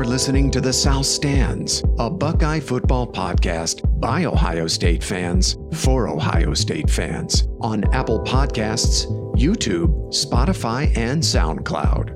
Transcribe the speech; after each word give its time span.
You're 0.00 0.08
listening 0.08 0.50
to 0.52 0.62
The 0.62 0.72
South 0.72 1.04
Stands, 1.04 1.84
a 1.98 2.08
Buckeye 2.08 2.58
football 2.58 3.06
podcast 3.06 4.00
by 4.00 4.24
Ohio 4.24 4.66
State 4.66 5.04
fans 5.04 5.58
for 5.74 6.08
Ohio 6.08 6.54
State 6.54 6.88
fans 6.88 7.46
on 7.60 7.84
Apple 7.92 8.20
Podcasts, 8.20 9.04
YouTube, 9.36 9.90
Spotify, 10.08 10.96
and 10.96 11.22
SoundCloud. 11.22 12.12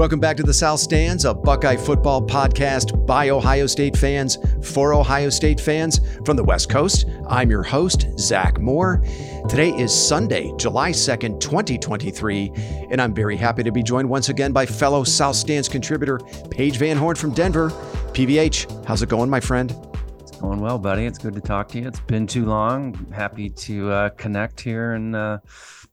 Welcome 0.00 0.18
back 0.18 0.38
to 0.38 0.42
the 0.42 0.54
South 0.54 0.80
Stands, 0.80 1.26
a 1.26 1.34
Buckeye 1.34 1.76
football 1.76 2.26
podcast 2.26 3.04
by 3.06 3.28
Ohio 3.28 3.66
State 3.66 3.98
fans 3.98 4.38
for 4.62 4.94
Ohio 4.94 5.28
State 5.28 5.60
fans 5.60 6.00
from 6.24 6.38
the 6.38 6.44
West 6.44 6.70
Coast. 6.70 7.04
I'm 7.28 7.50
your 7.50 7.64
host, 7.64 8.06
Zach 8.18 8.58
Moore. 8.58 9.04
Today 9.48 9.70
is 9.70 9.92
Sunday, 9.92 10.52
July 10.56 10.90
2nd, 10.90 11.40
2023, 11.40 12.52
and 12.90 13.00
I'm 13.00 13.14
very 13.14 13.36
happy 13.36 13.62
to 13.62 13.72
be 13.72 13.82
joined 13.82 14.08
once 14.08 14.28
again 14.28 14.52
by 14.52 14.66
fellow 14.66 15.02
South 15.02 15.34
Stands 15.34 15.68
contributor, 15.68 16.18
Paige 16.50 16.76
Van 16.76 16.96
Horn 16.96 17.16
from 17.16 17.32
Denver. 17.32 17.70
PVH, 18.12 18.86
how's 18.86 19.02
it 19.02 19.08
going, 19.08 19.30
my 19.30 19.40
friend? 19.40 19.74
It's 20.20 20.32
going 20.32 20.60
well, 20.60 20.78
buddy. 20.78 21.04
It's 21.06 21.18
good 21.18 21.34
to 21.34 21.40
talk 21.40 21.68
to 21.68 21.80
you. 21.80 21.88
It's 21.88 22.00
been 22.00 22.26
too 22.26 22.44
long. 22.44 22.94
Happy 23.12 23.50
to 23.50 23.90
uh, 23.90 24.08
connect 24.10 24.60
here 24.60 24.92
and 24.92 25.16
uh, 25.16 25.38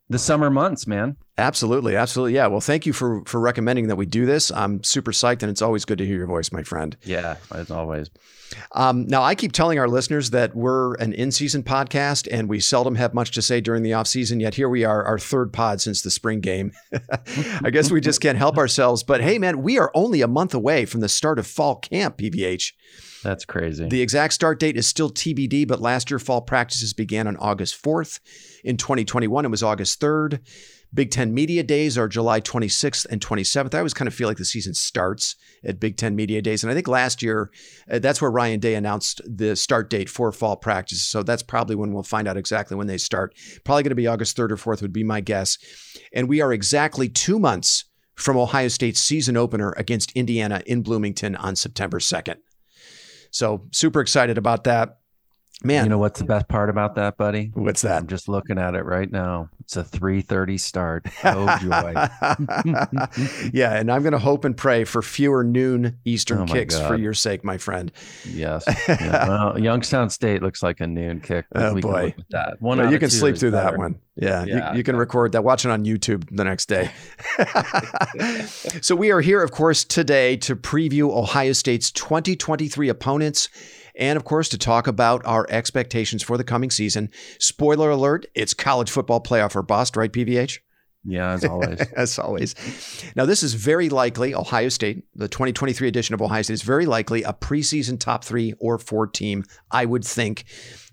the 0.10 0.20
summer 0.20 0.50
months, 0.50 0.88
man. 0.88 1.18
Absolutely, 1.38 1.96
absolutely. 1.96 2.34
Yeah. 2.34 2.48
Well, 2.48 2.62
thank 2.62 2.86
you 2.86 2.94
for 2.94 3.24
for 3.26 3.40
recommending 3.40 3.88
that 3.90 3.96
we 3.96 4.08
do 4.08 4.26
this. 4.26 4.52
I'm 4.52 4.84
super 4.84 5.12
psyched, 5.12 5.44
and 5.44 5.52
it's 5.52 5.62
always 5.62 5.86
good 5.86 6.00
to 6.00 6.06
hear 6.06 6.18
your 6.18 6.28
voice, 6.28 6.52
my 6.52 6.64
friend. 6.64 6.98
Yeah, 7.04 7.36
as 7.54 7.70
always. 7.70 8.10
Um, 8.72 9.06
now, 9.06 9.22
I 9.22 9.36
keep 9.36 9.52
telling 9.52 9.78
our 9.78 9.88
listeners 9.88 10.32
that 10.32 10.56
we're 10.56 10.96
an 10.96 11.14
in-season 11.14 11.64
podcast, 11.64 12.28
and 12.32 12.50
we 12.50 12.60
seldom 12.60 12.96
have 12.96 13.14
much 13.14 13.32
to 13.32 13.42
say 13.42 13.62
during 13.62 13.84
the 13.84 13.94
off-season. 13.94 14.40
Yet 14.40 14.56
here 14.56 14.70
we 14.70 14.84
are, 14.84 15.04
our 15.04 15.20
third 15.20 15.52
pod 15.54 15.82
since 15.82 16.02
the 16.02 16.10
spring 16.10 16.40
game. 16.40 16.72
I 17.64 17.70
guess 17.70 17.92
we 17.92 18.02
just 18.02 18.22
can't 18.22 18.38
help 18.38 18.58
ourselves. 18.58 19.04
But 19.04 19.22
hey, 19.22 19.38
man, 19.38 19.62
we 19.62 19.78
are 19.78 19.92
only 19.94 20.22
a 20.22 20.28
month 20.28 20.54
away 20.54 20.86
from 20.86 21.02
the 21.02 21.10
start 21.10 21.38
of 21.40 21.46
fall 21.46 21.76
camp. 21.76 22.18
PVH. 22.18 22.72
That's 23.24 23.46
crazy. 23.46 23.88
The 23.88 24.02
exact 24.02 24.34
start 24.34 24.60
date 24.60 24.78
is 24.78 24.88
still 24.88 25.10
TBD, 25.10 25.68
but 25.68 25.82
last 25.82 26.10
year 26.10 26.20
fall 26.20 26.42
practices 26.42 26.94
began 26.94 27.28
on 27.28 27.36
August 27.38 27.82
4th. 27.82 28.20
In 28.68 28.76
2021, 28.76 29.46
it 29.46 29.48
was 29.48 29.64
August 29.64 30.02
3rd. 30.02 30.42
Big 30.94 31.10
Ten 31.10 31.34
Media 31.34 31.64
Days 31.64 31.98
are 31.98 32.10
July 32.10 32.42
26th 32.42 33.06
and 33.10 33.26
27th. 33.26 33.74
I 33.74 33.78
always 33.78 33.94
kind 33.94 34.10
of 34.10 34.14
feel 34.14 34.28
like 34.28 34.36
the 34.36 34.44
season 34.44 34.74
starts 34.74 35.38
at 35.64 35.80
Big 35.80 35.96
Ten 35.96 36.18
Media 36.18 36.42
Days. 36.42 36.64
And 36.66 36.72
I 36.72 36.74
think 36.74 36.90
last 36.90 37.22
year, 37.22 37.50
uh, 37.90 38.00
that's 38.00 38.22
where 38.22 38.30
Ryan 38.30 38.60
Day 38.60 38.76
announced 38.76 39.22
the 39.26 39.56
start 39.56 39.90
date 39.90 40.10
for 40.10 40.34
fall 40.34 40.58
practice. 40.58 41.02
So 41.02 41.24
that's 41.24 41.44
probably 41.44 41.78
when 41.78 41.94
we'll 41.94 42.04
find 42.04 42.28
out 42.28 42.36
exactly 42.36 42.76
when 42.76 42.88
they 42.88 42.98
start. 42.98 43.34
Probably 43.64 43.84
going 43.84 43.92
to 43.92 43.96
be 43.96 44.06
August 44.06 44.36
3rd 44.36 44.52
or 44.52 44.58
4th, 44.58 44.82
would 44.82 44.92
be 44.92 45.06
my 45.06 45.22
guess. 45.22 45.58
And 46.12 46.28
we 46.28 46.42
are 46.42 46.52
exactly 46.52 47.08
two 47.08 47.40
months 47.40 47.86
from 48.16 48.36
Ohio 48.36 48.68
State's 48.68 49.00
season 49.00 49.38
opener 49.38 49.74
against 49.78 50.12
Indiana 50.12 50.62
in 50.66 50.82
Bloomington 50.82 51.38
on 51.38 51.56
September 51.56 52.00
2nd. 52.00 52.36
So 53.32 53.68
super 53.72 54.02
excited 54.02 54.38
about 54.38 54.66
that. 54.66 54.97
Man, 55.64 55.86
you 55.86 55.90
know 55.90 55.98
what's 55.98 56.20
the 56.20 56.26
best 56.26 56.48
part 56.48 56.70
about 56.70 56.96
that, 56.96 57.18
buddy? 57.18 57.50
What's 57.56 57.82
that? 57.82 57.98
I'm 57.98 58.08
just 58.08 58.30
looking 58.30 58.60
at 58.60 58.76
it 58.76 58.84
right 58.84 59.12
now. 59.12 59.50
It's 59.62 59.76
a 59.76 59.84
3:30 59.84 60.60
start. 60.60 61.08
Oh 61.24 61.58
joy! 61.60 61.94
yeah, 63.54 63.74
and 63.74 63.92
I'm 63.92 64.02
going 64.02 64.14
to 64.14 64.20
hope 64.20 64.46
and 64.46 64.56
pray 64.56 64.84
for 64.86 65.02
fewer 65.02 65.44
noon 65.44 65.98
Eastern 66.06 66.42
oh 66.42 66.46
kicks 66.46 66.78
God. 66.78 66.88
for 66.88 66.96
your 66.96 67.14
sake, 67.14 67.44
my 67.44 67.58
friend. 67.58 67.92
Yes. 68.24 68.64
yeah. 68.88 69.28
Well, 69.28 69.60
Youngstown 69.60 70.10
State 70.10 70.42
looks 70.42 70.64
like 70.64 70.80
a 70.80 70.88
noon 70.88 71.20
kick. 71.20 71.48
Oh 71.54 71.80
boy, 71.82 72.14
that 72.30 72.62
one. 72.62 72.78
Well, 72.78 72.92
you 72.92 73.00
can 73.00 73.10
sleep 73.10 73.36
through 73.36 73.52
better. 73.52 73.72
that 73.72 73.78
one. 73.78 74.00
Yeah, 74.16 74.46
yeah. 74.46 74.72
You, 74.72 74.78
you, 74.78 74.84
can 74.84 74.96
record 74.96 75.34
that. 75.34 75.44
Watch 75.44 75.66
it 75.66 75.72
on 75.72 75.86
YouTube 75.86 76.28
the 76.32 76.44
next 76.44 76.68
day. 76.68 76.92
so 78.82 78.96
we 78.96 79.12
are 79.12 79.22
here, 79.22 79.44
of 79.44 79.52
course, 79.52 79.84
today 79.84 80.38
to 80.38 80.56
preview 80.56 81.12
Ohio 81.12 81.54
State's 81.54 81.92
2023 81.92 82.90
opponents 82.90 83.50
and 83.98 84.18
of 84.18 84.24
course 84.24 84.50
to 84.50 84.58
talk 84.58 84.88
about 84.88 85.26
our 85.26 85.46
expectations 85.50 86.24
for 86.24 86.38
the 86.38 86.44
coming 86.44 86.72
season. 86.72 87.10
Spoiler 87.40 87.90
alert, 87.90 88.26
it's 88.36 88.54
college 88.54 88.90
football 88.90 89.22
playoff 89.22 89.56
or 89.56 89.64
bust, 89.64 89.98
right, 89.98 90.12
PVH? 90.12 90.60
Yeah, 91.10 91.32
as 91.32 91.46
always. 91.46 91.80
as 91.96 92.20
always. 92.20 92.54
Now, 93.16 93.26
this 93.26 93.42
is 93.42 93.54
very 93.54 93.88
likely 93.88 94.36
Ohio 94.36 94.68
State, 94.68 95.06
the 95.16 95.30
2023 95.30 95.88
edition 95.88 96.14
of 96.14 96.22
Ohio 96.22 96.42
State 96.42 96.56
is 96.56 96.64
very 96.64 96.86
likely 96.86 97.24
a 97.24 97.32
preseason 97.32 97.98
top 97.98 98.26
three 98.26 98.54
or 98.60 98.78
four 98.78 99.08
team, 99.08 99.46
I 99.72 99.86
would 99.86 100.04
think. 100.04 100.44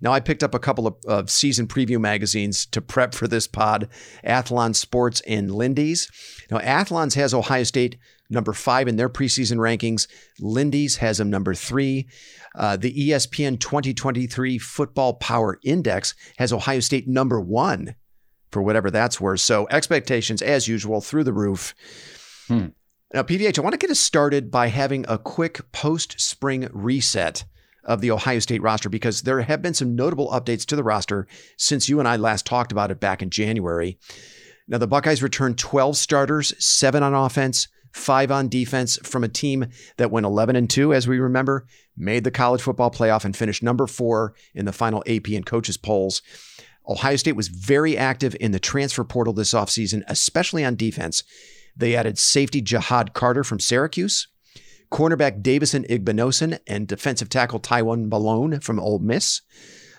Now, 0.00 0.12
I 0.12 0.20
picked 0.20 0.44
up 0.44 0.54
a 0.54 0.60
couple 0.60 0.86
of, 0.86 0.94
of 1.06 1.30
season 1.30 1.66
preview 1.66 2.00
magazines 2.00 2.64
to 2.66 2.80
prep 2.80 3.12
for 3.12 3.26
this 3.26 3.48
pod 3.48 3.88
Athlon 4.24 4.76
Sports 4.76 5.20
and 5.26 5.50
Lindy's. 5.50 6.08
Now, 6.48 6.58
Athlon's 6.58 7.14
has 7.14 7.34
Ohio 7.34 7.64
State 7.64 7.98
number 8.30 8.52
five 8.52 8.86
in 8.86 8.94
their 8.94 9.08
preseason 9.08 9.56
rankings. 9.56 10.06
Lindy's 10.38 10.96
has 10.96 11.18
them 11.18 11.28
number 11.28 11.54
three. 11.54 12.06
Uh, 12.56 12.76
the 12.76 13.08
ESPN 13.08 13.58
2023 13.58 14.58
Football 14.58 15.14
Power 15.14 15.58
Index 15.64 16.14
has 16.38 16.52
Ohio 16.52 16.78
State 16.78 17.08
number 17.08 17.40
one 17.40 17.96
for 18.54 18.62
whatever 18.62 18.88
that's 18.88 19.20
worth. 19.20 19.40
So 19.40 19.66
expectations, 19.68 20.40
as 20.40 20.68
usual, 20.68 21.00
through 21.00 21.24
the 21.24 21.32
roof. 21.32 21.74
Hmm. 22.46 22.68
Now, 23.12 23.24
PVH, 23.24 23.58
I 23.58 23.62
want 23.62 23.72
to 23.74 23.78
get 23.78 23.90
us 23.90 23.98
started 24.00 24.50
by 24.50 24.68
having 24.68 25.04
a 25.08 25.18
quick 25.18 25.72
post 25.72 26.20
spring 26.20 26.68
reset 26.72 27.44
of 27.82 28.00
the 28.00 28.12
Ohio 28.12 28.38
State 28.38 28.62
roster 28.62 28.88
because 28.88 29.22
there 29.22 29.40
have 29.42 29.60
been 29.60 29.74
some 29.74 29.96
notable 29.96 30.30
updates 30.30 30.64
to 30.66 30.76
the 30.76 30.84
roster 30.84 31.26
since 31.58 31.88
you 31.88 31.98
and 31.98 32.08
I 32.08 32.16
last 32.16 32.46
talked 32.46 32.70
about 32.70 32.92
it 32.92 33.00
back 33.00 33.22
in 33.22 33.28
January. 33.28 33.98
Now, 34.68 34.78
the 34.78 34.86
Buckeyes 34.86 35.22
returned 35.22 35.58
12 35.58 35.96
starters, 35.96 36.54
seven 36.64 37.02
on 37.02 37.12
offense, 37.12 37.66
five 37.92 38.30
on 38.30 38.48
defense 38.48 38.98
from 39.02 39.24
a 39.24 39.28
team 39.28 39.66
that 39.96 40.10
went 40.12 40.26
11 40.26 40.54
and 40.54 40.70
2, 40.70 40.94
as 40.94 41.08
we 41.08 41.18
remember, 41.18 41.66
made 41.96 42.22
the 42.22 42.30
college 42.30 42.62
football 42.62 42.90
playoff 42.90 43.24
and 43.24 43.36
finished 43.36 43.64
number 43.64 43.86
four 43.86 44.34
in 44.54 44.64
the 44.64 44.72
final 44.72 45.02
AP 45.06 45.28
and 45.28 45.44
coaches 45.44 45.76
polls. 45.76 46.22
Ohio 46.88 47.16
State 47.16 47.36
was 47.36 47.48
very 47.48 47.96
active 47.96 48.36
in 48.40 48.52
the 48.52 48.60
transfer 48.60 49.04
portal 49.04 49.32
this 49.32 49.54
offseason, 49.54 50.02
especially 50.06 50.64
on 50.64 50.76
defense. 50.76 51.22
They 51.76 51.96
added 51.96 52.18
safety 52.18 52.62
Ja'Had 52.62 53.14
Carter 53.14 53.42
from 53.42 53.58
Syracuse, 53.58 54.28
cornerback 54.92 55.42
Davison 55.42 55.84
Igbinosun, 55.84 56.58
and 56.66 56.86
defensive 56.86 57.28
tackle 57.28 57.58
Tywone 57.58 58.08
Malone 58.08 58.60
from 58.60 58.78
Ole 58.78 58.98
Miss. 58.98 59.40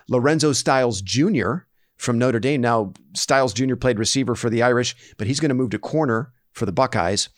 Lorenzo 0.08 0.54
Styles 0.54 1.02
Jr. 1.02 1.66
from 1.98 2.20
Notre 2.20 2.40
Dame. 2.40 2.62
Now, 2.62 2.94
Styles 3.14 3.54
Jr. 3.54 3.76
played 3.76 3.98
receiver 3.98 4.36
for 4.36 4.50
the 4.50 4.62
Irish, 4.62 4.96
but 5.18 5.28
he's 5.28 5.40
going 5.40 5.50
to 5.50 5.56
move 5.56 5.72
to 5.72 5.80
corner 5.80 6.32
for 6.56 6.66
the 6.66 6.72
Buckeyes. 6.72 7.30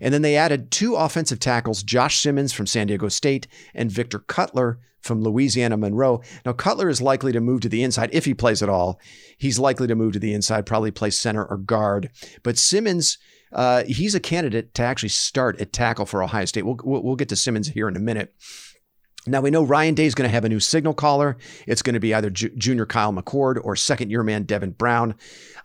And 0.00 0.14
then 0.14 0.22
they 0.22 0.36
added 0.36 0.70
two 0.70 0.96
offensive 0.96 1.40
tackles, 1.40 1.82
Josh 1.82 2.20
Simmons 2.20 2.52
from 2.52 2.66
San 2.66 2.86
Diego 2.86 3.08
State 3.08 3.46
and 3.74 3.90
Victor 3.90 4.20
Cutler 4.20 4.78
from 5.02 5.22
Louisiana 5.22 5.76
Monroe. 5.76 6.22
Now, 6.44 6.52
Cutler 6.52 6.88
is 6.88 7.02
likely 7.02 7.32
to 7.32 7.40
move 7.40 7.60
to 7.62 7.68
the 7.68 7.82
inside 7.82 8.10
if 8.12 8.24
he 8.24 8.34
plays 8.34 8.62
at 8.62 8.68
all. 8.68 9.00
He's 9.36 9.58
likely 9.58 9.86
to 9.86 9.94
move 9.94 10.12
to 10.14 10.18
the 10.18 10.32
inside, 10.32 10.66
probably 10.66 10.90
play 10.90 11.10
center 11.10 11.44
or 11.44 11.56
guard. 11.56 12.10
But 12.42 12.58
Simmons, 12.58 13.18
uh, 13.52 13.84
he's 13.84 14.14
a 14.14 14.20
candidate 14.20 14.74
to 14.74 14.82
actually 14.82 15.08
start 15.08 15.60
at 15.60 15.72
tackle 15.72 16.06
for 16.06 16.22
Ohio 16.22 16.44
State. 16.44 16.64
We'll, 16.64 16.78
we'll 16.84 17.16
get 17.16 17.28
to 17.30 17.36
Simmons 17.36 17.68
here 17.68 17.88
in 17.88 17.96
a 17.96 18.00
minute. 18.00 18.34
Now 19.26 19.42
we 19.42 19.50
know 19.50 19.62
Ryan 19.62 19.94
Day 19.94 20.06
is 20.06 20.14
going 20.14 20.28
to 20.28 20.32
have 20.32 20.46
a 20.46 20.48
new 20.48 20.60
signal 20.60 20.94
caller. 20.94 21.36
It's 21.66 21.82
going 21.82 21.94
to 21.94 22.00
be 22.00 22.14
either 22.14 22.30
J- 22.30 22.52
junior 22.56 22.86
Kyle 22.86 23.12
McCord 23.12 23.60
or 23.62 23.76
second 23.76 24.10
year 24.10 24.22
man 24.22 24.44
Devin 24.44 24.70
Brown. 24.70 25.14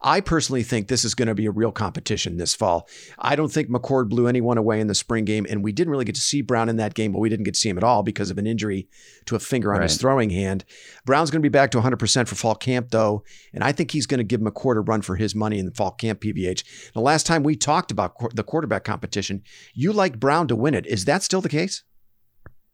I 0.01 0.19
personally 0.19 0.61
think 0.61 0.88
this 0.88 1.05
is 1.05 1.16
going 1.16 1.29
to 1.29 1.35
be 1.35 1.45
a 1.45 1.51
real 1.51 1.71
competition 1.71 2.35
this 2.35 2.53
fall. 2.53 2.88
I 3.17 3.35
don't 3.35 3.51
think 3.51 3.69
McCord 3.69 4.09
blew 4.09 4.27
anyone 4.27 4.57
away 4.57 4.81
in 4.81 4.88
the 4.88 4.93
spring 4.93 5.23
game, 5.23 5.47
and 5.49 5.63
we 5.63 5.71
didn't 5.71 5.89
really 5.89 6.05
get 6.05 6.16
to 6.16 6.21
see 6.21 6.41
Brown 6.41 6.67
in 6.67 6.75
that 6.77 6.93
game, 6.93 7.13
but 7.13 7.19
we 7.19 7.29
didn't 7.29 7.45
get 7.45 7.53
to 7.53 7.59
see 7.59 7.69
him 7.69 7.77
at 7.77 7.83
all 7.83 8.03
because 8.03 8.29
of 8.29 8.38
an 8.38 8.45
injury 8.45 8.89
to 9.25 9.35
a 9.35 9.39
finger 9.39 9.73
on 9.73 9.79
right. 9.79 9.89
his 9.89 9.97
throwing 9.97 10.29
hand. 10.29 10.66
Brown's 11.05 11.31
going 11.31 11.41
to 11.41 11.49
be 11.49 11.51
back 11.51 11.72
to 11.72 11.79
100% 11.79 12.27
for 12.27 12.35
fall 12.35 12.55
camp, 12.55 12.91
though, 12.91 13.23
and 13.53 13.63
I 13.63 13.72
think 13.72 13.91
he's 13.91 14.05
going 14.05 14.19
to 14.19 14.25
give 14.25 14.41
McCord 14.41 14.75
a 14.75 14.81
run 14.81 15.01
for 15.01 15.16
his 15.16 15.33
money 15.33 15.59
in 15.59 15.66
the 15.66 15.73
fall 15.73 15.91
camp 15.91 16.22
PVH. 16.22 16.91
The 16.93 17.01
last 17.01 17.25
time 17.25 17.41
we 17.41 17.55
talked 17.55 17.89
about 17.89 18.35
the 18.35 18.43
quarterback 18.43 18.83
competition, 18.83 19.43
you 19.73 19.93
liked 19.93 20.19
Brown 20.19 20.47
to 20.49 20.55
win 20.55 20.73
it. 20.73 20.85
Is 20.85 21.05
that 21.05 21.23
still 21.23 21.41
the 21.41 21.49
case? 21.49 21.84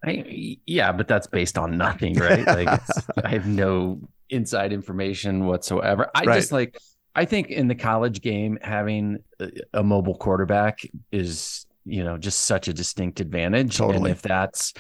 I, 0.03 0.57
yeah, 0.65 0.91
but 0.91 1.07
that's 1.07 1.27
based 1.27 1.57
on 1.57 1.77
nothing, 1.77 2.15
right? 2.15 2.45
Like 2.45 2.81
I 3.23 3.29
have 3.29 3.45
no 3.45 3.99
inside 4.29 4.73
information 4.73 5.45
whatsoever. 5.45 6.09
I 6.15 6.23
right. 6.23 6.35
just 6.35 6.51
like 6.51 6.77
I 7.15 7.25
think 7.25 7.49
in 7.49 7.67
the 7.67 7.75
college 7.75 8.21
game 8.21 8.57
having 8.61 9.19
a 9.73 9.83
mobile 9.83 10.15
quarterback 10.15 10.79
is, 11.11 11.65
you 11.85 12.03
know, 12.03 12.17
just 12.17 12.45
such 12.45 12.67
a 12.67 12.73
distinct 12.73 13.19
advantage. 13.19 13.77
Totally. 13.77 13.97
And 13.97 14.07
if 14.07 14.21
that's, 14.21 14.73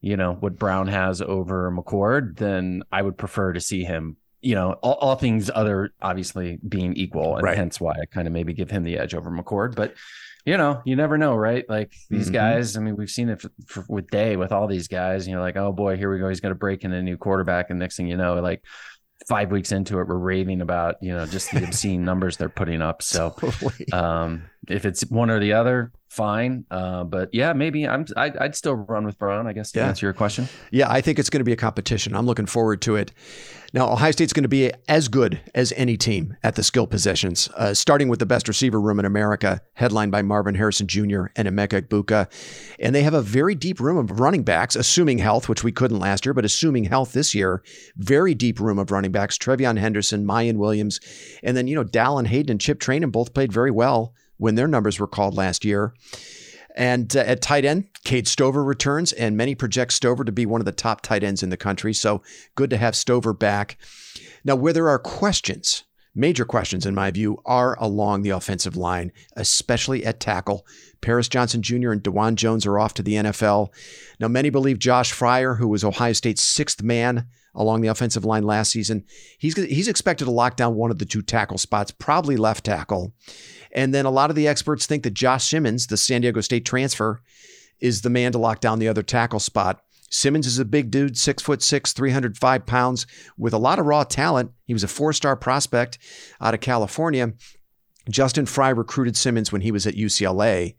you 0.00 0.16
know, 0.16 0.34
what 0.34 0.58
Brown 0.58 0.86
has 0.86 1.20
over 1.20 1.70
McCord, 1.72 2.36
then 2.36 2.84
I 2.92 3.02
would 3.02 3.18
prefer 3.18 3.52
to 3.52 3.60
see 3.60 3.82
him, 3.82 4.16
you 4.40 4.54
know, 4.54 4.74
all, 4.82 4.94
all 4.94 5.16
things 5.16 5.50
other 5.52 5.92
obviously 6.00 6.58
being 6.68 6.94
equal, 6.94 7.36
and 7.36 7.44
right. 7.44 7.56
hence 7.56 7.80
why 7.80 7.92
I 8.00 8.06
kind 8.06 8.28
of 8.28 8.32
maybe 8.32 8.52
give 8.52 8.70
him 8.70 8.84
the 8.84 8.98
edge 8.98 9.14
over 9.14 9.30
McCord. 9.30 9.74
But 9.74 9.94
you 10.44 10.56
know, 10.58 10.82
you 10.84 10.94
never 10.94 11.16
know, 11.16 11.34
right? 11.34 11.64
Like 11.68 11.94
these 12.10 12.26
mm-hmm. 12.26 12.34
guys. 12.34 12.76
I 12.76 12.80
mean, 12.80 12.96
we've 12.96 13.10
seen 13.10 13.30
it 13.30 13.40
for, 13.40 13.50
for, 13.66 13.84
with 13.88 14.08
Day 14.08 14.36
with 14.36 14.52
all 14.52 14.66
these 14.66 14.88
guys. 14.88 15.24
And 15.24 15.30
You 15.30 15.36
know, 15.36 15.42
like 15.42 15.56
oh 15.56 15.72
boy, 15.72 15.96
here 15.96 16.12
we 16.12 16.18
go. 16.18 16.28
He's 16.28 16.40
going 16.40 16.54
to 16.54 16.58
break 16.58 16.84
in 16.84 16.92
a 16.92 17.02
new 17.02 17.16
quarterback, 17.16 17.70
and 17.70 17.78
next 17.78 17.96
thing 17.96 18.08
you 18.08 18.16
know, 18.16 18.34
like 18.40 18.62
five 19.26 19.50
weeks 19.50 19.72
into 19.72 20.00
it, 20.00 20.08
we're 20.08 20.16
raving 20.16 20.60
about 20.60 20.96
you 21.00 21.14
know 21.14 21.24
just 21.26 21.50
the 21.50 21.64
obscene 21.64 22.04
numbers 22.04 22.36
they're 22.36 22.48
putting 22.48 22.82
up. 22.82 23.02
So, 23.02 23.34
um, 23.92 24.44
if 24.68 24.84
it's 24.84 25.02
one 25.06 25.30
or 25.30 25.40
the 25.40 25.54
other, 25.54 25.92
fine. 26.14 26.64
Uh, 26.70 27.04
but 27.04 27.30
yeah, 27.32 27.52
maybe 27.52 27.86
I'm. 27.86 28.06
I'd, 28.16 28.36
I'd, 28.36 28.54
still 28.54 28.74
run 28.74 29.04
with 29.04 29.18
Brown. 29.18 29.46
I 29.46 29.52
guess 29.52 29.72
to 29.72 29.80
yeah. 29.80 29.88
answer 29.88 30.06
your 30.06 30.12
question. 30.12 30.48
Yeah, 30.70 30.90
I 30.90 31.00
think 31.00 31.18
it's 31.18 31.30
going 31.30 31.40
to 31.40 31.44
be 31.44 31.52
a 31.52 31.56
competition. 31.56 32.14
I'm 32.14 32.26
looking 32.26 32.46
forward 32.46 32.80
to 32.82 32.96
it. 32.96 33.12
Now, 33.74 33.90
Ohio 33.90 34.12
State's 34.12 34.32
going 34.32 34.44
to 34.44 34.48
be 34.48 34.70
as 34.88 35.08
good 35.08 35.40
as 35.52 35.72
any 35.76 35.96
team 35.96 36.36
at 36.44 36.54
the 36.54 36.62
skill 36.62 36.86
positions, 36.86 37.48
uh, 37.56 37.74
starting 37.74 38.08
with 38.08 38.20
the 38.20 38.26
best 38.26 38.46
receiver 38.46 38.80
room 38.80 39.00
in 39.00 39.04
America, 39.04 39.60
headlined 39.72 40.12
by 40.12 40.22
Marvin 40.22 40.54
Harrison 40.54 40.86
Jr. 40.86 41.24
and 41.34 41.48
Emeka 41.48 41.82
Egbuka. 41.82 42.30
And 42.78 42.94
they 42.94 43.02
have 43.02 43.14
a 43.14 43.20
very 43.20 43.56
deep 43.56 43.80
room 43.80 43.96
of 43.96 44.20
running 44.20 44.44
backs, 44.44 44.76
assuming 44.76 45.18
health, 45.18 45.48
which 45.48 45.64
we 45.64 45.72
couldn't 45.72 45.98
last 45.98 46.24
year, 46.24 46.34
but 46.34 46.44
assuming 46.44 46.84
health 46.84 47.14
this 47.14 47.34
year, 47.34 47.64
very 47.96 48.32
deep 48.32 48.60
room 48.60 48.78
of 48.78 48.92
running 48.92 49.10
backs. 49.10 49.36
Trevion 49.36 49.76
Henderson, 49.76 50.24
Miyan 50.24 50.58
Williams, 50.58 51.00
and 51.42 51.56
then, 51.56 51.66
you 51.66 51.74
know, 51.74 51.84
Dallan 51.84 52.28
Hayden 52.28 52.52
and 52.52 52.60
Chip 52.60 52.78
Trayanum 52.78 53.10
both 53.10 53.34
played 53.34 53.52
very 53.52 53.72
well 53.72 54.14
when 54.36 54.54
their 54.54 54.68
numbers 54.68 54.98
were 54.98 55.06
called 55.06 55.36
last 55.36 55.64
year. 55.64 55.94
And 56.74 57.16
uh, 57.16 57.20
at 57.20 57.40
tight 57.40 57.64
end, 57.64 57.86
Cade 58.04 58.26
Stover 58.26 58.64
returns, 58.64 59.12
and 59.12 59.36
many 59.36 59.54
project 59.54 59.92
Stover 59.92 60.24
to 60.24 60.32
be 60.32 60.44
one 60.44 60.60
of 60.60 60.64
the 60.64 60.72
top 60.72 61.02
tight 61.02 61.22
ends 61.22 61.42
in 61.42 61.50
the 61.50 61.56
country. 61.56 61.94
So 61.94 62.22
good 62.56 62.70
to 62.70 62.76
have 62.76 62.96
Stover 62.96 63.32
back. 63.32 63.78
Now, 64.44 64.56
where 64.56 64.72
there 64.72 64.88
are 64.88 64.98
questions, 64.98 65.84
major 66.14 66.44
questions 66.44 66.84
in 66.84 66.94
my 66.94 67.10
view, 67.10 67.38
are 67.46 67.76
along 67.80 68.22
the 68.22 68.30
offensive 68.30 68.76
line, 68.76 69.12
especially 69.36 70.04
at 70.04 70.20
tackle. 70.20 70.66
Paris 71.00 71.28
Johnson 71.28 71.62
Jr. 71.62 71.92
and 71.92 72.02
Dawand 72.02 72.36
Jones 72.36 72.66
are 72.66 72.78
off 72.78 72.94
to 72.94 73.02
the 73.02 73.14
NFL. 73.14 73.68
Now, 74.18 74.28
many 74.28 74.50
believe 74.50 74.78
Josh 74.78 75.12
Fryar, 75.12 75.58
who 75.58 75.68
was 75.68 75.84
Ohio 75.84 76.12
State's 76.12 76.42
sixth 76.42 76.82
man 76.82 77.28
along 77.54 77.82
the 77.82 77.88
offensive 77.88 78.24
line 78.24 78.42
last 78.42 78.72
season, 78.72 79.04
he's, 79.38 79.54
he's 79.56 79.86
expected 79.86 80.24
to 80.24 80.30
lock 80.32 80.56
down 80.56 80.74
one 80.74 80.90
of 80.90 80.98
the 80.98 81.04
two 81.04 81.22
tackle 81.22 81.58
spots, 81.58 81.92
probably 81.92 82.36
left 82.36 82.64
tackle. 82.64 83.14
And 83.74 83.92
then 83.92 84.06
a 84.06 84.10
lot 84.10 84.30
of 84.30 84.36
the 84.36 84.46
experts 84.46 84.86
think 84.86 85.02
that 85.02 85.14
Josh 85.14 85.48
Simmons, 85.48 85.88
the 85.88 85.96
San 85.96 86.20
Diego 86.20 86.40
State 86.40 86.64
transfer, 86.64 87.20
is 87.80 88.02
the 88.02 88.10
man 88.10 88.32
to 88.32 88.38
lock 88.38 88.60
down 88.60 88.78
the 88.78 88.88
other 88.88 89.02
tackle 89.02 89.40
spot. 89.40 89.80
Simmons 90.10 90.46
is 90.46 90.60
a 90.60 90.64
big 90.64 90.92
dude, 90.92 91.18
six 91.18 91.42
foot 91.42 91.60
six, 91.60 91.92
305 91.92 92.66
pounds, 92.66 93.06
with 93.36 93.52
a 93.52 93.58
lot 93.58 93.80
of 93.80 93.86
raw 93.86 94.04
talent. 94.04 94.52
He 94.64 94.72
was 94.72 94.84
a 94.84 94.88
four 94.88 95.12
star 95.12 95.34
prospect 95.34 95.98
out 96.40 96.54
of 96.54 96.60
California. 96.60 97.32
Justin 98.08 98.46
Frye 98.46 98.70
recruited 98.70 99.16
Simmons 99.16 99.50
when 99.50 99.62
he 99.62 99.72
was 99.72 99.86
at 99.86 99.94
UCLA. 99.96 100.76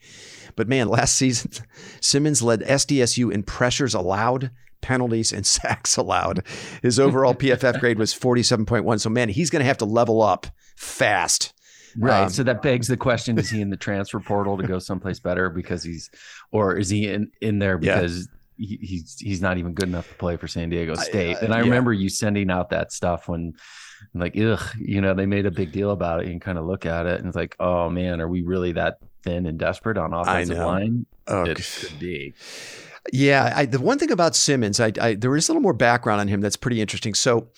But 0.55 0.69
man, 0.69 0.87
last 0.89 1.15
season, 1.17 1.51
Simmons 1.99 2.41
led 2.41 2.61
SDSU 2.61 3.31
in 3.31 3.43
pressures 3.43 3.93
allowed, 3.93 4.51
penalties, 4.79 5.33
and 5.33 5.45
sacks 5.45 5.97
allowed. 5.97 6.45
His 6.81 6.97
overall 6.97 7.35
PFF 7.35 7.81
grade 7.81 7.99
was 7.99 8.13
47.1. 8.13 9.01
So, 9.01 9.09
man, 9.09 9.27
he's 9.27 9.49
going 9.49 9.61
to 9.61 9.67
have 9.67 9.79
to 9.79 9.85
level 9.85 10.21
up 10.21 10.47
fast 10.77 11.53
Right. 11.97 12.23
Um, 12.23 12.29
so 12.29 12.43
that 12.43 12.61
begs 12.61 12.87
the 12.87 12.97
question: 12.97 13.37
Is 13.37 13.49
he 13.49 13.61
in 13.61 13.69
the 13.69 13.77
transfer 13.87 14.19
portal 14.19 14.57
to 14.57 14.67
go 14.67 14.79
someplace 14.79 15.19
better 15.19 15.49
because 15.49 15.83
he's, 15.83 16.09
or 16.51 16.77
is 16.77 16.89
he 16.89 17.07
in 17.07 17.31
in 17.41 17.59
there 17.59 17.77
because 17.77 18.27
yeah. 18.57 18.67
he, 18.67 18.79
he's 18.81 19.19
he's 19.19 19.41
not 19.41 19.57
even 19.57 19.73
good 19.73 19.87
enough 19.87 20.07
to 20.09 20.15
play 20.15 20.37
for 20.37 20.47
San 20.47 20.69
Diego 20.69 20.95
State? 20.95 21.37
I, 21.37 21.39
uh, 21.39 21.45
and 21.45 21.53
I 21.53 21.57
yeah. 21.57 21.63
remember 21.63 21.93
you 21.93 22.09
sending 22.09 22.49
out 22.51 22.69
that 22.69 22.91
stuff 22.91 23.27
when, 23.27 23.53
like, 24.13 24.37
ugh, 24.37 24.61
you 24.79 25.01
know, 25.01 25.13
they 25.13 25.25
made 25.25 25.45
a 25.45 25.51
big 25.51 25.71
deal 25.71 25.91
about 25.91 26.21
it. 26.21 26.25
You 26.25 26.33
can 26.33 26.39
kind 26.39 26.57
of 26.57 26.65
look 26.65 26.85
at 26.85 27.05
it 27.05 27.19
and 27.19 27.27
it's 27.27 27.35
like, 27.35 27.55
oh 27.59 27.89
man, 27.89 28.21
are 28.21 28.27
we 28.27 28.41
really 28.41 28.73
that 28.73 28.99
thin 29.23 29.45
and 29.45 29.57
desperate 29.57 29.97
on 29.97 30.13
offensive 30.13 30.57
line? 30.57 31.05
Oh, 31.27 31.43
it 31.43 31.57
could 31.57 31.99
be. 31.99 32.33
Yeah, 33.13 33.53
I, 33.55 33.65
the 33.65 33.79
one 33.79 33.99
thing 33.99 34.11
about 34.11 34.35
Simmons, 34.35 34.79
I, 34.79 34.91
I, 34.99 35.13
there 35.13 35.35
is 35.35 35.47
a 35.47 35.51
little 35.51 35.61
more 35.61 35.73
background 35.73 36.21
on 36.21 36.27
him 36.27 36.41
that's 36.41 36.55
pretty 36.55 36.81
interesting. 36.81 37.13
So, 37.13 37.49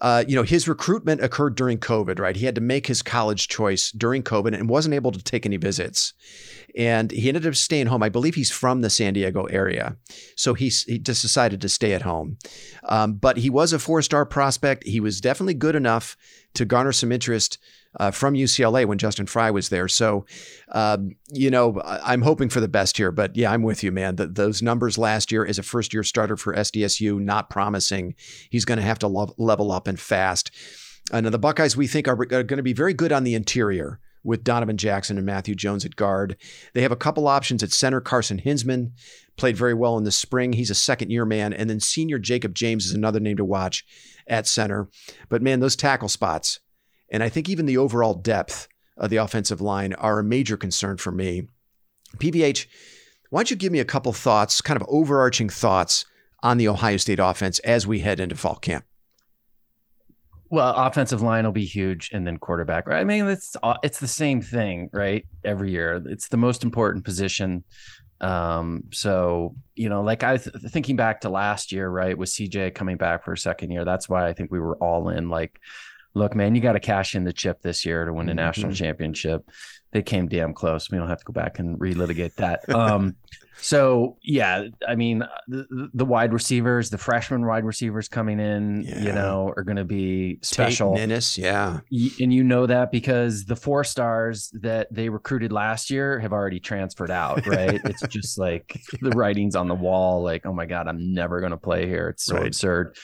uh, 0.00 0.24
you 0.26 0.34
know, 0.34 0.42
his 0.42 0.66
recruitment 0.66 1.22
occurred 1.22 1.54
during 1.54 1.78
COVID, 1.78 2.18
right? 2.18 2.34
He 2.34 2.44
had 2.44 2.56
to 2.56 2.60
make 2.60 2.88
his 2.88 3.02
college 3.02 3.46
choice 3.46 3.92
during 3.92 4.24
COVID 4.24 4.52
and 4.52 4.68
wasn't 4.68 4.96
able 4.96 5.12
to 5.12 5.22
take 5.22 5.46
any 5.46 5.58
visits. 5.58 6.12
And 6.76 7.12
he 7.12 7.28
ended 7.28 7.46
up 7.46 7.54
staying 7.54 7.86
home. 7.86 8.02
I 8.02 8.08
believe 8.08 8.34
he's 8.34 8.50
from 8.50 8.80
the 8.80 8.90
San 8.90 9.14
Diego 9.14 9.44
area. 9.44 9.96
So 10.36 10.54
he, 10.54 10.68
he 10.68 10.98
just 10.98 11.22
decided 11.22 11.60
to 11.60 11.68
stay 11.68 11.92
at 11.92 12.02
home. 12.02 12.36
Um, 12.88 13.14
but 13.14 13.38
he 13.38 13.48
was 13.48 13.72
a 13.72 13.78
four 13.78 14.02
star 14.02 14.26
prospect. 14.26 14.84
He 14.86 15.00
was 15.00 15.20
definitely 15.20 15.54
good 15.54 15.76
enough 15.76 16.16
to 16.54 16.64
garner 16.64 16.92
some 16.92 17.12
interest 17.12 17.58
uh, 17.98 18.10
from 18.10 18.34
UCLA 18.34 18.86
when 18.86 18.98
Justin 18.98 19.26
Frye 19.26 19.50
was 19.50 19.68
there. 19.68 19.88
So, 19.88 20.26
um, 20.72 21.16
you 21.30 21.50
know, 21.50 21.80
I'm 21.84 22.22
hoping 22.22 22.48
for 22.48 22.60
the 22.60 22.68
best 22.68 22.96
here. 22.96 23.10
But 23.10 23.36
yeah, 23.36 23.52
I'm 23.52 23.62
with 23.62 23.82
you, 23.82 23.92
man. 23.92 24.16
The, 24.16 24.26
those 24.26 24.62
numbers 24.62 24.98
last 24.98 25.32
year 25.32 25.44
as 25.46 25.58
a 25.58 25.62
first 25.62 25.92
year 25.92 26.02
starter 26.02 26.36
for 26.36 26.54
SDSU, 26.54 27.20
not 27.20 27.50
promising. 27.50 28.14
He's 28.50 28.64
going 28.64 28.78
to 28.78 28.84
have 28.84 28.98
to 29.00 29.08
lo- 29.08 29.34
level 29.38 29.72
up 29.72 29.86
and 29.86 29.98
fast. 29.98 30.50
And 31.12 31.26
the 31.26 31.38
Buckeyes, 31.38 31.76
we 31.76 31.86
think, 31.86 32.08
are, 32.08 32.14
are 32.14 32.42
going 32.42 32.56
to 32.56 32.62
be 32.62 32.72
very 32.72 32.92
good 32.92 33.12
on 33.12 33.24
the 33.24 33.34
interior 33.34 34.00
with 34.26 34.42
Donovan 34.42 34.76
Jackson 34.76 35.16
and 35.16 35.24
Matthew 35.24 35.54
Jones 35.54 35.84
at 35.84 35.94
guard. 35.94 36.36
They 36.74 36.82
have 36.82 36.90
a 36.90 36.96
couple 36.96 37.28
options 37.28 37.62
at 37.62 37.70
center. 37.72 38.00
Carson 38.00 38.40
Hinzman 38.44 38.90
played 39.36 39.56
very 39.56 39.72
well 39.72 39.96
in 39.96 40.04
the 40.04 40.10
spring. 40.10 40.52
He's 40.52 40.70
a 40.70 40.74
second 40.74 41.10
year 41.10 41.24
man. 41.24 41.52
And 41.52 41.70
then 41.70 41.78
senior 41.78 42.18
Jacob 42.18 42.52
James 42.52 42.86
is 42.86 42.92
another 42.92 43.20
name 43.20 43.36
to 43.36 43.44
watch 43.44 43.86
at 44.26 44.48
center. 44.48 44.88
But 45.28 45.42
man, 45.42 45.60
those 45.60 45.76
tackle 45.76 46.08
spots, 46.08 46.58
and 47.10 47.22
I 47.22 47.28
think 47.28 47.48
even 47.48 47.66
the 47.66 47.78
overall 47.78 48.14
depth 48.14 48.68
of 48.96 49.10
the 49.10 49.16
offensive 49.16 49.60
line 49.60 49.92
are 49.94 50.18
a 50.18 50.24
major 50.24 50.56
concern 50.56 50.96
for 50.96 51.12
me. 51.12 51.48
PVH, 52.18 52.66
why 53.30 53.40
don't 53.40 53.50
you 53.50 53.56
give 53.56 53.72
me 53.72 53.80
a 53.80 53.84
couple 53.84 54.12
thoughts, 54.12 54.60
kind 54.60 54.80
of 54.80 54.86
overarching 54.88 55.48
thoughts 55.48 56.04
on 56.42 56.58
the 56.58 56.68
Ohio 56.68 56.96
State 56.96 57.18
offense 57.18 57.58
as 57.60 57.86
we 57.86 58.00
head 58.00 58.20
into 58.20 58.36
fall 58.36 58.56
camp? 58.56 58.84
Well, 60.48 60.74
offensive 60.74 61.22
line 61.22 61.44
will 61.44 61.52
be 61.52 61.64
huge, 61.64 62.10
and 62.12 62.24
then 62.26 62.38
quarterback. 62.38 62.86
Right? 62.86 63.00
I 63.00 63.04
mean, 63.04 63.26
it's 63.26 63.56
it's 63.82 63.98
the 63.98 64.06
same 64.06 64.40
thing, 64.40 64.90
right? 64.92 65.26
Every 65.44 65.72
year, 65.72 66.00
it's 66.06 66.28
the 66.28 66.36
most 66.36 66.62
important 66.62 67.04
position. 67.04 67.64
Um, 68.20 68.84
so 68.92 69.56
you 69.74 69.88
know, 69.88 70.02
like 70.02 70.22
I 70.22 70.36
th- 70.36 70.54
thinking 70.68 70.94
back 70.94 71.22
to 71.22 71.30
last 71.30 71.72
year, 71.72 71.88
right, 71.88 72.16
with 72.16 72.28
CJ 72.28 72.74
coming 72.74 72.96
back 72.96 73.24
for 73.24 73.32
a 73.32 73.38
second 73.38 73.72
year. 73.72 73.84
That's 73.84 74.08
why 74.08 74.28
I 74.28 74.32
think 74.32 74.52
we 74.52 74.60
were 74.60 74.76
all 74.76 75.08
in. 75.08 75.28
Like, 75.28 75.58
look, 76.16 76.34
man, 76.34 76.54
you 76.54 76.62
got 76.62 76.72
to 76.72 76.80
cash 76.80 77.14
in 77.14 77.24
the 77.24 77.32
chip 77.32 77.60
this 77.60 77.84
year 77.84 78.06
to 78.06 78.12
win 78.12 78.28
a 78.28 78.30
mm-hmm. 78.30 78.36
national 78.36 78.72
championship. 78.72 79.48
They 79.92 80.02
came 80.02 80.28
damn 80.28 80.54
close. 80.54 80.90
We 80.90 80.96
don't 80.96 81.08
have 81.08 81.18
to 81.18 81.24
go 81.24 81.32
back 81.34 81.58
and 81.58 81.78
relitigate 81.78 82.34
that. 82.36 82.66
Um, 82.70 83.16
so 83.60 84.16
yeah, 84.22 84.64
I 84.88 84.94
mean, 84.94 85.22
the, 85.46 85.90
the, 85.92 86.06
wide 86.06 86.32
receivers, 86.32 86.88
the 86.88 86.96
freshman 86.96 87.44
wide 87.44 87.64
receivers 87.64 88.08
coming 88.08 88.40
in, 88.40 88.82
yeah. 88.82 89.02
you 89.02 89.12
know, 89.12 89.52
are 89.58 89.62
going 89.62 89.76
to 89.76 89.84
be 89.84 90.38
special. 90.40 90.94
Tate 90.94 91.00
Ninnis, 91.02 91.36
yeah, 91.36 91.80
and 91.90 92.32
you 92.32 92.42
know 92.42 92.66
that 92.66 92.90
because 92.90 93.44
the 93.44 93.56
four 93.56 93.84
stars 93.84 94.50
that 94.62 94.88
they 94.90 95.10
recruited 95.10 95.52
last 95.52 95.90
year 95.90 96.18
have 96.18 96.32
already 96.32 96.60
transferred 96.60 97.10
out. 97.10 97.46
Right? 97.46 97.78
it's 97.84 98.02
just 98.08 98.38
like 98.38 98.80
the 99.02 99.10
writings 99.10 99.54
on 99.54 99.68
the 99.68 99.74
wall. 99.74 100.22
Like, 100.22 100.46
oh 100.46 100.52
my 100.54 100.64
god, 100.64 100.88
I'm 100.88 101.12
never 101.12 101.40
going 101.40 101.52
to 101.52 101.58
play 101.58 101.86
here. 101.86 102.08
It's 102.08 102.24
so 102.24 102.36
right. 102.36 102.46
absurd. 102.46 102.96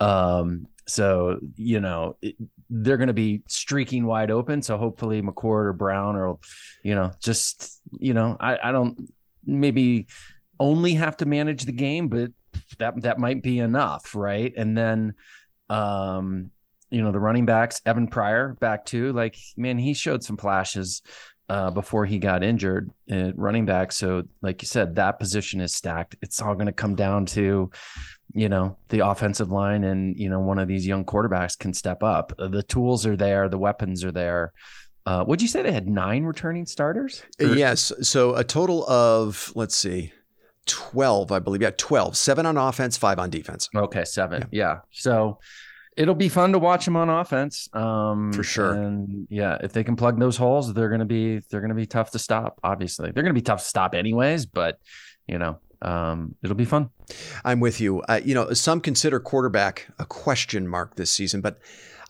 Um, 0.00 0.66
so, 0.86 1.40
you 1.56 1.80
know, 1.80 2.16
it, 2.22 2.36
they're 2.68 2.96
going 2.96 3.06
to 3.08 3.14
be 3.14 3.42
streaking 3.48 4.06
wide 4.06 4.30
open. 4.30 4.62
So 4.62 4.76
hopefully 4.76 5.22
McCord 5.22 5.66
or 5.66 5.72
Brown 5.72 6.16
or, 6.16 6.38
you 6.82 6.94
know, 6.94 7.12
just, 7.22 7.80
you 7.98 8.14
know, 8.14 8.36
I, 8.40 8.58
I 8.62 8.72
don't 8.72 9.12
maybe 9.44 10.06
only 10.58 10.94
have 10.94 11.16
to 11.18 11.26
manage 11.26 11.64
the 11.64 11.72
game, 11.72 12.08
but 12.08 12.30
that, 12.78 13.00
that 13.02 13.18
might 13.18 13.42
be 13.42 13.58
enough. 13.60 14.14
Right. 14.14 14.52
And 14.56 14.76
then, 14.76 15.14
um, 15.68 16.50
you 16.90 17.02
know, 17.02 17.12
the 17.12 17.20
running 17.20 17.46
backs, 17.46 17.82
Evan 17.84 18.06
Pryor 18.06 18.56
back 18.60 18.84
too, 18.84 19.12
like, 19.12 19.36
man, 19.56 19.78
he 19.78 19.92
showed 19.94 20.22
some 20.22 20.36
flashes 20.36 21.02
uh, 21.48 21.70
before 21.70 22.04
he 22.04 22.18
got 22.18 22.42
injured 22.42 22.90
at 23.10 23.36
running 23.38 23.66
back. 23.66 23.92
So, 23.92 24.24
like 24.42 24.62
you 24.62 24.66
said, 24.66 24.96
that 24.96 25.18
position 25.18 25.60
is 25.60 25.74
stacked. 25.74 26.16
It's 26.22 26.40
all 26.40 26.54
going 26.54 26.66
to 26.66 26.72
come 26.72 26.94
down 26.94 27.26
to 27.26 27.70
you 28.32 28.48
know 28.48 28.76
the 28.88 29.06
offensive 29.06 29.50
line 29.50 29.84
and 29.84 30.16
you 30.16 30.28
know 30.28 30.40
one 30.40 30.58
of 30.58 30.68
these 30.68 30.86
young 30.86 31.04
quarterbacks 31.04 31.58
can 31.58 31.72
step 31.72 32.02
up. 32.02 32.32
The 32.38 32.62
tools 32.62 33.06
are 33.06 33.16
there 33.16 33.48
the 33.48 33.58
weapons 33.58 34.04
are 34.04 34.12
there. 34.12 34.52
Uh, 35.04 35.24
would 35.26 35.40
you 35.40 35.46
say 35.46 35.62
they 35.62 35.72
had 35.72 35.88
nine 35.88 36.24
returning 36.24 36.66
starters? 36.66 37.22
Or- 37.40 37.54
yes. 37.54 37.92
So 38.02 38.34
a 38.34 38.42
total 38.42 38.88
of 38.90 39.52
let's 39.54 39.76
see 39.76 40.12
12 40.66 41.30
i 41.30 41.38
believe. 41.38 41.62
Yeah 41.62 41.70
12 41.76 42.16
seven 42.16 42.44
on 42.44 42.56
offense 42.56 42.96
five 42.96 43.18
on 43.18 43.30
defense. 43.30 43.68
Okay 43.74 44.04
seven. 44.04 44.46
Yeah, 44.50 44.68
yeah. 44.68 44.76
so 44.90 45.38
it'll 45.96 46.14
be 46.16 46.28
fun 46.28 46.52
to 46.52 46.58
watch 46.58 46.84
them 46.84 46.96
on 46.96 47.08
offense. 47.08 47.68
Um, 47.72 48.32
for 48.32 48.42
sure. 48.42 48.72
and 48.72 49.28
yeah 49.30 49.58
if 49.62 49.72
they 49.72 49.84
can 49.84 49.94
plug 49.96 50.18
those 50.18 50.36
holes 50.36 50.74
they're 50.74 50.88
going 50.88 50.98
to 50.98 51.06
be 51.06 51.38
they're 51.50 51.60
going 51.60 51.68
to 51.70 51.76
be 51.76 51.86
tough 51.86 52.10
to 52.10 52.18
stop 52.18 52.58
obviously. 52.64 53.12
They're 53.12 53.22
going 53.22 53.34
to 53.34 53.40
be 53.40 53.44
tough 53.44 53.60
to 53.60 53.68
stop 53.68 53.94
anyways 53.94 54.46
but 54.46 54.80
you 55.28 55.38
know 55.38 55.60
um, 55.82 56.34
it'll 56.42 56.56
be 56.56 56.64
fun. 56.64 56.90
I'm 57.44 57.60
with 57.60 57.80
you. 57.80 58.02
Uh, 58.02 58.20
you 58.24 58.34
know, 58.34 58.52
some 58.52 58.80
consider 58.80 59.20
quarterback 59.20 59.88
a 59.98 60.04
question 60.04 60.66
mark 60.68 60.96
this 60.96 61.10
season, 61.10 61.40
but 61.40 61.58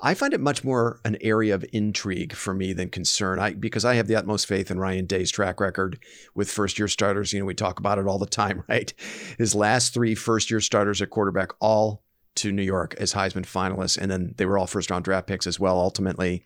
I 0.01 0.15
find 0.15 0.35
it 0.35 0.41
much 0.41 0.63
more 0.63 1.01
an 1.05 1.17
area 1.21 1.55
of 1.55 1.65
intrigue 1.73 2.35
for 2.35 2.53
me 2.53 2.73
than 2.73 2.91
concern. 2.91 3.39
I 3.39 3.55
because 3.55 3.85
I 3.85 3.95
have 3.95 4.09
the 4.09 4.17
utmost 4.17 4.47
faith 4.47 4.71
in 4.71 4.79
Ryan 4.79 5.07
Day's 5.07 5.31
track 5.31 5.59
record 5.59 5.99
with 6.35 6.51
first 6.51 6.79
year 6.79 6.89
starters. 6.89 7.33
You 7.33 7.41
know, 7.41 7.47
we 7.47 7.55
talk 7.55 7.79
about 7.79 7.99
it 7.99 8.07
all 8.07 8.19
the 8.19 8.27
time, 8.27 8.65
right? 8.69 8.93
His 9.39 9.55
last 9.55 9.95
three 9.95 10.15
first 10.15 10.51
year 10.51 10.61
starters 10.61 11.01
at 11.01 11.11
quarterback 11.11 11.53
all 11.61 12.03
to 12.37 12.53
New 12.53 12.63
York 12.63 12.95
as 12.99 13.15
Heisman 13.15 13.47
finalists, 13.47 13.97
and 13.97 14.11
then 14.11 14.35
they 14.37 14.45
were 14.45 14.59
all 14.59 14.67
first 14.67 14.91
round 14.91 15.05
draft 15.05 15.27
picks 15.27 15.47
as 15.47 15.59
well, 15.59 15.79
ultimately. 15.79 16.45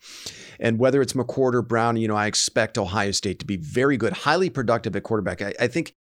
And 0.57 0.79
whether 0.79 1.01
it's 1.01 1.13
McCord 1.13 1.53
or 1.53 1.61
Brown, 1.61 1.97
you 1.97 2.07
know, 2.07 2.15
I 2.15 2.27
expect 2.27 2.77
Ohio 2.77 3.11
State 3.11 3.39
to 3.39 3.45
be 3.45 3.57
very 3.57 3.97
good, 3.97 4.13
highly 4.13 4.49
productive 4.49 4.95
at 4.95 5.03
quarterback. 5.03 5.41
I, 5.41 5.53
I 5.59 5.67
think 5.67 5.95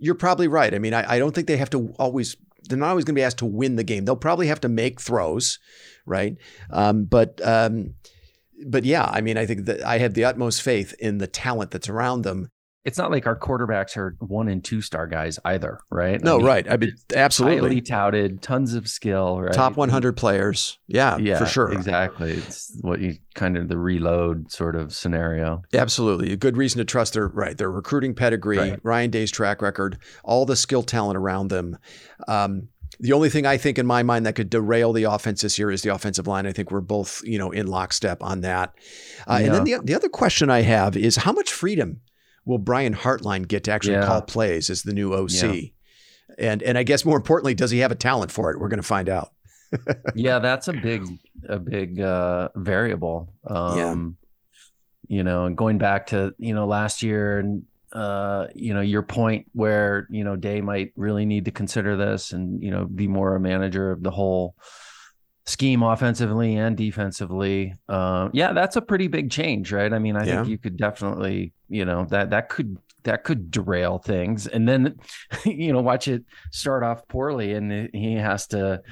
you're 0.00 0.14
probably 0.14 0.48
right. 0.48 0.74
I 0.74 0.78
mean, 0.78 0.94
I, 0.94 1.12
I 1.12 1.18
don't 1.18 1.34
think 1.34 1.46
they 1.46 1.58
have 1.58 1.70
to 1.70 1.94
always, 1.98 2.36
they're 2.64 2.78
not 2.78 2.88
always 2.88 3.04
going 3.04 3.14
to 3.14 3.18
be 3.18 3.24
asked 3.24 3.38
to 3.38 3.46
win 3.46 3.76
the 3.76 3.84
game. 3.84 4.04
They'll 4.04 4.16
probably 4.16 4.48
have 4.48 4.60
to 4.62 4.68
make 4.68 5.00
throws, 5.00 5.58
right? 6.06 6.36
Um, 6.70 7.04
but, 7.04 7.40
um, 7.46 7.94
but 8.66 8.84
yeah, 8.84 9.04
I 9.04 9.20
mean, 9.20 9.36
I 9.36 9.46
think 9.46 9.66
that 9.66 9.84
I 9.84 9.98
have 9.98 10.14
the 10.14 10.24
utmost 10.24 10.62
faith 10.62 10.94
in 10.98 11.18
the 11.18 11.26
talent 11.26 11.70
that's 11.70 11.88
around 11.88 12.22
them 12.22 12.50
it's 12.84 12.96
not 12.96 13.10
like 13.10 13.26
our 13.26 13.38
quarterbacks 13.38 13.96
are 13.96 14.16
one 14.20 14.48
and 14.48 14.64
two 14.64 14.80
star 14.80 15.06
guys 15.06 15.38
either, 15.44 15.80
right? 15.90 16.22
No, 16.22 16.36
I 16.36 16.38
mean, 16.38 16.46
right. 16.46 16.70
I 16.70 16.76
mean, 16.78 16.94
absolutely. 17.14 17.68
Highly 17.68 17.80
touted, 17.82 18.42
tons 18.42 18.74
of 18.74 18.88
skill, 18.88 19.40
right? 19.40 19.52
Top 19.52 19.76
100 19.76 20.16
players. 20.16 20.78
Yeah, 20.86 21.18
yeah, 21.18 21.38
for 21.38 21.46
sure. 21.46 21.72
Exactly. 21.72 22.32
It's 22.32 22.78
what 22.80 23.00
you 23.00 23.16
kind 23.34 23.58
of 23.58 23.68
the 23.68 23.76
reload 23.76 24.50
sort 24.50 24.76
of 24.76 24.94
scenario. 24.94 25.62
Absolutely. 25.74 26.32
A 26.32 26.36
good 26.36 26.56
reason 26.56 26.78
to 26.78 26.84
trust 26.84 27.12
their, 27.12 27.28
right, 27.28 27.56
their 27.56 27.70
recruiting 27.70 28.14
pedigree, 28.14 28.58
right. 28.58 28.80
Ryan 28.82 29.10
Day's 29.10 29.30
track 29.30 29.60
record, 29.60 29.98
all 30.24 30.46
the 30.46 30.56
skill 30.56 30.82
talent 30.82 31.18
around 31.18 31.48
them. 31.48 31.76
Um, 32.28 32.68
the 32.98 33.12
only 33.12 33.30
thing 33.30 33.46
I 33.46 33.56
think 33.56 33.78
in 33.78 33.86
my 33.86 34.02
mind 34.02 34.26
that 34.26 34.34
could 34.34 34.50
derail 34.50 34.92
the 34.92 35.04
offense 35.04 35.42
this 35.42 35.58
year 35.58 35.70
is 35.70 35.82
the 35.82 35.94
offensive 35.94 36.26
line. 36.26 36.46
I 36.46 36.52
think 36.52 36.70
we're 36.70 36.80
both, 36.80 37.20
you 37.24 37.38
know, 37.38 37.50
in 37.50 37.66
lockstep 37.66 38.22
on 38.22 38.40
that. 38.40 38.74
Uh, 39.28 39.38
yeah. 39.38 39.46
And 39.46 39.54
then 39.54 39.64
the, 39.64 39.78
the 39.84 39.94
other 39.94 40.08
question 40.08 40.50
I 40.50 40.62
have 40.62 40.96
is 40.96 41.16
how 41.16 41.32
much 41.32 41.52
freedom 41.52 42.00
will 42.50 42.58
Brian 42.58 42.94
Hartline 42.94 43.46
get 43.46 43.64
to 43.64 43.70
actually 43.70 43.94
yeah. 43.94 44.06
call 44.06 44.22
plays 44.22 44.70
as 44.70 44.82
the 44.82 44.92
new 44.92 45.14
OC? 45.14 45.30
Yeah. 45.30 45.60
And 46.36 46.62
and 46.62 46.76
I 46.76 46.82
guess 46.82 47.04
more 47.04 47.16
importantly, 47.16 47.54
does 47.54 47.70
he 47.70 47.78
have 47.78 47.92
a 47.92 47.96
talent 47.96 48.32
for 48.32 48.50
it? 48.50 48.58
We're 48.58 48.68
going 48.68 48.80
to 48.80 48.86
find 48.86 49.08
out. 49.08 49.30
yeah, 50.16 50.40
that's 50.40 50.66
a 50.66 50.72
big 50.72 51.06
a 51.48 51.58
big 51.58 52.00
uh, 52.00 52.48
variable. 52.56 53.32
Um, 53.46 53.78
yeah. 53.78 55.16
You 55.16 55.24
know, 55.24 55.46
and 55.46 55.56
going 55.56 55.78
back 55.78 56.08
to 56.08 56.34
you 56.38 56.54
know 56.54 56.66
last 56.66 57.02
year 57.02 57.38
and 57.38 57.62
uh, 57.92 58.48
you 58.54 58.74
know 58.74 58.80
your 58.80 59.02
point 59.02 59.46
where 59.52 60.08
you 60.10 60.24
know 60.24 60.34
Day 60.34 60.60
might 60.60 60.92
really 60.96 61.26
need 61.26 61.44
to 61.44 61.52
consider 61.52 61.96
this 61.96 62.32
and 62.32 62.62
you 62.62 62.72
know 62.72 62.84
be 62.84 63.06
more 63.06 63.36
a 63.36 63.40
manager 63.40 63.92
of 63.92 64.02
the 64.02 64.10
whole 64.10 64.56
scheme 65.50 65.82
offensively 65.82 66.56
and 66.56 66.76
defensively. 66.76 67.74
Uh, 67.88 68.28
yeah, 68.32 68.52
that's 68.52 68.76
a 68.76 68.82
pretty 68.82 69.08
big 69.08 69.30
change, 69.30 69.72
right? 69.72 69.92
I 69.92 69.98
mean, 69.98 70.16
I 70.16 70.24
yeah. 70.24 70.36
think 70.36 70.48
you 70.48 70.58
could 70.58 70.76
definitely, 70.76 71.52
you 71.68 71.84
know, 71.84 72.04
that 72.06 72.30
that 72.30 72.48
could 72.48 72.78
that 73.02 73.24
could 73.24 73.50
derail 73.50 73.98
things, 73.98 74.46
and 74.46 74.68
then 74.68 74.96
you 75.44 75.72
know, 75.72 75.80
watch 75.80 76.08
it 76.08 76.24
start 76.50 76.82
off 76.82 77.06
poorly, 77.08 77.52
and 77.52 77.90
he 77.92 78.14
has 78.14 78.46
to. 78.48 78.82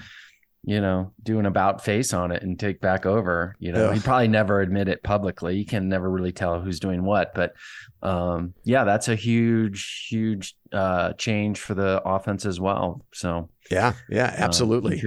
You 0.65 0.83
know, 0.83 1.13
do 1.23 1.39
an 1.39 1.47
about 1.47 1.83
face 1.83 2.13
on 2.13 2.31
it 2.31 2.43
and 2.43 2.59
take 2.59 2.79
back 2.81 3.07
over. 3.07 3.55
You 3.59 3.73
know, 3.73 3.91
he 3.91 4.01
probably 4.01 4.29
never 4.29 4.61
admit 4.61 4.89
it 4.89 5.03
publicly. 5.03 5.57
You 5.57 5.65
can 5.65 5.89
never 5.89 6.11
really 6.11 6.33
tell 6.33 6.61
who's 6.61 6.79
doing 6.81 7.05
what, 7.05 7.33
but 7.33 7.55
um, 8.03 8.53
yeah, 8.65 8.85
that's 8.85 9.09
a 9.09 9.15
huge, 9.15 10.09
huge 10.11 10.57
uh, 10.73 11.15
change 11.15 11.59
for 11.59 11.73
the 11.73 12.03
offense 12.05 12.45
as 12.45 12.61
well. 12.61 13.03
So 13.15 13.49
yeah, 13.71 13.95
yeah, 14.11 14.27
uh, 14.27 14.45
absolutely. 14.45 14.99
Uh, 14.99 15.01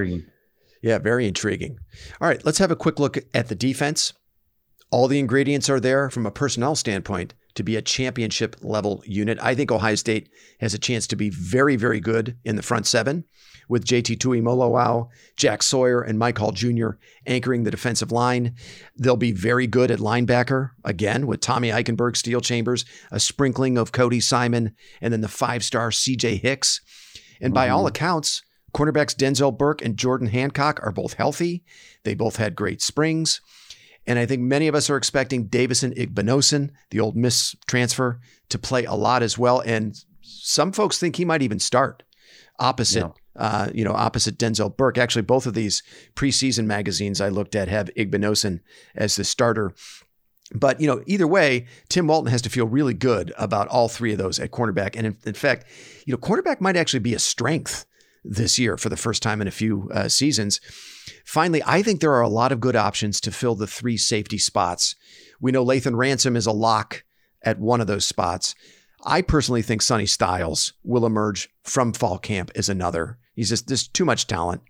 yeah, 0.81 0.97
very 0.97 1.27
intriguing. 1.27 1.79
All 2.19 2.27
right, 2.27 2.43
let's 2.45 2.57
have 2.57 2.71
a 2.71 2.75
quick 2.75 2.99
look 2.99 3.17
at 3.33 3.47
the 3.47 3.55
defense. 3.55 4.13
All 4.89 5.07
the 5.07 5.19
ingredients 5.19 5.69
are 5.69 5.79
there 5.79 6.09
from 6.09 6.25
a 6.25 6.31
personnel 6.31 6.75
standpoint 6.75 7.33
to 7.55 7.63
be 7.63 7.75
a 7.75 7.81
championship 7.81 8.55
level 8.61 9.03
unit. 9.05 9.37
I 9.41 9.55
think 9.55 9.71
Ohio 9.71 9.95
State 9.95 10.29
has 10.59 10.73
a 10.73 10.79
chance 10.79 11.07
to 11.07 11.15
be 11.15 11.29
very, 11.29 11.75
very 11.75 11.99
good 11.99 12.37
in 12.43 12.55
the 12.55 12.61
front 12.61 12.87
seven 12.87 13.25
with 13.67 13.85
JT 13.85 14.17
Tuimoloau, 14.17 15.07
Jack 15.37 15.63
Sawyer, 15.63 16.01
and 16.01 16.19
Mike 16.19 16.37
Hall 16.37 16.51
Jr. 16.51 16.91
anchoring 17.25 17.63
the 17.63 17.71
defensive 17.71 18.11
line. 18.11 18.55
They'll 18.97 19.15
be 19.15 19.31
very 19.31 19.65
good 19.65 19.91
at 19.91 19.99
linebacker, 19.99 20.71
again, 20.83 21.25
with 21.25 21.39
Tommy 21.39 21.69
Eichenberg, 21.69 22.17
Steele 22.17 22.41
Chambers, 22.41 22.83
a 23.11 23.19
sprinkling 23.19 23.77
of 23.77 23.93
Cody 23.93 24.19
Simon, 24.19 24.75
and 24.99 25.13
then 25.13 25.21
the 25.21 25.29
five 25.29 25.63
star 25.63 25.89
CJ 25.89 26.41
Hicks. 26.41 26.81
And 27.39 27.53
by 27.53 27.67
mm-hmm. 27.67 27.75
all 27.75 27.87
accounts, 27.87 28.43
Cornerbacks 28.73 29.15
Denzel 29.15 29.57
Burke 29.57 29.81
and 29.83 29.97
Jordan 29.97 30.27
Hancock 30.27 30.79
are 30.83 30.91
both 30.91 31.13
healthy. 31.13 31.63
They 32.03 32.13
both 32.13 32.37
had 32.37 32.55
great 32.55 32.81
springs. 32.81 33.41
And 34.07 34.17
I 34.17 34.25
think 34.25 34.41
many 34.41 34.67
of 34.67 34.75
us 34.75 34.89
are 34.89 34.97
expecting 34.97 35.45
Davison 35.45 35.93
Igbinosun, 35.93 36.71
the 36.89 36.99
Ole 36.99 37.11
Miss 37.13 37.55
transfer, 37.67 38.19
to 38.49 38.57
play 38.57 38.85
a 38.85 38.93
lot 38.93 39.23
as 39.23 39.37
well. 39.37 39.61
And 39.61 39.95
some 40.21 40.71
folks 40.71 40.97
think 40.97 41.15
he 41.15 41.25
might 41.25 41.41
even 41.41 41.59
start 41.59 42.03
opposite, 42.59 43.11
uh, 43.35 43.69
you 43.73 43.83
know, 43.83 43.93
opposite 43.93 44.37
Denzel 44.37 44.75
Burke. 44.75 44.97
Actually, 44.97 45.23
both 45.23 45.45
of 45.45 45.53
these 45.53 45.83
preseason 46.15 46.65
magazines 46.65 47.21
I 47.21 47.29
looked 47.29 47.55
at 47.55 47.67
have 47.67 47.91
Igbinosun 47.95 48.61
as 48.95 49.15
the 49.15 49.23
starter. 49.23 49.73
But 50.53 50.81
you 50.81 50.87
know, 50.87 51.03
either 51.05 51.27
way, 51.27 51.67
Tim 51.89 52.07
Walton 52.07 52.31
has 52.31 52.41
to 52.41 52.49
feel 52.49 52.67
really 52.67 52.93
good 52.93 53.31
about 53.37 53.67
all 53.67 53.87
three 53.87 54.11
of 54.11 54.17
those 54.17 54.39
at 54.39 54.51
cornerback. 54.51 54.95
And 54.97 55.07
in, 55.07 55.17
in 55.25 55.33
fact, 55.33 55.65
you 56.05 56.11
know, 56.11 56.17
cornerback 56.17 56.59
might 56.59 56.75
actually 56.75 56.99
be 56.99 57.13
a 57.13 57.19
strength 57.19 57.85
this 58.23 58.59
year 58.59 58.77
for 58.77 58.89
the 58.89 58.97
first 58.97 59.23
time 59.23 59.41
in 59.41 59.47
a 59.47 59.51
few 59.51 59.89
uh, 59.93 60.07
seasons. 60.07 60.59
Finally, 61.25 61.63
I 61.65 61.81
think 61.81 61.99
there 61.99 62.13
are 62.13 62.21
a 62.21 62.29
lot 62.29 62.51
of 62.51 62.59
good 62.59 62.75
options 62.75 63.19
to 63.21 63.31
fill 63.31 63.55
the 63.55 63.67
three 63.67 63.97
safety 63.97 64.37
spots. 64.37 64.95
We 65.39 65.51
know 65.51 65.65
Lathan 65.65 65.97
Ransom 65.97 66.35
is 66.35 66.45
a 66.45 66.51
lock 66.51 67.03
at 67.43 67.59
one 67.59 67.81
of 67.81 67.87
those 67.87 68.05
spots. 68.05 68.55
I 69.03 69.21
personally 69.21 69.63
think 69.63 69.81
Sonny 69.81 70.05
Styles 70.05 70.73
will 70.83 71.05
emerge 71.05 71.49
from 71.63 71.93
fall 71.93 72.19
camp 72.19 72.51
as 72.55 72.69
another. 72.69 73.17
He's 73.33 73.49
just 73.49 73.67
there's 73.67 73.87
too 73.87 74.05
much 74.05 74.27
talent. 74.27 74.61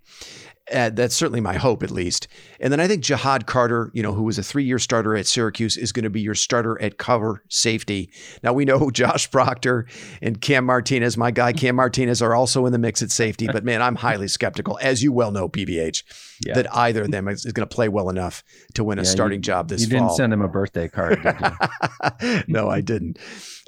Uh, 0.71 0.89
that's 0.89 1.15
certainly 1.15 1.41
my 1.41 1.55
hope, 1.55 1.83
at 1.83 1.91
least. 1.91 2.27
And 2.59 2.71
then 2.71 2.79
I 2.79 2.87
think 2.87 3.03
Ja'Had 3.03 3.45
Carter, 3.45 3.91
you 3.93 4.01
know, 4.01 4.13
who 4.13 4.23
was 4.23 4.37
a 4.37 4.43
three-year 4.43 4.79
starter 4.79 5.15
at 5.15 5.27
Syracuse, 5.27 5.77
is 5.77 5.91
going 5.91 6.03
to 6.03 6.09
be 6.09 6.21
your 6.21 6.35
starter 6.35 6.81
at 6.81 6.97
cover 6.97 7.43
safety. 7.49 8.11
Now 8.43 8.53
we 8.53 8.65
know 8.65 8.89
Josh 8.93 9.29
Proctor 9.29 9.87
and 10.21 10.39
Cam 10.39 10.65
Martinez, 10.65 11.17
my 11.17 11.31
guy 11.31 11.53
Cam 11.53 11.75
Martinez, 11.75 12.21
are 12.21 12.33
also 12.33 12.65
in 12.65 12.71
the 12.71 12.77
mix 12.77 13.01
at 13.01 13.11
safety. 13.11 13.47
But 13.47 13.63
man, 13.63 13.81
I'm 13.81 13.95
highly 13.95 14.27
skeptical, 14.27 14.79
as 14.81 15.03
you 15.03 15.11
well 15.11 15.31
know, 15.31 15.49
PVH, 15.49 16.03
yeah. 16.45 16.53
that 16.53 16.73
either 16.75 17.03
of 17.03 17.11
them 17.11 17.27
is, 17.27 17.45
is 17.45 17.53
going 17.53 17.67
to 17.67 17.73
play 17.73 17.89
well 17.89 18.09
enough 18.09 18.43
to 18.75 18.83
win 18.83 18.99
a 18.99 19.05
starting 19.05 19.39
you, 19.39 19.43
job 19.43 19.67
this 19.67 19.81
you 19.81 19.87
fall. 19.87 19.95
You 19.95 20.03
didn't 20.05 20.15
send 20.17 20.33
him 20.33 20.41
a 20.41 20.47
birthday 20.47 20.87
card, 20.87 21.19
no, 22.47 22.69
I 22.69 22.81
didn't. 22.81 23.19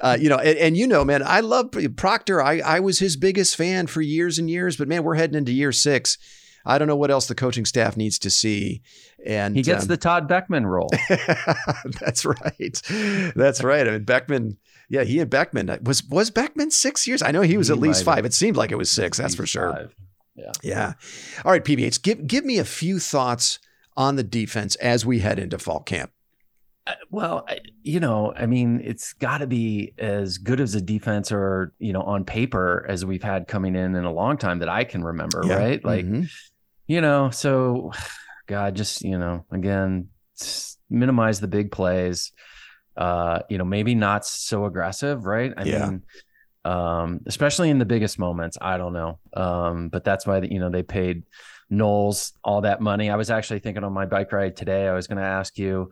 Uh, 0.01 0.17
you 0.19 0.29
know, 0.29 0.37
and, 0.37 0.57
and, 0.57 0.77
you 0.77 0.87
know, 0.87 1.03
man, 1.05 1.23
I 1.23 1.41
love 1.41 1.69
Proctor. 1.95 2.41
I, 2.41 2.59
I 2.59 2.79
was 2.79 2.99
his 2.99 3.15
biggest 3.15 3.55
fan 3.55 3.87
for 3.87 4.01
years 4.01 4.37
and 4.37 4.49
years, 4.49 4.77
but 4.77 4.87
man, 4.87 5.03
we're 5.03 5.15
heading 5.15 5.37
into 5.37 5.51
year 5.51 5.71
six 5.71 6.17
I 6.65 6.77
don't 6.77 6.87
know 6.87 6.95
what 6.95 7.11
else 7.11 7.27
the 7.27 7.35
coaching 7.35 7.65
staff 7.65 7.97
needs 7.97 8.17
to 8.19 8.29
see. 8.29 8.81
And 9.25 9.55
he 9.55 9.61
gets 9.61 9.83
um, 9.83 9.87
the 9.87 9.97
Todd 9.97 10.27
Beckman 10.27 10.65
role. 10.65 10.89
that's 11.99 12.25
right. 12.25 12.81
That's 13.35 13.63
right. 13.63 13.87
I 13.87 13.91
mean, 13.91 14.03
Beckman. 14.03 14.57
Yeah, 14.89 15.03
he 15.03 15.19
and 15.19 15.29
Beckman 15.29 15.69
uh, 15.69 15.77
was 15.81 16.03
was 16.03 16.29
Beckman 16.29 16.69
six 16.71 17.07
years. 17.07 17.21
I 17.21 17.31
know 17.31 17.41
he 17.41 17.57
was 17.57 17.67
he 17.67 17.73
at 17.73 17.79
least 17.79 18.03
five. 18.03 18.25
It 18.25 18.33
seemed 18.33 18.57
like 18.57 18.71
it 18.71 18.77
was 18.77 18.91
six. 18.91 19.17
That's 19.17 19.35
for 19.35 19.45
sure. 19.45 19.71
Five. 19.71 19.95
Yeah. 20.35 20.51
Yeah. 20.61 20.93
All 21.45 21.51
right, 21.51 21.63
PVH. 21.63 22.01
Give 22.01 22.27
give 22.27 22.45
me 22.45 22.59
a 22.59 22.65
few 22.65 22.99
thoughts 22.99 23.59
on 23.95 24.15
the 24.15 24.23
defense 24.23 24.75
as 24.75 25.05
we 25.05 25.19
head 25.19 25.39
into 25.39 25.57
fall 25.57 25.79
camp. 25.79 26.11
Uh, 26.85 26.95
well, 27.11 27.47
you 27.81 27.99
know, 28.01 28.33
I 28.35 28.45
mean, 28.45 28.81
it's 28.83 29.13
got 29.13 29.37
to 29.37 29.47
be 29.47 29.93
as 29.97 30.37
good 30.37 30.59
as 30.59 30.75
a 30.75 30.81
defense 30.81 31.31
or, 31.31 31.73
you 31.79 31.93
know, 31.93 32.01
on 32.01 32.25
paper 32.25 32.85
as 32.89 33.05
we've 33.05 33.23
had 33.23 33.47
coming 33.47 33.75
in 33.77 33.95
in 33.95 34.03
a 34.03 34.11
long 34.11 34.37
time 34.37 34.59
that 34.59 34.67
I 34.67 34.83
can 34.83 35.01
remember, 35.01 35.43
yeah. 35.45 35.55
right? 35.55 35.85
Like, 35.85 36.03
mm-hmm 36.03 36.23
you 36.87 37.01
know, 37.01 37.29
so 37.29 37.91
God, 38.47 38.75
just, 38.75 39.03
you 39.03 39.17
know, 39.17 39.45
again, 39.51 40.09
minimize 40.89 41.39
the 41.39 41.47
big 41.47 41.71
plays. 41.71 42.31
Uh, 42.95 43.39
you 43.49 43.57
know, 43.57 43.65
maybe 43.65 43.95
not 43.95 44.25
so 44.25 44.65
aggressive, 44.65 45.25
right? 45.25 45.53
I 45.57 45.63
yeah. 45.63 45.85
mean, 45.85 46.03
um, 46.65 47.21
especially 47.25 47.69
in 47.69 47.79
the 47.79 47.85
biggest 47.85 48.19
moments. 48.19 48.57
I 48.61 48.77
don't 48.77 48.93
know. 48.93 49.19
Um, 49.33 49.89
but 49.89 50.03
that's 50.03 50.27
why, 50.27 50.41
you 50.41 50.59
know, 50.59 50.69
they 50.69 50.83
paid 50.83 51.23
Knowles 51.69 52.33
all 52.43 52.61
that 52.61 52.81
money. 52.81 53.09
I 53.09 53.15
was 53.15 53.31
actually 53.31 53.59
thinking 53.59 53.83
on 53.83 53.93
my 53.93 54.05
bike 54.05 54.31
ride 54.31 54.55
today, 54.55 54.87
I 54.87 54.93
was 54.93 55.07
going 55.07 55.17
to 55.17 55.23
ask 55.23 55.57
you, 55.57 55.91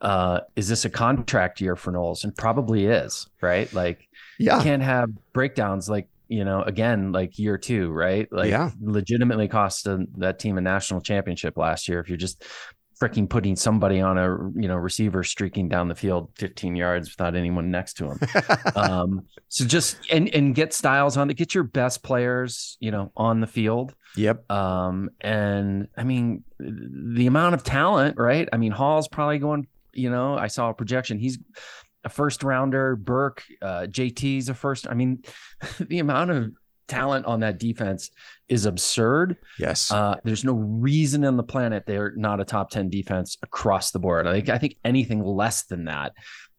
uh, 0.00 0.40
is 0.56 0.68
this 0.68 0.84
a 0.84 0.90
contract 0.90 1.60
year 1.60 1.76
for 1.76 1.92
Knowles? 1.92 2.24
And 2.24 2.34
probably 2.34 2.86
is, 2.86 3.28
right? 3.40 3.72
Like, 3.72 4.08
yeah. 4.38 4.56
you 4.56 4.62
can't 4.64 4.82
have 4.82 5.10
breakdowns 5.32 5.88
like 5.88 6.08
you 6.30 6.44
know, 6.44 6.62
again, 6.62 7.10
like 7.10 7.38
year 7.38 7.58
two, 7.58 7.90
right? 7.90 8.28
Like, 8.30 8.50
yeah. 8.50 8.70
legitimately 8.80 9.48
cost 9.48 9.86
a, 9.88 10.06
that 10.18 10.38
team 10.38 10.58
a 10.58 10.60
national 10.60 11.00
championship 11.00 11.56
last 11.56 11.88
year. 11.88 11.98
If 11.98 12.08
you're 12.08 12.16
just 12.16 12.44
freaking 13.00 13.28
putting 13.28 13.56
somebody 13.56 14.00
on 14.00 14.18
a 14.18 14.28
you 14.60 14.68
know 14.68 14.76
receiver 14.76 15.24
streaking 15.24 15.70
down 15.70 15.88
the 15.88 15.94
field 15.94 16.30
15 16.36 16.76
yards 16.76 17.10
without 17.10 17.34
anyone 17.34 17.70
next 17.70 17.94
to 17.94 18.10
him. 18.10 18.20
um, 18.76 19.26
so 19.48 19.64
just 19.64 19.96
and 20.10 20.28
and 20.28 20.54
get 20.54 20.72
styles 20.72 21.16
on 21.16 21.30
it, 21.30 21.34
get 21.34 21.54
your 21.54 21.64
best 21.64 22.02
players, 22.02 22.76
you 22.78 22.92
know, 22.92 23.10
on 23.16 23.40
the 23.40 23.46
field. 23.46 23.94
Yep. 24.16 24.50
Um, 24.50 25.10
and 25.20 25.88
I 25.96 26.04
mean 26.04 26.44
the 26.60 27.26
amount 27.26 27.54
of 27.54 27.64
talent, 27.64 28.18
right? 28.18 28.48
I 28.52 28.56
mean, 28.56 28.72
Hall's 28.72 29.08
probably 29.08 29.38
going. 29.38 29.66
You 29.92 30.10
know, 30.10 30.38
I 30.38 30.46
saw 30.46 30.70
a 30.70 30.74
projection. 30.74 31.18
He's 31.18 31.38
a 32.04 32.08
first 32.08 32.42
rounder. 32.42 32.96
Burke, 32.96 33.44
uh, 33.62 33.86
JT's 33.88 34.48
a 34.48 34.54
first. 34.54 34.86
I 34.88 34.94
mean, 34.94 35.22
the 35.80 35.98
amount 35.98 36.30
of 36.30 36.52
talent 36.88 37.24
on 37.26 37.40
that 37.40 37.58
defense 37.58 38.10
is 38.48 38.66
absurd. 38.66 39.36
Yes. 39.58 39.92
Uh, 39.92 40.16
there's 40.24 40.44
no 40.44 40.54
reason 40.54 41.24
on 41.24 41.36
the 41.36 41.42
planet 41.42 41.84
they're 41.86 42.12
not 42.16 42.40
a 42.40 42.44
top 42.44 42.70
10 42.70 42.90
defense 42.90 43.36
across 43.42 43.92
the 43.92 44.00
board. 44.00 44.26
I 44.26 44.32
think 44.32 44.48
I 44.48 44.58
think 44.58 44.76
anything 44.84 45.24
less 45.24 45.64
than 45.64 45.84
that 45.84 46.12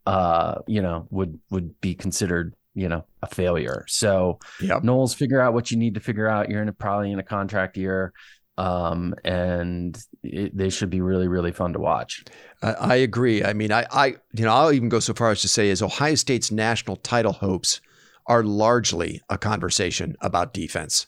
uh, 0.05 0.55
you 0.67 0.81
know, 0.81 1.07
would 1.09 1.39
would 1.49 1.79
be 1.81 1.95
considered, 1.95 2.55
you 2.73 2.89
know, 2.89 3.05
a 3.21 3.27
failure. 3.27 3.85
So 3.87 4.39
yep. 4.59 4.83
Knowles, 4.83 5.13
figure 5.13 5.39
out 5.39 5.53
what 5.53 5.71
you 5.71 5.77
need 5.77 5.95
to 5.95 5.99
figure 5.99 6.27
out. 6.27 6.49
You're 6.49 6.61
in 6.61 6.69
a, 6.69 6.73
probably 6.73 7.11
in 7.11 7.19
a 7.19 7.23
contract 7.23 7.77
year. 7.77 8.13
Um, 8.61 9.15
and 9.23 9.97
it, 10.21 10.55
they 10.55 10.69
should 10.69 10.91
be 10.91 11.01
really, 11.01 11.27
really 11.27 11.51
fun 11.51 11.73
to 11.73 11.79
watch. 11.79 12.23
I, 12.61 12.73
I 12.73 12.95
agree. 12.95 13.43
I 13.43 13.53
mean, 13.53 13.71
I, 13.71 13.87
I, 13.91 14.07
you 14.33 14.45
know, 14.45 14.53
I'll 14.53 14.71
even 14.71 14.87
go 14.87 14.99
so 14.99 15.15
far 15.15 15.31
as 15.31 15.41
to 15.41 15.47
say 15.47 15.69
is 15.69 15.81
Ohio 15.81 16.13
State's 16.13 16.51
national 16.51 16.97
title 16.97 17.33
hopes 17.33 17.81
are 18.27 18.43
largely 18.43 19.19
a 19.31 19.39
conversation 19.39 20.15
about 20.21 20.53
defense. 20.53 21.07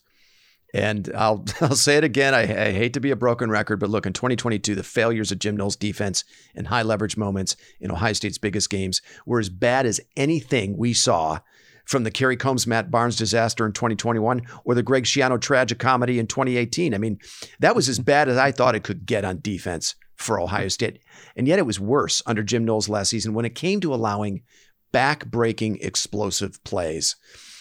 And 0.73 1.11
I'll 1.15 1.45
I'll 1.61 1.75
say 1.75 1.97
it 1.97 2.03
again. 2.03 2.33
I, 2.33 2.41
I, 2.41 2.71
hate 2.71 2.93
to 2.93 2.99
be 2.99 3.11
a 3.11 3.15
broken 3.15 3.51
record, 3.51 3.79
but 3.79 3.91
look, 3.91 4.07
in 4.07 4.13
2022, 4.13 4.73
the 4.73 4.81
failures 4.81 5.31
of 5.31 5.37
Jim 5.37 5.55
Knowles' 5.55 5.75
defense 5.75 6.23
in 6.55 6.65
high 6.65 6.81
leverage 6.81 7.17
moments 7.17 7.55
in 7.79 7.91
Ohio 7.91 8.13
State's 8.13 8.39
biggest 8.39 8.71
games 8.71 8.99
were 9.27 9.39
as 9.39 9.49
bad 9.49 9.85
as 9.85 10.01
anything 10.17 10.75
we 10.75 10.91
saw 10.91 11.37
from 11.85 12.03
the 12.03 12.11
Kerry 12.11 12.37
Coombs 12.37 12.65
Matt 12.65 12.89
Barnes 12.89 13.15
disaster 13.15 13.65
in 13.65 13.73
2021 13.73 14.41
or 14.63 14.75
the 14.75 14.83
Greg 14.83 15.03
Schiano 15.03 15.39
tragic 15.39 15.79
comedy 15.79 16.19
in 16.19 16.27
2018. 16.27 16.93
I 16.93 16.97
mean, 16.97 17.19
that 17.59 17.75
was 17.75 17.89
as 17.89 17.99
bad 17.99 18.29
as 18.29 18.37
I 18.37 18.51
thought 18.51 18.75
it 18.75 18.83
could 18.83 19.05
get 19.05 19.25
on 19.25 19.41
defense 19.41 19.95
for 20.15 20.39
Ohio 20.39 20.67
State. 20.67 20.99
And 21.35 21.47
yet 21.47 21.59
it 21.59 21.65
was 21.65 21.79
worse 21.79 22.21
under 22.25 22.43
Jim 22.43 22.65
Knowles 22.65 22.89
last 22.89 23.09
season 23.09 23.33
when 23.33 23.45
it 23.45 23.55
came 23.55 23.81
to 23.81 23.93
allowing 23.93 24.43
back 24.91 25.25
breaking 25.25 25.79
explosive 25.81 26.63
plays. 26.63 27.15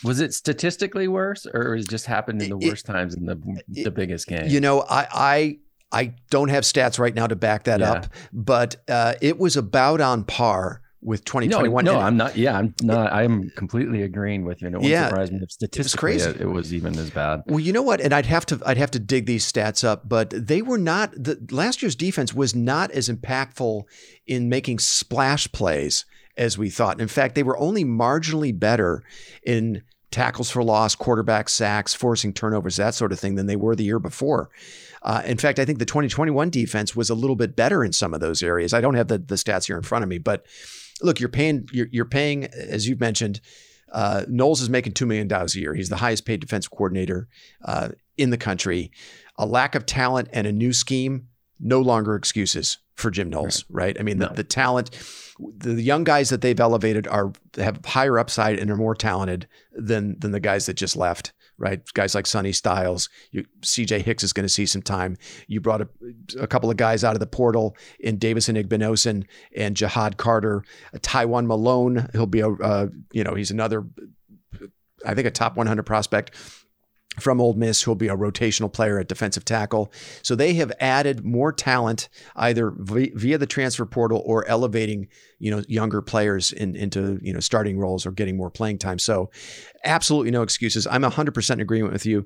Was 0.04 0.20
it 0.20 0.34
statistically 0.34 1.08
worse, 1.08 1.46
or 1.46 1.76
it 1.76 1.88
just 1.88 2.06
happened 2.06 2.42
in 2.42 2.50
the 2.50 2.58
worst 2.58 2.88
it, 2.88 2.92
times 2.92 3.14
in 3.14 3.24
the 3.24 3.62
the 3.68 3.90
biggest 3.90 4.26
game? 4.26 4.46
You 4.48 4.60
know, 4.60 4.84
I 4.88 5.06
I 5.12 5.58
I 5.92 6.14
don't 6.30 6.48
have 6.48 6.64
stats 6.64 6.98
right 6.98 7.14
now 7.14 7.26
to 7.26 7.36
back 7.36 7.64
that 7.64 7.80
yeah. 7.80 7.92
up, 7.92 8.06
but 8.32 8.76
uh, 8.88 9.14
it 9.20 9.38
was 9.38 9.56
about 9.56 10.00
on 10.00 10.24
par 10.24 10.82
with 11.02 11.24
2021. 11.24 11.84
No, 11.84 11.94
no 11.94 11.98
I'm 11.98 12.16
not. 12.16 12.36
Yeah, 12.36 12.56
I'm 12.56 12.74
not. 12.82 13.12
I'm 13.12 13.50
completely 13.50 14.02
agreeing 14.02 14.44
with 14.44 14.62
you. 14.62 14.70
No 14.70 14.78
one 14.78 14.88
yeah, 14.88 15.08
surprised 15.08 15.32
me 15.32 15.40
if 15.42 15.50
statistically 15.50 16.14
it, 16.14 16.40
it, 16.40 16.46
was 16.46 16.72
even 16.72 16.96
as 16.98 17.10
bad. 17.10 17.42
Well, 17.46 17.60
you 17.60 17.72
know 17.72 17.82
what? 17.82 18.00
And 18.00 18.14
I'd 18.14 18.26
have 18.26 18.46
to 18.46 18.60
I'd 18.64 18.76
have 18.76 18.90
to 18.92 18.98
dig 18.98 19.26
these 19.26 19.50
stats 19.50 19.84
up, 19.84 20.08
but 20.08 20.30
they 20.30 20.62
were 20.62 20.78
not. 20.78 21.12
The 21.12 21.38
last 21.50 21.82
year's 21.82 21.96
defense 21.96 22.32
was 22.32 22.54
not 22.54 22.90
as 22.92 23.08
impactful 23.08 23.82
in 24.26 24.48
making 24.48 24.78
splash 24.78 25.50
plays 25.50 26.04
as 26.36 26.56
we 26.56 26.70
thought. 26.70 27.00
In 27.00 27.08
fact, 27.08 27.34
they 27.34 27.42
were 27.42 27.58
only 27.58 27.84
marginally 27.84 28.58
better 28.58 29.02
in 29.44 29.82
tackles 30.10 30.50
for 30.50 30.62
loss, 30.62 30.94
quarterback 30.94 31.48
sacks, 31.48 31.94
forcing 31.94 32.32
turnovers, 32.32 32.76
that 32.76 32.94
sort 32.94 33.12
of 33.12 33.18
thing 33.18 33.34
than 33.34 33.46
they 33.46 33.56
were 33.56 33.74
the 33.74 33.84
year 33.84 33.98
before. 33.98 34.50
Uh, 35.02 35.22
in 35.24 35.36
fact, 35.36 35.58
I 35.58 35.64
think 35.64 35.78
the 35.78 35.84
2021 35.84 36.50
defense 36.50 36.94
was 36.94 37.10
a 37.10 37.14
little 37.14 37.34
bit 37.34 37.56
better 37.56 37.82
in 37.82 37.92
some 37.92 38.14
of 38.14 38.20
those 38.20 38.42
areas. 38.42 38.72
I 38.72 38.80
don't 38.80 38.94
have 38.94 39.08
the, 39.08 39.18
the 39.18 39.34
stats 39.34 39.66
here 39.66 39.76
in 39.76 39.82
front 39.82 40.04
of 40.04 40.08
me, 40.08 40.18
but 40.18 40.46
look, 41.02 41.20
you're 41.20 41.28
paying 41.28 41.68
you're, 41.72 41.88
you're 41.90 42.04
paying 42.04 42.44
as 42.46 42.88
you've 42.88 43.00
mentioned. 43.00 43.40
Uh, 43.92 44.24
Knowles 44.26 44.62
is 44.62 44.70
making 44.70 44.94
two 44.94 45.04
million 45.04 45.28
dollars 45.28 45.54
a 45.54 45.60
year. 45.60 45.74
He's 45.74 45.90
the 45.90 45.96
highest 45.96 46.24
paid 46.24 46.40
defensive 46.40 46.70
coordinator 46.70 47.28
uh, 47.62 47.90
in 48.16 48.30
the 48.30 48.38
country. 48.38 48.90
A 49.36 49.44
lack 49.44 49.74
of 49.74 49.84
talent 49.84 50.28
and 50.32 50.46
a 50.46 50.52
new 50.52 50.72
scheme 50.72 51.28
no 51.60 51.80
longer 51.80 52.16
excuses 52.16 52.78
for 52.94 53.10
Jim 53.10 53.28
Knowles, 53.30 53.64
right? 53.68 53.86
right? 53.86 54.00
I 54.00 54.02
mean, 54.02 54.18
no. 54.18 54.28
the, 54.28 54.36
the, 54.36 54.44
talent, 54.44 54.90
the 55.58 55.80
young 55.80 56.04
guys 56.04 56.30
that 56.30 56.40
they've 56.40 56.58
elevated 56.58 57.06
are 57.06 57.32
have 57.56 57.84
higher 57.84 58.18
upside 58.18 58.58
and 58.58 58.70
are 58.70 58.76
more 58.76 58.94
talented 58.94 59.46
than 59.72 60.18
than 60.18 60.32
the 60.32 60.40
guys 60.40 60.66
that 60.66 60.74
just 60.74 60.96
left, 60.96 61.32
right? 61.58 61.80
Guys 61.94 62.14
like 62.14 62.26
Sonny 62.26 62.52
Styles, 62.52 63.08
C.J. 63.62 64.00
Hicks 64.00 64.22
is 64.22 64.32
going 64.32 64.44
to 64.44 64.52
see 64.52 64.66
some 64.66 64.82
time. 64.82 65.16
You 65.46 65.60
brought 65.60 65.82
a, 65.82 65.88
a, 66.40 66.46
couple 66.46 66.70
of 66.70 66.76
guys 66.76 67.04
out 67.04 67.14
of 67.14 67.20
the 67.20 67.26
portal 67.26 67.76
in 68.00 68.18
Davison 68.18 68.56
Igbinosun 68.56 69.26
and 69.56 69.76
Ja'Had 69.76 70.16
Carter, 70.16 70.64
Tywone 70.96 71.46
Malone. 71.46 72.08
He'll 72.12 72.26
be 72.26 72.40
a, 72.40 72.50
uh, 72.50 72.88
you 73.12 73.22
know, 73.22 73.34
he's 73.34 73.50
another, 73.50 73.86
I 75.06 75.14
think, 75.14 75.26
a 75.26 75.30
top 75.30 75.56
100 75.56 75.84
prospect 75.84 76.34
from 77.20 77.40
Ole 77.40 77.54
Miss, 77.54 77.82
who'll 77.82 77.94
be 77.94 78.08
a 78.08 78.16
rotational 78.16 78.72
player 78.72 78.98
at 78.98 79.08
defensive 79.08 79.44
tackle. 79.44 79.92
So 80.22 80.34
they 80.34 80.54
have 80.54 80.72
added 80.80 81.24
more 81.24 81.52
talent 81.52 82.08
either 82.36 82.72
via 82.74 83.38
the 83.38 83.46
transfer 83.46 83.84
portal 83.84 84.22
or 84.24 84.46
elevating, 84.48 85.08
you 85.38 85.50
know, 85.50 85.62
younger 85.68 86.00
players 86.00 86.52
in, 86.52 86.74
into, 86.74 87.18
you 87.22 87.34
know, 87.34 87.40
starting 87.40 87.78
roles 87.78 88.06
or 88.06 88.12
getting 88.12 88.36
more 88.36 88.50
playing 88.50 88.78
time. 88.78 88.98
So 88.98 89.30
absolutely 89.84 90.30
no 90.30 90.42
excuses. 90.42 90.86
I'm 90.86 91.02
100% 91.02 91.50
in 91.50 91.60
agreement 91.60 91.92
with 91.92 92.06
you. 92.06 92.24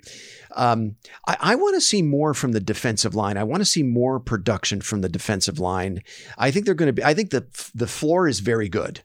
Um, 0.55 0.97
I, 1.27 1.37
I 1.41 1.55
want 1.57 1.75
to 1.75 1.81
see 1.81 2.03
more 2.03 2.33
from 2.33 2.53
the 2.53 2.61
defensive 2.61 3.15
line. 3.15 3.37
I 3.37 3.45
want 3.45 3.63
to 3.63 3.67
see 3.67 3.83
more 3.83 4.21
production 4.21 4.81
from 4.81 5.01
the 5.01 5.09
defensive 5.09 5.59
line. 5.59 6.03
I 6.39 6.51
think 6.53 6.65
they're 6.65 6.75
going 6.75 6.89
to 6.89 6.93
be, 6.93 7.05
I 7.05 7.15
think 7.15 7.31
the, 7.31 7.47
the 7.75 7.89
floor 7.89 8.29
is 8.29 8.39
very 8.39 8.69
good. 8.69 9.03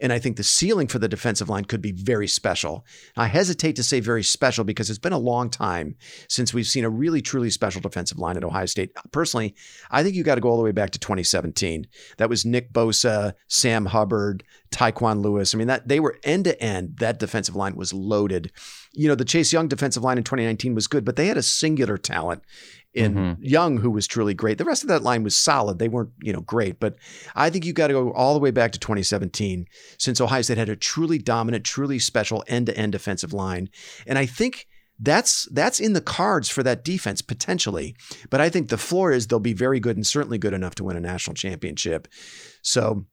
And 0.00 0.12
I 0.12 0.18
think 0.18 0.36
the 0.36 0.42
ceiling 0.42 0.86
for 0.86 0.98
the 0.98 1.08
defensive 1.08 1.48
line 1.48 1.64
could 1.64 1.82
be 1.82 1.92
very 1.92 2.26
special. 2.26 2.84
I 3.16 3.26
hesitate 3.26 3.76
to 3.76 3.82
say 3.82 4.00
very 4.00 4.22
special 4.22 4.64
because 4.64 4.90
it's 4.90 4.98
been 4.98 5.12
a 5.12 5.18
long 5.18 5.50
time 5.50 5.96
since 6.28 6.54
we've 6.54 6.66
seen 6.66 6.84
a 6.84 6.90
really, 6.90 7.22
truly 7.22 7.50
special 7.50 7.80
defensive 7.80 8.18
line 8.18 8.36
at 8.36 8.44
Ohio 8.44 8.66
State. 8.66 8.92
Personally, 9.12 9.54
I 9.90 10.02
think 10.02 10.14
you 10.14 10.22
got 10.22 10.36
to 10.36 10.40
go 10.40 10.48
all 10.48 10.56
the 10.56 10.62
way 10.62 10.72
back 10.72 10.90
to 10.90 10.98
2017. 10.98 11.86
That 12.18 12.28
was 12.28 12.44
Nick 12.44 12.72
Bosa, 12.72 13.34
Sam 13.48 13.86
Hubbard, 13.86 14.44
Tyquan 14.70 15.22
Lewis. 15.22 15.54
I 15.54 15.58
mean, 15.58 15.66
that 15.66 15.88
they 15.88 16.00
were 16.00 16.18
end 16.22 16.44
to 16.44 16.60
end. 16.62 16.98
That 16.98 17.18
defensive 17.18 17.56
line 17.56 17.76
was 17.76 17.92
loaded. 17.92 18.52
You 18.92 19.08
know, 19.08 19.14
the 19.14 19.24
Chase 19.24 19.52
Young 19.52 19.68
defensive 19.68 20.02
line 20.02 20.18
in 20.18 20.24
2019 20.24 20.74
was 20.74 20.86
good, 20.86 21.04
but 21.04 21.16
they 21.16 21.26
had 21.26 21.36
a 21.36 21.42
singular 21.42 21.98
talent 21.98 22.42
in 22.92 23.14
mm-hmm. 23.14 23.42
Young, 23.42 23.78
who 23.78 23.90
was 23.90 24.06
truly 24.06 24.34
great. 24.34 24.58
The 24.58 24.64
rest 24.64 24.82
of 24.82 24.88
that 24.88 25.02
line 25.02 25.22
was 25.22 25.38
solid. 25.38 25.78
They 25.78 25.88
weren't, 25.88 26.10
you 26.20 26.32
know, 26.32 26.40
great, 26.40 26.80
but 26.80 26.96
I 27.34 27.50
think 27.50 27.64
you 27.64 27.72
got 27.72 27.88
to 27.88 27.92
go 27.92 28.12
all 28.12 28.34
the 28.34 28.40
way 28.40 28.50
back 28.50 28.72
to 28.72 28.78
2017 28.78 29.66
since 29.98 30.20
Ohio 30.20 30.42
State 30.42 30.58
had 30.58 30.68
a 30.68 30.76
truly 30.76 31.18
dominant, 31.18 31.64
truly 31.64 31.98
special 31.98 32.42
end-to-end 32.48 32.92
defensive 32.92 33.32
line, 33.32 33.68
and 34.06 34.18
I 34.18 34.26
think 34.26 34.66
that's 35.02 35.48
that's 35.52 35.80
in 35.80 35.94
the 35.94 36.00
cards 36.00 36.48
for 36.48 36.62
that 36.62 36.84
defense 36.84 37.22
potentially. 37.22 37.96
But 38.28 38.40
I 38.40 38.50
think 38.50 38.68
the 38.68 38.78
floor 38.78 39.12
is 39.12 39.26
they'll 39.26 39.40
be 39.40 39.54
very 39.54 39.80
good 39.80 39.96
and 39.96 40.06
certainly 40.06 40.38
good 40.38 40.52
enough 40.52 40.74
to 40.76 40.84
win 40.84 40.96
a 40.96 41.00
national 41.00 41.34
championship. 41.34 42.06
So 42.62 43.06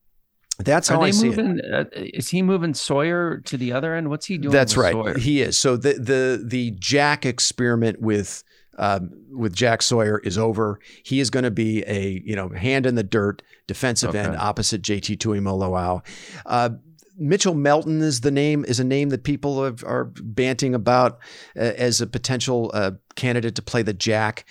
that's 0.60 0.88
how 0.88 1.02
I 1.02 1.12
see 1.12 1.30
moving, 1.30 1.60
it. 1.64 1.74
Uh, 1.74 1.86
is 1.94 2.30
he 2.30 2.42
moving 2.42 2.74
Sawyer 2.74 3.42
to 3.46 3.58
the 3.58 3.72
other 3.72 3.94
end? 3.96 4.10
What's 4.10 4.26
he 4.26 4.38
doing? 4.38 4.52
That's 4.52 4.76
right. 4.76 4.94
Sawyer? 4.94 5.18
He 5.18 5.42
is. 5.42 5.58
So 5.58 5.78
the 5.78 5.94
the 5.94 6.44
the 6.46 6.72
Jack 6.72 7.26
experiment 7.26 8.02
with 8.02 8.44
um, 8.78 9.12
with 9.32 9.56
Jack 9.56 9.82
Sawyer 9.82 10.20
is 10.20 10.38
over. 10.38 10.80
He 11.04 11.20
is 11.20 11.30
going 11.30 11.44
to 11.44 11.52
be 11.52 11.84
a 11.88 12.22
you 12.26 12.36
know 12.36 12.50
hand 12.50 12.86
in 12.86 12.96
the 12.96 13.04
dirt 13.04 13.42
defensive 13.68 14.10
okay. 14.10 14.20
end 14.20 14.38
opposite 14.38 14.82
JT 14.82 15.18
Tuimoloau. 15.18 16.06
Uh, 16.46 16.70
Mitchell 17.18 17.56
Melton 17.56 18.02
is 18.02 18.22
the 18.22 18.32
name 18.32 18.64
is 18.66 18.80
a 18.80 18.84
name 18.84 19.10
that 19.10 19.24
people 19.24 19.64
have, 19.64 19.84
are 19.84 20.06
banting 20.06 20.76
about 20.76 21.20
uh, 21.56 21.62
as 21.62 22.00
a 22.00 22.08
potential 22.08 22.72
uh, 22.74 22.92
candidate 23.16 23.56
to 23.56 23.62
play 23.62 23.82
the 23.82 23.94
Jack. 23.94 24.46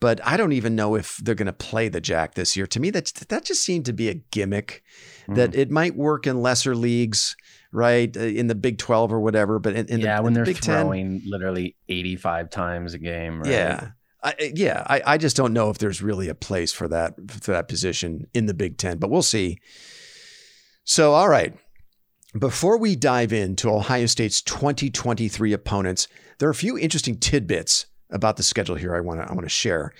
But 0.00 0.20
I 0.26 0.36
don't 0.36 0.52
even 0.52 0.74
know 0.74 0.96
if 0.96 1.18
they're 1.18 1.36
going 1.36 1.46
to 1.46 1.52
play 1.52 1.88
the 1.88 2.00
Jack 2.00 2.34
this 2.34 2.56
year. 2.56 2.66
To 2.66 2.80
me, 2.80 2.90
that 2.90 3.06
that 3.28 3.44
just 3.44 3.64
seemed 3.64 3.86
to 3.86 3.92
be 3.92 4.08
a 4.08 4.14
gimmick. 4.14 4.82
Mm. 5.28 5.36
That 5.36 5.54
it 5.54 5.70
might 5.70 5.96
work 5.96 6.26
in 6.26 6.42
lesser 6.42 6.74
leagues 6.74 7.36
right? 7.72 8.14
Uh, 8.16 8.20
in 8.20 8.46
the 8.46 8.54
Big 8.54 8.78
12 8.78 9.12
or 9.12 9.20
whatever. 9.20 9.58
But 9.58 9.74
in, 9.74 9.86
in 9.86 10.00
yeah, 10.00 10.16
the, 10.16 10.22
when 10.22 10.30
in 10.30 10.34
they're 10.34 10.44
Big 10.44 10.58
throwing 10.58 11.20
10, 11.20 11.30
literally 11.30 11.76
85 11.88 12.50
times 12.50 12.94
a 12.94 12.98
game. 12.98 13.40
Right? 13.40 13.50
Yeah. 13.50 13.88
I, 14.22 14.52
yeah, 14.54 14.84
I, 14.86 15.02
I 15.04 15.18
just 15.18 15.36
don't 15.36 15.52
know 15.52 15.68
if 15.70 15.78
there's 15.78 16.00
really 16.00 16.28
a 16.28 16.34
place 16.34 16.72
for 16.72 16.86
that 16.88 17.14
for 17.28 17.50
that 17.50 17.66
position 17.66 18.28
in 18.32 18.46
the 18.46 18.54
Big 18.54 18.78
Ten, 18.78 18.98
but 18.98 19.10
we'll 19.10 19.22
see. 19.22 19.58
So, 20.84 21.12
all 21.12 21.28
right. 21.28 21.54
Before 22.38 22.78
we 22.78 22.96
dive 22.96 23.32
into 23.32 23.68
Ohio 23.68 24.06
State's 24.06 24.40
2023 24.40 25.52
opponents, 25.52 26.08
there 26.38 26.48
are 26.48 26.52
a 26.52 26.54
few 26.54 26.78
interesting 26.78 27.18
tidbits 27.18 27.86
about 28.10 28.36
the 28.36 28.42
schedule 28.42 28.76
here 28.76 28.94
I 28.94 29.00
want 29.00 29.20
to 29.20 29.28
I 29.28 29.34
want 29.34 29.44
to 29.44 29.50
share. 29.50 29.92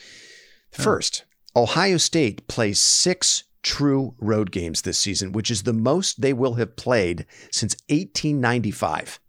First, 0.70 1.24
Ohio 1.54 1.98
State 1.98 2.46
plays 2.46 2.80
six 2.80 3.44
true 3.62 4.14
road 4.18 4.50
games 4.50 4.82
this 4.82 4.98
season, 4.98 5.32
which 5.32 5.50
is 5.50 5.62
the 5.62 5.72
most 5.72 6.20
they 6.20 6.32
will 6.32 6.54
have 6.54 6.76
played 6.76 7.26
since 7.50 7.74
1895. 7.88 9.20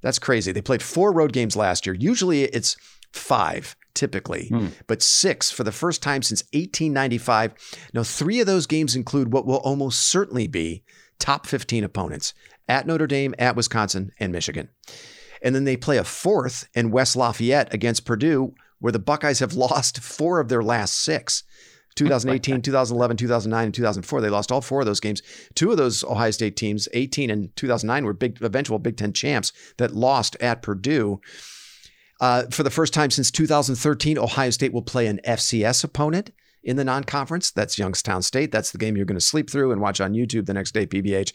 That's 0.00 0.18
crazy. 0.18 0.52
They 0.52 0.62
played 0.62 0.82
four 0.82 1.12
road 1.12 1.32
games 1.32 1.56
last 1.56 1.86
year. 1.86 1.94
Usually 1.94 2.44
it's 2.44 2.76
five, 3.12 3.76
typically, 3.94 4.48
hmm. 4.48 4.68
but 4.86 5.02
six 5.02 5.50
for 5.50 5.64
the 5.64 5.72
first 5.72 6.02
time 6.02 6.22
since 6.22 6.42
1895. 6.52 7.54
Now, 7.94 8.02
three 8.02 8.40
of 8.40 8.46
those 8.46 8.66
games 8.66 8.96
include 8.96 9.32
what 9.32 9.46
will 9.46 9.56
almost 9.56 10.00
certainly 10.00 10.46
be 10.46 10.82
top 11.18 11.46
15 11.46 11.84
opponents 11.84 12.34
at 12.68 12.86
Notre 12.86 13.06
Dame, 13.06 13.34
at 13.38 13.56
Wisconsin, 13.56 14.10
and 14.18 14.32
Michigan. 14.32 14.68
And 15.42 15.54
then 15.54 15.64
they 15.64 15.76
play 15.76 15.98
a 15.98 16.04
fourth 16.04 16.68
in 16.74 16.90
West 16.90 17.16
Lafayette 17.16 17.72
against 17.72 18.06
Purdue, 18.06 18.54
where 18.80 18.92
the 18.92 18.98
Buckeyes 18.98 19.38
have 19.38 19.52
lost 19.54 20.00
four 20.00 20.40
of 20.40 20.48
their 20.48 20.62
last 20.62 20.96
six. 20.96 21.44
2018, 21.96 22.62
2011, 22.62 23.16
2009, 23.16 23.64
and 23.64 23.74
2004. 23.74 24.20
They 24.20 24.30
lost 24.30 24.50
all 24.50 24.60
four 24.60 24.80
of 24.80 24.86
those 24.86 25.00
games. 25.00 25.22
Two 25.54 25.70
of 25.70 25.76
those 25.76 26.02
Ohio 26.04 26.30
State 26.30 26.56
teams, 26.56 26.88
18 26.92 27.30
and 27.30 27.54
2009, 27.56 28.04
were 28.04 28.12
big 28.12 28.42
eventual 28.42 28.78
Big 28.78 28.96
Ten 28.96 29.12
champs 29.12 29.52
that 29.76 29.94
lost 29.94 30.36
at 30.40 30.62
Purdue. 30.62 31.20
Uh, 32.20 32.44
for 32.50 32.62
the 32.62 32.70
first 32.70 32.94
time 32.94 33.10
since 33.10 33.30
2013, 33.30 34.18
Ohio 34.18 34.50
State 34.50 34.72
will 34.72 34.82
play 34.82 35.06
an 35.06 35.20
FCS 35.26 35.84
opponent 35.84 36.30
in 36.64 36.76
the 36.76 36.84
non-conference. 36.84 37.50
That's 37.50 37.78
Youngstown 37.78 38.22
State. 38.22 38.50
That's 38.50 38.70
the 38.70 38.78
game 38.78 38.96
you're 38.96 39.06
going 39.06 39.18
to 39.18 39.24
sleep 39.24 39.50
through 39.50 39.70
and 39.72 39.80
watch 39.80 40.00
on 40.00 40.14
YouTube 40.14 40.46
the 40.46 40.54
next 40.54 40.72
day, 40.72 40.86
PVH. 40.86 41.32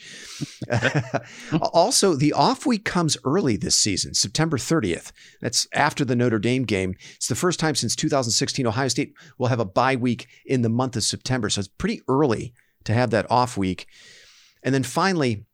also, 1.74 2.16
the 2.16 2.34
off 2.34 2.66
week 2.66 2.84
comes 2.84 3.18
early 3.24 3.56
this 3.56 3.78
season, 3.78 4.14
September 4.14 4.58
30th. 4.58 5.12
That's 5.42 5.68
after 5.74 6.04
the 6.04 6.16
Notre 6.16 6.40
Dame 6.40 6.64
game. 6.64 6.96
It's 7.16 7.28
the 7.28 7.36
first 7.36 7.60
time 7.60 7.76
since 7.76 7.96
2016 7.96 8.66
Ohio 8.66 8.88
State 8.88 9.14
will 9.38 9.48
have 9.48 9.60
a 9.60 9.66
bye 9.66 9.96
week 9.96 10.28
in 10.46 10.62
the 10.62 10.70
month 10.70 10.96
of 10.96 11.04
September. 11.04 11.50
So 11.50 11.60
it's 11.60 11.68
pretty 11.68 12.02
early 12.08 12.54
to 12.86 12.94
have 12.94 13.12
that 13.12 13.30
off 13.30 13.58
week. 13.58 13.88
And 14.64 14.74
then 14.74 14.84
finally, 14.84 15.46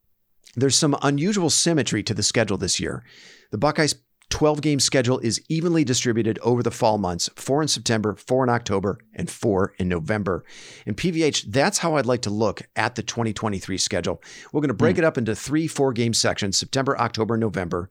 there's 0.56 0.76
some 0.76 0.96
unusual 1.02 1.50
symmetry 1.50 2.02
to 2.04 2.14
the 2.14 2.24
schedule 2.24 2.58
this 2.58 2.80
year. 2.80 3.04
The 3.52 3.58
Buckeyes 3.58 3.96
12 4.30 4.62
game 4.62 4.80
schedule 4.80 5.20
is 5.20 5.42
evenly 5.50 5.84
distributed 5.84 6.40
over 6.40 6.64
the 6.64 6.72
fall 6.72 6.98
months 6.98 7.30
four 7.36 7.62
in 7.62 7.68
September, 7.68 8.16
four 8.16 8.44
in 8.44 8.50
October, 8.50 9.00
and 9.14 9.30
four 9.30 9.74
in 9.78 9.88
November. 9.88 10.44
And 10.86 10.98
PVH, 10.98 11.52
that's 11.52 11.78
how 11.78 11.96
I'd 11.96 12.06
like 12.06 12.24
to 12.24 12.30
look 12.30 12.64
at 12.76 12.96
the 12.96 13.04
2023 13.04 13.78
schedule. 13.78 14.22
We're 14.52 14.62
going 14.62 14.70
to 14.70 14.74
break 14.74 14.96
mm. 14.96 15.00
it 15.00 15.06
up 15.06 15.18
into 15.18 15.36
three 15.36 15.68
four 15.68 15.94
game 15.94 16.14
sections 16.14 16.58
September, 16.58 16.98
October, 17.00 17.38
November. 17.38 17.90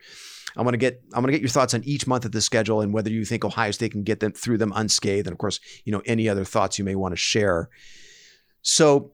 I'm 0.56 0.64
going 0.64 0.72
to 0.72 0.78
get 0.78 1.02
I'm 1.12 1.22
going 1.22 1.32
to 1.32 1.38
get 1.38 1.42
your 1.42 1.50
thoughts 1.50 1.74
on 1.74 1.82
each 1.84 2.06
month 2.06 2.24
of 2.24 2.32
the 2.32 2.40
schedule 2.40 2.80
and 2.80 2.92
whether 2.92 3.10
you 3.10 3.24
think 3.24 3.44
Ohio 3.44 3.70
State 3.70 3.92
can 3.92 4.02
get 4.02 4.20
them 4.20 4.32
through 4.32 4.58
them 4.58 4.72
unscathed 4.74 5.26
and 5.26 5.32
of 5.32 5.38
course, 5.38 5.60
you 5.84 5.92
know, 5.92 6.02
any 6.06 6.28
other 6.28 6.44
thoughts 6.44 6.78
you 6.78 6.84
may 6.84 6.94
want 6.94 7.12
to 7.12 7.16
share. 7.16 7.68
So, 8.62 9.12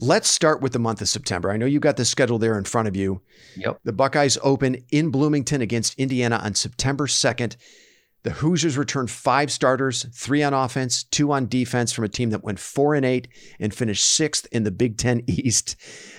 Let's 0.00 0.28
start 0.28 0.60
with 0.60 0.72
the 0.72 0.78
month 0.78 1.00
of 1.00 1.08
September. 1.08 1.50
I 1.50 1.56
know 1.56 1.66
you 1.66 1.80
got 1.80 1.96
the 1.96 2.04
schedule 2.04 2.38
there 2.38 2.58
in 2.58 2.64
front 2.64 2.88
of 2.88 2.96
you. 2.96 3.22
Yep. 3.56 3.80
The 3.84 3.92
Buckeyes 3.92 4.38
open 4.42 4.84
in 4.90 5.10
Bloomington 5.10 5.60
against 5.60 5.98
Indiana 5.98 6.40
on 6.42 6.54
September 6.54 7.06
2nd. 7.06 7.56
The 8.24 8.30
Hoosiers 8.30 8.78
return 8.78 9.06
five 9.06 9.52
starters, 9.52 10.06
three 10.12 10.42
on 10.42 10.54
offense, 10.54 11.04
two 11.04 11.30
on 11.30 11.46
defense 11.46 11.92
from 11.92 12.04
a 12.04 12.08
team 12.08 12.30
that 12.30 12.42
went 12.42 12.58
four 12.58 12.94
and 12.94 13.04
eight 13.04 13.28
and 13.60 13.72
finished 13.72 14.08
sixth 14.08 14.46
in 14.50 14.64
the 14.64 14.70
Big 14.70 14.96
Ten 14.96 15.22
East. 15.26 15.76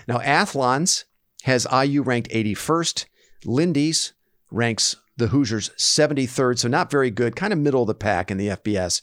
Now, 0.07 0.19
Athlons 0.21 1.05
has 1.43 1.67
IU 1.71 2.03
ranked 2.03 2.29
81st. 2.29 3.05
Lindy's 3.43 4.13
ranks 4.51 4.95
the 5.17 5.27
Hoosiers 5.27 5.69
73rd, 5.77 6.59
so 6.59 6.67
not 6.67 6.91
very 6.91 7.09
good, 7.09 7.35
kind 7.35 7.53
of 7.53 7.59
middle 7.59 7.81
of 7.81 7.87
the 7.87 7.95
pack 7.95 8.29
in 8.29 8.37
the 8.37 8.49
FBS. 8.49 9.01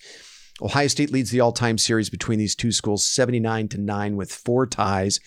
Ohio 0.62 0.86
State 0.86 1.10
leads 1.10 1.30
the 1.30 1.40
all-time 1.40 1.76
series 1.76 2.08
between 2.08 2.38
these 2.38 2.54
two 2.54 2.72
schools 2.72 3.04
79 3.04 3.68
to 3.68 3.78
9 3.78 4.16
with 4.16 4.32
four 4.32 4.66
ties, 4.66 5.18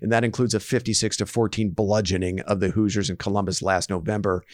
and 0.00 0.12
that 0.12 0.24
includes 0.24 0.54
a 0.54 0.60
56 0.60 1.16
to 1.16 1.26
14 1.26 1.70
bludgeoning 1.70 2.40
of 2.40 2.60
the 2.60 2.68
Hoosiers 2.68 3.10
in 3.10 3.16
Columbus 3.16 3.60
last 3.62 3.90
November. 3.90 4.44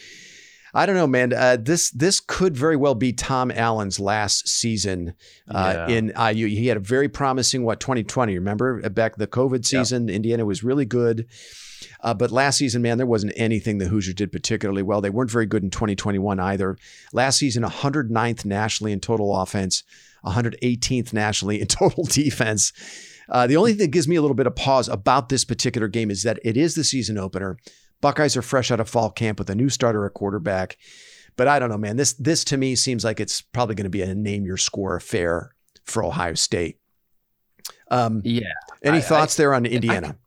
I 0.73 0.85
don't 0.85 0.95
know, 0.95 1.07
man. 1.07 1.33
Uh, 1.33 1.57
this 1.59 1.91
this 1.91 2.21
could 2.21 2.55
very 2.55 2.77
well 2.77 2.95
be 2.95 3.11
Tom 3.11 3.51
Allen's 3.51 3.99
last 3.99 4.47
season 4.47 5.15
uh, 5.49 5.85
yeah. 5.89 5.95
in 5.95 6.13
IU. 6.35 6.47
He 6.47 6.67
had 6.67 6.77
a 6.77 6.81
very 6.81 7.09
promising 7.09 7.63
what 7.63 7.81
2020. 7.81 8.35
Remember 8.35 8.89
back 8.89 9.17
the 9.17 9.27
COVID 9.27 9.65
season, 9.65 10.07
yeah. 10.07 10.15
Indiana 10.15 10.45
was 10.45 10.63
really 10.63 10.85
good. 10.85 11.27
Uh, 11.99 12.13
but 12.13 12.31
last 12.31 12.57
season, 12.57 12.81
man, 12.81 12.97
there 12.97 13.07
wasn't 13.07 13.33
anything 13.35 13.77
the 13.77 13.87
Hoosiers 13.87 14.15
did 14.15 14.31
particularly 14.31 14.83
well. 14.83 15.01
They 15.01 15.09
weren't 15.09 15.31
very 15.31 15.45
good 15.45 15.63
in 15.63 15.71
2021 15.71 16.39
either. 16.39 16.77
Last 17.11 17.39
season, 17.39 17.63
109th 17.63 18.45
nationally 18.45 18.91
in 18.91 18.99
total 18.99 19.35
offense, 19.35 19.83
118th 20.25 21.13
nationally 21.13 21.61
in 21.61 21.67
total 21.67 22.03
defense. 22.05 22.73
Uh, 23.29 23.47
the 23.47 23.57
only 23.57 23.71
thing 23.71 23.79
that 23.79 23.91
gives 23.91 24.07
me 24.07 24.15
a 24.15 24.21
little 24.21 24.35
bit 24.35 24.47
of 24.47 24.55
pause 24.55 24.89
about 24.89 25.29
this 25.29 25.45
particular 25.45 25.87
game 25.87 26.11
is 26.11 26.23
that 26.23 26.39
it 26.43 26.57
is 26.57 26.75
the 26.75 26.83
season 26.83 27.17
opener. 27.17 27.57
Buckeyes 28.01 28.35
are 28.35 28.41
fresh 28.41 28.71
out 28.71 28.79
of 28.79 28.89
fall 28.89 29.11
camp 29.11 29.39
with 29.39 29.49
a 29.49 29.55
new 29.55 29.69
starter 29.69 30.05
at 30.05 30.13
quarterback. 30.13 30.77
But 31.37 31.47
I 31.47 31.59
don't 31.59 31.69
know, 31.69 31.77
man. 31.77 31.95
This 31.95 32.13
this 32.13 32.43
to 32.45 32.57
me 32.57 32.75
seems 32.75 33.05
like 33.05 33.19
it's 33.19 33.41
probably 33.41 33.75
going 33.75 33.85
to 33.85 33.89
be 33.89 34.01
a 34.01 34.13
name 34.13 34.45
your 34.45 34.57
score 34.57 34.95
affair 34.95 35.55
for 35.85 36.03
Ohio 36.03 36.33
State. 36.33 36.77
Um, 37.89 38.21
yeah. 38.25 38.51
Any 38.83 38.97
I, 38.97 39.01
thoughts 39.01 39.39
I, 39.39 39.43
there 39.43 39.53
on 39.53 39.65
Indiana? 39.65 40.17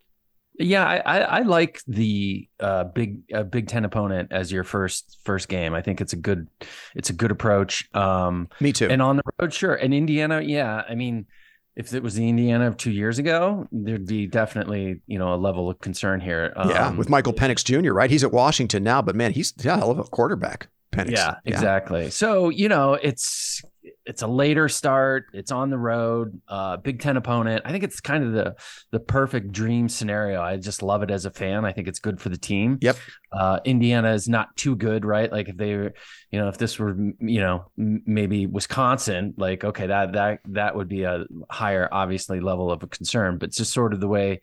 Yeah, 0.57 0.85
I, 0.85 1.19
I, 1.19 1.41
like 1.41 1.83
the 1.89 2.49
uh, 2.61 2.85
big 2.85 3.23
uh, 3.35 3.43
Big 3.43 3.67
Ten 3.67 3.85
opponent 3.85 4.31
as 4.31 4.53
your 4.53 4.63
first 4.63 5.19
first 5.25 5.49
game. 5.49 5.75
I 5.75 5.83
think 5.83 6.01
it's 6.01 6.13
a 6.13 6.17
good 6.17 6.47
it's 6.95 7.11
a 7.11 7.13
good 7.13 7.33
approach. 7.33 7.89
Um, 7.93 8.49
Me 8.61 8.73
too. 8.73 8.89
And 8.89 9.03
on 9.03 9.17
the 9.17 9.23
road, 9.41 9.53
sure. 9.53 9.75
And 9.75 9.93
Indiana, 9.93 10.41
yeah. 10.41 10.85
I 10.89 10.95
mean, 10.95 11.27
if 11.75 11.93
it 11.93 12.05
was 12.05 12.15
the 12.15 12.29
Indiana 12.29 12.69
of 12.69 12.77
two 12.77 12.93
years 12.93 13.19
ago, 13.19 13.67
there'd 13.73 14.07
be 14.07 14.27
definitely 14.29 15.01
you 15.09 15.19
know 15.19 15.35
a 15.35 15.37
level 15.37 15.69
of 15.69 15.81
concern 15.81 16.21
here. 16.21 16.53
Um, 16.55 16.71
yeah, 16.71 16.93
with 16.93 17.09
Michael 17.09 17.33
Penix 17.33 17.65
Jr. 17.65 17.93
Right, 17.93 18.11
he's 18.11 18.23
at 18.23 18.33
Washington 18.33 18.85
now, 18.85 19.03
but 19.03 19.17
man, 19.17 19.33
he's 19.33 19.53
yeah, 19.61 19.77
hell 19.77 19.91
of 19.91 19.99
a 19.99 20.05
quarterback. 20.05 20.69
Penix. 20.95 21.11
Yeah, 21.11 21.35
yeah, 21.45 21.55
exactly. 21.55 22.11
So 22.11 22.49
you 22.49 22.69
know, 22.69 22.95
it's 22.95 23.63
it's 24.07 24.23
a 24.23 24.27
later 24.27 24.69
start. 24.69 25.27
It's 25.33 25.51
on 25.51 25.71
the 25.71 25.79
road. 25.79 26.41
Uh, 26.49 26.77
Big 26.77 27.01
Ten 27.01 27.17
opponent. 27.17 27.63
I 27.65 27.73
think 27.73 27.85
it's 27.85 28.01
kind 28.01 28.25
of 28.25 28.33
the 28.33 28.55
the 28.91 29.01
perfect 29.01 29.53
dream 29.53 29.89
scenario. 29.89 30.41
I 30.41 30.57
just 30.57 30.83
love 30.83 31.03
it 31.03 31.11
as 31.11 31.25
a 31.25 31.31
fan. 31.31 31.65
I 31.65 31.73
think 31.73 31.89
it's 31.89 31.99
good 31.99 32.21
for 32.21 32.29
the 32.29 32.37
team. 32.37 32.79
Yep. 32.81 32.97
Uh, 33.33 33.61
Indiana 33.65 34.13
is 34.13 34.29
not 34.29 34.55
too 34.57 34.77
good, 34.77 35.05
right? 35.05 35.31
Like 35.31 35.49
if 35.49 35.57
they 35.57 35.75
were, 35.75 35.95
you 36.31 36.39
know, 36.39 36.49
if 36.49 36.59
this 36.59 36.79
were, 36.79 36.97
you 37.21 37.41
know, 37.41 37.71
maybe 37.77 38.47
Wisconsin, 38.47 39.35
like 39.37 39.65
okay, 39.65 39.87
that 39.87 40.13
that 40.13 40.41
that 40.51 40.77
would 40.77 40.89
be 40.89 41.05
a 41.05 41.25
higher, 41.51 41.89
obviously, 41.91 42.41
level 42.41 42.71
of 42.71 42.83
a 42.83 42.87
concern. 42.87 43.39
But 43.39 43.51
just 43.51 43.73
sort 43.73 43.93
of 43.93 44.01
the 44.01 44.09
way 44.09 44.41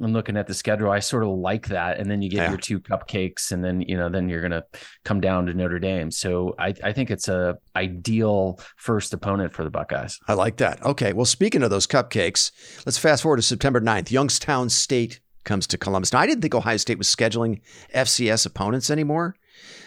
and 0.00 0.12
looking 0.12 0.36
at 0.36 0.46
the 0.46 0.54
schedule, 0.54 0.90
I 0.90 0.98
sort 0.98 1.22
of 1.22 1.30
like 1.30 1.68
that. 1.68 1.98
And 1.98 2.10
then 2.10 2.22
you 2.22 2.30
get 2.30 2.38
yeah. 2.38 2.48
your 2.50 2.58
two 2.58 2.80
cupcakes, 2.80 3.52
and 3.52 3.64
then 3.64 3.80
you 3.82 3.96
know, 3.96 4.08
then 4.08 4.28
you're 4.28 4.42
gonna 4.42 4.64
come 5.04 5.20
down 5.20 5.46
to 5.46 5.54
Notre 5.54 5.78
Dame. 5.78 6.10
So 6.10 6.54
I, 6.58 6.74
I 6.82 6.92
think 6.92 7.10
it's 7.10 7.28
a 7.28 7.56
ideal 7.76 8.58
first 8.76 9.12
opponent 9.12 9.54
for 9.54 9.64
the 9.64 9.70
Buckeyes. 9.70 10.18
I 10.28 10.34
like 10.34 10.56
that. 10.58 10.82
Okay. 10.84 11.12
Well, 11.12 11.26
speaking 11.26 11.62
of 11.62 11.70
those 11.70 11.86
cupcakes, 11.86 12.52
let's 12.86 12.98
fast 12.98 13.22
forward 13.22 13.36
to 13.36 13.42
September 13.42 13.80
9th. 13.80 14.10
Youngstown 14.10 14.68
State 14.68 15.20
comes 15.44 15.66
to 15.68 15.78
Columbus. 15.78 16.12
Now, 16.12 16.20
I 16.20 16.26
didn't 16.26 16.42
think 16.42 16.54
Ohio 16.54 16.76
State 16.76 16.98
was 16.98 17.08
scheduling 17.08 17.60
FCS 17.94 18.46
opponents 18.46 18.90
anymore. 18.90 19.36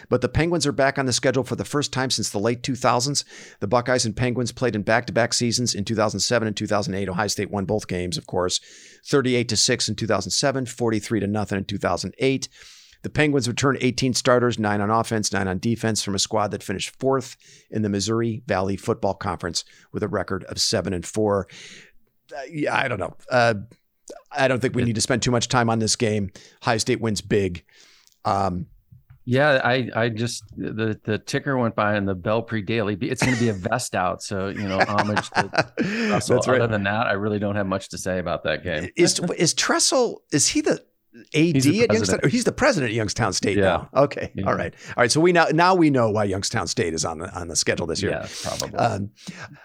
But 0.08 0.20
the 0.20 0.28
Penguins 0.28 0.66
are 0.66 0.72
back 0.72 0.98
on 0.98 1.06
the 1.06 1.12
schedule 1.12 1.44
for 1.44 1.56
the 1.56 1.64
first 1.64 1.92
time 1.92 2.10
since 2.10 2.30
the 2.30 2.38
late 2.38 2.62
2000s. 2.62 3.24
The 3.60 3.66
Buckeyes 3.66 4.06
and 4.06 4.16
Penguins 4.16 4.52
played 4.52 4.76
in 4.76 4.82
back-to-back 4.82 5.34
seasons 5.34 5.74
in 5.74 5.84
2007 5.84 6.46
and 6.46 6.56
2008. 6.56 7.08
Ohio 7.08 7.26
State 7.26 7.50
won 7.50 7.64
both 7.64 7.88
games, 7.88 8.16
of 8.16 8.26
course, 8.26 8.60
38 9.06 9.48
to 9.48 9.56
6 9.56 9.88
in 9.88 9.94
2007, 9.94 10.66
43 10.66 11.20
to 11.20 11.26
nothing 11.26 11.58
in 11.58 11.64
2008. 11.64 12.48
The 13.02 13.10
Penguins 13.10 13.46
returned 13.46 13.78
18 13.80 14.14
starters, 14.14 14.58
9 14.58 14.80
on 14.80 14.90
offense, 14.90 15.32
9 15.32 15.46
on 15.46 15.58
defense 15.58 16.02
from 16.02 16.16
a 16.16 16.18
squad 16.18 16.48
that 16.48 16.62
finished 16.62 16.98
4th 16.98 17.36
in 17.70 17.82
the 17.82 17.88
Missouri 17.88 18.42
Valley 18.46 18.76
Football 18.76 19.14
Conference 19.14 19.64
with 19.92 20.02
a 20.02 20.08
record 20.08 20.42
of 20.44 20.60
7 20.60 20.92
and 20.92 21.06
4. 21.06 21.46
Uh, 22.32 22.40
yeah, 22.50 22.76
I 22.76 22.88
don't 22.88 22.98
know. 22.98 23.14
Uh, 23.30 23.54
I 24.32 24.48
don't 24.48 24.60
think 24.60 24.74
we 24.74 24.82
need 24.82 24.96
to 24.96 25.00
spend 25.00 25.22
too 25.22 25.30
much 25.30 25.48
time 25.48 25.70
on 25.70 25.78
this 25.78 25.94
game. 25.94 26.32
High 26.62 26.78
State 26.78 27.00
wins 27.00 27.20
big. 27.20 27.64
Um, 28.24 28.66
yeah, 29.28 29.60
I 29.64 29.90
I 29.94 30.08
just 30.08 30.44
the 30.56 30.98
the 31.02 31.18
ticker 31.18 31.58
went 31.58 31.74
by 31.74 31.96
in 31.96 32.06
the 32.06 32.14
Belpre 32.14 32.64
Daily. 32.64 32.96
It's 33.00 33.22
going 33.24 33.34
to 33.34 33.40
be 33.40 33.48
a 33.48 33.52
vest 33.68 33.96
out, 33.96 34.22
so 34.22 34.48
you 34.48 34.68
know 34.68 34.78
homage 34.78 35.28
to 35.30 35.66
Tressel. 35.78 36.36
That's 36.36 36.48
right. 36.48 36.60
Other 36.60 36.72
than 36.72 36.84
that, 36.84 37.08
I 37.08 37.14
really 37.14 37.40
don't 37.40 37.56
have 37.56 37.66
much 37.66 37.88
to 37.88 37.98
say 37.98 38.20
about 38.20 38.44
that 38.44 38.62
game. 38.62 38.88
Is 38.96 39.20
is 39.36 39.52
Tressel? 39.52 40.22
Is 40.30 40.46
he 40.46 40.60
the 40.60 40.80
AD 41.34 41.54
he's 41.54 41.66
at 41.66 41.92
Youngstown. 41.92 42.20
He's 42.28 42.44
the 42.44 42.52
president 42.52 42.90
at 42.90 42.94
Youngstown 42.94 43.32
State 43.32 43.56
yeah. 43.56 43.64
now. 43.64 43.88
Okay. 43.94 44.32
Yeah. 44.34 44.46
All 44.46 44.54
right. 44.54 44.74
All 44.88 45.02
right. 45.02 45.10
So 45.10 45.20
we 45.20 45.32
now 45.32 45.46
now 45.52 45.74
we 45.74 45.90
know 45.90 46.10
why 46.10 46.24
Youngstown 46.24 46.66
State 46.66 46.94
is 46.94 47.04
on 47.04 47.18
the 47.18 47.34
on 47.38 47.48
the 47.48 47.56
schedule 47.56 47.86
this 47.86 48.02
year. 48.02 48.12
Yeah, 48.12 48.28
probably. 48.42 48.78
Um, 48.78 49.10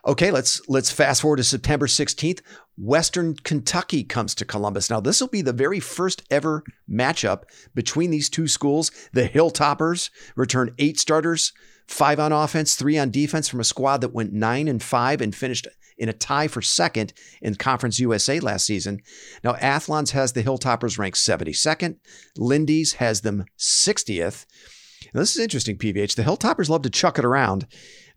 okay. 0.06 0.32
Let's 0.32 0.62
let's 0.68 0.92
fast 0.92 1.22
forward 1.22 1.38
to 1.38 1.44
September 1.44 1.88
16th. 1.88 2.42
Western 2.78 3.36
Kentucky 3.36 4.04
comes 4.04 4.34
to 4.36 4.46
Columbus. 4.46 4.90
Now 4.90 5.00
this 5.00 5.20
will 5.20 5.28
be 5.28 5.42
the 5.42 5.54
very 5.54 5.80
first 5.80 6.24
ever 6.32 6.64
matchup 6.90 7.44
between 7.76 8.12
these 8.12 8.30
two 8.30 8.48
schools. 8.48 8.92
The 9.14 9.28
Hilltoppers 9.28 10.10
return 10.36 10.74
eight 10.80 11.00
starters, 11.00 11.54
five 11.88 12.20
on 12.20 12.32
offense, 12.32 12.76
three 12.76 12.98
on 12.98 13.12
defense 13.12 13.50
from 13.50 13.60
a 13.60 13.66
squad 13.66 14.02
that 14.02 14.14
went 14.14 14.34
nine 14.34 14.68
and 14.68 14.82
five 14.82 15.22
and 15.22 15.36
finished 15.36 15.68
in 15.98 16.10
a 16.10 16.14
tie 16.14 16.48
for 16.48 16.62
second 16.62 17.14
in 17.42 17.56
Conference 17.56 18.00
USA 18.00 18.40
last 18.40 18.66
season. 18.66 19.02
Now, 19.44 19.56
Athlons 19.56 20.12
has 20.12 20.34
the 20.34 20.44
Hilltoppers 20.44 20.98
ranked 20.98 21.18
72nd, 21.18 21.98
Lindy's 22.38 22.94
has 22.94 23.22
them 23.22 23.46
60th. 23.58 24.46
Now, 25.14 25.22
this 25.22 25.36
is 25.36 25.42
interesting, 25.42 25.78
PVH. 25.78 26.16
The 26.16 26.24
Hilltoppers 26.24 26.70
love 26.70 26.84
to 26.84 26.90
chuck 26.90 27.18
it 27.18 27.26
around. 27.26 27.68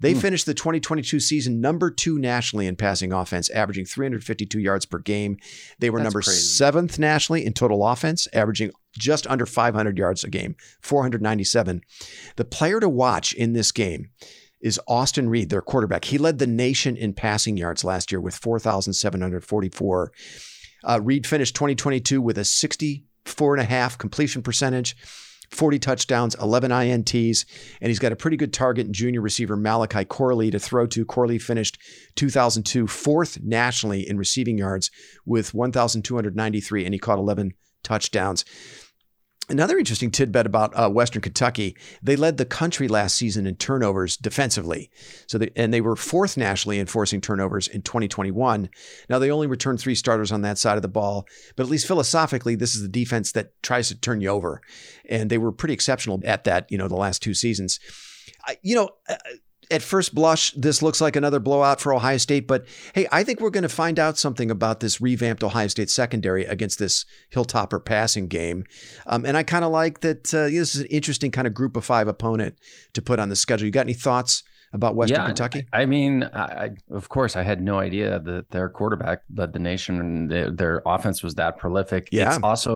They 0.01 0.15
mm. 0.15 0.21
finished 0.21 0.47
the 0.47 0.55
2022 0.55 1.19
season 1.21 1.61
number 1.61 1.91
two 1.91 2.19
nationally 2.19 2.67
in 2.67 2.77
passing 2.77 3.13
offense, 3.13 3.51
averaging 3.51 3.87
352 3.87 4.61
yards 4.61 4.87
per 4.87 4.99
game. 4.99 5.39
They 5.79 5.91
were 5.91 5.99
That's 5.99 6.07
number 6.07 6.23
crazy. 6.23 6.41
seventh 6.41 6.99
nationally 6.99 7.45
in 7.45 7.53
total 7.53 7.87
offense, 7.87 8.29
averaging 8.33 8.73
just 8.97 9.27
under 9.27 9.47
500 9.47 9.99
yards 9.99 10.25
a 10.25 10.31
game, 10.31 10.57
497. 10.83 11.83
The 12.37 12.45
player 12.45 12.81
to 12.81 12.89
watch 12.89 13.33
in 13.33 13.55
this 13.55 13.73
game 13.73 14.11
is 14.65 14.81
Austin 14.89 15.29
Reed, 15.29 15.51
their 15.51 15.61
quarterback. 15.61 16.07
He 16.07 16.17
led 16.17 16.39
the 16.39 16.47
nation 16.47 16.97
in 16.97 17.13
passing 17.13 17.59
yards 17.59 17.85
last 17.85 18.11
year 18.11 18.21
with 18.21 18.35
4,744. 18.35 20.13
Uh, 20.83 21.01
Reed 21.03 21.27
finished 21.27 21.55
2022 21.55 22.21
with 22.23 22.39
a 22.39 22.45
64 22.45 23.55
and 23.55 23.63
a 23.63 23.67
half 23.67 23.99
completion 23.99 24.43
percentage. 24.43 24.97
40 25.51 25.79
touchdowns, 25.79 26.35
11 26.37 26.71
INTs, 26.71 27.45
and 27.81 27.89
he's 27.89 27.99
got 27.99 28.11
a 28.11 28.17
pretty 28.17 28.39
good 28.39 28.55
target 28.55 28.87
in 28.87 28.95
junior 28.95 29.21
receiver 29.21 29.55
Malachi 29.55 30.05
Corley 30.05 30.51
to 30.51 30.59
throw 30.59 30.87
to. 30.87 31.05
Corley 31.05 31.39
finished 31.39 31.79
2002 32.17 32.87
fourth 32.87 33.39
nationally 33.43 34.09
in 34.09 34.17
receiving 34.17 34.57
yards 34.57 34.91
with 35.27 35.53
1,293, 35.53 36.85
and 36.87 36.95
he 36.95 36.99
caught 36.99 37.19
11 37.19 37.53
touchdowns. 37.83 38.47
Another 39.47 39.77
interesting 39.77 40.11
tidbit 40.11 40.47
about 40.47 40.73
uh, 40.75 40.89
Western 40.89 41.21
Kentucky: 41.21 41.77
they 42.03 42.17
led 42.17 42.39
the 42.39 42.47
country 42.47 42.89
last 42.89 43.15
season 43.15 43.47
in 43.47 43.57
turnovers 43.57 44.17
defensively. 44.17 44.91
So, 45.27 45.37
they, 45.37 45.51
and 45.55 45.73
they 45.73 45.83
were 45.83 45.97
fourth 45.97 46.39
nationally 46.39 46.79
in 46.79 46.87
forcing 46.87 47.21
turnovers 47.21 47.69
in 47.69 47.83
2021. 47.83 48.71
Now 49.11 49.19
they 49.19 49.31
only 49.31 49.47
returned 49.47 49.81
three 49.81 49.95
starters 49.95 50.33
on 50.33 50.41
that 50.43 50.57
side 50.57 50.77
of 50.77 50.83
the 50.83 50.89
ball, 50.89 51.27
but 51.57 51.65
at 51.65 51.69
least 51.69 51.87
philosophically, 51.87 52.55
this 52.55 52.75
is 52.75 52.81
the 52.81 52.89
defense 52.89 53.33
that 53.33 53.63
tries 53.63 53.89
to 53.89 54.01
turn 54.01 54.23
you 54.23 54.31
over, 54.31 54.63
and 55.11 55.29
they 55.29 55.39
were 55.39 55.53
pretty 55.53 55.75
exceptional 55.75 56.23
at 56.25 56.45
that. 56.45 56.71
You 56.71 56.79
know, 56.79 56.89
the 56.89 56.97
last 56.97 57.23
two 57.23 57.35
seasons. 57.35 57.81
I, 58.47 58.57
you 58.63 58.75
know, 58.75 58.91
uh, 59.09 59.17
at 59.75 59.83
first 59.83 60.15
blush, 60.15 60.53
this 60.53 60.83
looks 60.83 61.01
like 61.01 61.17
another 61.17 61.41
blowout 61.41 61.81
for 61.81 61.93
Ohio 61.93 62.17
State, 62.17 62.47
but 62.47 62.67
hey, 62.95 63.07
I 63.11 63.25
think 63.25 63.41
we're 63.41 63.51
going 63.51 63.63
to 63.63 63.69
find 63.69 63.99
out 63.99 64.17
something 64.17 64.51
about 64.51 64.81
this 64.81 65.01
revamped 65.01 65.43
Ohio 65.43 65.67
State 65.67 65.91
secondary 65.91 66.45
against 66.45 66.79
this 66.79 67.05
Hilltopper 67.35 67.85
passing 67.85 68.29
game. 68.29 68.65
Um, 69.07 69.27
and 69.27 69.37
I 69.37 69.43
kind 69.43 69.65
of 69.65 69.73
like 69.73 70.01
that 70.01 70.33
uh, 70.33 70.45
this 70.45 70.75
is 70.75 70.83
an 70.83 70.87
interesting 70.87 71.31
kind 71.31 71.47
of 71.47 71.55
group 71.55 71.77
of 71.77 71.85
five 71.85 72.09
opponent 72.09 72.57
to 72.95 73.03
put 73.03 73.19
on 73.19 73.29
the 73.29 73.37
schedule. 73.37 73.67
You 73.67 73.73
got 73.73 73.81
any 73.81 73.95
thoughts 73.95 74.45
about 74.73 74.97
Western 74.97 75.21
yeah, 75.21 75.27
Kentucky? 75.27 75.67
I 75.73 75.87
mean, 75.87 76.25
I, 76.25 76.71
of 76.91 77.09
course, 77.09 77.37
I 77.37 77.43
had 77.43 77.61
no 77.61 77.79
idea 77.79 78.19
that 78.21 78.51
their 78.51 78.69
quarterback 78.69 79.23
led 79.35 79.53
the 79.53 79.59
nation 79.59 80.01
and 80.01 80.31
their, 80.31 80.51
their 80.51 80.83
offense 80.87 81.23
was 81.23 81.35
that 81.37 81.59
prolific. 81.59 82.09
Yeah. 82.11 82.35
It's 82.35 82.43
also 82.43 82.75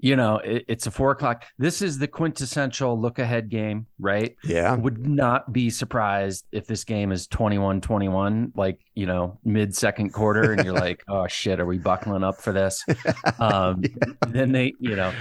you 0.00 0.16
know, 0.16 0.36
it, 0.38 0.64
it's 0.68 0.86
a 0.86 0.90
four 0.90 1.10
o'clock. 1.10 1.44
This 1.58 1.82
is 1.82 1.98
the 1.98 2.06
quintessential 2.06 2.98
look 3.00 3.18
ahead 3.18 3.48
game, 3.48 3.86
right? 3.98 4.36
Yeah. 4.44 4.74
Would 4.74 5.06
not 5.06 5.52
be 5.52 5.70
surprised 5.70 6.46
if 6.52 6.66
this 6.66 6.84
game 6.84 7.10
is 7.10 7.26
21 7.26 7.80
21, 7.80 8.52
like, 8.54 8.78
you 8.94 9.06
know, 9.06 9.38
mid 9.44 9.74
second 9.74 10.12
quarter, 10.12 10.52
and 10.52 10.64
you're 10.64 10.74
like, 10.74 11.02
oh 11.08 11.26
shit, 11.26 11.60
are 11.60 11.66
we 11.66 11.78
buckling 11.78 12.24
up 12.24 12.40
for 12.40 12.52
this? 12.52 12.84
Um, 13.40 13.82
then 14.28 14.52
they, 14.52 14.74
you 14.80 14.96
know, 14.96 15.12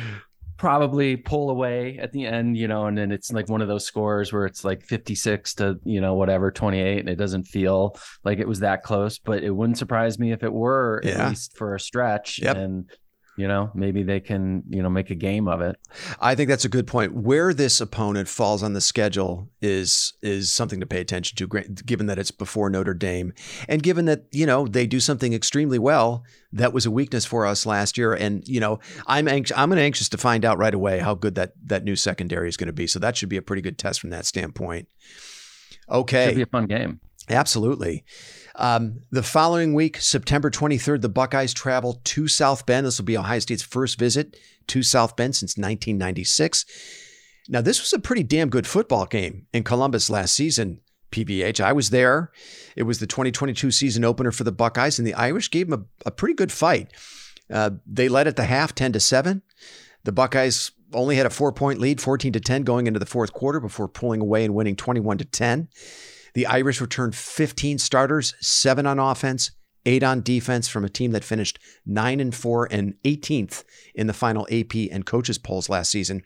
probably 0.58 1.16
pull 1.16 1.50
away 1.50 1.98
at 2.00 2.12
the 2.12 2.26
end, 2.26 2.58
you 2.58 2.68
know, 2.68 2.88
and 2.88 2.98
then 2.98 3.12
it's 3.12 3.32
like 3.32 3.48
one 3.48 3.62
of 3.62 3.68
those 3.68 3.86
scores 3.86 4.34
where 4.34 4.46
it's 4.46 4.66
like 4.66 4.84
56 4.84 5.54
to, 5.56 5.80
you 5.84 6.02
know, 6.02 6.16
whatever, 6.16 6.52
28, 6.52 7.00
and 7.00 7.10
it 7.10 7.16
doesn't 7.16 7.44
feel 7.44 7.98
like 8.24 8.40
it 8.40 8.48
was 8.48 8.60
that 8.62 8.84
close, 8.84 9.20
but 9.20 9.44
it 9.44 9.52
wouldn't 9.52 9.78
surprise 9.78 10.18
me 10.18 10.32
if 10.32 10.44
it 10.44 10.52
were 10.52 11.02
yeah. 11.04 11.26
at 11.26 11.30
least 11.30 11.56
for 11.56 11.76
a 11.76 11.80
stretch. 11.80 12.40
Yep. 12.42 12.58
And 12.58 12.90
you 13.38 13.47
know 13.47 13.69
maybe 13.76 14.02
they 14.02 14.19
can 14.19 14.63
you 14.67 14.82
know 14.82 14.89
make 14.89 15.12
a 15.12 15.15
game 15.15 15.47
of 15.47 15.62
it. 15.62 15.78
I 16.19 16.36
think 16.36 16.50
that's 16.50 16.65
a 16.65 16.69
good 16.69 16.88
point. 16.88 17.13
Where 17.13 17.54
this 17.54 17.80
opponent 17.80 18.28
falls 18.28 18.63
on 18.63 18.73
the 18.73 18.82
schedule 18.82 19.47
is 19.62 20.13
is 20.21 20.52
something 20.52 20.80
to 20.80 20.86
pay 20.86 21.00
attention 21.00 21.38
to 21.38 21.47
given 21.86 22.08
that 22.08 22.17
it's 22.17 22.32
before 22.32 22.69
notre 22.69 22.95
dame 22.95 23.34
and 23.69 23.82
given 23.84 24.06
that 24.06 24.26
you 24.32 24.45
know 24.45 24.67
they 24.67 24.88
do 24.88 25.00
something 25.00 25.34
extremely 25.34 25.80
well 25.80 26.23
that 26.52 26.73
was 26.73 26.86
a 26.86 26.91
weakness 26.91 27.26
for 27.26 27.45
us 27.45 27.65
last 27.65 27.97
year. 27.97 28.13
And 28.13 28.45
you 28.47 28.60
know 28.60 28.80
i'm 29.06 29.28
anxious 29.28 29.56
i'm 29.56 29.71
anxious 29.71 30.10
to 30.10 30.17
find 30.17 30.43
out 30.43 30.58
right 30.58 30.73
away 30.73 31.00
how 31.00 31.13
good 31.13 31.36
that 31.36 31.54
that 31.63 31.84
new 31.84 31.95
secondary 31.95 32.50
is 32.50 32.58
going 32.58 32.67
to 32.67 32.73
be. 32.73 32.88
So 32.88 33.00
that 33.00 33.15
should 33.15 33.30
be 33.30 33.38
a 33.38 33.41
pretty 33.41 33.62
good 33.62 33.78
test 33.78 34.02
from 34.02 34.10
that 34.10 34.26
standpoint. 34.26 34.88
Okay. 35.89 36.30
should 36.30 36.36
be 36.36 36.41
a 36.41 36.47
fun 36.47 36.65
game. 36.65 37.00
Absolutely 37.30 38.04
um, 38.58 39.02
the 39.12 39.24
following 39.24 39.74
week, 39.74 39.98
September 39.98 40.50
23rd, 40.50 41.02
the 41.02 41.10
Buckeyes 41.10 41.54
travel 41.54 42.02
to 42.04 42.28
South 42.28 42.65
Bend. 42.65 42.86
This 42.86 42.98
will 42.98 43.06
be 43.06 43.17
Ohio 43.17 43.39
State's 43.39 43.63
first 43.63 44.00
visit 44.00 44.36
to 44.67 44.84
South 44.84 45.15
Bend 45.15 45.36
since 45.36 45.58
1996. 45.58 46.65
Now, 47.50 47.62
this 47.62 47.80
was 47.80 47.93
a 47.93 48.00
pretty 48.00 48.24
damn 48.24 48.50
good 48.50 48.67
football 48.67 49.06
game 49.06 49.48
in 49.54 49.63
Columbus 49.63 50.10
last 50.10 50.36
season. 50.36 50.82
PVH. 51.12 51.62
I 51.62 51.72
was 51.72 51.89
there. 51.89 52.32
It 52.76 52.84
was 52.84 53.00
the 53.00 53.08
2022 53.08 53.72
season 53.72 54.04
opener 54.04 54.32
for 54.32 54.43
the 54.43 54.52
Buckeyes, 54.52 55.00
and 55.00 55.08
the 55.08 55.13
Irish 55.13 55.50
gave 55.50 55.70
them 55.70 55.88
a, 56.06 56.10
a 56.10 56.12
pretty 56.12 56.34
good 56.34 56.52
fight. 56.52 56.91
Uh, 57.50 57.72
they 57.86 58.10
led 58.10 58.28
at 58.28 58.36
the 58.36 58.43
half 58.43 58.76
10 58.76 58.91
to 58.91 59.00
7. 59.00 59.41
The 60.04 60.12
Buckeyes 60.12 60.72
only 60.93 61.15
had 61.15 61.26
a 61.26 61.30
four 61.30 61.52
point 61.54 61.80
lead, 61.80 62.02
14 62.02 62.34
to 62.34 62.39
10, 62.39 62.63
going 62.63 62.88
into 62.88 63.00
the 63.00 63.06
fourth 63.06 63.34
quarter 63.34 63.60
before 63.60 63.88
pulling 63.88 64.22
away 64.22 64.43
and 64.43 64.54
winning 64.54 64.76
21 64.76 65.17
to 65.20 65.26
10. 65.26 65.70
The 66.38 66.45
Irish 66.45 66.82
returned 66.82 67.15
15 67.15 67.80
starters, 67.80 68.36
seven 68.39 68.86
on 68.86 69.00
offense, 69.00 69.50
eight 69.88 70.04
on 70.04 70.21
defense 70.21 70.67
from 70.67 70.86
a 70.86 70.89
team 70.89 71.10
that 71.13 71.23
finished 71.23 71.58
nine 71.84 72.19
and 72.19 72.36
four 72.36 72.67
and 72.69 72.93
18th 73.04 73.63
in 73.95 74.06
the 74.06 74.13
final 74.13 74.47
AP 74.52 74.76
and 74.91 75.04
coaches 75.04 75.39
polls 75.39 75.67
last 75.67 75.89
season. 75.89 76.21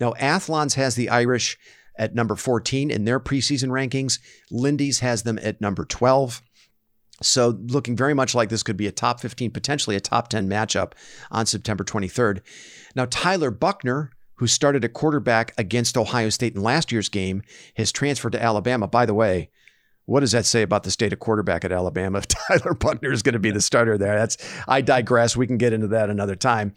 Now, 0.00 0.14
Athlons 0.18 0.74
has 0.74 0.96
the 0.96 1.08
Irish 1.08 1.56
at 1.96 2.12
number 2.12 2.34
14 2.34 2.90
in 2.90 3.04
their 3.04 3.20
preseason 3.20 3.68
rankings. 3.68 4.18
Lindy's 4.50 4.98
has 4.98 5.22
them 5.22 5.38
at 5.40 5.60
number 5.60 5.84
12. 5.84 6.42
So, 7.22 7.56
looking 7.68 7.94
very 7.96 8.14
much 8.14 8.34
like 8.34 8.48
this 8.48 8.64
could 8.64 8.76
be 8.76 8.88
a 8.88 8.90
top 8.90 9.20
15, 9.20 9.52
potentially 9.52 9.94
a 9.94 10.00
top 10.00 10.26
10 10.26 10.48
matchup 10.48 10.94
on 11.30 11.46
September 11.46 11.84
23rd. 11.84 12.40
Now, 12.96 13.06
Tyler 13.08 13.52
Buchner, 13.52 14.10
who 14.42 14.48
started 14.48 14.84
at 14.84 14.92
quarterback 14.92 15.54
against 15.56 15.96
Ohio 15.96 16.28
State 16.28 16.56
in 16.56 16.62
last 16.64 16.90
year's 16.90 17.08
game, 17.08 17.44
has 17.76 17.92
transferred 17.92 18.32
to 18.32 18.42
Alabama. 18.42 18.88
By 18.88 19.06
the 19.06 19.14
way, 19.14 19.50
what 20.06 20.20
does 20.20 20.32
that 20.32 20.46
say 20.46 20.62
about 20.62 20.82
the 20.82 20.90
state 20.90 21.12
of 21.12 21.20
quarterback 21.20 21.64
at 21.64 21.72
Alabama 21.72 22.18
if 22.18 22.28
Tyler 22.28 22.74
Buchner 22.74 23.12
is 23.12 23.22
going 23.22 23.34
to 23.34 23.38
be 23.38 23.50
the 23.50 23.60
starter 23.60 23.96
there? 23.96 24.16
That's 24.16 24.36
I 24.66 24.80
digress. 24.80 25.36
We 25.36 25.46
can 25.46 25.58
get 25.58 25.72
into 25.72 25.88
that 25.88 26.10
another 26.10 26.36
time. 26.36 26.74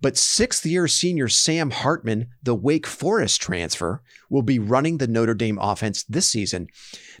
But 0.00 0.16
sixth 0.16 0.66
year 0.66 0.88
senior 0.88 1.28
Sam 1.28 1.70
Hartman, 1.70 2.28
the 2.42 2.54
Wake 2.54 2.86
Forest 2.86 3.40
transfer, 3.40 4.02
will 4.28 4.42
be 4.42 4.58
running 4.58 4.98
the 4.98 5.06
Notre 5.06 5.34
Dame 5.34 5.58
offense 5.60 6.02
this 6.04 6.28
season. 6.28 6.68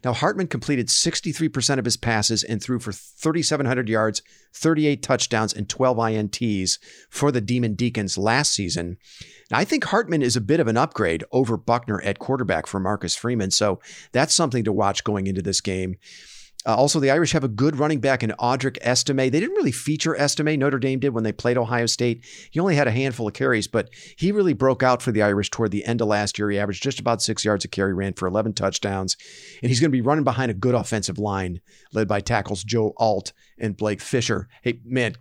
Now, 0.06 0.12
Hartman 0.12 0.46
completed 0.46 0.86
63% 0.86 1.80
of 1.80 1.84
his 1.84 1.96
passes 1.96 2.44
and 2.44 2.62
threw 2.62 2.78
for 2.78 2.92
3,700 2.92 3.88
yards, 3.88 4.22
38 4.54 5.02
touchdowns, 5.02 5.52
and 5.52 5.68
12 5.68 5.96
INTs 5.96 6.78
for 7.10 7.32
the 7.32 7.40
Demon 7.40 7.74
Deacons 7.74 8.16
last 8.16 8.52
season. 8.52 8.98
Now, 9.50 9.58
I 9.58 9.64
think 9.64 9.82
Hartman 9.82 10.22
is 10.22 10.36
a 10.36 10.40
bit 10.40 10.60
of 10.60 10.68
an 10.68 10.76
upgrade 10.76 11.24
over 11.32 11.56
Buchner 11.56 12.00
at 12.02 12.20
quarterback 12.20 12.68
for 12.68 12.78
Marcus 12.78 13.16
Freeman. 13.16 13.50
So 13.50 13.80
that's 14.12 14.32
something 14.32 14.62
to 14.62 14.72
watch 14.72 15.02
going 15.02 15.26
into 15.26 15.42
this 15.42 15.60
game. 15.60 15.96
Uh, 16.66 16.74
also, 16.74 16.98
the 16.98 17.10
Irish 17.10 17.32
have 17.32 17.44
a 17.44 17.48
good 17.48 17.76
running 17.76 18.00
back 18.00 18.24
in 18.24 18.30
Audric 18.40 18.76
Estime. 18.82 19.16
They 19.16 19.30
didn't 19.30 19.54
really 19.54 19.72
feature 19.72 20.16
Estime. 20.16 20.58
Notre 20.58 20.80
Dame 20.80 20.98
did 20.98 21.10
when 21.10 21.22
they 21.22 21.32
played 21.32 21.56
Ohio 21.56 21.86
State. 21.86 22.24
He 22.50 22.58
only 22.58 22.74
had 22.74 22.88
a 22.88 22.92
handful 22.92 23.28
of 23.28 23.34
carries, 23.34 23.68
but 23.68 23.88
he 24.16 24.32
really 24.32 24.52
broke 24.52 24.82
out 24.82 25.00
for 25.00 25.12
the 25.12 25.22
Irish 25.22 25.50
toward 25.50 25.70
the 25.70 25.84
end 25.84 26.00
of 26.00 26.08
last 26.08 26.38
year. 26.38 26.50
He 26.50 26.58
averaged 26.58 26.82
just 26.82 26.98
about 26.98 27.22
six 27.22 27.44
yards 27.44 27.64
a 27.64 27.68
carry, 27.68 27.94
ran 27.94 28.14
for 28.14 28.26
11 28.26 28.54
touchdowns, 28.54 29.16
and 29.62 29.70
he's 29.70 29.80
going 29.80 29.90
to 29.90 29.96
be 29.96 30.02
running 30.02 30.24
behind 30.24 30.50
a 30.50 30.54
good 30.54 30.74
offensive 30.74 31.18
line 31.18 31.60
led 31.92 32.08
by 32.08 32.20
tackles 32.20 32.64
Joe 32.64 32.92
Alt 32.96 33.32
and 33.58 33.76
Blake 33.76 34.00
Fisher. 34.00 34.48
Hey, 34.62 34.80
man, 34.84 35.14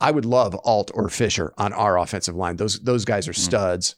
I 0.00 0.12
would 0.12 0.24
love 0.24 0.56
Alt 0.64 0.92
or 0.94 1.08
Fisher 1.08 1.52
on 1.58 1.72
our 1.72 1.98
offensive 1.98 2.36
line. 2.36 2.56
Those 2.56 2.78
those 2.80 3.04
guys 3.04 3.26
are 3.26 3.32
mm. 3.32 3.36
studs. 3.38 3.96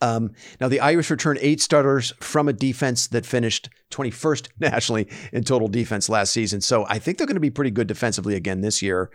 Um, 0.00 0.32
now, 0.60 0.68
the 0.68 0.80
Irish 0.80 1.10
returned 1.10 1.38
eight 1.42 1.60
starters 1.60 2.12
from 2.20 2.48
a 2.48 2.52
defense 2.52 3.08
that 3.08 3.26
finished 3.26 3.68
21st 3.90 4.48
nationally 4.60 5.08
in 5.32 5.44
total 5.44 5.68
defense 5.68 6.08
last 6.08 6.32
season. 6.32 6.60
So 6.60 6.86
I 6.88 6.98
think 6.98 7.18
they're 7.18 7.26
going 7.26 7.34
to 7.34 7.40
be 7.40 7.50
pretty 7.50 7.70
good 7.70 7.86
defensively 7.86 8.34
again 8.34 8.60
this 8.60 8.82
year. 8.82 9.10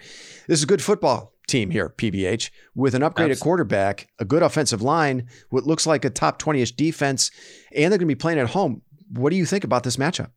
This 0.47 0.59
is 0.59 0.63
a 0.63 0.67
good 0.67 0.81
football 0.81 1.33
team 1.47 1.69
here, 1.69 1.89
PVH, 1.89 2.51
with 2.75 2.95
an 2.95 3.01
upgraded 3.01 3.31
Absolutely. 3.31 3.35
quarterback, 3.37 4.07
a 4.19 4.25
good 4.25 4.43
offensive 4.43 4.81
line, 4.81 5.27
what 5.49 5.65
looks 5.65 5.85
like 5.85 6.05
a 6.05 6.09
top 6.09 6.37
20 6.37 6.61
ish 6.61 6.71
defense, 6.73 7.31
and 7.75 7.91
they're 7.91 7.99
going 7.99 8.07
to 8.07 8.15
be 8.15 8.15
playing 8.15 8.39
at 8.39 8.49
home. 8.49 8.81
What 9.11 9.29
do 9.29 9.35
you 9.35 9.45
think 9.45 9.63
about 9.63 9.83
this 9.83 9.97
matchup? 9.97 10.31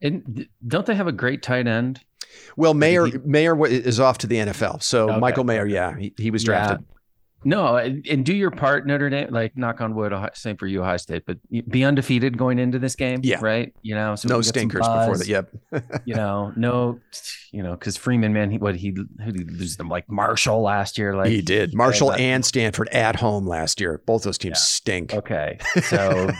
And 0.00 0.46
don't 0.66 0.86
they 0.86 0.94
have 0.94 1.06
a 1.06 1.12
great 1.12 1.42
tight 1.42 1.66
end? 1.66 2.00
Well, 2.56 2.74
Mayer 2.74 3.06
he, 3.06 3.18
Mayer 3.24 3.66
is 3.66 4.00
off 4.00 4.18
to 4.18 4.26
the 4.26 4.36
NFL. 4.36 4.82
So 4.82 5.10
okay. 5.10 5.20
Michael 5.20 5.44
Mayer, 5.44 5.66
yeah, 5.66 5.96
he, 5.96 6.12
he 6.16 6.30
was 6.30 6.44
drafted. 6.44 6.84
No, 7.44 7.76
and 7.76 8.24
do 8.24 8.34
your 8.34 8.50
part, 8.50 8.86
Notre 8.86 9.10
Dame. 9.10 9.28
Like, 9.30 9.56
knock 9.56 9.80
on 9.80 9.94
wood, 9.94 10.12
same 10.34 10.56
for 10.56 10.66
you, 10.66 10.82
Ohio 10.82 10.96
State, 10.96 11.24
but 11.26 11.38
be 11.68 11.84
undefeated 11.84 12.38
going 12.38 12.58
into 12.58 12.78
this 12.78 12.96
game. 12.96 13.20
Yeah, 13.22 13.38
right. 13.40 13.72
You 13.82 13.94
know, 13.94 14.14
so 14.16 14.28
no 14.28 14.40
stinkers 14.40 14.86
before 14.86 15.18
that. 15.18 15.26
Yep. 15.26 15.50
you 16.04 16.14
know, 16.14 16.52
no, 16.56 17.00
you 17.52 17.62
know, 17.62 17.72
because 17.72 17.96
Freeman, 17.96 18.32
man, 18.32 18.50
he 18.50 18.58
what 18.58 18.76
he 18.76 18.88
who 19.24 19.32
did 19.32 19.50
he 19.50 19.56
lose 19.56 19.76
them 19.76 19.88
like 19.88 20.10
Marshall 20.10 20.62
last 20.62 20.98
year. 20.98 21.14
Like 21.14 21.28
he 21.28 21.42
did 21.42 21.74
Marshall 21.74 22.12
and 22.12 22.44
Stanford 22.44 22.88
at 22.88 23.16
home 23.16 23.46
last 23.46 23.80
year. 23.80 24.00
Both 24.06 24.24
those 24.24 24.38
teams 24.38 24.56
yeah. 24.56 24.60
stink. 24.60 25.14
Okay, 25.14 25.58
so 25.82 26.30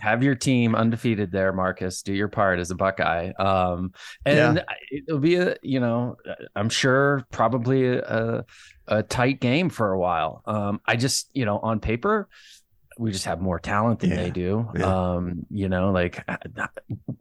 have 0.00 0.22
your 0.22 0.34
team 0.34 0.74
undefeated 0.74 1.30
there, 1.30 1.52
Marcus. 1.52 2.02
Do 2.02 2.12
your 2.12 2.28
part 2.28 2.58
as 2.58 2.70
a 2.70 2.74
Buckeye. 2.74 3.30
Um, 3.38 3.92
and 4.24 4.56
yeah. 4.56 4.98
it'll 5.06 5.20
be 5.20 5.36
a 5.36 5.56
you 5.62 5.80
know, 5.80 6.16
I'm 6.56 6.68
sure 6.68 7.24
probably 7.30 7.86
a 7.96 8.44
a 8.86 9.02
tight 9.02 9.40
game 9.40 9.70
for 9.70 9.92
a 9.92 9.98
while. 9.98 10.42
Um, 10.46 10.80
I 10.86 10.96
just, 10.96 11.30
you 11.34 11.44
know, 11.44 11.58
on 11.58 11.80
paper, 11.80 12.28
we 12.98 13.10
just 13.10 13.24
have 13.24 13.40
more 13.40 13.58
talent 13.58 14.00
than 14.00 14.10
yeah. 14.10 14.16
they 14.16 14.30
do. 14.30 14.68
Yeah. 14.76 15.14
Um, 15.14 15.46
you 15.50 15.68
know, 15.68 15.90
like 15.90 16.24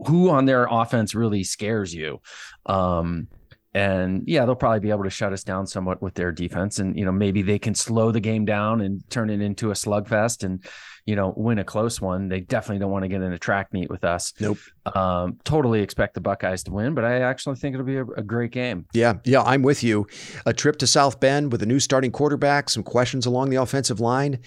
who 0.05 0.29
on 0.29 0.45
their 0.45 0.67
offense 0.69 1.15
really 1.15 1.43
scares 1.43 1.93
you? 1.93 2.21
Um, 2.65 3.27
and 3.73 4.23
yeah, 4.27 4.45
they'll 4.45 4.55
probably 4.55 4.81
be 4.81 4.91
able 4.91 5.03
to 5.03 5.09
shut 5.09 5.33
us 5.33 5.43
down 5.43 5.65
somewhat 5.65 6.01
with 6.01 6.13
their 6.13 6.31
defense, 6.31 6.77
and 6.77 6.97
you 6.97 7.05
know 7.05 7.11
maybe 7.11 7.41
they 7.41 7.57
can 7.57 7.73
slow 7.73 8.11
the 8.11 8.19
game 8.19 8.45
down 8.45 8.81
and 8.81 9.09
turn 9.09 9.31
it 9.31 9.41
into 9.41 9.71
a 9.71 9.73
slugfest, 9.73 10.43
and 10.43 10.63
you 11.05 11.15
know 11.15 11.33
win 11.35 11.59
a 11.59 11.63
close 11.63 11.99
one. 11.99 12.29
They 12.29 12.39
definitely 12.39 12.79
don't 12.79 12.91
want 12.91 13.03
to 13.03 13.09
get 13.09 13.21
in 13.21 13.33
a 13.33 13.39
track 13.39 13.73
meet 13.73 13.89
with 13.89 14.03
us. 14.03 14.33
Nope. 14.39 14.57
Um, 14.95 15.39
totally 15.43 15.81
expect 15.81 16.13
the 16.13 16.21
Buckeyes 16.21 16.63
to 16.63 16.71
win, 16.71 16.93
but 16.93 17.05
I 17.05 17.21
actually 17.21 17.55
think 17.55 17.73
it'll 17.73 17.85
be 17.85 17.97
a, 17.97 18.05
a 18.05 18.23
great 18.23 18.51
game. 18.51 18.85
Yeah, 18.93 19.15
yeah, 19.23 19.41
I'm 19.41 19.61
with 19.61 19.83
you. 19.83 20.07
A 20.45 20.53
trip 20.53 20.77
to 20.77 20.87
South 20.87 21.19
Bend 21.19 21.51
with 21.51 21.61
a 21.61 21.65
new 21.65 21.79
starting 21.79 22.11
quarterback, 22.11 22.69
some 22.69 22.83
questions 22.83 23.25
along 23.25 23.49
the 23.49 23.57
offensive 23.57 23.99
line. 23.99 24.39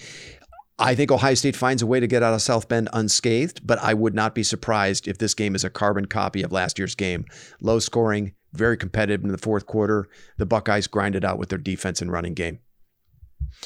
I 0.79 0.93
think 0.93 1.11
Ohio 1.11 1.33
State 1.33 1.55
finds 1.55 1.81
a 1.81 1.87
way 1.87 1.99
to 1.99 2.05
get 2.05 2.21
out 2.21 2.35
of 2.35 2.41
South 2.41 2.67
Bend 2.67 2.87
unscathed, 2.93 3.65
but 3.65 3.79
I 3.79 3.95
would 3.95 4.13
not 4.13 4.35
be 4.35 4.43
surprised 4.43 5.07
if 5.07 5.17
this 5.17 5.33
game 5.33 5.55
is 5.55 5.63
a 5.63 5.71
carbon 5.71 6.05
copy 6.05 6.43
of 6.43 6.51
last 6.51 6.77
year's 6.77 6.93
game. 6.93 7.25
Low 7.59 7.79
scoring, 7.79 8.33
very 8.53 8.77
competitive 8.77 9.23
in 9.23 9.31
the 9.31 9.39
fourth 9.39 9.65
quarter. 9.65 10.07
The 10.37 10.45
Buckeyes 10.45 10.85
grinded 10.85 11.25
out 11.25 11.39
with 11.39 11.49
their 11.49 11.57
defense 11.57 11.99
and 11.99 12.11
running 12.11 12.35
game. 12.35 12.59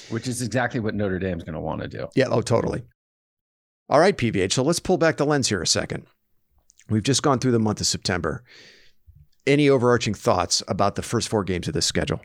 Which 0.10 0.28
is 0.28 0.42
exactly 0.42 0.80
what 0.80 0.96
Notre 0.96 1.20
Dame's 1.20 1.44
going 1.44 1.54
to 1.54 1.60
want 1.60 1.82
to 1.82 1.88
do. 1.88 2.08
Yeah, 2.16 2.28
oh, 2.30 2.42
totally. 2.42 2.84
All 3.90 4.00
right, 4.00 4.18
PVH. 4.18 4.54
So 4.54 4.64
let's 4.64 4.80
pull 4.80 4.98
back 4.98 5.18
the 5.18 5.26
lens 5.26 5.50
here 5.50 5.62
a 5.62 5.68
second. 5.68 6.06
We've 6.90 7.04
just 7.04 7.24
gone 7.24 7.40
through 7.40 7.52
the 7.52 7.60
month 7.60 7.82
of 7.82 7.88
September. 7.88 8.44
Any 9.48 9.70
overarching 9.70 10.14
thoughts 10.14 10.64
about 10.68 10.96
the 10.96 11.02
first 11.02 11.30
four 11.30 11.44
games 11.44 11.68
of 11.68 11.74
this 11.74 11.86
schedule? 11.86 12.22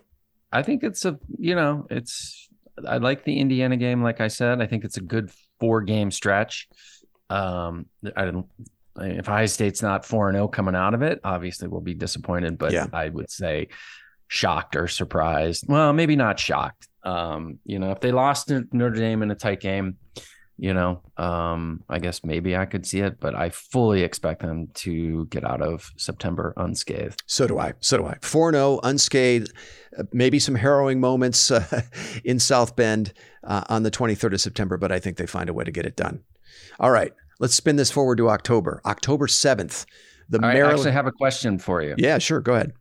I 0.53 0.63
think 0.63 0.83
it's 0.83 1.05
a, 1.05 1.19
you 1.39 1.55
know, 1.55 1.87
it's 1.91 2.49
I 2.87 2.99
like 2.99 3.25
the 3.25 3.39
Indiana 3.39 3.77
game. 3.77 4.03
Like 4.03 4.21
I 4.21 4.29
said, 4.29 4.61
I 4.61 4.67
think 4.67 4.85
it's 4.85 4.97
a 4.97 5.01
good 5.01 5.31
four 5.61 5.83
game 5.83 6.11
stretch. 6.11 6.69
Um, 7.31 7.87
I 8.17 8.27
don't. 8.27 8.47
If 8.99 9.29
Ohio 9.29 9.47
State's 9.47 9.83
not 9.83 10.05
four 10.07 10.29
and 10.29 10.37
zero 10.37 10.45
oh 10.45 10.49
coming 10.49 10.75
out 10.75 10.95
of 10.95 11.03
it, 11.03 11.21
obviously 11.23 11.69
we'll 11.69 11.81
be 11.81 11.95
disappointed. 11.95 12.59
But 12.59 12.73
yeah. 12.73 12.87
I 12.93 13.09
would 13.09 13.31
say 13.31 13.69
shocked 14.29 14.77
or 14.77 14.89
surprised. 14.89 15.65
Well, 15.69 15.93
maybe 15.93 16.17
not 16.17 16.39
shocked. 16.39 16.89
Um, 17.07 17.61
you 17.65 17.79
know, 17.79 17.93
if 17.93 18.01
they 18.01 18.11
lost 18.11 18.51
Notre 18.73 18.97
Dame 18.97 19.23
in 19.23 19.31
a 19.31 19.37
tight 19.37 19.61
game, 19.61 19.97
you 20.59 20.75
know, 20.75 21.03
um, 21.19 21.85
I 21.89 21.99
guess 21.99 22.25
maybe 22.25 22.57
I 22.57 22.65
could 22.65 22.85
see 22.87 23.01
it, 23.01 23.21
but 23.21 23.35
I 23.35 23.51
fully 23.51 24.03
expect 24.03 24.43
them 24.43 24.69
to 24.75 25.27
get 25.27 25.45
out 25.45 25.63
of 25.63 25.93
September 25.97 26.53
unscathed. 26.57 27.23
So 27.27 27.47
do 27.47 27.59
I. 27.59 27.75
So 27.81 27.99
do 27.99 28.07
I. 28.07 28.17
4 28.23 28.53
0, 28.53 28.81
unscathed, 28.83 29.53
uh, 29.97 30.05
maybe 30.13 30.39
some 30.39 30.57
harrowing 30.57 30.99
moments 30.99 31.51
uh, 31.51 31.83
in 32.25 32.39
South 32.39 32.75
Bend 32.75 33.13
uh, 33.45 33.65
on 33.69 33.83
the 33.83 33.91
23rd 33.91 34.33
of 34.33 34.41
September, 34.41 34.77
but 34.77 34.91
I 34.91 34.99
think 34.99 35.17
they 35.17 35.27
find 35.27 35.49
a 35.49 35.53
way 35.53 35.65
to 35.65 35.71
get 35.71 35.87
it 35.87 35.95
done. 35.95 36.25
All 36.81 36.91
right, 36.91 37.13
let's 37.39 37.55
spin 37.55 37.77
this 37.77 37.91
forward 37.91 38.19
to 38.19 38.31
October. 38.31 38.81
October 38.85 39.27
7th. 39.27 39.85
The 40.29 40.39
right, 40.41 40.55
Maryland- 40.55 40.73
I 40.73 40.75
actually 40.75 40.93
have 40.93 41.07
a 41.07 41.13
question 41.13 41.59
for 41.59 41.83
you. 41.83 41.95
Yeah, 41.99 42.19
sure. 42.19 42.41
Go 42.41 42.55
ahead. 42.55 42.73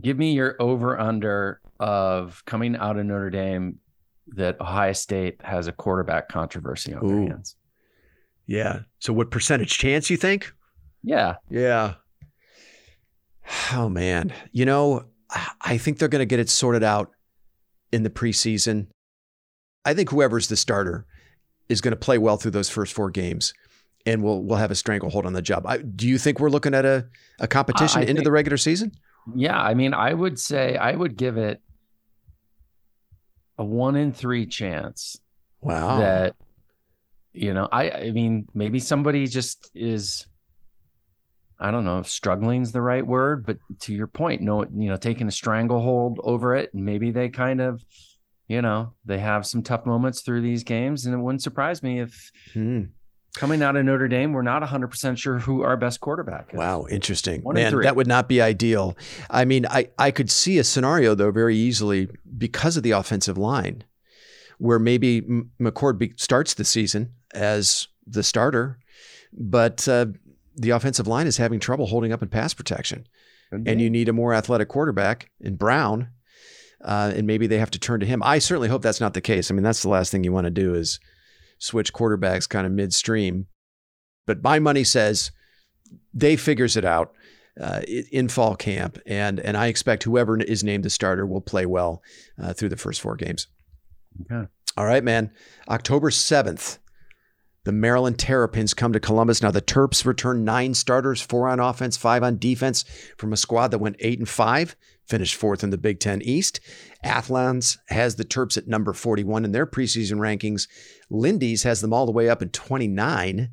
Give 0.00 0.16
me 0.16 0.32
your 0.32 0.56
over 0.60 0.98
under 0.98 1.60
of 1.78 2.42
coming 2.46 2.76
out 2.76 2.98
of 2.98 3.06
Notre 3.06 3.30
Dame 3.30 3.78
that 4.28 4.60
Ohio 4.60 4.92
State 4.92 5.40
has 5.42 5.66
a 5.66 5.72
quarterback 5.72 6.28
controversy 6.28 6.94
on 6.94 7.04
Ooh. 7.04 7.08
their 7.08 7.28
hands. 7.28 7.56
Yeah. 8.46 8.80
So 8.98 9.12
what 9.12 9.30
percentage 9.30 9.76
chance 9.76 10.10
you 10.10 10.16
think? 10.16 10.52
Yeah. 11.02 11.36
Yeah. 11.50 11.94
Oh 13.72 13.88
man. 13.88 14.32
You 14.52 14.64
know, 14.64 15.04
I 15.60 15.78
think 15.78 15.98
they're 15.98 16.08
going 16.08 16.20
to 16.20 16.26
get 16.26 16.40
it 16.40 16.48
sorted 16.48 16.82
out 16.82 17.10
in 17.92 18.02
the 18.02 18.10
preseason. 18.10 18.88
I 19.84 19.94
think 19.94 20.10
whoever's 20.10 20.48
the 20.48 20.56
starter 20.56 21.06
is 21.68 21.80
going 21.80 21.92
to 21.92 21.96
play 21.96 22.18
well 22.18 22.36
through 22.36 22.52
those 22.52 22.68
first 22.68 22.92
four 22.92 23.10
games 23.10 23.52
and 24.06 24.22
we'll 24.22 24.42
we'll 24.42 24.58
have 24.58 24.70
a 24.70 24.74
stranglehold 24.74 25.26
on 25.26 25.32
the 25.32 25.42
job. 25.42 25.66
I, 25.66 25.78
do 25.78 26.08
you 26.08 26.16
think 26.16 26.38
we're 26.38 26.48
looking 26.48 26.74
at 26.74 26.84
a, 26.84 27.06
a 27.40 27.48
competition 27.48 28.02
into 28.02 28.14
think, 28.14 28.24
the 28.24 28.30
regular 28.30 28.56
season? 28.56 28.92
Yeah, 29.34 29.58
I 29.58 29.74
mean, 29.74 29.92
I 29.92 30.14
would 30.14 30.38
say 30.38 30.76
I 30.76 30.92
would 30.92 31.16
give 31.16 31.36
it 31.36 31.60
a 33.58 33.64
one 33.64 33.96
in 33.96 34.12
three 34.12 34.46
chance. 34.46 35.18
Wow. 35.60 35.98
That 35.98 36.36
you 37.32 37.52
know, 37.52 37.68
I 37.70 37.90
I 37.90 38.10
mean, 38.12 38.46
maybe 38.54 38.78
somebody 38.78 39.26
just 39.26 39.70
is 39.74 40.26
I 41.58 41.70
don't 41.70 41.84
know 41.84 41.98
if 41.98 42.08
struggling 42.08 42.62
is 42.62 42.72
the 42.72 42.82
right 42.82 43.06
word, 43.06 43.46
but 43.46 43.58
to 43.80 43.94
your 43.94 44.06
point, 44.06 44.42
no, 44.42 44.64
you 44.64 44.88
know, 44.88 44.96
taking 44.96 45.26
a 45.26 45.32
stranglehold 45.32 46.20
over 46.22 46.54
it, 46.54 46.74
maybe 46.74 47.10
they 47.10 47.30
kind 47.30 47.60
of, 47.60 47.82
you 48.46 48.60
know, 48.60 48.92
they 49.06 49.18
have 49.18 49.46
some 49.46 49.62
tough 49.62 49.86
moments 49.86 50.20
through 50.20 50.42
these 50.42 50.64
games, 50.64 51.06
and 51.06 51.14
it 51.14 51.18
wouldn't 51.18 51.42
surprise 51.42 51.82
me 51.82 52.00
if 52.00 52.30
hmm 52.52 52.84
coming 53.36 53.62
out 53.62 53.76
of 53.76 53.84
Notre 53.84 54.08
Dame, 54.08 54.32
we're 54.32 54.42
not 54.42 54.62
100% 54.62 55.18
sure 55.18 55.38
who 55.38 55.62
our 55.62 55.76
best 55.76 56.00
quarterback 56.00 56.48
is. 56.52 56.58
Wow, 56.58 56.86
interesting. 56.90 57.42
One 57.42 57.54
Man, 57.54 57.80
that 57.82 57.94
would 57.94 58.06
not 58.06 58.28
be 58.28 58.40
ideal. 58.40 58.96
I 59.30 59.44
mean, 59.44 59.66
I, 59.66 59.90
I 59.98 60.10
could 60.10 60.30
see 60.30 60.58
a 60.58 60.64
scenario, 60.64 61.14
though, 61.14 61.30
very 61.30 61.54
easily 61.54 62.08
because 62.36 62.76
of 62.76 62.82
the 62.82 62.92
offensive 62.92 63.38
line, 63.38 63.84
where 64.58 64.78
maybe 64.78 65.22
McCord 65.60 65.98
be, 65.98 66.14
starts 66.16 66.54
the 66.54 66.64
season 66.64 67.12
as 67.34 67.88
the 68.06 68.22
starter, 68.22 68.78
but 69.32 69.86
uh, 69.86 70.06
the 70.56 70.70
offensive 70.70 71.06
line 71.06 71.26
is 71.26 71.36
having 71.36 71.60
trouble 71.60 71.86
holding 71.86 72.12
up 72.12 72.22
in 72.22 72.28
pass 72.28 72.54
protection. 72.54 73.06
And 73.52 73.80
you 73.80 73.88
need 73.88 74.08
a 74.08 74.12
more 74.12 74.34
athletic 74.34 74.68
quarterback 74.68 75.30
in 75.40 75.54
Brown. 75.54 76.08
Uh, 76.84 77.12
and 77.14 77.26
maybe 77.28 77.46
they 77.46 77.58
have 77.58 77.70
to 77.70 77.78
turn 77.78 78.00
to 78.00 78.06
him. 78.06 78.22
I 78.24 78.38
certainly 78.38 78.68
hope 78.68 78.82
that's 78.82 79.00
not 79.00 79.14
the 79.14 79.20
case. 79.20 79.50
I 79.50 79.54
mean, 79.54 79.62
that's 79.62 79.82
the 79.82 79.88
last 79.88 80.10
thing 80.10 80.24
you 80.24 80.32
want 80.32 80.46
to 80.46 80.50
do 80.50 80.74
is– 80.74 80.98
switch 81.58 81.92
quarterbacks 81.92 82.48
kind 82.48 82.66
of 82.66 82.72
midstream. 82.72 83.46
But 84.26 84.42
my 84.42 84.58
money 84.58 84.84
says 84.84 85.30
they 86.12 86.36
figures 86.36 86.76
it 86.76 86.84
out 86.84 87.12
uh, 87.60 87.82
in 88.12 88.28
fall 88.28 88.56
camp, 88.56 88.98
and 89.06 89.40
and 89.40 89.56
I 89.56 89.68
expect 89.68 90.02
whoever 90.02 90.38
is 90.38 90.64
named 90.64 90.84
the 90.84 90.90
starter 90.90 91.26
will 91.26 91.40
play 91.40 91.66
well 91.66 92.02
uh, 92.42 92.52
through 92.52 92.70
the 92.70 92.76
first 92.76 93.00
four 93.00 93.16
games. 93.16 93.46
Okay. 94.22 94.48
All 94.76 94.84
right, 94.84 95.04
man. 95.04 95.30
October 95.68 96.10
seventh. 96.10 96.78
The 97.64 97.72
Maryland 97.72 98.16
Terrapins 98.16 98.74
come 98.74 98.92
to 98.92 99.00
Columbus. 99.00 99.42
Now 99.42 99.50
the 99.50 99.60
Terps 99.60 100.04
return 100.04 100.44
nine 100.44 100.72
starters, 100.72 101.20
four 101.20 101.48
on 101.48 101.58
offense, 101.58 101.96
five 101.96 102.22
on 102.22 102.38
defense, 102.38 102.84
from 103.18 103.32
a 103.32 103.36
squad 103.36 103.72
that 103.72 103.78
went 103.78 103.96
eight 103.98 104.20
and 104.20 104.28
five 104.28 104.76
finished 105.06 105.34
fourth 105.34 105.62
in 105.62 105.70
the 105.70 105.78
Big 105.78 106.00
Ten 106.00 106.22
East. 106.22 106.60
Athlons 107.02 107.78
has 107.88 108.16
the 108.16 108.24
Terps 108.24 108.56
at 108.56 108.66
number 108.66 108.92
41 108.92 109.44
in 109.44 109.52
their 109.52 109.66
preseason 109.66 110.18
rankings. 110.18 110.68
Lindy's 111.10 111.62
has 111.62 111.80
them 111.80 111.92
all 111.92 112.06
the 112.06 112.12
way 112.12 112.28
up 112.28 112.42
at 112.42 112.52
29. 112.52 113.50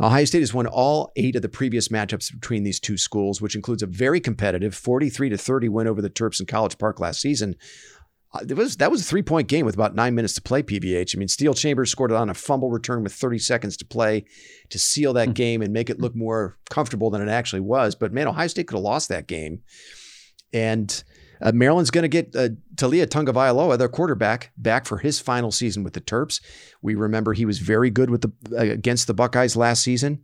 Ohio 0.00 0.24
State 0.24 0.40
has 0.40 0.54
won 0.54 0.66
all 0.66 1.12
eight 1.16 1.36
of 1.36 1.42
the 1.42 1.48
previous 1.48 1.88
matchups 1.88 2.32
between 2.32 2.64
these 2.64 2.80
two 2.80 2.96
schools, 2.96 3.40
which 3.40 3.54
includes 3.54 3.82
a 3.82 3.86
very 3.86 4.20
competitive 4.20 4.74
43 4.74 5.30
to 5.30 5.38
30 5.38 5.68
win 5.68 5.86
over 5.86 6.02
the 6.02 6.10
Terps 6.10 6.40
in 6.40 6.46
College 6.46 6.78
Park 6.78 6.98
last 6.98 7.20
season. 7.20 7.54
Uh, 8.32 8.40
it 8.48 8.56
was 8.56 8.76
that 8.78 8.90
was 8.90 9.00
a 9.00 9.04
three 9.04 9.22
point 9.22 9.46
game 9.46 9.64
with 9.64 9.76
about 9.76 9.94
nine 9.94 10.14
minutes 10.14 10.34
to 10.34 10.42
play. 10.42 10.62
PVH. 10.62 11.14
I 11.14 11.18
mean, 11.18 11.28
Steele 11.28 11.54
Chambers 11.54 11.90
scored 11.90 12.10
it 12.10 12.16
on 12.16 12.28
a 12.28 12.34
fumble 12.34 12.70
return 12.70 13.04
with 13.04 13.12
30 13.12 13.38
seconds 13.38 13.76
to 13.76 13.84
play 13.84 14.24
to 14.70 14.78
seal 14.78 15.12
that 15.12 15.28
mm-hmm. 15.28 15.34
game 15.34 15.62
and 15.62 15.72
make 15.72 15.88
it 15.88 16.00
look 16.00 16.16
more 16.16 16.58
comfortable 16.68 17.10
than 17.10 17.22
it 17.22 17.28
actually 17.28 17.60
was. 17.60 17.94
But 17.94 18.12
man, 18.12 18.26
Ohio 18.26 18.48
State 18.48 18.66
could 18.66 18.76
have 18.76 18.82
lost 18.82 19.08
that 19.10 19.28
game. 19.28 19.62
And 20.54 21.04
uh, 21.42 21.52
Maryland's 21.52 21.90
going 21.90 22.02
to 22.02 22.08
get 22.08 22.34
uh, 22.34 22.50
Taulia 22.76 23.06
Tagovailoa, 23.06 23.76
their 23.76 23.88
quarterback, 23.88 24.52
back 24.56 24.86
for 24.86 24.98
his 24.98 25.20
final 25.20 25.50
season 25.50 25.82
with 25.82 25.92
the 25.92 26.00
Terps. 26.00 26.40
We 26.80 26.94
remember 26.94 27.34
he 27.34 27.44
was 27.44 27.58
very 27.58 27.90
good 27.90 28.08
with 28.08 28.22
the 28.22 28.32
uh, 28.56 28.72
against 28.72 29.06
the 29.06 29.14
Buckeyes 29.14 29.56
last 29.56 29.82
season. 29.82 30.22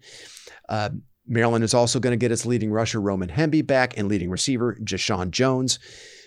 Uh, 0.68 0.90
Maryland 1.26 1.64
is 1.64 1.74
also 1.74 2.00
going 2.00 2.12
to 2.12 2.16
get 2.16 2.32
its 2.32 2.46
leading 2.46 2.70
rusher 2.72 3.00
Roman 3.00 3.28
Hemby 3.28 3.66
back 3.66 3.98
and 3.98 4.08
leading 4.08 4.30
receiver 4.30 4.78
Jeshaun 4.82 5.30
Jones. 5.30 5.78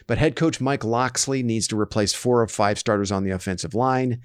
But 0.05 0.17
head 0.17 0.35
coach 0.35 0.61
Mike 0.61 0.83
Locksley 0.83 1.43
needs 1.43 1.67
to 1.69 1.79
replace 1.79 2.13
four 2.13 2.43
of 2.43 2.51
five 2.51 2.77
starters 2.77 3.11
on 3.11 3.23
the 3.23 3.31
offensive 3.31 3.73
line. 3.73 4.21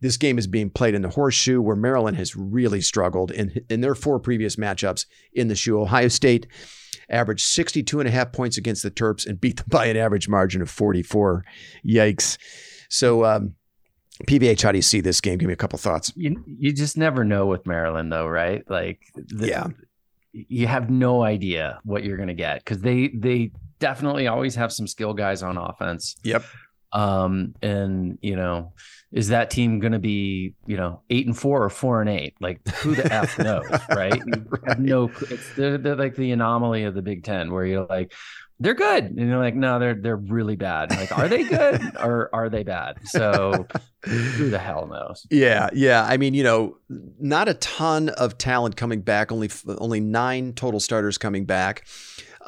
This 0.00 0.16
game 0.16 0.38
is 0.38 0.46
being 0.46 0.70
played 0.70 0.94
in 0.94 1.02
the 1.02 1.08
horseshoe, 1.10 1.60
where 1.60 1.76
Maryland 1.76 2.16
has 2.16 2.36
really 2.36 2.80
struggled 2.80 3.30
in, 3.30 3.64
in 3.68 3.80
their 3.80 3.94
four 3.94 4.20
previous 4.20 4.56
matchups 4.56 5.06
in 5.32 5.48
the 5.48 5.56
shoe. 5.56 5.80
Ohio 5.80 6.08
State 6.08 6.46
averaged 7.10 7.44
62 7.44 8.00
and 8.00 8.08
a 8.08 8.12
half 8.12 8.32
points 8.32 8.56
against 8.56 8.82
the 8.82 8.90
Terps 8.90 9.26
and 9.26 9.40
beat 9.40 9.56
them 9.56 9.66
by 9.68 9.86
an 9.86 9.96
average 9.96 10.28
margin 10.28 10.62
of 10.62 10.70
44. 10.70 11.44
Yikes. 11.86 12.38
So, 12.88 13.24
um, 13.24 13.54
PVH, 14.26 14.62
how 14.62 14.72
do 14.72 14.78
you 14.78 14.82
see 14.82 15.00
this 15.00 15.20
game? 15.20 15.38
Give 15.38 15.46
me 15.46 15.52
a 15.52 15.56
couple 15.56 15.78
thoughts. 15.78 16.12
You, 16.16 16.42
you 16.46 16.72
just 16.72 16.96
never 16.96 17.24
know 17.24 17.46
with 17.46 17.66
Maryland, 17.66 18.12
though, 18.12 18.26
right? 18.26 18.68
Like, 18.68 19.00
the, 19.14 19.48
yeah, 19.48 19.66
you 20.32 20.66
have 20.66 20.90
no 20.90 21.22
idea 21.22 21.78
what 21.84 22.04
you're 22.04 22.16
going 22.16 22.28
to 22.28 22.34
get 22.34 22.58
because 22.64 22.80
they 22.80 23.08
they 23.08 23.52
definitely 23.78 24.26
always 24.26 24.54
have 24.54 24.72
some 24.72 24.86
skill 24.86 25.14
guys 25.14 25.42
on 25.42 25.56
offense. 25.56 26.16
Yep. 26.22 26.44
Um, 26.92 27.54
and 27.62 28.18
you 28.22 28.36
know, 28.36 28.72
is 29.10 29.28
that 29.28 29.50
team 29.50 29.78
going 29.78 29.92
to 29.92 29.98
be 29.98 30.54
you 30.66 30.76
know 30.76 31.00
eight 31.10 31.26
and 31.26 31.38
four 31.38 31.62
or 31.62 31.70
four 31.70 32.00
and 32.00 32.10
eight 32.10 32.34
like 32.40 32.66
who 32.76 32.94
the 32.94 33.12
f 33.12 33.38
knows 33.38 33.64
right 33.90 34.16
you 34.16 34.46
right. 34.50 34.68
have 34.68 34.78
no 34.80 35.10
it's 35.30 35.54
they're, 35.54 35.78
they're, 35.78 35.96
like 35.96 36.14
the 36.16 36.30
anomaly 36.30 36.84
of 36.84 36.94
the 36.94 37.02
big 37.02 37.24
ten 37.24 37.50
where 37.52 37.64
you're 37.64 37.86
like 37.86 38.12
they're 38.60 38.74
good. 38.74 39.04
And 39.04 39.28
you're 39.28 39.38
like, 39.38 39.54
no, 39.54 39.78
they're 39.78 39.94
they're 39.94 40.16
really 40.16 40.56
bad. 40.56 40.90
Like, 40.90 41.16
are 41.16 41.28
they 41.28 41.44
good 41.44 41.80
or 42.00 42.28
are 42.32 42.48
they 42.48 42.64
bad? 42.64 42.98
So 43.04 43.66
who 44.04 44.50
the 44.50 44.58
hell 44.58 44.86
knows? 44.86 45.26
Yeah, 45.30 45.70
yeah. 45.72 46.04
I 46.04 46.16
mean, 46.16 46.34
you 46.34 46.42
know, 46.42 46.76
not 46.88 47.48
a 47.48 47.54
ton 47.54 48.08
of 48.10 48.36
talent 48.36 48.76
coming 48.76 49.00
back. 49.00 49.30
Only 49.30 49.50
only 49.78 50.00
nine 50.00 50.54
total 50.54 50.80
starters 50.80 51.18
coming 51.18 51.44
back. 51.44 51.86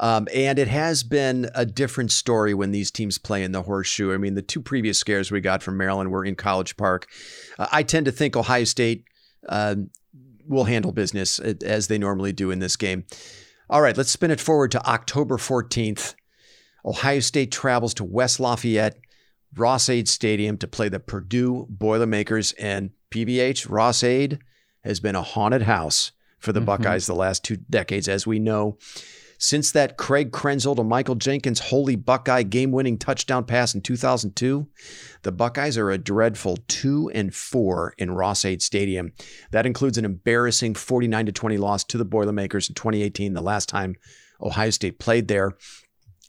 Um, 0.01 0.27
and 0.33 0.57
it 0.57 0.67
has 0.67 1.03
been 1.03 1.49
a 1.53 1.63
different 1.63 2.11
story 2.11 2.55
when 2.55 2.71
these 2.71 2.89
teams 2.89 3.19
play 3.19 3.43
in 3.43 3.51
the 3.51 3.61
horseshoe. 3.61 4.11
I 4.11 4.17
mean, 4.17 4.33
the 4.33 4.41
two 4.41 4.59
previous 4.59 4.97
scares 4.97 5.31
we 5.31 5.41
got 5.41 5.61
from 5.61 5.77
Maryland 5.77 6.11
were 6.11 6.25
in 6.25 6.35
College 6.35 6.75
Park. 6.75 7.07
Uh, 7.59 7.67
I 7.71 7.83
tend 7.83 8.07
to 8.07 8.11
think 8.11 8.35
Ohio 8.35 8.63
State 8.63 9.05
uh, 9.47 9.75
will 10.47 10.63
handle 10.63 10.91
business 10.91 11.37
as 11.39 11.87
they 11.87 11.99
normally 11.99 12.33
do 12.33 12.49
in 12.49 12.57
this 12.57 12.75
game. 12.75 13.05
All 13.69 13.81
right, 13.81 13.95
let's 13.95 14.09
spin 14.09 14.31
it 14.31 14.41
forward 14.41 14.71
to 14.71 14.85
October 14.85 15.37
14th. 15.37 16.15
Ohio 16.83 17.19
State 17.19 17.51
travels 17.51 17.93
to 17.93 18.03
West 18.03 18.39
Lafayette, 18.39 18.97
Ross-Ade 19.55 20.09
Stadium 20.09 20.57
to 20.57 20.67
play 20.67 20.89
the 20.89 20.99
Purdue 20.99 21.67
Boilermakers. 21.69 22.53
And 22.53 22.89
PVH, 23.11 23.69
Ross 23.69 24.03
Aid 24.03 24.39
has 24.83 24.99
been 24.99 25.15
a 25.15 25.21
haunted 25.21 25.61
house 25.61 26.11
for 26.39 26.51
the 26.51 26.59
mm-hmm. 26.59 26.65
Buckeyes 26.65 27.05
the 27.05 27.13
last 27.13 27.43
two 27.43 27.57
decades, 27.57 28.07
as 28.07 28.25
we 28.25 28.39
know. 28.39 28.79
Since 29.41 29.71
that 29.71 29.97
Craig 29.97 30.31
Krenzel 30.31 30.75
to 30.75 30.83
Michael 30.83 31.15
Jenkins 31.15 31.59
holy 31.59 31.95
Buckeye 31.95 32.43
game-winning 32.43 32.99
touchdown 32.99 33.43
pass 33.43 33.73
in 33.73 33.81
2002, 33.81 34.67
the 35.23 35.31
Buckeyes 35.31 35.79
are 35.79 35.89
a 35.89 35.97
dreadful 35.97 36.57
2 36.67 37.09
and 37.15 37.33
4 37.33 37.95
in 37.97 38.11
Ross-Ade 38.11 38.61
Stadium. 38.61 39.13
That 39.49 39.65
includes 39.65 39.97
an 39.97 40.05
embarrassing 40.05 40.75
49 40.75 41.25
to 41.25 41.31
20 41.31 41.57
loss 41.57 41.83
to 41.85 41.97
the 41.97 42.05
Boilermakers 42.05 42.69
in 42.69 42.75
2018, 42.75 43.33
the 43.33 43.41
last 43.41 43.67
time 43.67 43.95
Ohio 44.39 44.69
State 44.69 44.99
played 44.99 45.27
there. 45.27 45.53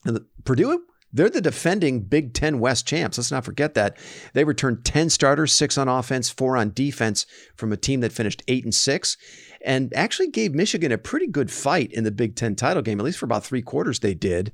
And 0.06 0.16
the, 0.16 0.26
Purdue 0.44 0.82
they're 1.12 1.28
the 1.28 1.42
defending 1.42 2.00
Big 2.00 2.32
Ten 2.32 2.58
West 2.58 2.86
champs. 2.86 3.18
Let's 3.18 3.30
not 3.30 3.44
forget 3.44 3.74
that. 3.74 3.98
They 4.32 4.44
returned 4.44 4.84
10 4.84 5.10
starters, 5.10 5.52
six 5.52 5.76
on 5.76 5.88
offense, 5.88 6.30
four 6.30 6.56
on 6.56 6.72
defense 6.72 7.26
from 7.54 7.72
a 7.72 7.76
team 7.76 8.00
that 8.00 8.12
finished 8.12 8.42
eight 8.48 8.64
and 8.64 8.74
six 8.74 9.18
and 9.64 9.92
actually 9.94 10.28
gave 10.28 10.54
Michigan 10.54 10.92
a 10.92 10.98
pretty 10.98 11.26
good 11.26 11.50
fight 11.50 11.92
in 11.92 12.04
the 12.04 12.10
Big 12.10 12.36
Ten 12.36 12.54
title 12.54 12.82
game, 12.82 13.00
at 13.00 13.04
least 13.04 13.18
for 13.18 13.26
about 13.26 13.44
three 13.44 13.62
quarters 13.62 14.00
they 14.00 14.14
did. 14.14 14.52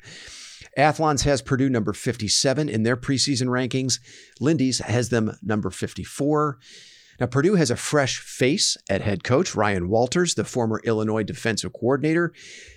Athlons 0.77 1.23
has 1.23 1.43
Purdue 1.43 1.71
number 1.71 1.93
57 1.93 2.69
in 2.69 2.83
their 2.83 2.97
preseason 2.97 3.47
rankings. 3.47 4.01
Lindy's 4.41 4.79
has 4.81 5.09
them 5.09 5.37
number 5.43 5.71
54. 5.71 6.59
Now, 7.21 7.27
Purdue 7.27 7.57
has 7.57 7.71
a 7.71 7.77
fresh 7.77 8.21
face 8.21 8.77
at 8.89 9.01
head 9.01 9.25
coach, 9.25 9.57
Ryan 9.57 9.89
Walters, 9.89 10.35
the 10.35 10.45
former 10.45 10.81
Illinois 10.85 11.25
defensive 11.25 11.73
coordinator. 11.73 12.33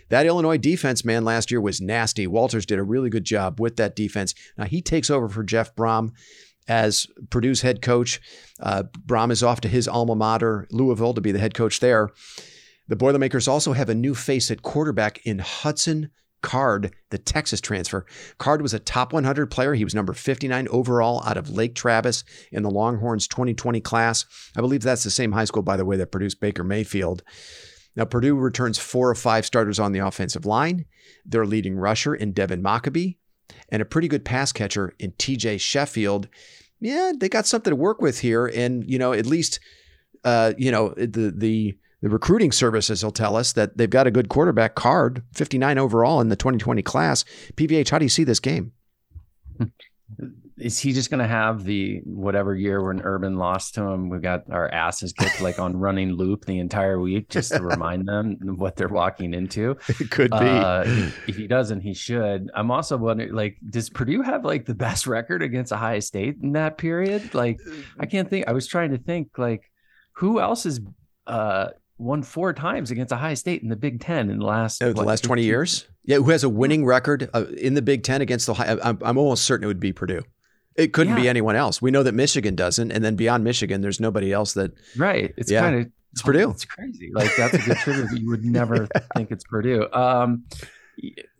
That 0.09 0.25
Illinois 0.25 0.57
defense, 0.57 1.05
man, 1.05 1.23
last 1.23 1.51
year 1.51 1.61
was 1.61 1.79
nasty. 1.79 2.25
Walters 2.25 2.65
did 2.65 2.79
a 2.79 2.84
really 2.84 3.11
good 3.11 3.23
job 3.23 3.59
with 3.59 3.75
that 3.75 3.95
defense. 3.95 4.34
Now, 4.57 4.65
he 4.65 4.82
takes 4.82 5.11
over 5.11 5.29
for 5.29 5.43
Jeff 5.43 5.75
Brohm 5.75 6.11
as 6.72 7.05
Purdue's 7.30 7.61
head 7.61 7.82
coach. 7.82 8.22
Uh, 8.59 8.84
is 9.30 9.43
off 9.43 9.59
to 9.61 9.67
his 9.67 9.89
alma 9.89 10.15
mater, 10.15 10.67
Louisville, 10.72 11.13
to 11.13 11.22
be 11.22 11.34
the 11.34 11.39
head 11.39 11.53
coach 11.53 11.82
there. 11.82 12.09
The 12.88 12.95
Boilermakers 12.95 13.47
also 13.47 13.74
have 13.74 13.89
a 13.89 13.95
new 13.95 14.15
face 14.15 14.49
at 14.49 14.61
quarterback 14.61 15.19
in 15.26 15.39
Hudson 15.39 16.11
Card, 16.41 16.95
the 17.09 17.17
Texas 17.17 17.59
transfer. 17.59 18.05
Card 18.38 18.61
was 18.61 18.74
a 18.74 18.80
top 18.80 19.11
100 19.11 19.51
player. 19.51 19.74
He 19.74 19.84
was 19.84 19.93
number 19.93 20.13
59 20.13 20.67
overall 20.69 21.22
out 21.26 21.38
of 21.38 21.49
Lake 21.49 21.76
Travis 21.76 22.24
in 22.51 22.63
the 22.63 22.72
Longhorns 22.72 23.28
2020 23.28 23.82
class. 23.82 24.26
I 24.57 24.61
believe 24.61 24.82
that's 24.82 25.03
the 25.03 25.11
same 25.11 25.34
high 25.34 25.45
school, 25.45 25.63
by 25.63 25.76
the 25.78 25.86
way, 25.86 25.97
that 25.97 26.11
produced 26.11 26.39
Baker 26.39 26.63
Mayfield. 26.63 27.22
Now, 27.97 28.05
Purdue 28.05 28.36
returns 28.36 28.80
four 28.80 29.09
or 29.09 29.15
five 29.15 29.45
starters 29.45 29.78
on 29.78 29.91
the 29.91 29.99
offensive 29.99 30.45
line. 30.45 30.86
Their 31.26 31.45
leading 31.45 31.76
rusher 31.76 32.15
in 32.15 32.32
Devin 32.32 32.63
Mockobee 32.63 33.17
and 33.70 33.82
a 33.82 33.86
pretty 33.86 34.08
good 34.08 34.26
pass 34.26 34.52
catcher 34.52 34.93
in 34.99 35.12
TJ 35.14 35.60
Sheffield. 35.60 36.28
Yeah, 36.80 37.12
they 37.16 37.30
got 37.30 37.45
something 37.45 37.72
to 37.72 37.76
work 37.76 38.02
with 38.02 38.20
here. 38.20 38.47
And, 38.47 38.89
you 38.89 38.97
know, 38.97 39.14
at 39.14 39.26
least, 39.26 39.60
uh, 40.24 40.54
you 40.58 40.72
know, 40.72 40.89
the, 40.97 41.34
the, 41.36 41.78
the 42.02 42.10
recruiting 42.10 42.52
services 42.52 43.04
will 43.04 43.12
tell 43.12 43.36
us 43.36 43.54
that 43.54 43.78
they've 43.78 43.89
got 43.89 44.08
a 44.08 44.12
good 44.12 44.30
quarterback 44.30 44.76
card, 44.76 45.24
59 45.34 45.78
overall 45.78 46.22
in 46.22 46.30
the 46.30 46.36
2020 46.36 46.82
class. 46.82 47.24
PVH, 47.56 47.89
how 47.89 47.99
do 47.99 48.06
you 48.06 48.10
see 48.10 48.24
this 48.24 48.39
game? 48.39 48.72
is 50.62 50.80
he 50.80 50.93
just 50.93 51.09
going 51.09 51.20
to 51.20 51.28
have 51.28 51.64
the 51.64 52.01
whatever 52.05 52.55
year 52.55 52.84
when 52.86 53.01
Urban 53.01 53.38
lost 53.38 53.76
to 53.76 53.82
him? 53.82 54.09
We 54.09 54.20
got 54.20 54.49
our 54.51 54.70
asses 54.70 55.12
kicked 55.14 55.41
like 55.41 55.59
on 55.59 55.76
running 55.76 56.14
loop 56.14 56.45
the 56.45 56.59
entire 56.59 56.99
week 56.99 57.30
just 57.30 57.51
to 57.53 57.62
remind 57.64 58.07
them 58.07 58.38
what 58.57 58.76
they're 58.76 58.88
walking 58.88 59.34
into. 59.34 59.78
It 59.88 60.12
could 60.12 60.32
be. 60.32 60.38
Uh, 60.38 60.84
if 61.28 61.36
he 61.36 61.47
doesn't, 61.47 61.82
he 61.82 61.93
should. 61.93 62.49
I'm 62.53 62.72
also 62.72 62.97
wondering, 62.97 63.34
like, 63.34 63.57
does 63.70 63.89
Purdue 63.89 64.22
have 64.22 64.45
like 64.45 64.66
the 64.66 64.76
best 64.76 65.07
record 65.07 65.41
against 65.41 65.74
Ohio 65.74 65.99
State 65.99 66.38
in 66.41 66.53
that 66.53 66.78
period? 66.78 67.34
Like, 67.34 67.59
I 67.99 68.05
can't 68.05 68.30
think. 68.30 68.47
I 68.47 68.53
was 68.53 68.68
trying 68.68 68.91
to 68.91 68.97
think, 68.97 69.38
like, 69.38 69.72
who 70.14 70.39
else 70.39 70.64
has 70.66 70.80
uh, 71.28 71.70
won 71.97 72.24
four 72.24 72.53
times 72.53 72.91
against 72.91 73.12
Ohio 73.12 73.36
State 73.36 73.64
in 73.64 73.70
the 73.70 73.76
Big 73.76 73.99
Ten 74.01 74.30
in 74.30 74.39
the 74.39 74.45
last 74.45 74.82
oh, 74.84 74.93
the 74.93 74.97
what, 74.97 75.07
last 75.07 75.24
20 75.24 75.43
years? 75.43 75.88
Yeah, 76.03 76.18
who 76.18 76.30
has 76.32 76.43
a 76.43 76.49
winning 76.49 76.86
record 76.86 77.30
uh, 77.34 77.45
in 77.57 77.74
the 77.74 77.82
Big 77.82 78.03
Ten 78.03 78.22
against 78.22 78.45
the 78.45 78.53
Ohio? 78.53 78.80
I'm, 78.84 78.99
I'm 79.01 79.18
almost 79.18 79.45
certain 79.45 79.64
it 79.64 79.68
would 79.68 79.80
be 79.80 79.93
Purdue. 79.93 80.24
It 80.76 80.93
couldn't 80.93 81.15
yeah. 81.15 81.22
be 81.24 81.30
anyone 81.30 81.55
else. 81.55 81.82
We 81.82 81.91
know 81.91 82.03
that 82.03 82.13
Michigan 82.13 82.55
doesn't, 82.55 82.91
and 82.91 83.03
then 83.03 83.15
beyond 83.15 83.43
Michigan, 83.43 83.82
there's 83.82 83.99
nobody 83.99 84.32
else 84.32 84.53
that. 84.53 84.72
Right. 84.95 85.34
It's 85.38 85.51
yeah. 85.51 85.61
kind 85.61 85.76
of 85.82 85.91
it's 86.13 86.22
Purdue. 86.22 86.49
It's 86.51 86.65
crazy. 86.65 87.11
Like 87.13 87.32
that's 87.38 87.53
a 87.53 87.57
good 87.57 87.78
trivia, 87.78 88.05
but 88.09 88.19
you 88.19 88.30
would 88.30 88.45
never 88.45 88.88
yeah. 88.93 89.01
think 89.15 89.32
it's 89.32 89.43
Purdue. 89.43 89.88
Um, 89.91 90.45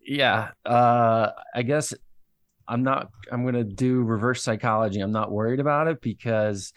yeah. 0.06 0.50
Uh, 0.66 1.32
I 1.54 1.62
guess 1.64 1.94
I'm 2.68 2.84
not. 2.84 3.10
I'm 3.32 3.44
going 3.44 3.56
to 3.56 3.64
do 3.64 4.02
reverse 4.02 4.44
psychology. 4.44 5.02
I'm 5.02 5.12
not 5.12 5.32
worried 5.32 5.60
about 5.60 5.88
it 5.88 6.02
because 6.02 6.74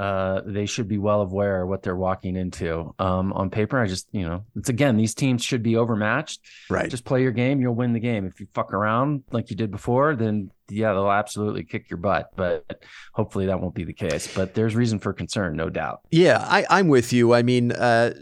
uh, 0.00 0.40
they 0.46 0.64
should 0.64 0.88
be 0.88 0.96
well 0.96 1.20
aware 1.20 1.60
of 1.60 1.68
what 1.68 1.82
they're 1.82 1.94
walking 1.94 2.34
into. 2.34 2.94
Um, 2.98 3.34
on 3.34 3.50
paper, 3.50 3.78
I 3.78 3.86
just, 3.86 4.08
you 4.12 4.22
know, 4.22 4.46
it's 4.56 4.70
again, 4.70 4.96
these 4.96 5.14
teams 5.14 5.44
should 5.44 5.62
be 5.62 5.76
overmatched. 5.76 6.40
Right. 6.70 6.88
Just 6.88 7.04
play 7.04 7.20
your 7.20 7.32
game, 7.32 7.60
you'll 7.60 7.74
win 7.74 7.92
the 7.92 8.00
game. 8.00 8.24
If 8.24 8.40
you 8.40 8.46
fuck 8.54 8.72
around 8.72 9.24
like 9.30 9.50
you 9.50 9.56
did 9.56 9.70
before, 9.70 10.16
then 10.16 10.52
yeah, 10.70 10.94
they'll 10.94 11.10
absolutely 11.10 11.64
kick 11.64 11.90
your 11.90 11.98
butt. 11.98 12.30
But 12.34 12.82
hopefully 13.12 13.44
that 13.46 13.60
won't 13.60 13.74
be 13.74 13.84
the 13.84 13.92
case. 13.92 14.34
But 14.34 14.54
there's 14.54 14.74
reason 14.74 15.00
for 15.00 15.12
concern, 15.12 15.54
no 15.54 15.68
doubt. 15.68 16.00
Yeah, 16.10 16.46
I, 16.48 16.80
am 16.80 16.88
with 16.88 17.12
you. 17.12 17.34
I 17.34 17.42
mean, 17.42 17.72
uh, 17.72 18.14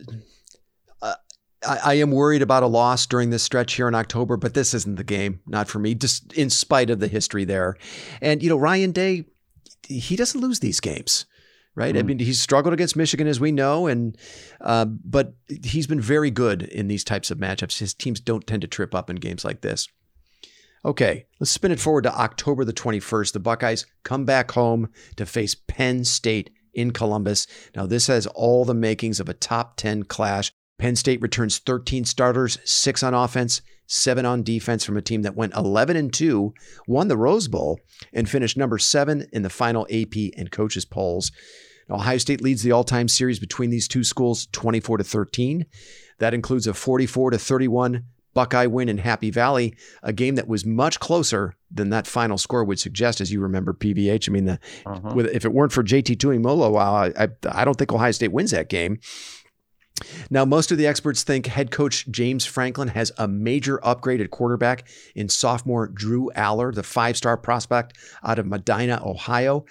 uh, 1.00 1.14
I, 1.64 1.78
I 1.84 1.94
am 1.94 2.10
worried 2.10 2.42
about 2.42 2.64
a 2.64 2.66
loss 2.66 3.06
during 3.06 3.30
this 3.30 3.44
stretch 3.44 3.74
here 3.74 3.86
in 3.86 3.94
October, 3.94 4.36
but 4.36 4.52
this 4.52 4.74
isn't 4.74 4.96
the 4.96 5.04
game, 5.04 5.42
not 5.46 5.68
for 5.68 5.78
me, 5.78 5.94
just 5.94 6.32
in 6.32 6.50
spite 6.50 6.90
of 6.90 6.98
the 6.98 7.06
history 7.06 7.44
there. 7.44 7.76
And, 8.20 8.42
you 8.42 8.48
know, 8.48 8.58
Ryan 8.58 8.90
Day, 8.90 9.26
he 9.86 10.16
doesn't 10.16 10.40
lose 10.40 10.58
these 10.58 10.80
games 10.80 11.24
right? 11.78 11.94
Mm. 11.94 11.98
I 11.98 12.02
mean, 12.02 12.18
he's 12.18 12.40
struggled 12.40 12.74
against 12.74 12.96
Michigan, 12.96 13.28
as 13.28 13.38
we 13.38 13.52
know, 13.52 13.86
and 13.86 14.18
uh, 14.60 14.84
but 14.84 15.34
he's 15.62 15.86
been 15.86 16.00
very 16.00 16.30
good 16.30 16.62
in 16.62 16.88
these 16.88 17.04
types 17.04 17.30
of 17.30 17.38
matchups. 17.38 17.78
His 17.78 17.94
teams 17.94 18.20
don't 18.20 18.46
tend 18.46 18.62
to 18.62 18.68
trip 18.68 18.94
up 18.94 19.08
in 19.08 19.16
games 19.16 19.44
like 19.44 19.60
this. 19.60 19.88
Okay, 20.84 21.26
let's 21.38 21.52
spin 21.52 21.70
it 21.70 21.80
forward 21.80 22.02
to 22.02 22.14
October 22.14 22.64
the 22.64 22.72
21st. 22.72 23.32
The 23.32 23.40
Buckeyes 23.40 23.86
come 24.02 24.24
back 24.24 24.50
home 24.50 24.90
to 25.16 25.24
face 25.24 25.54
Penn 25.54 26.04
State 26.04 26.50
in 26.74 26.92
Columbus. 26.92 27.46
Now, 27.76 27.86
this 27.86 28.08
has 28.08 28.26
all 28.26 28.64
the 28.64 28.74
makings 28.74 29.20
of 29.20 29.28
a 29.28 29.34
top 29.34 29.76
10 29.76 30.04
clash. 30.04 30.52
Penn 30.78 30.96
State 30.96 31.20
returns 31.20 31.58
13 31.58 32.04
starters, 32.04 32.58
six 32.64 33.02
on 33.02 33.14
offense, 33.14 33.62
seven 33.88 34.24
on 34.24 34.42
defense 34.42 34.84
from 34.84 34.96
a 34.96 35.02
team 35.02 35.22
that 35.22 35.34
went 35.34 35.54
11 35.54 35.96
and 35.96 36.12
2, 36.12 36.54
won 36.86 37.08
the 37.08 37.16
Rose 37.16 37.48
Bowl, 37.48 37.80
and 38.12 38.28
finished 38.28 38.56
number 38.56 38.78
seven 38.78 39.26
in 39.32 39.42
the 39.42 39.50
final 39.50 39.86
AP 39.90 40.14
and 40.36 40.52
coaches 40.52 40.84
polls. 40.84 41.32
Ohio 41.90 42.18
State 42.18 42.42
leads 42.42 42.62
the 42.62 42.72
all-time 42.72 43.08
series 43.08 43.38
between 43.38 43.70
these 43.70 43.88
two 43.88 44.04
schools 44.04 44.46
24 44.52 44.98
to 44.98 45.04
13. 45.04 45.66
That 46.18 46.34
includes 46.34 46.66
a 46.66 46.74
44 46.74 47.30
to 47.30 47.38
31 47.38 48.04
Buckeye 48.34 48.66
win 48.66 48.88
in 48.88 48.98
Happy 48.98 49.30
Valley, 49.30 49.74
a 50.02 50.12
game 50.12 50.36
that 50.36 50.46
was 50.46 50.64
much 50.64 51.00
closer 51.00 51.56
than 51.72 51.90
that 51.90 52.06
final 52.06 52.38
score 52.38 52.62
would 52.62 52.78
suggest, 52.78 53.20
as 53.20 53.32
you 53.32 53.40
remember, 53.40 53.72
PVH. 53.72 54.28
I 54.28 54.32
mean, 54.32 54.44
the, 54.44 54.60
uh-huh. 54.86 55.12
with, 55.14 55.26
if 55.26 55.44
it 55.44 55.52
weren't 55.52 55.72
for 55.72 55.82
JT 55.82 56.18
Tuimoloau, 56.18 56.78
I, 56.78 57.24
I, 57.24 57.28
I 57.50 57.64
don't 57.64 57.76
think 57.76 57.92
Ohio 57.92 58.12
State 58.12 58.32
wins 58.32 58.52
that 58.52 58.68
game. 58.68 59.00
Now, 60.30 60.44
most 60.44 60.70
of 60.72 60.78
the 60.78 60.86
experts 60.86 61.22
think 61.22 61.46
head 61.46 61.70
coach 61.70 62.06
James 62.10 62.44
Franklin 62.44 62.88
has 62.88 63.12
a 63.18 63.28
major 63.28 63.84
upgrade 63.84 64.20
at 64.20 64.30
quarterback 64.30 64.88
in 65.14 65.28
sophomore 65.28 65.88
Drew 65.88 66.30
Allar, 66.36 66.74
the 66.74 66.82
five 66.82 67.16
star 67.16 67.36
prospect 67.36 67.96
out 68.24 68.38
of 68.38 68.46
Medina, 68.46 69.00
Ohio. 69.04 69.64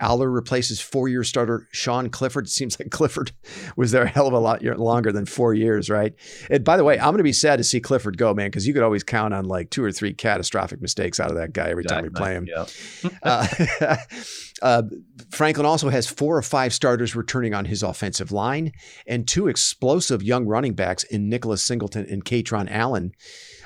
Allar 0.00 0.32
replaces 0.32 0.80
four 0.80 1.08
year 1.08 1.24
starter 1.24 1.68
Sean 1.72 2.10
Clifford. 2.10 2.46
It 2.46 2.50
seems 2.50 2.78
like 2.78 2.90
Clifford 2.90 3.32
was 3.76 3.92
there 3.92 4.02
a 4.02 4.08
hell 4.08 4.26
of 4.26 4.32
a 4.32 4.38
lot 4.38 4.62
longer 4.62 5.12
than 5.12 5.26
four 5.26 5.54
years, 5.54 5.88
right? 5.88 6.14
And 6.50 6.64
by 6.64 6.76
the 6.76 6.84
way, 6.84 6.98
I'm 6.98 7.10
going 7.10 7.18
to 7.18 7.24
be 7.24 7.32
sad 7.32 7.56
to 7.56 7.64
see 7.64 7.80
Clifford 7.80 8.18
go, 8.18 8.34
man, 8.34 8.48
because 8.48 8.66
you 8.66 8.74
could 8.74 8.82
always 8.82 9.04
count 9.04 9.34
on 9.34 9.44
like 9.44 9.70
two 9.70 9.84
or 9.84 9.92
three 9.92 10.12
catastrophic 10.12 10.80
mistakes 10.80 11.20
out 11.20 11.30
of 11.30 11.36
that 11.36 11.52
guy 11.52 11.68
every 11.68 11.84
exactly. 11.84 12.10
time 12.10 12.12
we 12.12 12.18
play 12.18 12.34
him. 12.34 12.46
Yeah. 12.46 13.10
uh, 13.22 13.96
uh, 14.64 14.82
Franklin 15.30 15.66
also 15.66 15.90
has 15.90 16.06
four 16.06 16.38
or 16.38 16.42
five 16.42 16.72
starters 16.72 17.14
returning 17.14 17.52
on 17.52 17.66
his 17.66 17.82
offensive 17.82 18.32
line 18.32 18.72
and 19.06 19.28
two 19.28 19.46
explosive 19.46 20.22
young 20.22 20.46
running 20.46 20.72
backs 20.72 21.04
in 21.04 21.28
Nicholas 21.28 21.62
Singleton 21.62 22.06
and 22.08 22.24
Kaytron 22.24 22.68
Allen. 22.70 23.12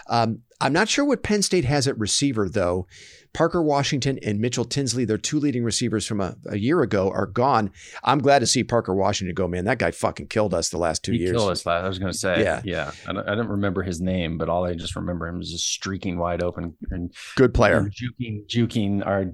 Um, 0.09 0.41
I'm 0.61 0.73
not 0.73 0.89
sure 0.89 1.05
what 1.05 1.23
Penn 1.23 1.43
State 1.43 1.65
has 1.67 1.87
at 1.87 1.97
receiver, 1.97 2.49
though. 2.49 2.89
Parker 3.33 3.63
Washington 3.63 4.19
and 4.25 4.41
Mitchell 4.41 4.65
Tinsley, 4.65 5.05
their 5.05 5.19
two 5.19 5.39
leading 5.39 5.65
receivers 5.65 6.07
from 6.07 6.21
a, 6.21 6.37
a, 6.47 6.57
year 6.57 6.83
ago, 6.83 7.11
are 7.11 7.27
gone. 7.27 7.71
I'm 8.03 8.19
glad 8.21 8.41
to 8.41 8.47
see 8.47 8.65
Parker 8.65 8.95
Washington 8.95 9.35
go, 9.35 9.47
man. 9.47 9.65
That 9.65 9.79
guy 9.79 9.91
fucking 9.91 10.29
killed 10.29 10.55
us 10.55 10.71
the 10.71 10.79
last 10.79 11.05
two 11.05 11.13
he 11.13 11.19
years. 11.19 11.33
Killed 11.33 11.51
us 11.51 11.67
last. 11.67 11.85
I 11.85 11.89
was 11.89 11.99
going 11.99 12.13
to 12.13 12.19
say, 12.19 12.43
yeah, 12.43 12.63
yeah. 12.65 12.93
I 13.07 13.13
don't, 13.13 13.29
I 13.29 13.35
don't, 13.35 13.49
remember 13.49 13.83
his 13.83 14.01
name, 14.01 14.39
but 14.39 14.49
all 14.49 14.65
I 14.65 14.75
just 14.75 14.95
remember 14.97 15.27
him 15.27 15.41
is 15.41 15.51
just 15.51 15.67
streaking 15.67 16.19
wide 16.19 16.43
open 16.43 16.75
and 16.91 17.13
good 17.37 17.55
player, 17.55 17.79
and 17.79 17.93
juking, 17.93 18.47
juking 18.47 19.07
our 19.07 19.27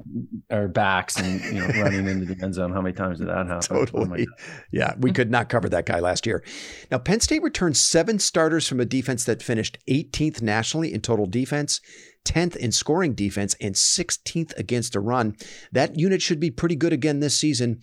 our 0.51 0.69
backs 0.69 1.17
and 1.19 1.41
you 1.43 1.61
know 1.61 1.67
running 1.83 2.07
into 2.07 2.33
the 2.33 2.43
end 2.43 2.55
zone. 2.55 2.73
How 2.73 2.81
many 2.81 2.95
times 2.95 3.19
did 3.19 3.29
that 3.29 3.47
happen? 3.47 3.61
Totally. 3.87 4.27
Oh 4.31 4.45
yeah, 4.73 4.95
we 4.99 5.13
could 5.13 5.31
not 5.31 5.49
cover 5.49 5.69
that 5.69 5.87
guy 5.87 6.01
last 6.01 6.27
year. 6.27 6.45
Now 6.91 6.99
Penn 6.99 7.21
State 7.21 7.43
returned 7.43 7.77
seven 7.77 8.19
starters 8.19 8.69
from 8.69 8.81
a 8.81 8.85
defense 8.85 9.25
that 9.25 9.43
finished 9.43 9.79
18th 9.89 10.43
nationally 10.43 10.93
in 10.93 11.01
total 11.01 11.27
defense. 11.27 11.81
10th 12.25 12.57
in 12.57 12.73
scoring 12.73 13.15
defense, 13.15 13.55
and 13.61 13.75
16th 13.75 14.57
against 14.59 14.97
a 14.97 15.01
run. 15.01 15.37
That 15.73 15.99
unit 15.99 16.23
should 16.23 16.41
be 16.41 16.51
pretty 16.51 16.77
good 16.77 16.93
again 16.93 17.21
this 17.21 17.37
season. 17.37 17.81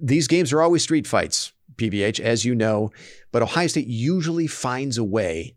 These 0.00 0.28
games 0.28 0.52
are 0.52 0.62
always 0.62 0.82
street 0.82 1.06
fights, 1.06 1.52
PVH, 1.76 2.20
as 2.20 2.44
you 2.44 2.54
know, 2.54 2.90
but 3.32 3.42
Ohio 3.42 3.66
State 3.66 3.86
usually 3.86 4.46
finds 4.46 4.98
a 4.98 5.04
way 5.04 5.56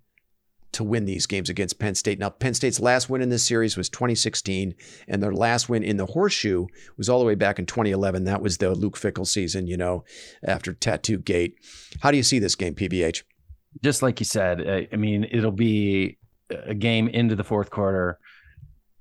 to 0.72 0.84
win 0.84 1.06
these 1.06 1.26
games 1.26 1.50
against 1.50 1.80
Penn 1.80 1.96
State. 1.96 2.20
Now, 2.20 2.30
Penn 2.30 2.54
State's 2.54 2.80
last 2.80 3.10
win 3.10 3.22
in 3.22 3.30
this 3.30 3.44
series 3.44 3.76
was 3.76 3.90
2016, 3.90 4.74
and 5.08 5.22
their 5.22 5.34
last 5.34 5.68
win 5.68 5.84
in 5.84 5.98
the 5.98 6.06
horseshoe 6.06 6.68
was 6.98 7.10
all 7.10 7.20
the 7.20 7.26
way 7.26 7.36
back 7.36 7.60
in 7.60 7.66
2011. 7.66 8.24
That 8.24 8.42
was 8.42 8.58
the 8.58 8.74
Luke 8.74 8.98
Fickell 8.98 9.28
season, 9.28 9.68
you 9.68 9.78
know, 9.78 10.04
after 10.44 10.74
Tattoo 10.74 11.18
Gate. 11.18 11.56
How 12.02 12.12
do 12.12 12.18
you 12.18 12.24
see 12.24 12.40
this 12.40 12.56
game, 12.56 12.74
PVH? 12.74 13.24
Just 13.84 14.02
like 14.02 14.20
you 14.20 14.26
said, 14.26 14.88
I 14.92 14.96
mean, 14.96 15.26
it'll 15.30 15.52
be 15.52 16.18
a 16.66 16.74
game 16.74 17.08
into 17.08 17.36
the 17.36 17.44
fourth 17.44 17.70
quarter, 17.70 18.18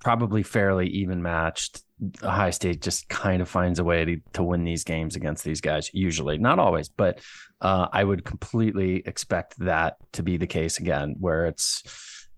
probably 0.00 0.42
fairly 0.42 0.88
even 0.88 1.22
matched. 1.22 1.82
Ohio 2.22 2.50
State 2.50 2.80
just 2.80 3.08
kind 3.08 3.42
of 3.42 3.48
finds 3.48 3.78
a 3.78 3.84
way 3.84 4.04
to, 4.04 4.16
to 4.32 4.42
win 4.42 4.64
these 4.64 4.84
games 4.84 5.16
against 5.16 5.44
these 5.44 5.60
guys, 5.60 5.90
usually, 5.92 6.38
not 6.38 6.58
always, 6.58 6.88
but 6.88 7.20
uh, 7.60 7.88
I 7.92 8.04
would 8.04 8.24
completely 8.24 9.02
expect 9.04 9.58
that 9.58 9.96
to 10.12 10.22
be 10.22 10.38
the 10.38 10.46
case 10.46 10.78
again, 10.78 11.16
where 11.20 11.44
it's, 11.44 11.82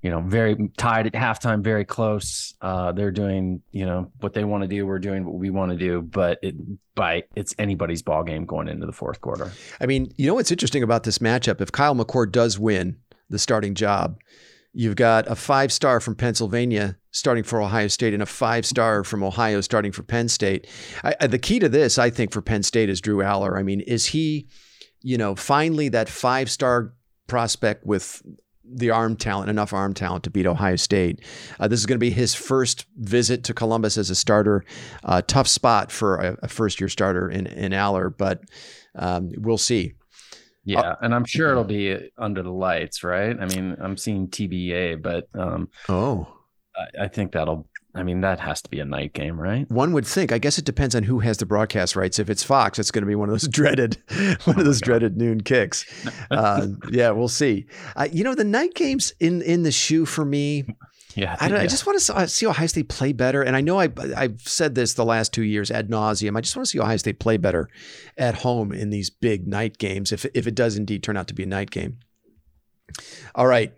you 0.02 0.10
know, 0.10 0.20
very 0.20 0.56
tied 0.76 1.06
at 1.06 1.12
halftime, 1.12 1.62
very 1.62 1.84
close. 1.84 2.54
Uh, 2.60 2.90
they're 2.90 3.12
doing, 3.12 3.62
you 3.70 3.86
know, 3.86 4.10
what 4.18 4.32
they 4.32 4.42
want 4.42 4.62
to 4.62 4.68
do. 4.68 4.84
We're 4.84 4.98
doing 4.98 5.24
what 5.24 5.36
we 5.36 5.50
want 5.50 5.70
to 5.70 5.78
do, 5.78 6.02
but 6.02 6.40
it, 6.42 6.56
by 6.96 7.22
it's 7.36 7.54
anybody's 7.56 8.02
ball 8.02 8.24
game 8.24 8.44
going 8.44 8.66
into 8.66 8.84
the 8.84 8.92
fourth 8.92 9.20
quarter. 9.20 9.52
I 9.80 9.86
mean, 9.86 10.12
you 10.16 10.26
know 10.26 10.34
what's 10.34 10.50
interesting 10.50 10.82
about 10.82 11.04
this 11.04 11.18
matchup? 11.18 11.60
If 11.60 11.70
Kyle 11.70 11.94
McCord 11.94 12.32
does 12.32 12.58
win 12.58 12.96
the 13.30 13.38
starting 13.38 13.76
job, 13.76 14.18
You've 14.74 14.96
got 14.96 15.30
a 15.30 15.34
five 15.34 15.70
star 15.70 16.00
from 16.00 16.14
Pennsylvania 16.14 16.96
starting 17.10 17.44
for 17.44 17.60
Ohio 17.60 17.88
State 17.88 18.14
and 18.14 18.22
a 18.22 18.26
five 18.26 18.64
star 18.64 19.04
from 19.04 19.22
Ohio 19.22 19.60
starting 19.60 19.92
for 19.92 20.02
Penn 20.02 20.28
State. 20.28 20.66
I, 21.04 21.14
I, 21.20 21.26
the 21.26 21.38
key 21.38 21.58
to 21.58 21.68
this, 21.68 21.98
I 21.98 22.08
think, 22.10 22.32
for 22.32 22.40
Penn 22.40 22.62
State 22.62 22.88
is 22.88 23.00
Drew 23.00 23.18
Allar. 23.18 23.58
I 23.58 23.62
mean, 23.62 23.80
is 23.80 24.06
he, 24.06 24.48
you 25.02 25.18
know, 25.18 25.34
finally 25.34 25.90
that 25.90 26.08
five 26.08 26.50
star 26.50 26.94
prospect 27.26 27.84
with 27.86 28.22
the 28.64 28.90
arm 28.90 29.16
talent, 29.16 29.50
enough 29.50 29.72
arm 29.72 29.92
talent 29.92 30.24
to 30.24 30.30
beat 30.30 30.46
Ohio 30.46 30.76
State. 30.76 31.20
Uh, 31.60 31.68
this 31.68 31.80
is 31.80 31.86
going 31.86 31.96
to 31.96 32.00
be 32.00 32.10
his 32.10 32.34
first 32.34 32.86
visit 32.96 33.44
to 33.44 33.54
Columbus 33.54 33.98
as 33.98 34.08
a 34.08 34.14
starter. 34.14 34.64
Uh, 35.04 35.20
tough 35.20 35.48
spot 35.48 35.92
for 35.92 36.16
a, 36.16 36.38
a 36.42 36.48
first 36.48 36.80
year 36.80 36.88
starter 36.88 37.28
in, 37.28 37.46
in 37.46 37.72
Allar, 37.72 38.16
but 38.16 38.42
um, 38.94 39.32
we'll 39.36 39.58
see. 39.58 39.94
Yeah, 40.64 40.80
uh, 40.80 40.96
and 41.00 41.14
I'm 41.14 41.24
sure 41.24 41.50
it'll 41.50 41.64
be 41.64 42.10
under 42.16 42.42
the 42.42 42.52
lights, 42.52 43.02
right? 43.02 43.36
I 43.38 43.46
mean, 43.46 43.76
I'm 43.80 43.96
seeing 43.96 44.28
TBA, 44.28 45.02
but 45.02 45.28
um, 45.34 45.68
oh, 45.88 46.26
I, 46.76 47.04
I 47.04 47.08
think 47.08 47.32
that'll. 47.32 47.68
I 47.94 48.04
mean, 48.04 48.22
that 48.22 48.40
has 48.40 48.62
to 48.62 48.70
be 48.70 48.80
a 48.80 48.86
night 48.86 49.12
game, 49.12 49.38
right? 49.38 49.70
One 49.70 49.92
would 49.92 50.06
think. 50.06 50.32
I 50.32 50.38
guess 50.38 50.56
it 50.56 50.64
depends 50.64 50.94
on 50.94 51.02
who 51.02 51.18
has 51.18 51.36
the 51.36 51.44
broadcast 51.44 51.94
rights. 51.94 52.18
If 52.18 52.30
it's 52.30 52.42
Fox, 52.42 52.78
it's 52.78 52.90
going 52.90 53.02
to 53.02 53.06
be 53.06 53.14
one 53.14 53.28
of 53.28 53.34
those 53.34 53.48
dreaded, 53.48 53.98
one 54.44 54.58
of 54.58 54.64
those 54.64 54.80
oh 54.82 54.86
dreaded 54.86 55.16
noon 55.16 55.40
kicks. 55.42 55.84
Uh, 56.30 56.68
yeah, 56.90 57.10
we'll 57.10 57.28
see. 57.28 57.66
Uh, 57.94 58.08
you 58.10 58.24
know, 58.24 58.34
the 58.34 58.44
night 58.44 58.74
games 58.74 59.12
in 59.20 59.42
in 59.42 59.64
the 59.64 59.72
shoe 59.72 60.06
for 60.06 60.24
me 60.24 60.64
yeah, 61.14 61.36
I, 61.40 61.48
yeah. 61.48 61.60
I, 61.60 61.66
just 61.66 61.86
want 61.86 62.00
to 62.00 62.28
see 62.28 62.46
Ohio 62.46 62.66
State 62.66 62.88
play 62.88 63.12
better. 63.12 63.42
And 63.42 63.56
I 63.56 63.60
know 63.60 63.78
I, 63.78 63.88
I've 64.16 64.40
said 64.42 64.74
this 64.74 64.94
the 64.94 65.04
last 65.04 65.32
two 65.32 65.42
years 65.42 65.70
ad 65.70 65.88
nauseum. 65.88 66.36
I 66.36 66.40
just 66.40 66.56
want 66.56 66.66
to 66.66 66.70
see 66.70 66.80
Ohio 66.80 66.96
State 66.96 67.18
play 67.18 67.36
better 67.36 67.68
at 68.16 68.36
home 68.36 68.72
in 68.72 68.90
these 68.90 69.10
big 69.10 69.46
night 69.46 69.78
games, 69.78 70.12
if, 70.12 70.24
if 70.34 70.46
it 70.46 70.54
does 70.54 70.76
indeed 70.76 71.02
turn 71.02 71.16
out 71.16 71.28
to 71.28 71.34
be 71.34 71.42
a 71.42 71.46
night 71.46 71.70
game. 71.70 71.98
All 73.34 73.46
right. 73.46 73.72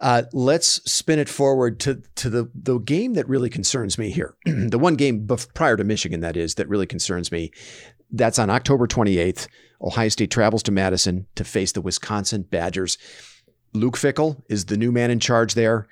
Uh, 0.00 0.22
let's 0.32 0.68
spin 0.90 1.18
it 1.18 1.28
forward 1.28 1.80
to, 1.80 2.02
to 2.16 2.28
the, 2.28 2.50
the 2.54 2.78
game 2.78 3.14
that 3.14 3.28
really 3.28 3.48
concerns 3.48 3.96
me 3.96 4.10
here. 4.10 4.34
the 4.44 4.78
one 4.78 4.96
game 4.96 5.26
prior 5.54 5.76
to 5.76 5.84
Michigan, 5.84 6.20
that 6.20 6.36
is, 6.36 6.56
that 6.56 6.68
really 6.68 6.86
concerns 6.86 7.30
me. 7.30 7.50
That's 8.10 8.38
on 8.38 8.50
October 8.50 8.86
28th. 8.86 9.48
Ohio 9.80 10.08
State 10.08 10.30
travels 10.30 10.62
to 10.64 10.72
Madison 10.72 11.26
to 11.34 11.44
face 11.44 11.72
the 11.72 11.80
Wisconsin 11.80 12.42
Badgers. 12.42 12.98
Luke 13.72 13.96
Fickell 13.96 14.42
is 14.48 14.66
the 14.66 14.76
new 14.76 14.92
man 14.92 15.10
in 15.10 15.20
charge 15.20 15.54
there 15.54 15.88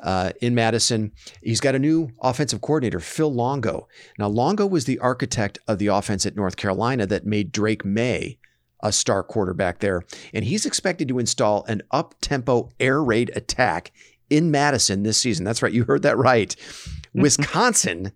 uh, 0.00 0.32
in 0.40 0.54
Madison. 0.54 1.12
He's 1.42 1.60
got 1.60 1.74
a 1.74 1.78
new 1.78 2.10
offensive 2.20 2.60
coordinator, 2.60 3.00
Phil 3.00 3.32
Longo. 3.32 3.88
Now, 4.18 4.28
Longo 4.28 4.66
was 4.66 4.84
the 4.84 4.98
architect 4.98 5.58
of 5.68 5.78
the 5.78 5.88
offense 5.88 6.26
at 6.26 6.36
North 6.36 6.56
Carolina 6.56 7.06
that 7.06 7.26
made 7.26 7.52
Drake 7.52 7.84
Maye 7.84 8.38
a 8.80 8.92
star 8.92 9.22
quarterback 9.22 9.80
there. 9.80 10.02
And 10.32 10.44
he's 10.44 10.66
expected 10.66 11.08
to 11.08 11.18
install 11.18 11.64
an 11.64 11.82
up 11.90 12.14
tempo 12.20 12.70
air 12.78 13.02
raid 13.02 13.32
attack 13.34 13.92
in 14.28 14.50
Madison 14.50 15.02
this 15.02 15.18
season. 15.18 15.44
That's 15.44 15.62
right. 15.62 15.72
You 15.72 15.84
heard 15.84 16.02
that 16.02 16.18
right. 16.18 16.54
Wisconsin 17.14 18.12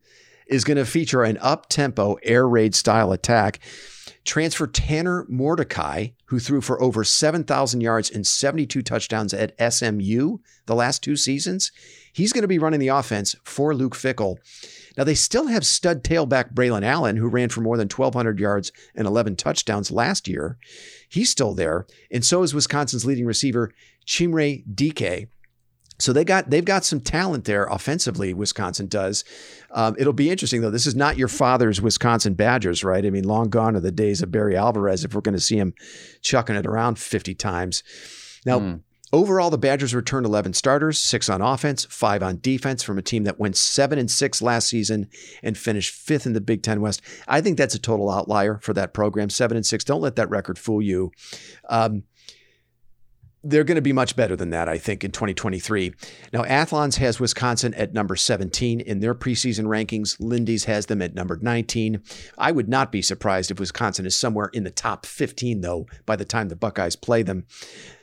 is 0.46 0.64
going 0.64 0.76
to 0.76 0.84
feature 0.84 1.24
an 1.24 1.38
up 1.40 1.68
tempo 1.68 2.18
air 2.22 2.46
raid 2.46 2.74
style 2.74 3.12
attack. 3.12 3.60
Transfer 4.24 4.66
Tanner 4.66 5.24
Mordecai, 5.28 6.08
who 6.26 6.38
threw 6.38 6.60
for 6.60 6.80
over 6.82 7.04
7,000 7.04 7.80
yards 7.80 8.10
and 8.10 8.26
72 8.26 8.82
touchdowns 8.82 9.32
at 9.32 9.54
SMU 9.72 10.38
the 10.66 10.74
last 10.74 11.02
two 11.02 11.16
seasons, 11.16 11.72
he's 12.12 12.32
going 12.32 12.42
to 12.42 12.48
be 12.48 12.58
running 12.58 12.80
the 12.80 12.88
offense 12.88 13.34
for 13.42 13.74
Luke 13.74 13.94
Fickell. 13.94 14.36
Now, 14.96 15.04
they 15.04 15.14
still 15.14 15.46
have 15.46 15.64
stud 15.64 16.02
tailback 16.02 16.52
Braylon 16.52 16.84
Allen, 16.84 17.16
who 17.16 17.28
ran 17.28 17.48
for 17.48 17.60
more 17.60 17.76
than 17.76 17.88
1,200 17.88 18.38
yards 18.38 18.72
and 18.94 19.06
11 19.06 19.36
touchdowns 19.36 19.90
last 19.90 20.28
year. 20.28 20.58
He's 21.08 21.30
still 21.30 21.54
there. 21.54 21.86
And 22.10 22.24
so 22.24 22.42
is 22.42 22.54
Wisconsin's 22.54 23.06
leading 23.06 23.24
receiver, 23.24 23.72
Chimere 24.06 24.64
Dike. 24.74 25.28
So 25.98 26.12
they 26.12 26.24
got 26.24 26.50
they've 26.50 26.64
got 26.64 26.84
some 26.84 27.00
talent 27.00 27.44
there 27.44 27.64
offensively. 27.66 28.32
Wisconsin 28.32 28.86
does. 28.86 29.24
Um, 29.72 29.96
it'll 29.98 30.12
be 30.12 30.30
interesting 30.30 30.60
though. 30.60 30.70
This 30.70 30.86
is 30.86 30.94
not 30.94 31.18
your 31.18 31.28
father's 31.28 31.80
Wisconsin 31.80 32.34
Badgers, 32.34 32.84
right? 32.84 33.04
I 33.04 33.10
mean, 33.10 33.24
long 33.24 33.48
gone 33.48 33.74
are 33.74 33.80
the 33.80 33.90
days 33.90 34.22
of 34.22 34.30
Barry 34.30 34.56
Alvarez. 34.56 35.04
If 35.04 35.14
we're 35.14 35.20
going 35.20 35.34
to 35.34 35.40
see 35.40 35.56
him 35.56 35.74
chucking 36.22 36.56
it 36.56 36.66
around 36.66 36.98
fifty 36.98 37.34
times, 37.34 37.82
now. 38.46 38.60
Mm. 38.60 38.80
Overall, 39.10 39.48
the 39.48 39.56
Badgers 39.56 39.94
returned 39.94 40.26
11 40.26 40.52
starters, 40.52 40.98
six 40.98 41.30
on 41.30 41.40
offense, 41.40 41.86
five 41.86 42.22
on 42.22 42.40
defense 42.42 42.82
from 42.82 42.98
a 42.98 43.02
team 43.02 43.24
that 43.24 43.38
went 43.38 43.56
seven 43.56 43.98
and 43.98 44.10
six 44.10 44.42
last 44.42 44.68
season 44.68 45.08
and 45.42 45.56
finished 45.56 45.94
fifth 45.94 46.26
in 46.26 46.34
the 46.34 46.42
Big 46.42 46.62
Ten 46.62 46.82
West. 46.82 47.00
I 47.26 47.40
think 47.40 47.56
that's 47.56 47.74
a 47.74 47.78
total 47.78 48.10
outlier 48.10 48.58
for 48.60 48.74
that 48.74 48.92
program. 48.92 49.30
Seven 49.30 49.56
and 49.56 49.64
six. 49.64 49.82
Don't 49.82 50.02
let 50.02 50.16
that 50.16 50.28
record 50.28 50.58
fool 50.58 50.82
you. 50.82 51.10
Um, 51.70 52.02
they're 53.44 53.64
going 53.64 53.76
to 53.76 53.82
be 53.82 53.92
much 53.92 54.16
better 54.16 54.34
than 54.34 54.50
that, 54.50 54.68
I 54.68 54.78
think, 54.78 55.04
in 55.04 55.10
2023. 55.10 55.94
Now, 56.32 56.44
Athlons 56.44 56.96
has 56.96 57.20
Wisconsin 57.20 57.72
at 57.74 57.94
number 57.94 58.16
17 58.16 58.80
in 58.80 59.00
their 59.00 59.14
preseason 59.14 59.66
rankings. 59.66 60.16
Lindy's 60.18 60.64
has 60.64 60.86
them 60.86 61.00
at 61.00 61.14
number 61.14 61.38
19. 61.40 62.02
I 62.36 62.52
would 62.52 62.68
not 62.68 62.90
be 62.90 63.02
surprised 63.02 63.50
if 63.50 63.60
Wisconsin 63.60 64.06
is 64.06 64.16
somewhere 64.16 64.50
in 64.52 64.64
the 64.64 64.70
top 64.70 65.06
15, 65.06 65.60
though, 65.60 65.86
by 66.04 66.16
the 66.16 66.24
time 66.24 66.48
the 66.48 66.56
Buckeyes 66.56 66.96
play 66.96 67.22
them. 67.22 67.46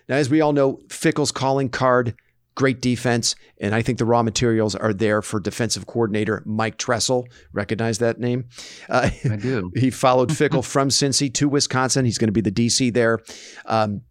Now, 0.07 0.15
as 0.15 0.29
we 0.29 0.39
all 0.39 0.53
know, 0.53 0.79
Fickell's 0.87 1.31
calling 1.31 1.67
card, 1.67 2.15
great 2.55 2.81
defense, 2.81 3.35
and 3.59 3.75
I 3.75 3.81
think 3.81 3.97
the 3.97 4.05
raw 4.05 4.23
materials 4.23 4.73
are 4.75 4.93
there 4.93 5.21
for 5.21 5.41
defensive 5.41 5.85
coordinator 5.85 6.43
Mike 6.45 6.77
Tressel. 6.77 7.27
Recognize 7.51 7.97
that 7.97 8.19
name? 8.19 8.45
Uh, 8.87 9.09
I 9.29 9.35
do. 9.35 9.71
he 9.75 9.89
followed 9.89 10.29
Fickell 10.31 10.63
from 10.63 10.89
Cincy 10.89 11.33
to 11.33 11.49
Wisconsin. 11.49 12.05
He's 12.05 12.17
going 12.17 12.29
to 12.29 12.31
be 12.31 12.41
the 12.41 12.51
DC 12.51 12.93
there. 12.93 13.19
Um, 13.65 14.01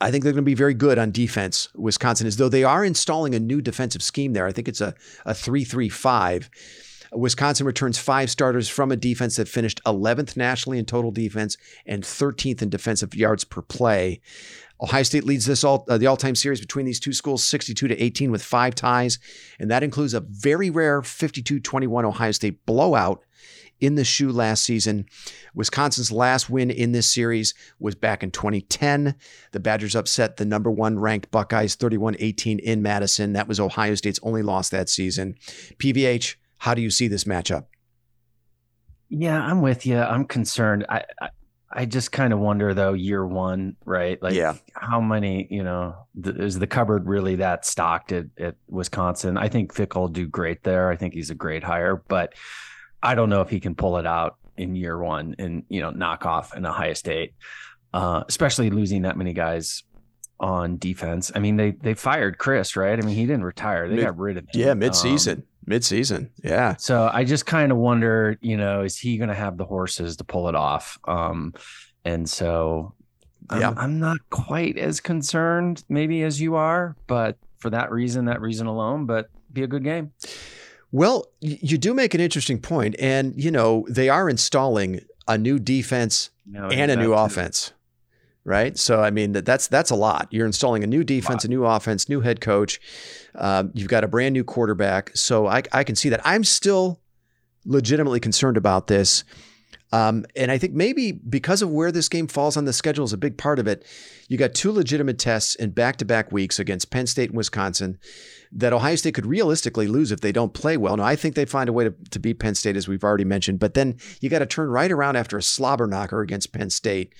I 0.00 0.10
think 0.10 0.22
they're 0.22 0.32
going 0.32 0.44
to 0.44 0.50
be 0.50 0.54
very 0.54 0.74
good 0.74 0.98
on 0.98 1.10
defense, 1.10 1.68
Wisconsin, 1.74 2.26
is, 2.26 2.36
though 2.36 2.48
they 2.48 2.64
are 2.64 2.84
installing 2.84 3.34
a 3.34 3.40
new 3.40 3.60
defensive 3.60 4.02
scheme 4.02 4.32
there. 4.32 4.46
I 4.46 4.52
think 4.52 4.68
it's 4.68 4.80
a, 4.80 4.94
a 5.24 5.34
3 5.34 5.64
3 5.64 5.88
5. 5.88 6.50
Wisconsin 7.12 7.66
returns 7.66 7.98
five 7.98 8.30
starters 8.30 8.68
from 8.68 8.92
a 8.92 8.96
defense 8.96 9.36
that 9.36 9.48
finished 9.48 9.80
11th 9.84 10.36
nationally 10.36 10.78
in 10.78 10.84
total 10.84 11.10
defense 11.10 11.56
and 11.86 12.02
13th 12.02 12.60
in 12.60 12.68
defensive 12.68 13.14
yards 13.14 13.44
per 13.44 13.62
play. 13.62 14.20
Ohio 14.80 15.02
State 15.02 15.24
leads 15.24 15.46
this 15.46 15.64
all 15.64 15.84
uh, 15.88 15.98
the 15.98 16.06
all-time 16.06 16.34
series 16.34 16.60
between 16.60 16.86
these 16.86 17.00
two 17.00 17.12
schools 17.12 17.44
62 17.44 17.88
to 17.88 18.02
18 18.02 18.30
with 18.30 18.42
five 18.42 18.74
ties, 18.74 19.18
and 19.58 19.70
that 19.70 19.82
includes 19.82 20.14
a 20.14 20.20
very 20.20 20.70
rare 20.70 21.00
52-21 21.00 22.04
Ohio 22.04 22.30
State 22.30 22.64
blowout 22.64 23.24
in 23.80 23.94
the 23.94 24.04
shoe 24.04 24.30
last 24.30 24.64
season. 24.64 25.06
Wisconsin's 25.54 26.12
last 26.12 26.50
win 26.50 26.70
in 26.70 26.92
this 26.92 27.10
series 27.12 27.54
was 27.78 27.94
back 27.94 28.22
in 28.22 28.30
2010. 28.30 29.14
The 29.52 29.60
Badgers 29.60 29.94
upset 29.94 30.36
the 30.36 30.44
number 30.44 30.70
one 30.70 30.98
ranked 30.98 31.30
Buckeyes 31.30 31.74
31 31.74 32.16
18 32.18 32.58
in 32.58 32.82
Madison. 32.82 33.32
That 33.32 33.48
was 33.48 33.60
Ohio 33.60 33.94
State's 33.94 34.20
only 34.22 34.42
loss 34.42 34.68
that 34.70 34.88
season. 34.88 35.34
PVH, 35.78 36.36
how 36.58 36.74
do 36.74 36.82
you 36.82 36.90
see 36.90 37.08
this 37.08 37.24
matchup? 37.24 37.66
Yeah, 39.08 39.40
I'm 39.40 39.62
with 39.62 39.86
you. 39.86 39.98
I'm 39.98 40.26
concerned. 40.26 40.84
I, 40.88 41.04
I, 41.20 41.28
I 41.70 41.84
just 41.84 42.12
kind 42.12 42.32
of 42.32 42.38
wonder 42.38 42.74
though, 42.74 42.94
year 42.94 43.26
one, 43.26 43.76
right? 43.84 44.22
Like, 44.22 44.34
yeah. 44.34 44.54
how 44.74 45.00
many, 45.00 45.46
you 45.50 45.62
know, 45.62 45.94
th- 46.22 46.36
is 46.36 46.58
the 46.58 46.66
cupboard 46.66 47.06
really 47.06 47.36
that 47.36 47.64
stocked 47.64 48.12
at, 48.12 48.26
at 48.38 48.56
Wisconsin? 48.68 49.36
I 49.36 49.48
think 49.48 49.76
will 49.94 50.08
do 50.08 50.26
great 50.26 50.62
there. 50.62 50.90
I 50.90 50.96
think 50.96 51.14
he's 51.14 51.30
a 51.30 51.34
great 51.34 51.62
hire, 51.62 52.02
but 52.08 52.34
I 53.02 53.14
don't 53.14 53.30
know 53.30 53.40
if 53.40 53.48
he 53.48 53.60
can 53.60 53.74
pull 53.74 53.98
it 53.98 54.06
out 54.06 54.36
in 54.56 54.74
year 54.74 54.98
one 54.98 55.36
and, 55.38 55.64
you 55.68 55.80
know, 55.80 55.90
knock 55.90 56.26
off 56.26 56.52
in 56.52 56.58
an 56.58 56.66
Ohio 56.66 56.94
State, 56.94 57.34
uh, 57.94 58.24
especially 58.28 58.70
losing 58.70 59.02
that 59.02 59.16
many 59.16 59.32
guys 59.32 59.84
on 60.40 60.78
defense. 60.78 61.32
I 61.34 61.38
mean, 61.38 61.56
they 61.56 61.72
they 61.72 61.94
fired 61.94 62.38
Chryst, 62.38 62.76
right? 62.76 62.98
I 62.98 63.02
mean, 63.04 63.16
he 63.16 63.26
didn't 63.26 63.44
retire; 63.44 63.88
they 63.88 63.96
Mid, 63.96 64.04
got 64.04 64.18
rid 64.18 64.36
of 64.36 64.44
him. 64.44 64.50
Yeah, 64.54 64.74
mid 64.74 64.94
season. 64.94 65.38
Um, 65.38 65.44
mid-season. 65.68 66.30
Yeah. 66.42 66.76
So 66.76 67.10
I 67.12 67.24
just 67.24 67.46
kind 67.46 67.70
of 67.70 67.78
wonder, 67.78 68.38
you 68.40 68.56
know, 68.56 68.82
is 68.82 68.96
he 68.96 69.18
going 69.18 69.28
to 69.28 69.34
have 69.34 69.56
the 69.56 69.64
horses 69.64 70.16
to 70.16 70.24
pull 70.24 70.48
it 70.48 70.54
off? 70.54 70.98
Um, 71.04 71.54
and 72.04 72.28
so 72.28 72.94
I'm, 73.50 73.60
yeah. 73.60 73.74
I'm 73.76 74.00
not 74.00 74.16
quite 74.30 74.78
as 74.78 75.00
concerned 75.00 75.84
maybe 75.88 76.22
as 76.22 76.40
you 76.40 76.56
are, 76.56 76.96
but 77.06 77.36
for 77.58 77.70
that 77.70 77.92
reason, 77.92 78.24
that 78.26 78.40
reason 78.40 78.66
alone, 78.66 79.06
but 79.06 79.28
be 79.52 79.62
a 79.62 79.66
good 79.66 79.84
game. 79.84 80.12
Well, 80.90 81.26
you 81.40 81.76
do 81.76 81.92
make 81.92 82.14
an 82.14 82.20
interesting 82.20 82.60
point, 82.60 82.96
and 82.98 83.34
you 83.36 83.50
know 83.50 83.86
they 83.90 84.08
are 84.08 84.28
installing 84.28 85.00
a 85.26 85.36
new 85.36 85.58
defense 85.58 86.30
no, 86.46 86.68
and 86.68 86.90
a 86.90 86.96
new 86.96 87.12
offense 87.12 87.72
right? 88.48 88.78
So 88.78 89.02
I 89.02 89.10
mean 89.10 89.32
that's 89.32 89.68
that's 89.68 89.90
a 89.90 89.94
lot. 89.94 90.28
You're 90.30 90.46
installing 90.46 90.82
a 90.82 90.86
new 90.86 91.04
defense, 91.04 91.44
a, 91.44 91.48
a 91.48 91.50
new 91.50 91.66
offense, 91.66 92.08
new 92.08 92.22
head 92.22 92.40
coach. 92.40 92.80
Um, 93.34 93.70
you've 93.74 93.88
got 93.88 94.04
a 94.04 94.08
brand 94.08 94.32
new 94.32 94.42
quarterback, 94.42 95.14
so 95.14 95.46
I, 95.46 95.62
I 95.70 95.84
can 95.84 95.94
see 95.94 96.08
that. 96.08 96.22
I'm 96.24 96.44
still 96.44 97.00
legitimately 97.66 98.20
concerned 98.20 98.56
about 98.56 98.86
this. 98.86 99.24
Um, 99.92 100.24
and 100.34 100.50
I 100.50 100.58
think 100.58 100.74
maybe 100.74 101.12
because 101.12 101.62
of 101.62 101.70
where 101.70 101.92
this 101.92 102.08
game 102.08 102.26
falls 102.26 102.56
on 102.56 102.64
the 102.64 102.72
schedule 102.72 103.04
is 103.04 103.12
a 103.12 103.18
big 103.18 103.38
part 103.38 103.58
of 103.58 103.66
it. 103.66 103.84
You 104.28 104.36
got 104.36 104.54
two 104.54 104.72
legitimate 104.72 105.18
tests 105.18 105.54
in 105.54 105.70
back-to-back 105.70 106.30
weeks 106.30 106.58
against 106.58 106.90
Penn 106.90 107.06
State 107.06 107.30
and 107.30 107.36
Wisconsin 107.36 107.98
that 108.52 108.72
Ohio 108.72 108.96
State 108.96 109.14
could 109.14 109.26
realistically 109.26 109.86
lose 109.86 110.10
if 110.10 110.20
they 110.20 110.32
don't 110.32 110.54
play 110.54 110.76
well. 110.76 110.96
Now, 110.96 111.04
I 111.04 111.16
think 111.16 111.34
they 111.34 111.44
find 111.44 111.68
a 111.68 111.72
way 111.72 111.84
to, 111.84 111.94
to 112.10 112.18
beat 112.18 112.38
Penn 112.38 112.54
State, 112.54 112.76
as 112.76 112.88
we've 112.88 113.04
already 113.04 113.24
mentioned, 113.24 113.58
but 113.58 113.74
then 113.74 113.98
you 114.20 114.28
got 114.28 114.38
to 114.40 114.46
turn 114.46 114.68
right 114.68 114.90
around 114.90 115.16
after 115.16 115.36
a 115.36 115.42
slobber 115.42 115.86
knocker 115.86 116.20
against 116.20 116.52
Penn 116.52 116.70
State 116.70 117.12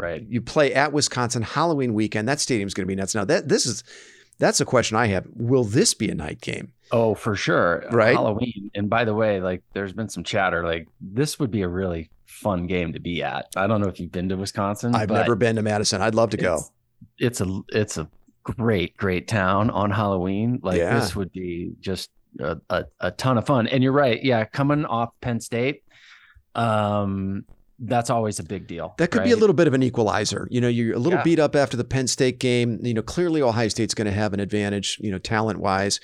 Right. 0.00 0.24
You 0.26 0.40
play 0.40 0.72
at 0.72 0.92
Wisconsin 0.92 1.42
Halloween 1.42 1.92
weekend. 1.92 2.26
That 2.26 2.40
stadium's 2.40 2.72
going 2.72 2.86
to 2.86 2.88
be 2.88 2.94
nuts. 2.94 3.14
Now 3.14 3.26
that 3.26 3.48
this 3.48 3.66
is 3.66 3.84
that's 4.38 4.60
a 4.60 4.64
question 4.64 4.96
I 4.96 5.06
have. 5.08 5.26
Will 5.34 5.64
this 5.64 5.92
be 5.92 6.08
a 6.08 6.14
night 6.14 6.40
game? 6.40 6.72
Oh, 6.90 7.14
for 7.14 7.36
sure. 7.36 7.84
Right. 7.90 8.14
Halloween. 8.14 8.70
And 8.74 8.88
by 8.88 9.04
the 9.04 9.14
way, 9.14 9.40
like 9.40 9.62
there's 9.74 9.92
been 9.92 10.08
some 10.08 10.24
chatter 10.24 10.64
like 10.64 10.88
this 11.00 11.38
would 11.38 11.50
be 11.50 11.60
a 11.62 11.68
really 11.68 12.08
fun 12.24 12.66
game 12.66 12.94
to 12.94 12.98
be 12.98 13.22
at. 13.22 13.48
I 13.56 13.66
don't 13.66 13.82
know 13.82 13.88
if 13.88 14.00
you've 14.00 14.10
been 14.10 14.30
to 14.30 14.36
Wisconsin. 14.36 14.94
I've 14.94 15.10
never 15.10 15.36
been 15.36 15.56
to 15.56 15.62
Madison. 15.62 16.00
I'd 16.00 16.14
love 16.14 16.30
to 16.30 16.38
go. 16.38 16.54
It's, 17.18 17.40
it's 17.40 17.40
a 17.42 17.60
it's 17.68 17.98
a 17.98 18.08
great 18.56 18.96
great 18.96 19.28
town 19.28 19.70
on 19.70 19.90
Halloween. 19.90 20.60
Like 20.62 20.78
yeah. 20.78 20.98
this 20.98 21.16
would 21.16 21.32
be 21.32 21.72
just 21.80 22.10
a, 22.38 22.58
a, 22.68 22.84
a 23.00 23.10
ton 23.10 23.38
of 23.38 23.46
fun. 23.46 23.66
And 23.66 23.82
you're 23.82 23.92
right. 23.92 24.22
Yeah, 24.22 24.44
coming 24.44 24.84
off 24.84 25.10
Penn 25.20 25.40
State, 25.40 25.82
um 26.54 27.44
that's 27.82 28.10
always 28.10 28.38
a 28.38 28.42
big 28.42 28.66
deal. 28.66 28.94
That 28.98 29.10
could 29.10 29.20
right? 29.20 29.24
be 29.24 29.32
a 29.32 29.36
little 29.36 29.54
bit 29.54 29.66
of 29.66 29.72
an 29.72 29.82
equalizer. 29.82 30.46
You 30.50 30.60
know, 30.60 30.68
you're 30.68 30.94
a 30.94 30.98
little 30.98 31.18
yeah. 31.20 31.24
beat 31.24 31.38
up 31.38 31.56
after 31.56 31.78
the 31.78 31.84
Penn 31.84 32.06
State 32.08 32.38
game. 32.38 32.78
You 32.82 32.92
know, 32.92 33.00
clearly 33.00 33.40
Ohio 33.40 33.68
State's 33.68 33.94
going 33.94 34.04
to 34.04 34.12
have 34.12 34.34
an 34.34 34.40
advantage, 34.40 34.98
you 35.00 35.10
know, 35.10 35.16
talent 35.16 35.60
wise. 35.60 35.98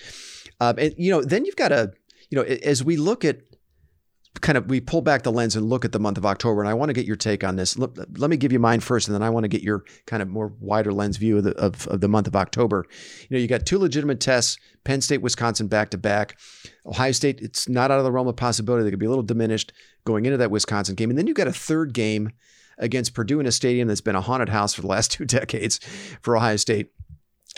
Um, 0.58 0.76
and, 0.78 0.94
you 0.96 1.10
know, 1.10 1.22
then 1.22 1.44
you've 1.44 1.56
got 1.56 1.68
to, 1.68 1.92
you 2.30 2.38
know, 2.38 2.44
as 2.44 2.82
we 2.82 2.96
look 2.96 3.26
at 3.26 3.40
kind 4.40 4.58
of, 4.58 4.66
we 4.66 4.80
pull 4.80 5.02
back 5.02 5.22
the 5.22 5.32
lens 5.32 5.56
and 5.56 5.68
look 5.68 5.84
at 5.84 5.92
the 5.92 5.98
month 5.98 6.18
of 6.18 6.26
October, 6.26 6.60
and 6.60 6.68
I 6.68 6.74
want 6.74 6.88
to 6.90 6.92
get 6.92 7.06
your 7.06 7.16
take 7.16 7.44
on 7.44 7.56
this. 7.56 7.78
Let, 7.78 8.18
let 8.18 8.30
me 8.30 8.36
give 8.36 8.52
you 8.52 8.58
mine 8.58 8.80
first, 8.80 9.08
and 9.08 9.14
then 9.14 9.22
I 9.22 9.30
want 9.30 9.44
to 9.44 9.48
get 9.48 9.62
your 9.62 9.84
kind 10.06 10.22
of 10.22 10.28
more 10.28 10.52
wider 10.60 10.92
lens 10.92 11.16
view 11.16 11.38
of 11.38 11.44
the, 11.44 11.52
of, 11.52 11.86
of 11.88 12.00
the 12.00 12.08
month 12.08 12.26
of 12.26 12.36
October. 12.36 12.86
You 13.28 13.36
know, 13.36 13.40
you 13.40 13.48
got 13.48 13.66
two 13.66 13.78
legitimate 13.78 14.20
tests, 14.20 14.58
Penn 14.84 15.00
State, 15.00 15.22
Wisconsin 15.22 15.68
back 15.68 15.90
to 15.90 15.98
back. 15.98 16.38
Ohio 16.84 17.12
State, 17.12 17.40
it's 17.40 17.68
not 17.68 17.90
out 17.90 17.98
of 17.98 18.04
the 18.04 18.12
realm 18.12 18.28
of 18.28 18.36
possibility. 18.36 18.84
They 18.84 18.90
could 18.90 18.98
be 18.98 19.06
a 19.06 19.10
little 19.10 19.22
diminished 19.22 19.72
going 20.04 20.26
into 20.26 20.38
that 20.38 20.50
Wisconsin 20.50 20.94
game. 20.94 21.10
And 21.10 21.18
then 21.18 21.26
you've 21.26 21.36
got 21.36 21.48
a 21.48 21.52
third 21.52 21.92
game 21.92 22.30
against 22.78 23.14
Purdue 23.14 23.40
in 23.40 23.46
a 23.46 23.52
stadium 23.52 23.88
that's 23.88 24.00
been 24.00 24.16
a 24.16 24.20
haunted 24.20 24.48
house 24.48 24.74
for 24.74 24.82
the 24.82 24.88
last 24.88 25.10
two 25.12 25.24
decades 25.24 25.78
for 26.22 26.36
Ohio 26.36 26.56
State. 26.56 26.92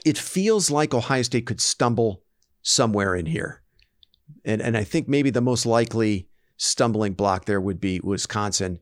It 0.05 0.19
feels 0.19 0.71
like 0.71 0.95
Ohio 0.95 1.23
State 1.23 1.47
could 1.47 1.61
stumble 1.61 2.23
somewhere 2.63 3.15
in 3.15 3.27
here. 3.27 3.63
And, 4.45 4.61
and 4.63 4.77
I 4.77 4.85
think 4.85 5.09
maybe 5.09 5.31
the 5.31 5.41
most 5.41 5.67
likely 5.67 6.28
stumbling 6.59 7.15
block 7.15 7.47
there 7.47 7.61
would 7.61 7.81
be 7.81 8.01
Wisconsin. 8.05 8.81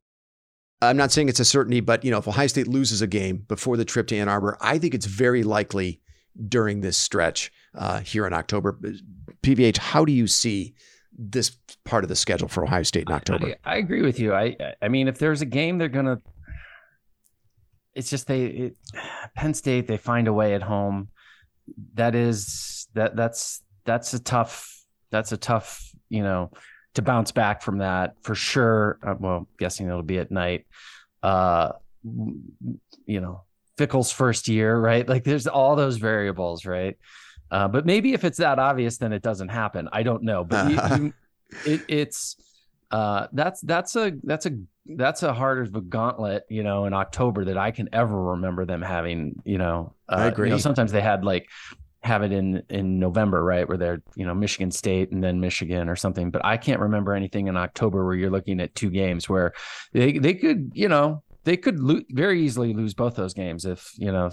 I'm 0.83 0.97
not 0.97 1.13
saying 1.13 1.29
it's 1.29 1.41
a 1.41 1.45
certainty, 1.45 1.81
but 1.81 2.05
you 2.05 2.11
know, 2.11 2.19
if 2.19 2.29
Ohio 2.29 2.49
State 2.49 2.67
loses 2.67 3.01
a 3.01 3.07
game 3.07 3.45
before 3.49 3.77
the 3.77 3.85
trip 3.85 4.09
to 4.09 4.17
Ann 4.17 4.29
Arbor, 4.29 4.59
I 4.61 4.79
think 4.79 4.95
it's 4.95 5.07
very 5.07 5.43
likely 5.43 6.01
during 6.49 6.81
this 6.81 6.97
stretch 6.97 7.51
uh, 7.75 8.01
here 8.01 8.27
in 8.27 8.35
October. 8.35 8.79
PVH, 9.43 9.79
how 9.79 10.05
do 10.05 10.13
you 10.13 10.27
see 10.27 10.75
this 11.19 11.57
part 11.85 12.05
of 12.05 12.09
the 12.09 12.17
schedule 12.17 12.49
for 12.49 12.65
Ohio 12.65 12.83
State 12.83 13.09
in 13.09 13.15
October. 13.15 13.55
I, 13.65 13.75
I 13.75 13.77
agree 13.77 14.03
with 14.03 14.19
you. 14.21 14.35
I 14.35 14.57
I 14.83 14.89
mean, 14.89 15.09
if 15.09 15.19
there's 15.19 15.43
a 15.43 15.47
game, 15.47 15.79
they're 15.79 15.89
gonna. 15.89 16.21
It's 17.95 18.11
just 18.11 18.27
they 18.27 18.45
it, 18.45 18.77
Penn 19.35 19.55
State. 19.55 19.87
They 19.87 19.97
find 19.97 20.29
a 20.29 20.33
way 20.33 20.55
at 20.55 20.63
home. 20.63 21.09
That 21.95 22.15
is 22.15 22.89
that 22.95 23.17
that's 23.17 23.63
that's 23.85 24.13
a 24.15 24.19
tough 24.19 24.73
that's 25.11 25.33
a 25.33 25.37
tough 25.37 25.91
you 26.09 26.23
know 26.23 26.51
to 26.97 27.03
bounce 27.03 27.33
back 27.33 27.63
from 27.63 27.79
that 27.79 28.17
for 28.23 28.35
sure. 28.35 28.99
Uh, 29.03 29.15
well, 29.19 29.49
guessing 29.59 29.87
it'll 29.87 30.03
be 30.03 30.19
at 30.19 30.31
night. 30.31 30.67
Uh, 31.23 31.73
you 32.03 33.21
know, 33.21 33.43
Fickell's 33.79 34.13
first 34.13 34.49
year, 34.49 34.79
right? 34.79 35.09
Like 35.09 35.25
there's 35.25 35.47
all 35.47 35.77
those 35.77 35.97
variables, 35.97 36.67
right? 36.67 36.97
Uh, 37.51 37.69
but 37.69 37.87
maybe 37.87 38.13
if 38.13 38.25
it's 38.25 38.39
that 38.39 38.59
obvious, 38.59 38.99
then 38.99 39.13
it 39.13 39.23
doesn't 39.23 39.49
happen. 39.49 39.89
I 39.93 40.03
don't 40.03 40.23
know. 40.23 40.45
But 40.45 40.71
you, 40.71 41.05
you, 41.05 41.15
it, 41.73 41.81
it's 41.89 42.37
uh, 42.91 43.29
that's 43.33 43.61
that's 43.61 43.97
a 43.97 44.13
that's 44.23 44.47
a 44.47 44.59
that's 44.87 45.23
a 45.23 45.33
harder 45.33 45.63
of 45.63 45.75
a 45.75 45.81
gauntlet, 45.81 46.45
you 46.49 46.63
know, 46.63 46.87
in 46.87 46.93
October 46.93 47.45
that 47.47 47.59
I 47.59 47.71
can 47.71 47.89
ever 47.93 48.31
remember 48.31 48.65
them 48.65 48.83
having. 48.83 49.43
You 49.45 49.59
know, 49.59 49.95
uh, 50.09 50.17
I 50.17 50.27
agree. 50.27 50.49
You 50.49 50.55
know, 50.55 50.59
sometimes 50.59 50.93
they 50.93 51.01
had 51.01 51.25
like 51.25 51.49
have 52.07 52.23
it 52.23 52.33
in 52.33 52.63
in 52.71 52.99
November, 52.99 53.43
right, 53.43 53.69
where 53.69 53.77
they're 53.77 54.03
you 54.15 54.25
know 54.25 54.35
Michigan 54.35 54.71
State 54.71 55.11
and 55.13 55.23
then 55.23 55.41
Michigan 55.41 55.89
or 55.89 55.97
something. 55.97 56.31
But 56.31 56.45
I 56.45 56.57
can't 56.57 56.81
remember 56.81 57.15
anything 57.15 57.49
in 57.49 57.57
October 57.57 58.05
where 58.05 58.15
you're 58.15 58.31
looking 58.31 58.61
at 58.61 58.75
two 58.75 58.91
games 58.91 59.29
where 59.29 59.53
they 59.93 60.19
they 60.19 60.35
could 60.35 60.71
you 60.75 60.89
know 60.89 61.23
they 61.45 61.57
could 61.57 61.81
lo- 61.81 62.03
very 62.11 62.43
easily 62.43 62.73
lose 62.75 62.95
both 62.95 63.15
those 63.15 63.35
games 63.35 63.65
if 63.65 63.93
you 63.97 64.11
know 64.13 64.31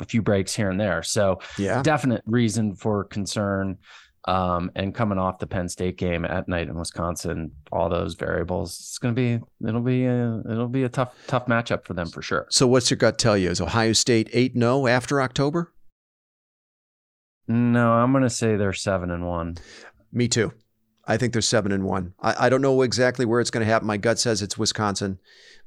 a 0.00 0.04
few 0.04 0.22
breaks 0.22 0.54
here 0.54 0.70
and 0.70 0.80
there. 0.80 1.02
So 1.02 1.40
yeah, 1.58 1.82
definite 1.82 2.22
reason 2.26 2.74
for 2.74 3.04
concern. 3.04 3.78
Um, 4.26 4.70
and 4.74 4.94
coming 4.94 5.18
off 5.18 5.38
the 5.38 5.46
Penn 5.46 5.68
State 5.68 5.98
game 5.98 6.24
at 6.24 6.48
night 6.48 6.68
in 6.68 6.78
Wisconsin, 6.78 7.50
all 7.70 7.90
those 7.90 8.14
variables, 8.14 8.70
it's 8.70 8.98
going 8.98 9.14
to 9.14 9.20
be 9.20 9.68
it'll 9.68 9.82
be 9.82 10.06
a, 10.06 10.40
it'll 10.50 10.66
be 10.66 10.84
a 10.84 10.88
tough 10.88 11.14
tough 11.26 11.44
matchup 11.44 11.84
for 11.84 11.92
them 11.92 12.08
for 12.08 12.22
sure. 12.22 12.46
So 12.48 12.66
what's 12.66 12.90
your 12.90 12.96
gut 12.96 13.18
tell 13.18 13.36
you? 13.36 13.50
Is 13.50 13.60
Ohio 13.60 13.92
State 13.92 14.30
eight 14.32 14.54
zero 14.54 14.86
after 14.86 15.20
October? 15.20 15.73
No, 17.46 17.92
I'm 17.92 18.12
going 18.12 18.24
to 18.24 18.30
say 18.30 18.56
they're 18.56 18.72
seven 18.72 19.10
and 19.10 19.26
one. 19.26 19.56
Me 20.12 20.28
too. 20.28 20.52
I 21.06 21.16
think 21.16 21.32
they're 21.32 21.42
seven 21.42 21.72
and 21.72 21.84
one. 21.84 22.14
I, 22.20 22.46
I 22.46 22.48
don't 22.48 22.62
know 22.62 22.82
exactly 22.82 23.26
where 23.26 23.40
it's 23.40 23.50
going 23.50 23.64
to 23.64 23.70
happen. 23.70 23.86
My 23.86 23.98
gut 23.98 24.18
says 24.18 24.40
it's 24.42 24.56
Wisconsin, 24.56 25.18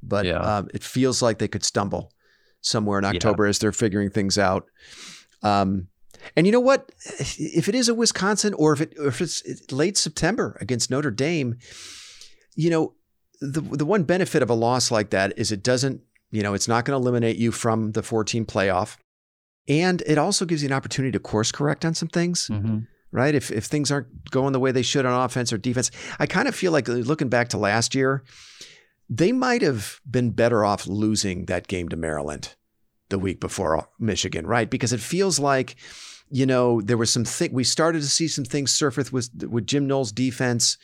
but 0.02 0.26
yeah. 0.26 0.38
um, 0.38 0.68
it 0.74 0.82
feels 0.82 1.22
like 1.22 1.38
they 1.38 1.48
could 1.48 1.64
stumble 1.64 2.12
somewhere 2.60 2.98
in 2.98 3.04
October 3.04 3.44
yeah. 3.44 3.50
as 3.50 3.58
they're 3.58 3.72
figuring 3.72 4.10
things 4.10 4.36
out. 4.36 4.66
Um, 5.42 5.88
and 6.36 6.46
you 6.46 6.52
know 6.52 6.60
what? 6.60 6.90
If 7.38 7.68
it 7.68 7.74
is 7.74 7.88
a 7.88 7.94
Wisconsin 7.94 8.54
or 8.54 8.72
if 8.72 8.80
it 8.80 8.94
or 8.98 9.06
if 9.06 9.20
it's 9.20 9.42
late 9.70 9.96
September 9.96 10.58
against 10.60 10.90
Notre 10.90 11.12
Dame, 11.12 11.56
you 12.56 12.70
know, 12.70 12.94
the 13.40 13.60
the 13.60 13.86
one 13.86 14.02
benefit 14.02 14.42
of 14.42 14.50
a 14.50 14.54
loss 14.54 14.90
like 14.90 15.10
that 15.10 15.38
is 15.38 15.52
it 15.52 15.62
doesn't, 15.62 16.00
you 16.32 16.42
know, 16.42 16.54
it's 16.54 16.66
not 16.66 16.84
going 16.84 16.98
to 16.98 17.02
eliminate 17.02 17.36
you 17.36 17.52
from 17.52 17.92
the 17.92 18.02
14 18.02 18.44
playoff. 18.46 18.96
And 19.68 20.02
it 20.06 20.18
also 20.18 20.44
gives 20.46 20.62
you 20.62 20.68
an 20.68 20.72
opportunity 20.72 21.12
to 21.12 21.18
course 21.18 21.52
correct 21.52 21.84
on 21.84 21.94
some 21.94 22.08
things. 22.08 22.48
Mm-hmm. 22.48 22.78
Right. 23.10 23.34
If 23.34 23.50
if 23.50 23.64
things 23.64 23.90
aren't 23.90 24.30
going 24.30 24.52
the 24.52 24.60
way 24.60 24.70
they 24.70 24.82
should 24.82 25.06
on 25.06 25.24
offense 25.24 25.50
or 25.50 25.56
defense, 25.56 25.90
I 26.18 26.26
kind 26.26 26.46
of 26.46 26.54
feel 26.54 26.72
like 26.72 26.88
looking 26.88 27.30
back 27.30 27.48
to 27.48 27.58
last 27.58 27.94
year, 27.94 28.22
they 29.08 29.32
might 29.32 29.62
have 29.62 30.00
been 30.08 30.30
better 30.30 30.62
off 30.62 30.86
losing 30.86 31.46
that 31.46 31.68
game 31.68 31.88
to 31.88 31.96
Maryland 31.96 32.54
the 33.08 33.18
week 33.18 33.40
before 33.40 33.88
Michigan, 33.98 34.46
right? 34.46 34.68
Because 34.68 34.92
it 34.92 35.00
feels 35.00 35.38
like, 35.38 35.76
you 36.30 36.44
know, 36.44 36.82
there 36.82 36.98
was 36.98 37.10
some 37.10 37.24
thing 37.24 37.54
we 37.54 37.64
started 37.64 38.02
to 38.02 38.08
see 38.08 38.28
some 38.28 38.44
things 38.44 38.74
surface 38.74 39.10
with 39.10 39.30
with 39.48 39.66
Jim 39.66 39.86
Knowles' 39.86 40.12
defense, 40.12 40.76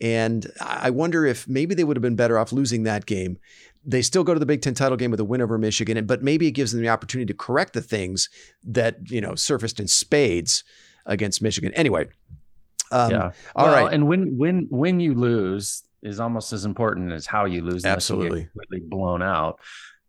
and 0.00 0.50
I 0.60 0.90
wonder 0.90 1.24
if 1.24 1.46
maybe 1.46 1.76
they 1.76 1.84
would 1.84 1.96
have 1.96 2.02
been 2.02 2.16
better 2.16 2.38
off 2.38 2.52
losing 2.52 2.82
that 2.82 3.06
game. 3.06 3.38
They 3.84 4.02
still 4.02 4.24
go 4.24 4.34
to 4.34 4.40
the 4.40 4.46
Big 4.46 4.62
Ten 4.62 4.74
title 4.74 4.96
game 4.96 5.10
with 5.10 5.20
a 5.20 5.24
win 5.24 5.40
over 5.40 5.56
Michigan, 5.58 6.04
but 6.06 6.22
maybe 6.22 6.46
it 6.46 6.52
gives 6.52 6.72
them 6.72 6.82
the 6.82 6.88
opportunity 6.88 7.32
to 7.32 7.36
correct 7.36 7.72
the 7.72 7.80
things 7.80 8.28
that 8.64 9.10
you 9.10 9.20
know 9.20 9.34
surfaced 9.34 9.80
in 9.80 9.88
spades 9.88 10.64
against 11.06 11.40
Michigan. 11.40 11.72
Anyway, 11.74 12.08
um, 12.90 13.10
yeah. 13.10 13.30
All 13.56 13.66
well, 13.66 13.84
right. 13.84 13.92
And 13.92 14.08
when 14.08 14.36
when 14.36 14.66
when 14.70 15.00
you 15.00 15.14
lose 15.14 15.82
is 16.02 16.20
almost 16.20 16.52
as 16.52 16.64
important 16.64 17.12
as 17.12 17.26
how 17.26 17.44
you 17.44 17.62
lose. 17.62 17.84
Absolutely. 17.84 18.40
You 18.40 18.46
completely 18.46 18.88
blown 18.88 19.22
out. 19.22 19.60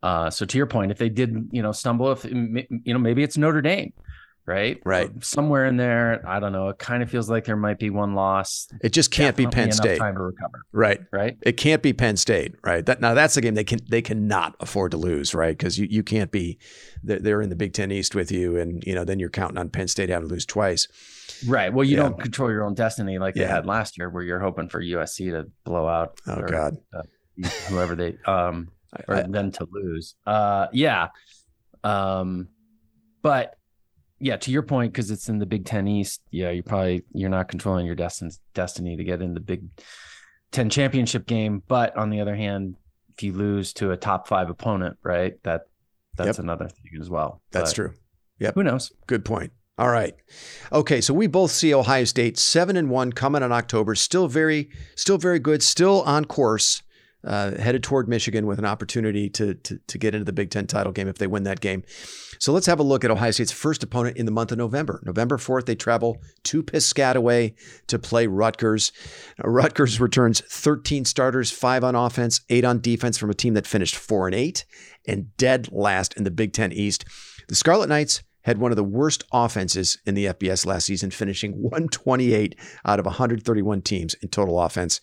Uh, 0.01 0.29
so 0.29 0.45
to 0.45 0.57
your 0.57 0.67
point, 0.67 0.91
if 0.91 0.97
they 0.97 1.09
did, 1.09 1.49
you 1.51 1.61
know, 1.61 1.71
stumble, 1.71 2.11
if 2.11 2.23
you 2.23 2.67
know, 2.85 2.99
maybe 2.99 3.23
it's 3.23 3.37
Notre 3.37 3.61
Dame, 3.61 3.91
right? 4.49 4.81
Right. 4.83 5.11
Somewhere 5.23 5.65
in 5.67 5.77
there, 5.77 6.27
I 6.27 6.39
don't 6.39 6.51
know. 6.51 6.69
It 6.69 6.79
kind 6.79 7.03
of 7.03 7.09
feels 7.09 7.29
like 7.29 7.45
there 7.45 7.55
might 7.55 7.77
be 7.77 7.91
one 7.91 8.15
loss. 8.15 8.67
It 8.81 8.89
just 8.89 9.11
can't 9.11 9.37
Definitely 9.37 9.45
be 9.45 9.63
Penn 9.63 9.71
State. 9.71 9.99
Time 9.99 10.15
to 10.15 10.21
recover. 10.21 10.65
Right. 10.71 11.01
Right. 11.11 11.37
It 11.43 11.53
can't 11.53 11.83
be 11.83 11.93
Penn 11.93 12.17
State. 12.17 12.55
Right. 12.65 12.83
That 12.83 12.99
now 12.99 13.13
that's 13.13 13.37
a 13.37 13.41
game 13.41 13.53
they 13.53 13.63
can 13.63 13.79
they 13.87 14.01
cannot 14.01 14.55
afford 14.59 14.91
to 14.91 14.97
lose. 14.97 15.35
Right. 15.35 15.55
Because 15.55 15.77
you 15.77 15.87
you 15.89 16.01
can't 16.01 16.31
be 16.31 16.57
they're, 17.03 17.41
in 17.41 17.49
the 17.49 17.55
Big 17.55 17.73
Ten 17.73 17.91
East 17.91 18.15
with 18.15 18.31
you, 18.31 18.57
and 18.57 18.83
you 18.85 18.95
know 18.95 19.05
then 19.05 19.19
you're 19.19 19.29
counting 19.29 19.59
on 19.59 19.69
Penn 19.69 19.87
State 19.87 20.09
having 20.09 20.27
to 20.27 20.33
lose 20.33 20.45
twice. 20.45 20.87
Right. 21.47 21.71
Well, 21.71 21.85
you 21.85 21.97
yeah. 21.97 22.03
don't 22.03 22.19
control 22.19 22.49
your 22.49 22.65
own 22.65 22.73
destiny 22.73 23.19
like 23.19 23.35
yeah. 23.35 23.43
they 23.43 23.49
had 23.49 23.65
last 23.67 23.97
year, 23.97 24.09
where 24.09 24.23
you're 24.23 24.39
hoping 24.39 24.67
for 24.67 24.81
USC 24.81 25.31
to 25.31 25.49
blow 25.63 25.87
out. 25.87 26.19
Oh 26.27 26.39
or, 26.39 26.47
God. 26.47 26.77
Uh, 26.91 27.03
whoever 27.69 27.95
they 27.95 28.17
um 28.25 28.69
or 29.07 29.15
I, 29.15 29.21
then 29.23 29.51
to 29.51 29.67
lose. 29.71 30.15
Uh, 30.25 30.67
yeah. 30.73 31.09
Um, 31.83 32.49
but 33.21 33.55
yeah, 34.19 34.37
to 34.37 34.51
your 34.51 34.63
point, 34.63 34.93
because 34.93 35.11
it's 35.11 35.29
in 35.29 35.39
the 35.39 35.45
Big 35.45 35.65
Ten 35.65 35.87
East. 35.87 36.21
Yeah, 36.31 36.51
you're 36.51 36.63
probably 36.63 37.03
you're 37.13 37.29
not 37.29 37.47
controlling 37.47 37.85
your 37.85 37.95
destiny 37.95 38.31
destiny 38.53 38.97
to 38.97 39.03
get 39.03 39.21
in 39.21 39.33
the 39.33 39.39
Big 39.39 39.63
Ten 40.51 40.69
championship 40.69 41.25
game. 41.25 41.63
But 41.67 41.95
on 41.97 42.09
the 42.09 42.21
other 42.21 42.35
hand, 42.35 42.75
if 43.15 43.23
you 43.23 43.33
lose 43.33 43.73
to 43.73 43.91
a 43.91 43.97
top 43.97 44.27
five 44.27 44.49
opponent, 44.49 44.97
right, 45.03 45.41
that 45.43 45.67
that's 46.15 46.37
yep. 46.37 46.39
another 46.39 46.67
thing 46.67 46.99
as 46.99 47.09
well. 47.09 47.41
That's 47.51 47.71
but 47.71 47.75
true. 47.75 47.93
Yep. 48.39 48.55
Who 48.55 48.63
knows? 48.63 48.91
Good 49.07 49.25
point. 49.25 49.51
All 49.77 49.89
right. 49.89 50.13
Okay, 50.73 50.99
so 50.99 51.13
we 51.13 51.27
both 51.27 51.51
see 51.51 51.73
Ohio 51.73 52.03
State 52.03 52.37
7 52.37 52.75
and 52.75 52.89
1 52.89 53.13
coming 53.13 53.43
in 53.43 53.53
October, 53.53 53.95
still 53.95 54.27
very 54.27 54.69
still 54.95 55.17
very 55.17 55.39
good, 55.39 55.63
still 55.63 56.01
on 56.01 56.25
course. 56.25 56.83
Uh, 57.21 57.57
headed 57.57 57.83
toward 57.83 58.07
Michigan 58.07 58.45
with 58.45 58.59
an 58.59 58.65
opportunity 58.65 59.29
to, 59.29 59.53
to, 59.53 59.77
to 59.87 59.97
get 59.97 60.15
into 60.15 60.23
the 60.23 60.31
Big 60.31 60.49
Ten 60.49 60.65
title 60.67 60.93
game 60.93 61.09
if 61.09 61.17
they 61.17 61.27
win 61.27 61.43
that 61.43 61.59
game. 61.59 61.83
So 62.39 62.53
let's 62.53 62.67
have 62.67 62.79
a 62.79 62.83
look 62.83 63.03
at 63.03 63.11
Ohio 63.11 63.31
State's 63.31 63.51
first 63.51 63.83
opponent 63.83 64.15
in 64.15 64.25
the 64.25 64.31
month 64.31 64.53
of 64.53 64.57
November. 64.57 65.01
November 65.05 65.37
4th, 65.37 65.65
they 65.65 65.75
travel 65.75 66.21
to 66.43 66.63
Piscataway 66.63 67.53
to 67.87 67.99
play 67.99 68.27
Rutgers. 68.27 68.93
Rutgers 69.43 69.99
returns 69.99 70.41
13 70.41 71.03
starters, 71.03 71.51
five 71.51 71.83
on 71.83 71.95
offense, 71.95 72.39
eight 72.49 72.63
on 72.63 72.79
defense 72.79 73.17
from 73.17 73.29
a 73.29 73.33
team 73.33 73.55
that 73.55 73.67
finished 73.67 73.97
four 73.97 74.25
and 74.25 74.35
eight 74.35 74.63
and 75.05 75.35
dead 75.35 75.69
last 75.71 76.15
in 76.15 76.23
the 76.23 76.31
Big 76.31 76.53
Ten 76.53 76.71
East. 76.71 77.03
The 77.49 77.55
Scarlet 77.55 77.89
Knights 77.89 78.23
had 78.43 78.57
one 78.57 78.71
of 78.71 78.77
the 78.77 78.83
worst 78.85 79.25
offenses 79.33 79.97
in 80.05 80.15
the 80.15 80.27
FBS 80.27 80.65
last 80.65 80.85
season, 80.85 81.11
finishing 81.11 81.61
128 81.61 82.55
out 82.85 82.99
of 82.99 83.05
131 83.05 83.81
teams 83.81 84.13
in 84.15 84.29
total 84.29 84.61
offense. 84.61 85.01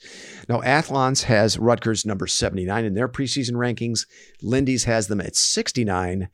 Now, 0.48 0.62
Athlons 0.62 1.24
has 1.24 1.58
Rutgers 1.58 2.06
number 2.06 2.26
79 2.26 2.84
in 2.84 2.94
their 2.94 3.08
preseason 3.08 3.52
rankings. 3.52 4.06
Lindy's 4.42 4.84
has 4.84 5.08
them 5.08 5.20
at 5.20 5.36
69. 5.36 6.28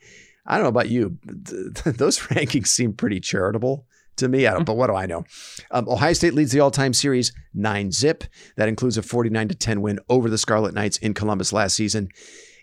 I 0.47 0.57
don't 0.57 0.65
know 0.65 0.69
about 0.69 0.89
you, 0.89 1.19
those 1.25 2.19
rankings 2.19 2.69
seem 2.69 2.93
pretty 2.95 3.21
charitable 3.21 3.87
to 4.17 4.29
me. 4.29 4.43
Don't, 4.43 4.65
but 4.65 4.77
what 4.77 4.89
do 4.89 4.95
I 4.95 5.07
know? 5.07 5.25
Um, 5.71 5.89
Ohio 5.89 6.13
State 6.13 6.35
leads 6.35 6.53
the 6.53 6.61
all-time 6.61 6.93
series 6.93 7.33
nine 7.55 7.93
zip. 7.93 8.25
That 8.57 8.69
includes 8.69 8.99
a 8.99 9.03
49 9.03 9.49
to 9.49 9.55
10 9.55 9.83
win 9.83 10.01
over 10.09 10.29
the 10.29 10.39
Scarlet 10.39 10.75
Knights 10.75 10.99
in 10.99 11.15
Columbus 11.15 11.53
last 11.53 11.77
season. 11.77 12.09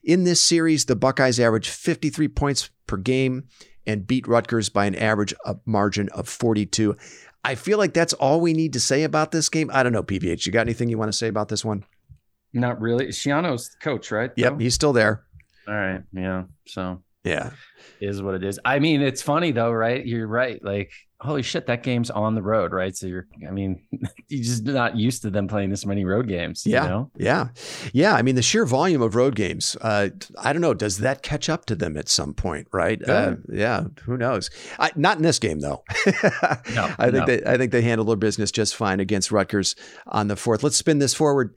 In 0.03 0.23
this 0.23 0.41
series, 0.41 0.85
the 0.85 0.95
Buckeyes 0.95 1.39
averaged 1.39 1.69
53 1.69 2.27
points 2.29 2.69
per 2.87 2.97
game 2.97 3.47
and 3.85 4.07
beat 4.07 4.27
Rutgers 4.27 4.69
by 4.69 4.85
an 4.85 4.95
average 4.95 5.33
margin 5.65 6.09
of 6.09 6.27
42. 6.27 6.95
I 7.43 7.55
feel 7.55 7.77
like 7.77 7.93
that's 7.93 8.13
all 8.13 8.41
we 8.41 8.53
need 8.53 8.73
to 8.73 8.79
say 8.79 9.03
about 9.03 9.31
this 9.31 9.49
game. 9.49 9.69
I 9.73 9.83
don't 9.83 9.93
know, 9.93 10.03
PVH. 10.03 10.45
You 10.45 10.51
got 10.51 10.61
anything 10.61 10.89
you 10.89 10.97
want 10.97 11.11
to 11.11 11.17
say 11.17 11.27
about 11.27 11.49
this 11.49 11.63
one? 11.63 11.83
Not 12.53 12.81
really. 12.81 13.07
Schiano's 13.07 13.75
coach, 13.81 14.11
right? 14.11 14.31
Yep, 14.35 14.59
he's 14.59 14.73
still 14.73 14.93
there. 14.93 15.23
All 15.67 15.73
right. 15.73 16.01
Yeah. 16.11 16.43
So 16.65 17.01
yeah, 17.29 17.51
is 18.01 18.21
what 18.21 18.35
it 18.35 18.43
is. 18.43 18.59
I 18.65 18.79
mean, 18.79 19.01
it's 19.01 19.21
funny 19.21 19.51
though, 19.51 19.71
right? 19.71 20.05
You're 20.05 20.27
right. 20.27 20.63
Like 20.63 20.91
holy 21.21 21.41
shit, 21.43 21.67
that 21.67 21.83
game's 21.83 22.09
on 22.09 22.33
the 22.33 22.41
road, 22.41 22.71
right? 22.71 22.95
So 22.95 23.05
you're, 23.05 23.27
I 23.45 23.51
mean, 23.51 23.81
you're 24.29 24.43
just 24.43 24.63
not 24.63 24.95
used 24.95 25.21
to 25.23 25.29
them 25.29 25.47
playing 25.47 25.69
this 25.69 25.85
many 25.85 26.05
road 26.05 26.27
games. 26.27 26.65
Yeah. 26.65 26.83
You 26.83 26.89
know? 26.89 27.11
Yeah. 27.17 27.47
Yeah. 27.91 28.13
I 28.13 28.21
mean, 28.21 28.35
the 28.35 28.41
sheer 28.41 28.65
volume 28.65 29.01
of 29.01 29.15
road 29.15 29.35
games, 29.35 29.75
uh, 29.81 30.09
I 30.37 30.53
don't 30.53 30.61
know, 30.61 30.73
does 30.73 30.99
that 30.99 31.21
catch 31.21 31.49
up 31.49 31.65
to 31.65 31.75
them 31.75 31.97
at 31.97 32.07
some 32.07 32.33
point, 32.33 32.67
right? 32.71 33.01
Uh, 33.07 33.35
yeah. 33.51 33.83
Who 34.03 34.17
knows? 34.17 34.49
I, 34.79 34.91
not 34.95 35.17
in 35.17 35.23
this 35.23 35.39
game, 35.39 35.59
though. 35.59 35.83
no, 36.05 36.93
I 36.97 37.11
think 37.11 37.13
no. 37.13 37.25
they, 37.25 37.43
I 37.43 37.57
think 37.57 37.73
they 37.73 37.81
handled 37.81 38.07
their 38.07 38.15
business 38.15 38.49
just 38.49 38.75
fine 38.75 39.01
against 39.01 39.31
Rutgers 39.31 39.75
on 40.07 40.29
the 40.29 40.37
fourth. 40.37 40.63
Let's 40.63 40.77
spin 40.77 40.99
this 40.99 41.13
forward 41.13 41.53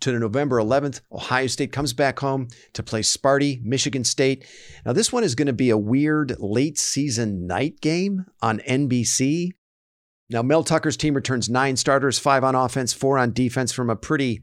to 0.00 0.18
November 0.18 0.58
11th. 0.58 1.00
Ohio 1.10 1.46
State 1.46 1.72
comes 1.72 1.94
back 1.94 2.18
home 2.18 2.48
to 2.74 2.82
play 2.82 3.00
Sparty, 3.00 3.62
Michigan 3.64 4.04
State. 4.04 4.44
Now, 4.84 4.92
this 4.92 5.10
one 5.10 5.24
is 5.24 5.34
going 5.34 5.46
to 5.46 5.54
be 5.54 5.70
a 5.70 5.78
weird 5.78 6.36
late 6.38 6.78
season 6.78 7.46
night 7.46 7.80
game 7.80 8.26
on 8.42 8.58
NBC 8.60 9.05
DC. 9.06 9.50
Now, 10.28 10.42
Mel 10.42 10.64
Tucker's 10.64 10.96
team 10.96 11.14
returns 11.14 11.48
nine 11.48 11.76
starters, 11.76 12.18
five 12.18 12.42
on 12.42 12.54
offense, 12.54 12.92
four 12.92 13.18
on 13.18 13.32
defense 13.32 13.72
from 13.72 13.88
a 13.88 13.96
pretty 13.96 14.42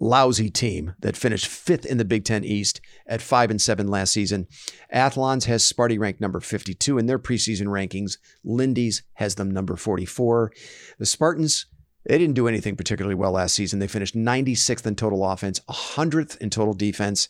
lousy 0.00 0.50
team 0.50 0.94
that 0.98 1.16
finished 1.16 1.46
fifth 1.46 1.86
in 1.86 1.98
the 1.98 2.04
Big 2.04 2.24
Ten 2.24 2.44
East 2.44 2.80
at 3.06 3.22
five 3.22 3.50
and 3.50 3.60
seven 3.60 3.86
last 3.86 4.12
season. 4.12 4.46
Athlons 4.90 5.44
has 5.44 5.70
Sparty 5.70 5.98
ranked 5.98 6.20
number 6.20 6.40
52 6.40 6.98
in 6.98 7.06
their 7.06 7.18
preseason 7.18 7.66
rankings. 7.66 8.18
Lindy's 8.44 9.02
has 9.14 9.36
them 9.36 9.50
number 9.50 9.76
44. 9.76 10.52
The 10.98 11.06
Spartans, 11.06 11.66
they 12.06 12.18
didn't 12.18 12.34
do 12.34 12.48
anything 12.48 12.76
particularly 12.76 13.14
well 13.14 13.32
last 13.32 13.54
season. 13.54 13.78
They 13.78 13.86
finished 13.86 14.16
96th 14.16 14.84
in 14.84 14.96
total 14.96 15.24
offense, 15.24 15.60
100th 15.70 16.38
in 16.38 16.50
total 16.50 16.74
defense. 16.74 17.28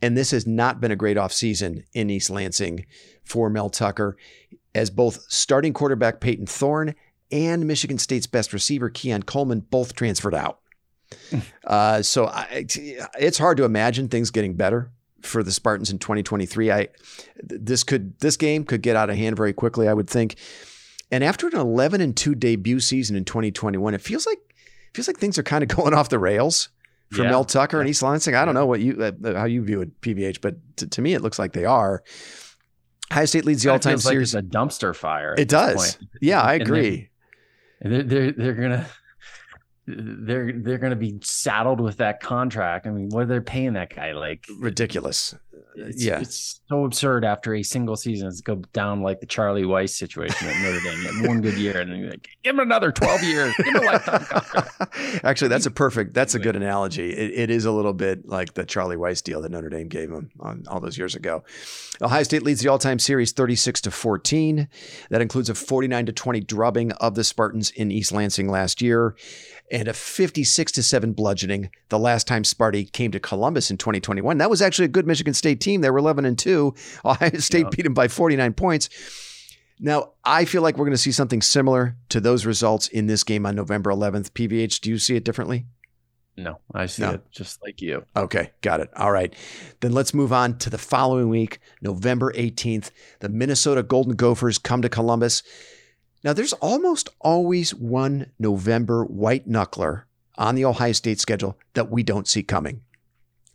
And 0.00 0.16
this 0.16 0.30
has 0.30 0.46
not 0.46 0.80
been 0.80 0.92
a 0.92 0.96
great 0.96 1.16
offseason 1.16 1.82
in 1.92 2.08
East 2.08 2.30
Lansing 2.30 2.86
for 3.24 3.50
Mel 3.50 3.68
Tucker 3.68 4.16
as 4.74 4.90
both 4.90 5.24
starting 5.28 5.72
quarterback 5.72 6.20
Peyton 6.20 6.46
Thorne 6.46 6.94
and 7.30 7.66
Michigan 7.66 7.98
State's 7.98 8.26
best 8.26 8.52
receiver 8.52 8.88
Keon 8.88 9.22
Coleman 9.22 9.60
both 9.60 9.94
transferred 9.94 10.34
out. 10.34 10.60
uh, 11.66 12.02
so 12.02 12.26
I, 12.26 12.66
it's 13.18 13.38
hard 13.38 13.56
to 13.58 13.64
imagine 13.64 14.08
things 14.08 14.30
getting 14.30 14.54
better 14.54 14.90
for 15.22 15.42
the 15.42 15.52
Spartans 15.52 15.90
in 15.90 15.98
2023. 15.98 16.70
I 16.70 16.88
this 17.42 17.82
could 17.82 18.18
this 18.20 18.36
game 18.36 18.64
could 18.64 18.82
get 18.82 18.96
out 18.96 19.10
of 19.10 19.16
hand 19.16 19.36
very 19.36 19.52
quickly. 19.52 19.88
I 19.88 19.94
would 19.94 20.08
think. 20.08 20.36
And 21.10 21.24
after 21.24 21.46
an 21.46 21.56
11 21.56 22.02
and 22.02 22.14
two 22.14 22.34
debut 22.34 22.80
season 22.80 23.16
in 23.16 23.24
2021, 23.24 23.94
it 23.94 24.02
feels 24.02 24.26
like 24.26 24.38
feels 24.94 25.06
like 25.08 25.18
things 25.18 25.38
are 25.38 25.42
kind 25.42 25.62
of 25.62 25.68
going 25.76 25.94
off 25.94 26.10
the 26.10 26.18
rails 26.18 26.68
for 27.10 27.22
yeah. 27.22 27.30
Mel 27.30 27.44
Tucker 27.44 27.80
and 27.80 27.88
East 27.88 28.02
Lansing. 28.02 28.34
I 28.34 28.44
don't 28.44 28.54
know 28.54 28.66
what 28.66 28.80
you 28.80 29.02
uh, 29.02 29.34
how 29.34 29.46
you 29.46 29.62
view 29.62 29.80
it, 29.80 30.00
PVH, 30.00 30.40
but 30.40 30.56
to, 30.76 30.86
to 30.86 31.02
me 31.02 31.14
it 31.14 31.22
looks 31.22 31.38
like 31.38 31.52
they 31.52 31.64
are. 31.64 32.02
Ohio 33.10 33.24
State 33.24 33.44
leads 33.44 33.62
the 33.62 33.70
all-time 33.70 33.98
series. 33.98 34.34
Like 34.34 34.44
a 34.44 34.46
dumpster 34.46 34.94
fire. 34.94 35.34
It 35.38 35.48
does. 35.48 35.96
Point. 35.96 36.10
Yeah, 36.20 36.42
I 36.42 36.54
agree. 36.54 37.08
And 37.80 37.92
they're, 37.92 38.02
they're, 38.02 38.32
they're 38.32 38.54
gonna 38.54 38.86
they're 39.86 40.52
they're 40.52 40.78
gonna 40.78 40.96
be 40.96 41.18
saddled 41.22 41.80
with 41.80 41.98
that 41.98 42.20
contract. 42.20 42.86
I 42.86 42.90
mean, 42.90 43.08
what 43.08 43.22
are 43.22 43.26
they 43.26 43.40
paying 43.40 43.74
that 43.74 43.94
guy? 43.94 44.12
Like 44.12 44.44
ridiculous. 44.58 45.34
It's, 45.78 46.04
yeah, 46.04 46.20
it's 46.20 46.60
so 46.68 46.84
absurd 46.84 47.24
after 47.24 47.54
a 47.54 47.62
single 47.62 47.96
season 47.96 48.34
to 48.34 48.42
go 48.42 48.56
down 48.72 49.02
like 49.02 49.20
the 49.20 49.26
Charlie 49.26 49.62
Weis 49.62 49.90
situation 49.90 50.48
at 50.48 50.60
Notre 50.62 50.80
Dame. 50.80 50.98
Had 51.00 51.28
one 51.28 51.40
good 51.40 51.54
year, 51.54 51.80
and 51.80 51.90
then 51.90 51.98
you're 52.00 52.10
like, 52.10 52.28
give 52.42 52.54
him 52.54 52.60
another 52.60 52.92
twelve 52.92 53.22
years, 53.22 53.54
give 53.56 53.66
him 53.66 53.76
a 53.76 53.80
lifetime 53.80 54.24
contract. 54.24 55.24
Actually, 55.24 55.48
that's 55.48 55.66
a 55.66 55.70
perfect, 55.70 56.14
that's 56.14 56.34
a 56.34 56.38
good 56.38 56.56
analogy. 56.56 57.10
It, 57.10 57.32
it 57.38 57.50
is 57.50 57.64
a 57.64 57.72
little 57.72 57.92
bit 57.92 58.26
like 58.26 58.54
the 58.54 58.64
Charlie 58.64 58.96
Weis 58.96 59.22
deal 59.22 59.42
that 59.42 59.50
Notre 59.50 59.68
Dame 59.68 59.88
gave 59.88 60.10
him 60.10 60.30
on 60.40 60.64
all 60.68 60.80
those 60.80 60.98
years 60.98 61.14
ago. 61.14 61.44
Ohio 62.02 62.22
State 62.22 62.42
leads 62.42 62.60
the 62.60 62.68
all-time 62.68 62.98
series, 62.98 63.32
thirty-six 63.32 63.80
to 63.82 63.90
fourteen. 63.90 64.68
That 65.10 65.22
includes 65.22 65.48
a 65.48 65.54
forty-nine 65.54 66.06
to 66.06 66.12
twenty 66.12 66.40
drubbing 66.40 66.92
of 66.92 67.14
the 67.14 67.24
Spartans 67.24 67.70
in 67.70 67.90
East 67.90 68.12
Lansing 68.12 68.48
last 68.48 68.82
year 68.82 69.16
and 69.70 69.88
a 69.88 69.92
56 69.92 70.72
to 70.72 70.82
7 70.82 71.12
bludgeoning 71.12 71.70
the 71.88 71.98
last 71.98 72.26
time 72.26 72.42
Sparty 72.42 72.90
came 72.90 73.10
to 73.12 73.20
Columbus 73.20 73.70
in 73.70 73.76
2021. 73.76 74.38
That 74.38 74.50
was 74.50 74.62
actually 74.62 74.86
a 74.86 74.88
good 74.88 75.06
Michigan 75.06 75.34
State 75.34 75.60
team. 75.60 75.80
They 75.80 75.90
were 75.90 75.98
11 75.98 76.24
and 76.24 76.38
2. 76.38 76.74
Ohio 77.04 77.38
State 77.38 77.64
yeah. 77.64 77.70
beat 77.70 77.82
them 77.82 77.94
by 77.94 78.08
49 78.08 78.54
points. 78.54 78.88
Now, 79.80 80.12
I 80.24 80.44
feel 80.44 80.62
like 80.62 80.76
we're 80.76 80.86
going 80.86 80.92
to 80.92 80.98
see 80.98 81.12
something 81.12 81.40
similar 81.40 81.96
to 82.08 82.20
those 82.20 82.44
results 82.44 82.88
in 82.88 83.06
this 83.06 83.22
game 83.22 83.46
on 83.46 83.54
November 83.54 83.90
11th. 83.90 84.30
PVH, 84.32 84.80
do 84.80 84.90
you 84.90 84.98
see 84.98 85.14
it 85.14 85.24
differently? 85.24 85.66
No, 86.36 86.58
I 86.72 86.86
see 86.86 87.02
no. 87.02 87.12
it 87.12 87.22
just 87.30 87.62
like 87.62 87.80
you. 87.80 88.04
Okay, 88.16 88.52
got 88.60 88.80
it. 88.80 88.90
All 88.96 89.10
right. 89.10 89.34
Then 89.80 89.92
let's 89.92 90.14
move 90.14 90.32
on 90.32 90.56
to 90.58 90.70
the 90.70 90.78
following 90.78 91.28
week, 91.28 91.58
November 91.82 92.32
18th. 92.32 92.90
The 93.20 93.28
Minnesota 93.28 93.82
Golden 93.82 94.14
Gophers 94.14 94.58
come 94.58 94.80
to 94.82 94.88
Columbus. 94.88 95.42
Now, 96.24 96.32
there's 96.32 96.52
almost 96.54 97.08
always 97.20 97.74
one 97.74 98.32
November 98.38 99.04
white 99.04 99.48
knuckler 99.48 100.02
on 100.36 100.54
the 100.54 100.64
Ohio 100.64 100.92
State 100.92 101.20
schedule 101.20 101.58
that 101.74 101.90
we 101.90 102.02
don't 102.02 102.28
see 102.28 102.42
coming. 102.42 102.82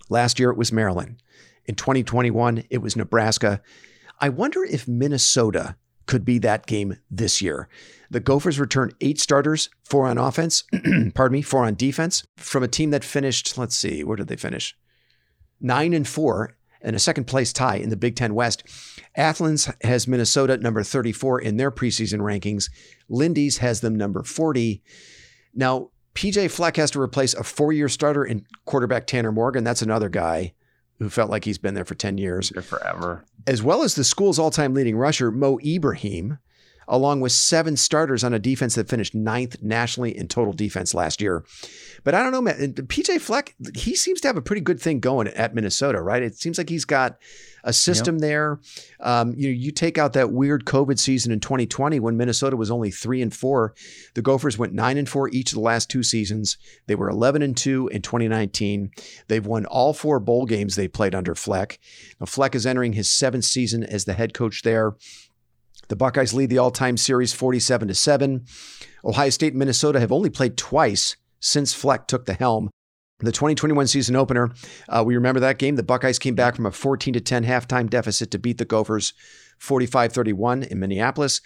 Last 0.09 0.39
year, 0.39 0.49
it 0.49 0.57
was 0.57 0.72
Maryland. 0.72 1.22
In 1.66 1.76
2021, 1.76 2.66
it 2.70 2.80
was 2.80 2.95
Nebraska. 2.95 3.61
I 4.20 4.30
wonder 4.30 4.64
if 4.64 4.88
Minnesota 4.88 5.76
could 6.05 6.26
be 6.26 6.38
that 6.39 6.66
game 6.66 6.97
this 7.09 7.41
year. 7.41 7.70
The 8.09 8.20
Gophers 8.20 8.59
return 8.59 8.91
eight 9.01 9.20
starters, 9.20 9.70
four 9.84 10.05
on 10.05 10.18
offense, 10.18 10.64
pardon 11.16 11.34
me, 11.34 11.41
four 11.41 11.66
on 11.66 11.76
defense 11.76 12.26
from 12.36 12.64
a 12.64 12.68
team 12.68 12.91
that 12.91 13.03
finished, 13.03 13.57
let's 13.57 13.76
see, 13.76 14.03
where 14.03 14.18
did 14.18 14.28
they 14.28 14.36
finish? 14.36 14.76
Nine 15.61 15.93
and 15.93 16.07
four 16.07 16.57
and 16.84 16.95
a 16.95 16.99
second 16.99 17.25
place 17.25 17.53
tie 17.53 17.77
in 17.77 17.89
the 17.89 17.97
Big 17.97 18.15
Ten 18.15 18.36
West. 18.36 18.63
Athlons 19.15 19.69
has 19.81 20.07
Minnesota 20.07 20.57
number 20.57 20.84
34 20.84 21.41
in 21.41 21.57
their 21.57 21.71
preseason 21.71 22.19
rankings. 22.19 22.69
Lindy's 23.09 23.59
has 23.59 23.81
them 23.81 23.95
number 23.95 24.23
40. 24.23 24.84
Now, 25.55 25.89
PJ 26.13 26.51
Fleck 26.51 26.75
has 26.77 26.91
to 26.91 27.01
replace 27.01 27.34
a 27.34 27.43
four 27.43 27.73
year 27.73 27.89
starter 27.89 28.23
in 28.23 28.45
quarterback 28.65 29.07
Tanner 29.07 29.31
Morgan. 29.31 29.63
That's 29.63 29.81
another 29.81 30.09
guy 30.09 30.53
who 30.99 31.09
felt 31.09 31.29
like 31.29 31.45
he's 31.45 31.57
been 31.57 31.73
there 31.73 31.86
for 31.86 31.95
10 31.95 32.17
years. 32.17 32.51
forever. 32.61 33.25
As 33.47 33.63
well 33.63 33.84
as 33.84 33.95
the 33.95 34.03
school's 34.03 34.39
all 34.39 34.51
time 34.51 34.73
leading 34.73 34.95
rusher, 34.95 35.31
Mo 35.31 35.59
Ibrahim, 35.65 36.38
along 36.88 37.21
with 37.21 37.31
seven 37.31 37.77
starters 37.77 38.23
on 38.23 38.34
a 38.34 38.39
defense 38.39 38.75
that 38.75 38.89
finished 38.89 39.15
ninth 39.15 39.57
nationally 39.61 40.15
in 40.15 40.27
total 40.27 40.53
defense 40.53 40.93
last 40.93 41.21
year. 41.21 41.43
But 42.03 42.15
I 42.15 42.23
don't 42.23 42.31
know, 42.31 42.41
man. 42.41 42.73
PJ 42.73 43.21
Fleck, 43.21 43.55
he 43.75 43.95
seems 43.95 44.21
to 44.21 44.27
have 44.27 44.38
a 44.38 44.41
pretty 44.41 44.61
good 44.61 44.81
thing 44.81 44.99
going 44.99 45.27
at 45.29 45.55
Minnesota, 45.55 46.01
right? 46.01 46.21
It 46.21 46.36
seems 46.36 46.57
like 46.57 46.69
he's 46.69 46.86
got 46.86 47.17
a 47.63 47.73
system 47.73 48.15
yep. 48.15 48.21
there. 48.21 48.59
Um, 48.99 49.34
you 49.38 49.47
know, 49.47 49.53
you 49.53 49.71
take 49.71 49.97
out 49.97 50.13
that 50.13 50.31
weird 50.31 50.65
COVID 50.65 50.99
season 50.99 51.31
in 51.31 51.39
2020 51.39 51.99
when 51.99 52.17
Minnesota 52.17 52.57
was 52.57 52.69
only 52.69 52.91
three 52.91 53.21
and 53.21 53.34
four. 53.34 53.73
The 54.15 54.21
Gophers 54.21 54.57
went 54.57 54.73
nine 54.73 54.97
and 54.97 55.07
four 55.07 55.29
each 55.29 55.51
of 55.51 55.55
the 55.55 55.61
last 55.61 55.89
two 55.89 56.03
seasons. 56.03 56.57
They 56.88 56.95
were 56.95 57.09
11 57.09 57.41
and 57.41 57.55
two 57.55 57.88
in 57.88 58.01
2019. 58.01 58.91
They've 59.27 59.45
won 59.45 59.65
all 59.65 59.93
four 59.93 60.19
bowl 60.19 60.45
games 60.45 60.75
they 60.75 60.88
played 60.88 61.15
under 61.15 61.36
Fleck. 61.36 61.79
Now, 62.19 62.25
Fleck 62.25 62.55
is 62.55 62.65
entering 62.65 62.93
his 62.93 63.11
seventh 63.11 63.45
season 63.45 63.84
as 63.84 64.05
the 64.05 64.13
head 64.13 64.34
coach 64.34 64.63
there. 64.63 64.95
The 65.89 65.95
Buckeyes 65.95 66.34
lead 66.34 66.49
the 66.49 66.57
all-time 66.57 66.97
series 66.97 67.34
47 67.34 67.88
to 67.88 67.93
7. 67.93 68.45
Ohio 69.05 69.29
State 69.29 69.53
and 69.53 69.59
Minnesota 69.59 69.99
have 69.99 70.11
only 70.11 70.29
played 70.29 70.57
twice 70.57 71.17
since 71.39 71.73
Fleck 71.73 72.07
took 72.07 72.25
the 72.25 72.34
helm. 72.34 72.69
The 73.19 73.31
2021 73.31 73.88
season 73.88 74.15
opener, 74.15 74.51
uh, 74.89 75.03
we 75.05 75.15
remember 75.15 75.39
that 75.41 75.57
game. 75.57 75.75
The 75.75 75.84
Buckeyes 75.84 76.19
came 76.19 76.36
back 76.36 76.55
from 76.55 76.65
a 76.65 76.71
14 76.71 77.13
to 77.13 77.21
10 77.21 77.45
halftime 77.45 77.89
deficit 77.89 78.31
to 78.31 78.39
beat 78.39 78.57
the 78.57 78.65
Gophers 78.65 79.13
45-31 79.61 80.67
in 80.67 80.79
Minneapolis. 80.79 81.41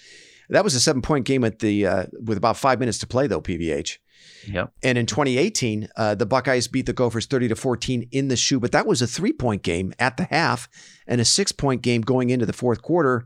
That 0.49 0.63
was 0.63 0.75
a 0.75 0.79
seven-point 0.79 1.25
game 1.25 1.43
at 1.43 1.59
the 1.59 1.85
uh, 1.85 2.05
with 2.23 2.37
about 2.37 2.57
five 2.57 2.79
minutes 2.79 2.97
to 2.99 3.07
play, 3.07 3.27
though. 3.27 3.41
PVH. 3.41 3.97
Yep. 4.47 4.71
And 4.81 4.97
in 4.97 5.05
2018, 5.05 5.89
uh, 5.95 6.15
the 6.15 6.25
Buckeyes 6.25 6.67
beat 6.67 6.85
the 6.85 6.93
Gophers 6.93 7.25
30 7.25 7.49
to 7.49 7.55
14 7.55 8.07
in 8.11 8.29
the 8.29 8.37
shoe, 8.37 8.59
but 8.59 8.71
that 8.71 8.87
was 8.87 9.01
a 9.01 9.07
three-point 9.07 9.61
game 9.61 9.93
at 9.99 10.17
the 10.17 10.23
half 10.23 10.69
and 11.05 11.19
a 11.19 11.25
six-point 11.25 11.81
game 11.81 12.01
going 12.01 12.29
into 12.29 12.45
the 12.45 12.53
fourth 12.53 12.81
quarter. 12.81 13.25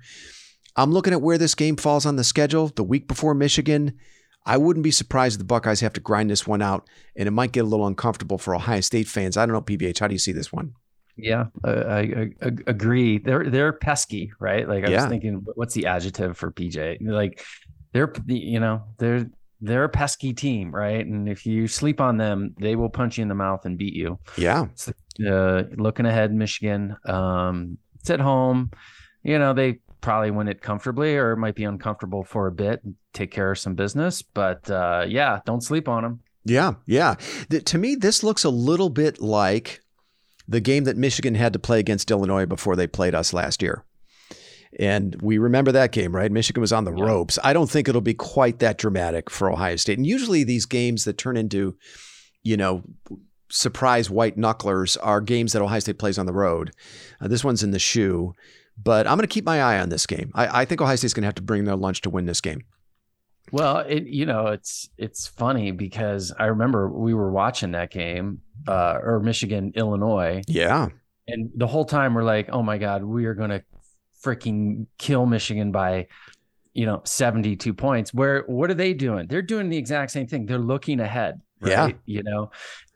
I'm 0.76 0.92
looking 0.92 1.14
at 1.14 1.22
where 1.22 1.38
this 1.38 1.56
game 1.56 1.76
falls 1.76 2.06
on 2.06 2.16
the 2.16 2.24
schedule. 2.24 2.68
The 2.70 2.84
week 2.84 3.08
before 3.08 3.34
Michigan, 3.34 3.98
I 4.46 4.58
wouldn't 4.58 4.84
be 4.84 4.92
surprised 4.92 5.36
if 5.36 5.40
the 5.40 5.46
Buckeyes 5.46 5.82
have 5.82 5.94
to 5.94 6.02
grind 6.02 6.30
this 6.30 6.48
one 6.48 6.62
out, 6.62 6.88
and 7.16 7.28
it 7.28 7.32
might 7.32 7.52
get 7.52 7.62
a 7.62 7.68
little 7.68 7.88
uncomfortable 7.88 8.38
for 8.38 8.56
Ohio 8.56 8.82
State 8.82 9.08
fans. 9.08 9.38
I 9.38 9.46
don't 9.46 9.54
know, 9.54 9.62
PVH. 9.62 10.00
How 10.00 10.08
do 10.08 10.14
you 10.14 10.20
see 10.20 10.32
this 10.32 10.52
one? 10.52 10.74
Yeah, 11.18 11.46
I, 11.64 11.70
I, 11.72 12.30
I, 12.42 12.52
agree. 12.68 13.20
They're 13.20 13.50
they're 13.50 13.74
pesky, 13.74 14.32
right? 14.40 14.68
Like 14.68 14.86
I 14.86 14.92
yeah. 14.92 15.02
was 15.02 15.10
thinking, 15.10 15.46
what's 15.56 15.74
the 15.74 15.86
adjective 15.86 16.38
for 16.38 16.52
PJ? 16.52 16.98
Like 17.02 17.46
they're 17.92 18.12
you 18.28 18.60
know 18.60 18.84
they're 18.98 19.30
they're 19.60 19.84
a 19.84 19.90
pesky 19.90 20.34
team, 20.34 20.74
right? 20.74 21.06
And 21.06 21.30
if 21.30 21.46
you 21.46 21.68
sleep 21.68 22.02
on 22.02 22.18
them, 22.18 22.56
they 22.60 22.76
will 22.76 22.90
punch 22.90 23.18
you 23.18 23.22
in 23.22 23.28
the 23.28 23.36
mouth 23.36 23.66
and 23.66 23.78
beat 23.78 23.94
you. 23.94 24.18
Yeah. 24.38 24.68
So, 24.74 24.94
uh, 25.28 25.64
looking 25.78 26.08
ahead, 26.08 26.34
Michigan. 26.34 26.96
Um, 27.06 27.78
it's 28.00 28.10
at 28.10 28.20
home. 28.20 28.72
You 29.24 29.38
know 29.38 29.54
they 29.54 29.80
probably 30.02 30.32
win 30.32 30.47
it 30.47 30.62
comfortably 30.62 31.16
or 31.16 31.32
it 31.32 31.38
might 31.38 31.56
be 31.56 31.64
uncomfortable 31.64 32.24
for 32.24 32.47
a 32.47 32.52
bit 32.52 32.84
and 32.84 32.95
take 33.14 33.32
care 33.32 33.52
of 33.52 33.60
some 33.60 33.76
business. 33.76 34.22
But 34.22 34.70
uh, 34.70 35.06
yeah, 35.08 35.39
don't 35.45 35.64
sleep 35.64 35.88
on 35.88 36.04
them. 36.04 36.20
Yeah, 36.43 36.74
yeah. 36.86 37.16
The, 37.49 37.62
to 37.62 37.78
me, 37.78 37.95
this 37.95 38.24
looks 38.24 38.43
a 38.43 38.49
little 38.49 38.89
bit 38.89 39.22
like 39.22 39.82
the 40.47 40.60
game 40.60 40.86
that 40.86 40.97
Michigan 40.97 41.36
had 41.36 41.54
to 41.54 41.60
play 41.60 41.80
against 41.80 42.12
Illinois 42.12 42.45
before 42.45 42.76
they 42.76 42.88
played 42.88 43.16
us 43.16 43.32
last 43.32 43.62
year. 43.62 43.86
And 44.80 45.22
we 45.22 45.38
remember 45.38 45.72
that 45.74 45.91
game, 45.91 46.16
right? 46.16 46.32
Michigan 46.32 46.62
was 46.62 46.74
on 46.74 46.86
the 46.86 46.95
yeah. 46.95 47.04
ropes. 47.04 47.38
I 47.43 47.54
don't 47.54 47.70
think 47.70 47.88
it'll 47.88 48.02
be 48.02 48.14
quite 48.14 48.60
that 48.60 48.78
dramatic 48.78 49.30
for 49.30 49.52
Ohio 49.52 49.76
State. 49.76 49.97
And 49.97 50.08
usually 50.08 50.43
these 50.43 50.66
games 50.66 51.04
that 51.06 51.18
turn 51.18 51.38
into, 51.38 51.76
you 52.41 52.58
know, 52.58 52.84
surprise 53.49 54.10
white 54.10 54.38
knucklers 54.38 54.97
are 55.02 55.22
games 55.22 55.54
that 55.54 55.62
Ohio 55.62 55.80
State 55.80 55.99
plays 55.99 56.18
on 56.18 56.26
the 56.26 56.34
road. 56.34 56.72
Uh, 57.20 57.28
this 57.28 57.43
one's 57.43 57.64
in 57.64 57.72
the 57.72 57.80
shoe. 57.80 58.34
But 58.84 59.08
I'm 59.08 59.18
going 59.18 59.28
to 59.28 59.34
keep 59.34 59.46
my 59.46 59.62
eye 59.62 59.80
on 59.80 59.90
this 59.90 60.06
game. 60.06 60.32
I, 60.34 60.62
I 60.62 60.66
think 60.66 60.82
Ohio 60.82 60.96
State's 60.96 61.14
going 61.14 61.24
to 61.24 61.28
have 61.28 61.36
to 61.36 61.42
bring 61.42 61.66
their 61.66 61.76
lunch 61.76 62.02
to 62.02 62.10
win 62.10 62.26
this 62.26 62.42
game. 62.42 62.64
Well, 63.52 63.80
it 63.80 64.08
you 64.08 64.26
know 64.26 64.48
it's 64.48 64.90
it's 64.98 65.28
funny 65.28 65.72
because 65.72 66.34
I 66.38 66.46
remember 66.46 66.90
we 66.90 67.14
were 67.14 67.32
watching 67.32 67.72
that 67.72 67.92
game, 67.92 68.42
uh, 68.68 69.00
or 69.02 69.20
Michigan 69.20 69.74
Illinois. 69.76 70.42
Yeah, 70.48 70.88
and 71.28 71.50
the 71.56 71.68
whole 71.68 71.86
time 71.86 72.14
we're 72.14 72.24
like, 72.24 72.50
oh 72.52 72.64
my 72.64 72.78
god, 72.78 73.04
we 73.04 73.26
are 73.26 73.34
going 73.34 73.50
to 73.50 73.64
freaking 74.24 74.86
kill 74.98 75.26
Michigan 75.26 75.72
by 75.72 76.08
you 76.74 76.86
know 76.86 77.02
72 77.04 77.74
points. 77.74 78.14
Where 78.14 78.44
what 78.48 78.70
are 78.70 78.76
they 78.76 78.94
doing? 78.94 79.28
They're 79.28 79.42
doing 79.42 79.70
the 79.70 79.78
exact 79.78 80.12
same 80.12 80.28
thing. 80.28 80.46
They're 80.46 80.58
looking 80.58 81.00
ahead. 81.00 81.42
Right? 81.60 81.72
Yeah. 81.72 81.90
You 82.06 82.24
know, 82.24 82.52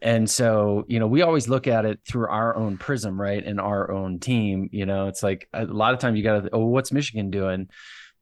and 0.05 0.29
so, 0.29 0.85
you 0.87 0.99
know, 0.99 1.07
we 1.07 1.23
always 1.23 1.49
look 1.49 1.65
at 1.65 1.83
it 1.83 1.99
through 2.07 2.27
our 2.27 2.55
own 2.55 2.77
prism, 2.77 3.19
right? 3.19 3.43
And 3.43 3.59
our 3.59 3.89
own 3.89 4.19
team, 4.19 4.69
you 4.71 4.85
know, 4.85 5.07
it's 5.07 5.23
like 5.23 5.49
a 5.51 5.65
lot 5.65 5.95
of 5.95 5.99
times 5.99 6.15
you 6.15 6.23
got 6.23 6.43
to, 6.43 6.49
oh, 6.53 6.65
what's 6.65 6.91
Michigan 6.91 7.31
doing? 7.31 7.69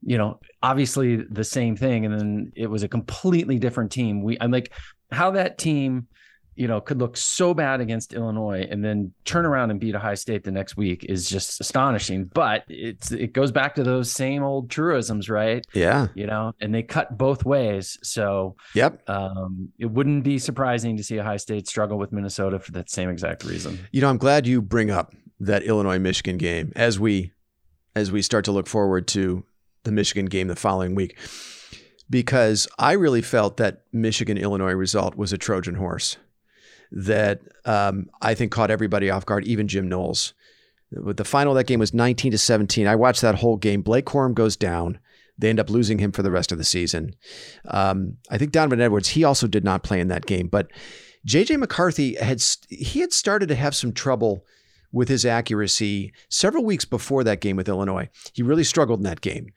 You 0.01 0.17
know, 0.17 0.39
obviously 0.61 1.17
the 1.17 1.43
same 1.43 1.75
thing. 1.75 2.05
And 2.05 2.17
then 2.17 2.53
it 2.55 2.67
was 2.67 2.84
a 2.84 2.88
completely 2.88 3.59
different 3.59 3.91
team. 3.91 4.23
We, 4.23 4.38
I'm 4.39 4.49
like, 4.49 4.71
how 5.11 5.31
that 5.31 5.57
team 5.57 6.07
you 6.56 6.68
know, 6.68 6.80
could 6.80 6.99
look 6.99 7.18
so 7.18 7.54
bad 7.54 7.82
against 7.82 8.14
Illinois 8.14 8.68
and 8.70 8.84
then 8.84 9.14
turn 9.26 9.45
around 9.45 9.72
and 9.72 9.80
beat 9.80 9.95
Ohio 9.95 10.16
State 10.16 10.43
the 10.43 10.51
next 10.51 10.78
week 10.78 11.06
is 11.06 11.30
just 11.30 11.60
astonishing. 11.60 12.26
But 12.26 12.64
it's 12.68 13.12
it 13.12 13.34
goes 13.34 13.51
back 13.51 13.76
to 13.76 13.84
those 13.84 14.12
same 14.12 14.43
old 14.43 14.70
truisms, 14.70 15.30
right? 15.30 15.66
Yeah. 15.74 16.08
You 16.16 16.28
know, 16.28 16.54
and 16.60 16.74
they 16.74 16.84
cut 16.84 17.18
both 17.18 17.45
ways. 17.45 17.97
So 18.04 18.56
yep. 18.76 19.01
Um, 19.10 19.70
it 19.80 19.88
wouldn't 19.88 20.24
be 20.24 20.38
surprising 20.39 20.97
to 20.97 21.04
see 21.04 21.20
Ohio 21.20 21.38
State 21.38 21.68
struggle 21.68 21.97
with 21.97 22.12
Minnesota 22.12 22.60
for 22.60 22.72
that 22.74 22.89
same 22.89 23.10
exact 23.10 23.43
reason. 23.43 23.80
You 23.91 24.01
know, 24.01 24.10
I'm 24.10 24.18
glad 24.18 24.45
you 24.45 24.62
bring 24.62 24.91
up 24.91 25.14
that 25.39 25.64
Illinois 25.64 25.99
Michigan 25.99 26.38
game 26.38 26.72
as 26.76 26.99
we 26.99 27.32
as 27.95 28.12
we 28.12 28.22
start 28.22 28.45
to 28.45 28.51
look 28.51 28.68
forward 28.68 29.08
to 29.08 29.43
the 29.84 29.91
Michigan 29.91 30.26
game 30.26 30.47
the 30.47 30.56
following 30.56 30.95
week. 30.95 31.18
Because 32.10 32.68
I 32.78 32.93
really 32.93 33.22
felt 33.22 33.58
that 33.58 33.84
Michigan 33.91 34.38
Illinois 34.38 34.74
result 34.74 35.16
was 35.16 35.34
a 35.34 35.38
Trojan 35.38 35.76
horse 35.76 36.18
that 36.93 37.41
um, 37.65 38.09
I 38.21 38.35
think 38.35 38.51
caught 38.51 38.71
everybody 38.71 39.09
off 39.09 39.25
guard, 39.25 39.45
even 39.45 39.67
Jim 39.67 39.89
Knowles. 39.89 40.33
The 40.91 41.25
final 41.25 41.53
of 41.53 41.57
that 41.57 41.65
game 41.65 41.79
was 41.79 41.93
19 41.93 42.31
to 42.31 42.37
17. 42.37 42.85
I 42.85 42.95
watched 42.95 43.21
that 43.21 43.35
whole 43.35 43.57
game. 43.57 43.81
Blake 43.81 44.05
Corum 44.05 44.35
goes 44.35 44.55
down. 44.55 44.99
They 45.37 45.49
end 45.49 45.59
up 45.59 45.71
losing 45.71 45.97
him 45.97 46.11
for 46.11 46.21
the 46.21 46.29
rest 46.29 46.51
of 46.51 46.59
the 46.59 46.63
season. 46.63 47.15
Um, 47.65 48.17
I 48.29 48.37
think 48.37 48.51
Donovan 48.51 48.79
Edwards, 48.79 49.09
he 49.09 49.23
also 49.23 49.47
did 49.47 49.63
not 49.63 49.81
play 49.81 49.99
in 49.99 50.09
that 50.09 50.27
game, 50.27 50.47
but 50.47 50.69
JJ 51.27 51.57
McCarthy 51.57 52.15
had 52.15 52.43
he 52.69 52.99
had 52.99 53.11
started 53.11 53.49
to 53.49 53.55
have 53.55 53.75
some 53.75 53.91
trouble 53.91 54.45
with 54.91 55.09
his 55.09 55.25
accuracy 55.25 56.13
several 56.29 56.63
weeks 56.63 56.85
before 56.85 57.23
that 57.23 57.41
game 57.41 57.55
with 57.55 57.67
Illinois. 57.67 58.09
He 58.33 58.43
really 58.43 58.63
struggled 58.63 58.99
in 58.99 59.05
that 59.05 59.21
game. 59.21 59.47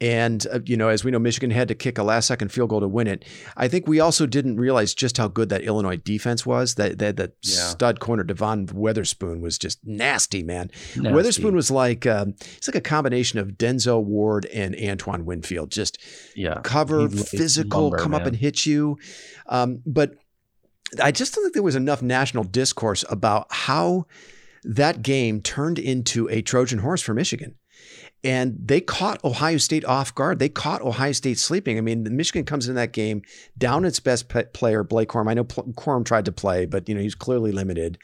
And, 0.00 0.46
uh, 0.52 0.58
you 0.66 0.76
know, 0.76 0.88
as 0.88 1.04
we 1.04 1.10
know, 1.10 1.18
Michigan 1.18 1.50
had 1.50 1.68
to 1.68 1.74
kick 1.74 1.98
a 1.98 2.02
last 2.02 2.26
second 2.26 2.50
field 2.50 2.70
goal 2.70 2.80
to 2.80 2.88
win 2.88 3.06
it. 3.06 3.24
I 3.56 3.68
think 3.68 3.86
we 3.86 4.00
also 4.00 4.26
didn't 4.26 4.56
realize 4.56 4.92
just 4.92 5.16
how 5.16 5.28
good 5.28 5.48
that 5.50 5.62
Illinois 5.62 5.96
defense 5.96 6.44
was. 6.44 6.74
That 6.74 6.98
that, 6.98 7.16
that 7.16 7.34
yeah. 7.42 7.68
stud 7.68 8.00
corner, 8.00 8.24
Devon 8.24 8.68
Witherspoon, 8.72 9.40
was 9.40 9.56
just 9.56 9.78
nasty, 9.84 10.42
man. 10.42 10.70
Nasty. 10.96 11.14
Witherspoon 11.14 11.54
was 11.54 11.70
like, 11.70 12.06
um, 12.06 12.34
it's 12.56 12.68
like 12.68 12.74
a 12.74 12.80
combination 12.80 13.38
of 13.38 13.50
Denzel 13.52 14.02
Ward 14.02 14.46
and 14.46 14.76
Antoine 14.76 15.24
Winfield. 15.24 15.70
Just 15.70 15.98
yeah. 16.34 16.60
cover, 16.62 17.08
physical, 17.08 17.82
lumber, 17.82 17.98
come 17.98 18.10
man. 18.10 18.20
up 18.20 18.26
and 18.26 18.36
hit 18.36 18.66
you. 18.66 18.98
Um, 19.46 19.80
but 19.86 20.16
I 21.02 21.12
just 21.12 21.34
don't 21.34 21.44
think 21.44 21.54
there 21.54 21.62
was 21.62 21.76
enough 21.76 22.02
national 22.02 22.44
discourse 22.44 23.04
about 23.08 23.46
how 23.50 24.06
that 24.64 25.02
game 25.02 25.40
turned 25.40 25.78
into 25.78 26.28
a 26.30 26.42
Trojan 26.42 26.80
horse 26.80 27.02
for 27.02 27.14
Michigan. 27.14 27.54
And 28.24 28.56
they 28.58 28.80
caught 28.80 29.22
Ohio 29.22 29.58
State 29.58 29.84
off 29.84 30.14
guard. 30.14 30.38
They 30.38 30.48
caught 30.48 30.80
Ohio 30.80 31.12
State 31.12 31.38
sleeping. 31.38 31.76
I 31.76 31.82
mean, 31.82 32.16
Michigan 32.16 32.44
comes 32.44 32.68
in 32.68 32.74
that 32.74 32.92
game 32.92 33.20
down 33.58 33.84
its 33.84 34.00
best 34.00 34.30
player, 34.54 34.82
Blake 34.82 35.10
Corum. 35.10 35.28
I 35.28 35.34
know 35.34 35.44
Corum 35.44 36.06
tried 36.06 36.24
to 36.24 36.32
play, 36.32 36.64
but 36.64 36.88
you 36.88 36.94
know 36.94 37.02
he's 37.02 37.14
clearly 37.14 37.52
limited. 37.52 37.98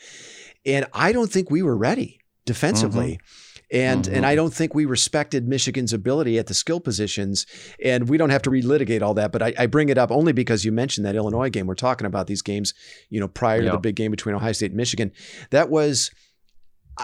And 0.67 0.85
I 0.93 1.13
don't 1.13 1.33
think 1.33 1.51
we 1.51 1.63
were 1.63 1.77
ready 1.77 2.21
defensively. 2.45 3.13
Mm-hmm. 3.13 3.47
And 3.73 4.05
mm-hmm. 4.05 4.15
and 4.15 4.27
I 4.27 4.35
don't 4.35 4.53
think 4.53 4.75
we 4.75 4.85
respected 4.85 5.49
Michigan's 5.49 5.95
ability 5.95 6.39
at 6.39 6.49
the 6.49 6.55
skill 6.55 6.81
positions. 6.81 7.47
And 7.83 8.09
we 8.09 8.19
don't 8.19 8.31
have 8.31 8.43
to 8.43 8.51
relitigate 8.51 9.01
all 9.01 9.15
that, 9.15 9.33
but 9.33 9.43
I, 9.43 9.55
I 9.59 9.67
bring 9.67 9.89
it 9.89 9.97
up 9.97 10.11
only 10.11 10.33
because 10.33 10.65
you 10.65 10.73
mentioned 10.73 11.07
that 11.07 11.15
Illinois 11.15 11.49
game. 11.49 11.67
We're 11.67 11.77
talking 11.77 12.07
about 12.07 12.27
these 12.27 12.43
games, 12.43 12.75
you 13.09 13.21
know, 13.21 13.29
prior 13.29 13.63
yep. 13.63 13.67
to 13.67 13.77
the 13.77 13.81
big 13.81 13.97
game 13.97 14.11
between 14.11 14.35
Ohio 14.35 14.53
State 14.53 14.73
and 14.73 14.77
Michigan. 14.77 15.13
That 15.51 15.71
was 15.71 16.11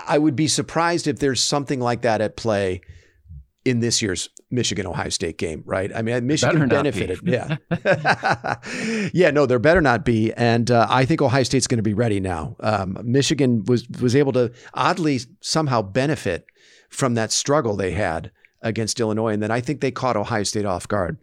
I 0.07 0.19
would 0.19 0.37
be 0.37 0.49
surprised 0.49 1.07
if 1.07 1.19
there's 1.19 1.43
something 1.43 1.81
like 1.81 2.03
that 2.03 2.21
at 2.21 2.37
play 2.37 2.83
in 3.67 3.81
this 3.81 4.01
year's 4.01 4.31
Michigan 4.51 4.87
Ohio 4.87 5.09
State 5.09 5.39
game, 5.39 5.63
right? 5.67 5.91
I 5.95 6.03
mean, 6.03 6.27
Michigan 6.27 6.69
benefited. 6.69 7.19
yeah. 7.25 7.57
yeah, 9.13 9.31
no, 9.31 9.45
there 9.45 9.59
better 9.59 9.81
not 9.81 10.05
be. 10.05 10.33
And 10.35 10.71
uh, 10.71 10.87
I 10.89 11.05
think 11.05 11.21
Ohio 11.21 11.43
State's 11.43 11.67
going 11.67 11.79
to 11.79 11.83
be 11.83 11.95
ready 11.95 12.21
now. 12.21 12.57
Um, 12.61 12.97
Michigan 13.03 13.65
was 13.65 13.89
was 14.01 14.15
able 14.15 14.33
to 14.33 14.53
oddly 14.75 15.21
somehow 15.41 15.83
benefit 15.83 16.47
from 16.89 17.15
that 17.15 17.33
struggle 17.33 17.77
they 17.77 17.91
had 17.91 18.31
against 18.63 19.01
Illinois. 19.01 19.33
And 19.33 19.43
then 19.43 19.51
I 19.51 19.61
think 19.61 19.81
they 19.81 19.91
caught 19.91 20.17
Ohio 20.17 20.45
State 20.45 20.65
off 20.65 20.87
guard. 20.87 21.19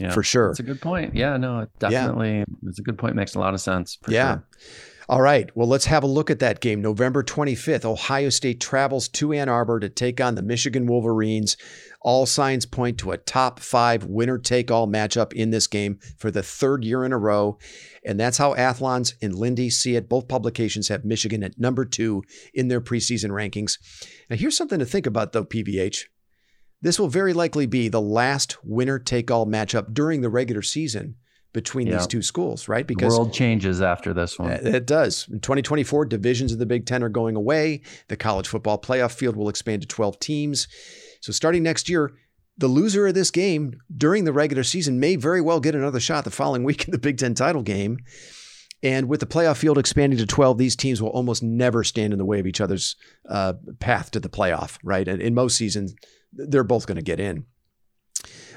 Yeah, 0.00 0.12
for 0.12 0.22
sure. 0.22 0.48
That's 0.48 0.60
a 0.60 0.62
good 0.62 0.80
point. 0.80 1.14
Yeah, 1.14 1.36
no, 1.36 1.66
definitely. 1.78 2.38
Yeah. 2.38 2.44
It's 2.68 2.78
a 2.78 2.82
good 2.82 2.98
point. 2.98 3.16
Makes 3.16 3.34
a 3.34 3.38
lot 3.38 3.54
of 3.54 3.60
sense. 3.60 3.98
yeah. 4.08 4.34
Sure. 4.34 4.44
All 5.08 5.22
right. 5.22 5.56
Well, 5.56 5.68
let's 5.68 5.84
have 5.84 6.02
a 6.02 6.08
look 6.08 6.30
at 6.30 6.40
that 6.40 6.60
game. 6.60 6.82
November 6.82 7.22
25th, 7.22 7.84
Ohio 7.84 8.28
State 8.28 8.60
travels 8.60 9.06
to 9.10 9.32
Ann 9.32 9.48
Arbor 9.48 9.78
to 9.78 9.88
take 9.88 10.20
on 10.20 10.34
the 10.34 10.42
Michigan 10.42 10.84
Wolverines. 10.86 11.56
All 12.02 12.26
signs 12.26 12.66
point 12.66 12.98
to 12.98 13.12
a 13.12 13.16
top 13.16 13.60
five 13.60 14.02
winner 14.04 14.36
take 14.36 14.68
all 14.68 14.88
matchup 14.88 15.32
in 15.32 15.50
this 15.50 15.68
game 15.68 16.00
for 16.18 16.32
the 16.32 16.42
third 16.42 16.84
year 16.84 17.04
in 17.04 17.12
a 17.12 17.18
row. 17.18 17.56
And 18.04 18.18
that's 18.18 18.38
how 18.38 18.56
Athlons 18.56 19.14
and 19.22 19.32
Lindy 19.32 19.70
see 19.70 19.94
it. 19.94 20.08
Both 20.08 20.26
publications 20.26 20.88
have 20.88 21.04
Michigan 21.04 21.44
at 21.44 21.56
number 21.56 21.84
two 21.84 22.24
in 22.52 22.66
their 22.66 22.80
preseason 22.80 23.30
rankings. 23.30 23.78
Now, 24.28 24.34
here's 24.34 24.56
something 24.56 24.80
to 24.80 24.84
think 24.84 25.06
about, 25.06 25.30
though, 25.32 25.44
PVH. 25.44 26.00
This 26.82 26.98
will 26.98 27.08
very 27.08 27.32
likely 27.32 27.66
be 27.66 27.88
the 27.88 28.00
last 28.00 28.56
winner 28.64 28.98
take 28.98 29.30
all 29.30 29.46
matchup 29.46 29.94
during 29.94 30.20
the 30.20 30.28
regular 30.28 30.62
season 30.62 31.14
between 31.56 31.88
these 31.88 32.06
two 32.06 32.20
schools, 32.20 32.68
right? 32.68 32.86
Because 32.86 33.14
the 33.14 33.18
world 33.18 33.32
changes 33.32 33.80
after 33.80 34.12
this 34.12 34.38
one. 34.38 34.50
It 34.50 34.86
does. 34.86 35.26
In 35.32 35.40
2024, 35.40 36.04
divisions 36.04 36.52
of 36.52 36.58
the 36.58 36.66
Big 36.66 36.84
Ten 36.84 37.02
are 37.02 37.08
going 37.08 37.34
away. 37.34 37.80
The 38.08 38.16
college 38.16 38.46
football 38.46 38.78
playoff 38.78 39.12
field 39.12 39.36
will 39.36 39.48
expand 39.48 39.80
to 39.80 39.88
12 39.88 40.20
teams. 40.20 40.68
So 41.22 41.32
starting 41.32 41.62
next 41.62 41.88
year, 41.88 42.12
the 42.58 42.68
loser 42.68 43.06
of 43.06 43.14
this 43.14 43.30
game 43.30 43.80
during 43.96 44.24
the 44.24 44.34
regular 44.34 44.64
season 44.64 45.00
may 45.00 45.16
very 45.16 45.40
well 45.40 45.58
get 45.58 45.74
another 45.74 45.98
shot 45.98 46.24
the 46.24 46.30
following 46.30 46.62
week 46.62 46.84
in 46.84 46.90
the 46.92 46.98
Big 46.98 47.16
Ten 47.16 47.32
title 47.32 47.62
game. 47.62 48.00
And 48.82 49.08
with 49.08 49.20
the 49.20 49.26
playoff 49.26 49.56
field 49.56 49.78
expanding 49.78 50.18
to 50.18 50.26
12, 50.26 50.58
these 50.58 50.76
teams 50.76 51.00
will 51.00 51.08
almost 51.08 51.42
never 51.42 51.84
stand 51.84 52.12
in 52.12 52.18
the 52.18 52.26
way 52.26 52.38
of 52.38 52.46
each 52.46 52.60
other's 52.60 52.96
uh, 53.30 53.54
path 53.80 54.10
to 54.10 54.20
the 54.20 54.28
playoff, 54.28 54.76
right? 54.84 55.08
And 55.08 55.22
in 55.22 55.32
most 55.32 55.56
seasons, 55.56 55.94
they're 56.34 56.64
both 56.64 56.86
going 56.86 56.96
to 56.96 57.02
get 57.02 57.18
in. 57.18 57.46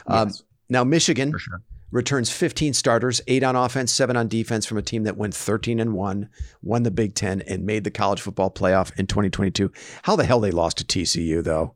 Um, 0.06 0.28
yes. 0.28 0.44
now, 0.68 0.84
Michigan. 0.84 1.32
For 1.32 1.40
sure 1.40 1.62
returns 1.92 2.30
15 2.30 2.74
starters, 2.74 3.22
eight 3.28 3.44
on 3.44 3.56
offense, 3.56 3.92
seven 3.92 4.16
on 4.16 4.28
defense 4.28 4.66
from 4.66 4.78
a 4.78 4.82
team 4.82 5.04
that 5.04 5.18
went 5.18 5.36
13 5.36 5.80
and 5.80 5.94
one, 5.94 6.30
won 6.62 6.84
the 6.84 6.92
Big 6.92 7.16
Ten, 7.16 7.42
and 7.42 7.66
made 7.66 7.84
the 7.84 7.92
college 7.92 8.22
football 8.22 8.52
playoff 8.52 8.98
in 8.98 9.08
2022. 9.08 9.72
How 10.04 10.16
the 10.16 10.26
hell 10.26 10.40
they 10.40 10.52
lost 10.52 10.78
to 10.78 10.86
TCU 10.86 11.44
though? 11.44 11.76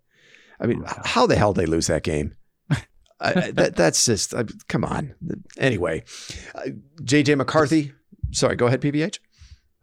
I 0.59 0.67
mean, 0.67 0.83
how 1.03 1.27
the 1.27 1.35
hell 1.35 1.53
they 1.53 1.65
lose 1.65 1.87
that 1.87 2.03
game? 2.03 2.35
I, 3.19 3.51
that, 3.51 3.75
that's 3.75 4.05
just 4.05 4.33
I, 4.33 4.45
come 4.67 4.85
on. 4.85 5.15
Anyway, 5.57 6.03
uh, 6.55 6.69
JJ 7.01 7.37
McCarthy. 7.37 7.93
Sorry, 8.31 8.55
go 8.55 8.67
ahead, 8.67 8.81
PVH. 8.81 9.19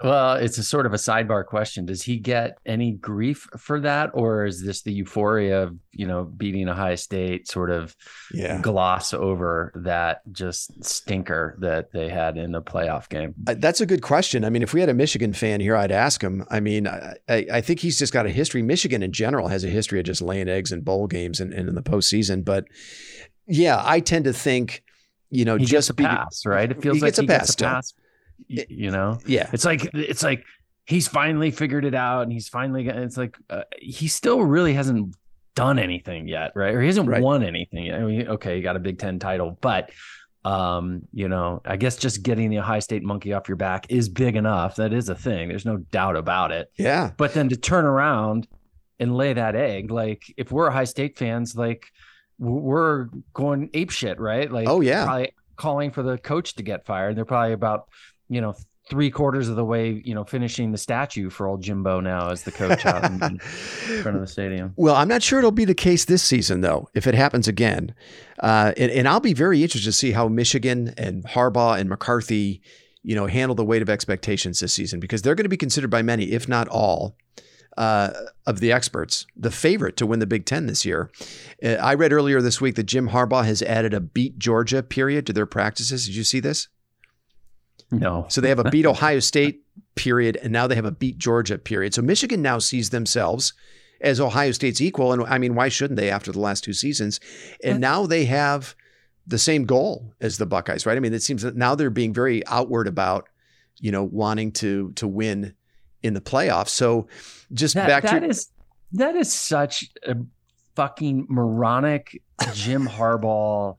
Well, 0.02 0.36
it's 0.36 0.56
a 0.56 0.62
sort 0.62 0.86
of 0.86 0.94
a 0.94 0.96
sidebar 0.96 1.44
question. 1.44 1.84
Does 1.84 2.02
he 2.02 2.16
get 2.16 2.58
any 2.64 2.92
grief 2.92 3.46
for 3.58 3.80
that, 3.80 4.10
or 4.14 4.46
is 4.46 4.64
this 4.64 4.80
the 4.82 4.92
euphoria 4.92 5.64
of 5.64 5.76
you 5.92 6.06
know 6.06 6.24
beating 6.24 6.68
Ohio 6.68 6.94
State 6.94 7.48
sort 7.48 7.70
of 7.70 7.94
yeah. 8.32 8.60
gloss 8.62 9.12
over 9.12 9.72
that 9.74 10.22
just 10.32 10.82
stinker 10.82 11.56
that 11.60 11.92
they 11.92 12.08
had 12.08 12.38
in 12.38 12.52
the 12.52 12.62
playoff 12.62 13.10
game? 13.10 13.34
Uh, 13.46 13.54
that's 13.58 13.82
a 13.82 13.86
good 13.86 14.00
question. 14.00 14.44
I 14.44 14.50
mean, 14.50 14.62
if 14.62 14.72
we 14.72 14.80
had 14.80 14.88
a 14.88 14.94
Michigan 14.94 15.34
fan 15.34 15.60
here, 15.60 15.76
I'd 15.76 15.92
ask 15.92 16.22
him. 16.22 16.46
I 16.50 16.60
mean, 16.60 16.86
I, 16.86 17.16
I 17.28 17.60
think 17.60 17.80
he's 17.80 17.98
just 17.98 18.12
got 18.12 18.24
a 18.24 18.30
history. 18.30 18.62
Michigan 18.62 19.02
in 19.02 19.12
general 19.12 19.48
has 19.48 19.64
a 19.64 19.68
history 19.68 20.00
of 20.00 20.06
just 20.06 20.22
laying 20.22 20.48
eggs 20.48 20.72
in 20.72 20.80
bowl 20.80 21.08
games 21.08 21.40
and, 21.40 21.52
and 21.52 21.68
in 21.68 21.74
the 21.74 21.82
postseason. 21.82 22.42
But 22.42 22.64
yeah, 23.46 23.82
I 23.84 24.00
tend 24.00 24.24
to 24.24 24.32
think, 24.32 24.82
you 25.28 25.44
know, 25.44 25.56
he 25.56 25.66
just 25.66 25.90
a 25.90 25.94
pass, 25.94 26.46
right? 26.46 26.70
It 26.70 26.80
feels 26.82 26.96
he 26.96 27.02
like 27.02 27.08
gets 27.08 27.18
he 27.18 27.26
a 27.26 27.28
pass 27.28 27.40
gets 27.48 27.60
a 27.60 27.64
pass 27.64 27.94
you 28.48 28.90
know? 28.90 29.18
yeah. 29.26 29.48
It's 29.52 29.64
like 29.64 29.88
it's 29.94 30.22
like 30.22 30.44
he's 30.90 31.06
finally 31.06 31.50
figured 31.50 31.84
it 31.84 31.94
out 31.94 32.22
and 32.22 32.32
he's 32.32 32.48
finally 32.48 32.84
got 32.84 32.96
it's 32.96 33.16
like 33.16 33.36
uh, 33.48 33.62
he 33.78 34.08
still 34.08 34.42
really 34.42 34.74
hasn't 34.74 35.14
done 35.54 35.78
anything 35.78 36.26
yet 36.26 36.52
right? 36.54 36.74
Or 36.74 36.80
he 36.80 36.86
hasn't 36.88 37.08
right. 37.08 37.22
won 37.22 37.42
anything 37.42 37.86
yet. 37.86 38.00
I 38.00 38.04
mean, 38.04 38.28
okay 38.28 38.56
he 38.56 38.62
got 38.62 38.76
a 38.76 38.80
big 38.80 38.98
10 38.98 39.18
title 39.18 39.56
but 39.60 39.90
um 40.42 41.02
you 41.12 41.28
know 41.28 41.60
i 41.66 41.76
guess 41.76 41.98
just 41.98 42.22
getting 42.22 42.48
the 42.48 42.58
ohio 42.58 42.80
state 42.80 43.02
monkey 43.02 43.34
off 43.34 43.46
your 43.46 43.56
back 43.56 43.86
is 43.90 44.08
big 44.08 44.36
enough. 44.36 44.76
That 44.76 44.92
is 44.92 45.08
a 45.08 45.14
thing. 45.14 45.48
There's 45.48 45.66
no 45.66 45.76
doubt 45.76 46.16
about 46.16 46.50
it. 46.50 46.72
Yeah. 46.76 47.12
But 47.16 47.34
then 47.34 47.50
to 47.50 47.56
turn 47.56 47.84
around 47.84 48.48
and 48.98 49.14
lay 49.14 49.32
that 49.32 49.54
egg 49.54 49.90
like 49.90 50.22
if 50.36 50.50
we're 50.50 50.70
high 50.70 50.84
state 50.84 51.18
fans 51.18 51.54
like 51.54 51.86
we're 52.38 53.08
going 53.34 53.70
ape 53.74 53.90
shit 53.90 54.18
right? 54.18 54.50
Like 54.50 54.68
oh 54.68 54.80
yeah. 54.80 55.26
calling 55.56 55.90
for 55.90 56.02
the 56.02 56.16
coach 56.18 56.54
to 56.54 56.62
get 56.62 56.86
fired. 56.86 57.16
They're 57.16 57.26
probably 57.26 57.52
about 57.52 57.86
you 58.30 58.40
know, 58.40 58.54
three 58.88 59.10
quarters 59.10 59.48
of 59.48 59.56
the 59.56 59.64
way, 59.64 60.02
you 60.04 60.14
know, 60.14 60.24
finishing 60.24 60.72
the 60.72 60.78
statue 60.78 61.30
for 61.30 61.46
old 61.46 61.62
Jimbo 61.62 62.00
now 62.00 62.30
as 62.30 62.42
the 62.44 62.52
coach 62.52 62.86
out 62.86 63.04
in, 63.04 63.22
in, 63.22 63.38
front 64.02 64.16
of 64.16 64.20
the 64.22 64.26
stadium. 64.26 64.72
Well, 64.76 64.94
I'm 64.94 65.08
not 65.08 65.22
sure 65.22 65.38
it'll 65.38 65.50
be 65.50 65.64
the 65.64 65.74
case 65.74 66.04
this 66.04 66.22
season, 66.22 66.60
though, 66.60 66.88
if 66.94 67.06
it 67.06 67.14
happens 67.14 67.46
again. 67.46 67.94
Uh, 68.40 68.72
and, 68.76 68.90
and 68.90 69.06
I'll 69.06 69.20
be 69.20 69.34
very 69.34 69.62
interested 69.62 69.88
to 69.88 69.92
see 69.92 70.12
how 70.12 70.28
Michigan 70.28 70.94
and 70.96 71.24
Harbaugh 71.24 71.78
and 71.78 71.88
McCarthy, 71.88 72.62
you 73.02 73.14
know, 73.14 73.26
handle 73.26 73.54
the 73.54 73.64
weight 73.64 73.82
of 73.82 73.90
expectations 73.90 74.60
this 74.60 74.72
season 74.72 74.98
because 74.98 75.22
they're 75.22 75.34
going 75.34 75.44
to 75.44 75.50
be 75.50 75.56
considered 75.56 75.90
by 75.90 76.02
many, 76.02 76.32
if 76.32 76.48
not 76.48 76.66
all, 76.68 77.16
uh, 77.76 78.10
of 78.46 78.60
the 78.60 78.72
experts, 78.72 79.26
the 79.36 79.50
favorite 79.50 79.96
to 79.98 80.06
win 80.06 80.18
the 80.18 80.26
Big 80.26 80.46
Ten 80.46 80.66
this 80.66 80.84
year. 80.84 81.10
Uh, 81.62 81.74
I 81.74 81.94
read 81.94 82.12
earlier 82.12 82.42
this 82.42 82.60
week 82.60 82.74
that 82.74 82.84
Jim 82.84 83.10
Harbaugh 83.10 83.44
has 83.44 83.62
added 83.62 83.94
a 83.94 84.00
beat 84.00 84.38
Georgia 84.38 84.82
period 84.82 85.26
to 85.26 85.32
their 85.32 85.46
practices. 85.46 86.06
Did 86.06 86.16
you 86.16 86.24
see 86.24 86.40
this? 86.40 86.68
No. 87.90 88.26
So 88.28 88.40
they 88.40 88.48
have 88.48 88.58
a 88.58 88.70
beat 88.70 88.86
Ohio 88.86 89.20
State 89.20 89.64
period, 89.94 90.36
and 90.36 90.52
now 90.52 90.66
they 90.66 90.76
have 90.76 90.84
a 90.84 90.92
beat 90.92 91.18
Georgia 91.18 91.58
period. 91.58 91.94
So 91.94 92.02
Michigan 92.02 92.42
now 92.42 92.58
sees 92.58 92.90
themselves 92.90 93.52
as 94.00 94.20
Ohio 94.20 94.52
State's 94.52 94.80
equal. 94.80 95.12
And 95.12 95.22
I 95.24 95.38
mean, 95.38 95.54
why 95.54 95.68
shouldn't 95.68 95.98
they 95.98 96.10
after 96.10 96.32
the 96.32 96.40
last 96.40 96.64
two 96.64 96.72
seasons? 96.72 97.20
And 97.62 97.80
now 97.80 98.06
they 98.06 98.24
have 98.26 98.74
the 99.26 99.38
same 99.38 99.64
goal 99.64 100.14
as 100.20 100.38
the 100.38 100.46
Buckeyes, 100.46 100.86
right? 100.86 100.96
I 100.96 101.00
mean, 101.00 101.12
it 101.12 101.22
seems 101.22 101.42
that 101.42 101.56
now 101.56 101.74
they're 101.74 101.90
being 101.90 102.12
very 102.12 102.46
outward 102.46 102.88
about, 102.88 103.28
you 103.78 103.92
know, 103.92 104.04
wanting 104.04 104.52
to 104.52 104.92
to 104.92 105.06
win 105.06 105.54
in 106.02 106.14
the 106.14 106.20
playoffs. 106.20 106.68
So 106.68 107.08
just 107.52 107.74
that, 107.74 107.86
back 107.86 108.04
that 108.04 108.20
to 108.20 108.26
is, 108.26 108.48
that 108.92 109.16
is 109.16 109.32
such 109.32 109.90
a 110.06 110.16
fucking 110.76 111.26
moronic 111.28 112.22
Jim 112.54 112.88
Harbaugh 112.88 113.76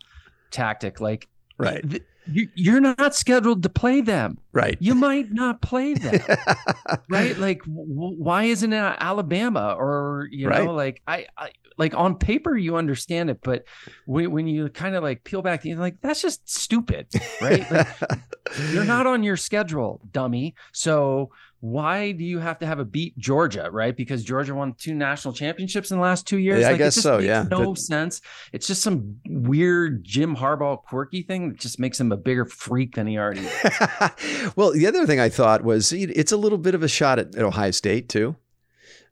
tactic. 0.52 1.02
Like 1.02 1.28
right. 1.58 1.88
Th- 1.90 2.04
you, 2.32 2.76
are 2.76 2.82
not 2.82 3.16
scheduled 3.16 3.64
to 3.64 3.70
play 3.70 4.02
them. 4.02 4.38
Right. 4.52 4.78
You 4.80 4.96
might 4.96 5.32
not 5.32 5.62
play 5.62 5.94
them. 5.94 6.22
right. 7.10 7.38
Like, 7.38 7.60
w- 7.64 8.16
why 8.18 8.44
isn't 8.46 8.72
it 8.72 8.78
Alabama 9.00 9.76
or, 9.78 10.28
you 10.32 10.50
know, 10.50 10.50
right. 10.50 10.70
like 10.70 11.02
I, 11.08 11.28
I, 11.38 11.52
like 11.78 11.96
on 11.96 12.16
paper, 12.16 12.56
you 12.56 12.76
understand 12.76 13.30
it, 13.30 13.40
but 13.42 13.66
when, 14.06 14.32
when 14.32 14.48
you 14.48 14.70
kind 14.70 14.96
of 14.96 15.04
like 15.04 15.24
peel 15.24 15.42
back, 15.42 15.66
you're 15.66 15.78
like, 15.78 16.02
that's 16.02 16.22
just 16.22 16.48
stupid. 16.50 17.08
Right. 17.42 17.70
Like, 17.72 17.88
you're 18.72 18.84
not 18.84 19.08
on 19.08 19.24
your 19.24 19.38
schedule, 19.38 20.02
dummy. 20.12 20.56
So 20.74 21.32
why 21.62 22.12
do 22.12 22.24
you 22.24 22.40
have 22.40 22.58
to 22.60 22.66
have 22.66 22.80
a 22.80 22.86
beat 22.86 23.16
Georgia, 23.20 23.70
right? 23.72 23.96
Because 23.96 24.24
Georgia 24.24 24.56
won 24.56 24.74
two 24.74 24.96
national 24.96 25.34
championships 25.34 25.92
in 25.92 25.98
the 25.98 26.04
last 26.04 26.28
two 26.28 26.40
years. 26.40 26.62
Yeah, 26.62 26.68
like, 26.68 26.76
I 26.76 26.78
guess 26.78 26.96
so. 26.96 27.20
Yeah, 27.20 27.46
no 27.50 27.76
sense. 27.76 28.20
It's 28.52 28.66
just 28.66 28.82
some 28.82 29.20
weird 29.28 30.04
Jim 30.04 30.36
Harbaugh 30.36 30.82
quirky 30.84 31.22
thing 31.22 31.50
that 31.50 31.60
just 31.60 31.80
makes 31.80 32.00
him 32.00 32.12
a 32.12 32.18
bigger 32.18 32.46
freak 32.46 32.96
than 32.96 33.06
he 33.06 33.18
already 33.18 33.42
is. 33.42 34.54
well, 34.56 34.72
the 34.72 34.88
other 34.88 35.06
thing 35.06 35.20
I 35.20 35.30
thought 35.30 35.64
was 35.64 35.94
it's 35.94 36.32
a 36.32 36.38
little 36.38 36.58
bit 36.58 36.74
of 36.74 36.82
a 36.82 36.88
shot 36.88 37.20
at, 37.20 37.36
at 37.36 37.44
Ohio 37.44 37.72
State 37.72 38.10
too. 38.10 38.36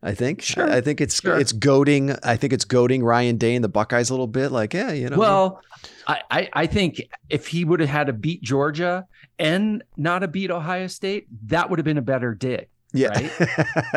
I 0.02 0.14
think. 0.14 0.40
Sure. 0.40 0.70
I 0.70 0.80
think 0.80 1.00
it's 1.00 1.20
sure. 1.20 1.38
it's 1.38 1.52
goading. 1.52 2.16
I 2.22 2.36
think 2.36 2.52
it's 2.52 2.64
goading 2.64 3.04
Ryan 3.04 3.36
Day 3.36 3.54
and 3.54 3.62
the 3.62 3.68
Buckeyes 3.68 4.08
a 4.08 4.14
little 4.14 4.26
bit. 4.26 4.50
Like, 4.50 4.72
yeah, 4.72 4.92
you 4.92 5.10
know. 5.10 5.18
Well, 5.18 5.62
I 6.06 6.48
I 6.52 6.66
think 6.66 7.02
if 7.28 7.46
he 7.46 7.64
would 7.64 7.80
have 7.80 7.88
had 7.88 8.06
to 8.06 8.12
beat 8.12 8.42
Georgia 8.42 9.06
and 9.38 9.82
not 9.96 10.22
a 10.22 10.28
beat 10.28 10.50
Ohio 10.50 10.86
State, 10.86 11.26
that 11.46 11.68
would 11.68 11.78
have 11.78 11.84
been 11.84 11.98
a 11.98 12.02
better 12.02 12.34
dig. 12.34 12.68
Yeah. 12.92 13.08
Right? 13.08 13.32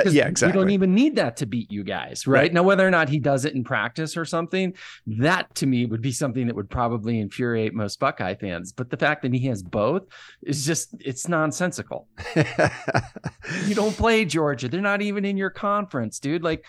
yeah, 0.11 0.27
exactly. 0.27 0.47
We 0.47 0.51
don't 0.65 0.71
even 0.71 0.93
need 0.93 1.15
that 1.15 1.37
to 1.37 1.45
beat 1.45 1.71
you 1.71 1.83
guys, 1.83 2.27
right? 2.27 2.41
right? 2.41 2.53
Now, 2.53 2.63
whether 2.63 2.87
or 2.87 2.91
not 2.91 3.09
he 3.09 3.19
does 3.19 3.45
it 3.45 3.53
in 3.53 3.63
practice 3.63 4.15
or 4.15 4.25
something, 4.25 4.73
that 5.07 5.53
to 5.55 5.65
me 5.65 5.85
would 5.85 6.01
be 6.01 6.11
something 6.11 6.47
that 6.47 6.55
would 6.55 6.69
probably 6.69 7.19
infuriate 7.19 7.73
most 7.73 7.99
Buckeye 7.99 8.35
fans. 8.35 8.71
But 8.71 8.89
the 8.89 8.97
fact 8.97 9.23
that 9.23 9.33
he 9.33 9.47
has 9.47 9.63
both 9.63 10.03
is 10.41 10.65
just, 10.65 10.93
it's 10.99 11.27
nonsensical. 11.27 12.07
you 13.65 13.75
don't 13.75 13.95
play 13.95 14.25
Georgia. 14.25 14.67
They're 14.67 14.81
not 14.81 15.01
even 15.01 15.25
in 15.25 15.37
your 15.37 15.49
conference, 15.49 16.19
dude. 16.19 16.43
Like, 16.43 16.65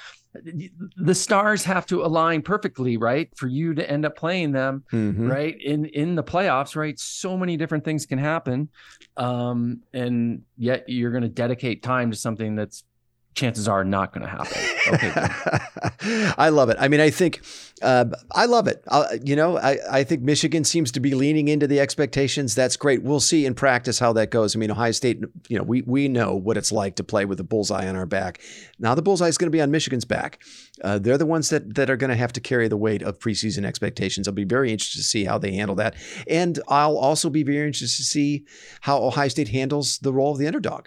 the 0.97 1.15
stars 1.15 1.65
have 1.65 1.87
to 1.87 2.05
align 2.05 2.43
perfectly 2.43 2.97
right 2.97 3.29
for 3.37 3.47
you 3.47 3.75
to 3.75 3.89
end 3.89 4.05
up 4.05 4.17
playing 4.17 4.53
them 4.53 4.85
mm-hmm. 4.93 5.31
right 5.31 5.61
in 5.61 5.85
in 5.87 6.15
the 6.15 6.23
playoffs 6.25 6.75
right 6.75 6.99
so 6.99 7.37
many 7.37 7.57
different 7.57 7.85
things 7.85 8.05
can 8.05 8.19
happen 8.19 8.69
um 9.17 9.81
and 9.93 10.43
yet 10.57 10.85
you're 10.89 11.13
going 11.13 11.23
to 11.23 11.29
dedicate 11.29 11.83
time 11.83 12.11
to 12.11 12.17
something 12.17 12.57
that's 12.57 12.85
chances 13.35 13.69
are 13.69 13.85
not 13.85 14.13
going 14.13 14.23
to 14.23 14.29
happen. 14.29 14.57
Okay. 14.93 16.33
I 16.39 16.51
love 16.51 16.71
it. 16.71 16.77
I 16.79 16.89
mean, 16.89 17.01
I 17.01 17.11
think 17.11 17.43
uh, 17.83 18.07
I 18.33 18.47
love 18.47 18.69
it. 18.69 18.85
You 19.25 19.35
know, 19.37 19.59
I, 19.59 19.79
I 19.91 20.05
think 20.05 20.23
Michigan 20.23 20.65
seems 20.65 20.93
to 20.93 21.01
be 21.01 21.15
leaning 21.15 21.49
into 21.49 21.67
the 21.67 21.81
expectations. 21.81 22.55
That's 22.55 22.77
great. 22.77 23.03
We'll 23.03 23.21
see 23.21 23.45
in 23.45 23.55
practice 23.55 23.99
how 23.99 24.13
that 24.15 24.31
goes. 24.31 24.55
I 24.55 24.59
mean, 24.59 24.71
Ohio 24.71 24.93
State, 24.93 25.23
you 25.49 25.59
know, 25.59 25.65
we 25.65 25.83
we 25.83 26.09
know 26.09 26.35
what 26.35 26.57
it's 26.57 26.71
like 26.71 26.97
to 26.97 27.05
play 27.05 27.25
with 27.25 27.41
a 27.41 27.45
bullseye 27.45 27.89
on 27.89 27.97
our 27.97 28.07
back. 28.07 28.41
Now 28.79 28.95
the 28.95 29.03
bullseye 29.03 29.29
is 29.29 29.39
going 29.39 29.49
to 29.49 29.57
be 29.57 29.61
on 29.61 29.71
Michigan's 29.71 30.05
back. 30.05 30.43
Uh, 30.83 30.99
they're 30.99 31.19
the 31.19 31.27
ones 31.27 31.51
that 31.51 31.75
that 31.75 31.91
are 31.91 31.97
going 31.97 32.11
to 32.11 32.17
have 32.17 32.33
to 32.35 32.41
carry 32.41 32.69
the 32.69 32.77
weight 32.77 33.03
of 33.03 33.19
preseason 33.19 33.65
expectations. 33.65 34.29
I'll 34.29 34.35
be 34.35 34.45
very 34.45 34.71
interested 34.71 34.99
to 34.99 35.05
see 35.05 35.25
how 35.25 35.39
they 35.39 35.53
handle 35.53 35.77
that, 35.77 35.95
and 36.29 36.61
I'll 36.69 36.97
also 36.97 37.31
be 37.31 37.43
very 37.43 37.67
interested 37.67 38.03
to 38.03 38.05
see 38.05 38.45
how 38.83 39.03
Ohio 39.03 39.29
State 39.29 39.49
handles 39.49 39.99
the 39.99 40.13
role 40.13 40.33
of 40.33 40.39
the 40.39 40.47
underdog 40.47 40.87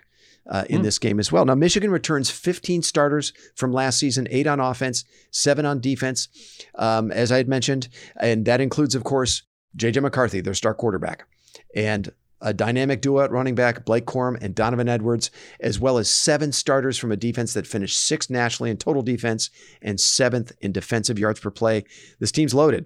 uh, 0.49 0.65
in 0.69 0.81
mm. 0.81 0.83
this 0.83 0.99
game 0.99 1.19
as 1.19 1.31
well. 1.31 1.45
Now, 1.45 1.55
Michigan 1.55 1.91
returns 1.91 2.29
15 2.29 2.81
starters 2.81 3.33
from 3.55 3.71
last 3.71 3.99
season, 3.99 4.27
eight 4.31 4.47
on 4.47 4.59
offense, 4.59 5.03
seven 5.31 5.65
on 5.65 5.79
defense, 5.79 6.29
um, 6.75 7.11
as 7.11 7.31
I 7.31 7.37
had 7.37 7.47
mentioned. 7.47 7.89
And 8.19 8.45
that 8.45 8.61
includes, 8.61 8.95
of 8.95 9.03
course, 9.03 9.43
J.J. 9.75 9.99
McCarthy, 9.99 10.41
their 10.41 10.53
star 10.53 10.73
quarterback, 10.73 11.27
and 11.75 12.11
a 12.41 12.53
dynamic 12.53 13.01
duo 13.01 13.23
at 13.23 13.31
running 13.31 13.55
back, 13.55 13.83
Blake 13.83 14.05
Corum 14.05 14.37
and 14.41 14.53
Donovan 14.53 14.87
Edwards, 14.87 15.31
as 15.59 15.79
well 15.79 15.97
as 15.97 16.09
seven 16.09 16.51
starters 16.51 16.97
from 16.97 17.11
a 17.11 17.17
defense 17.17 17.53
that 17.53 17.65
finished 17.65 17.97
sixth 17.97 18.29
nationally 18.29 18.69
in 18.69 18.77
total 18.77 19.01
defense 19.01 19.49
and 19.81 19.99
seventh 19.99 20.51
in 20.61 20.71
defensive 20.71 21.17
yards 21.17 21.39
per 21.39 21.49
play. 21.49 21.83
This 22.19 22.31
team's 22.31 22.53
loaded. 22.53 22.85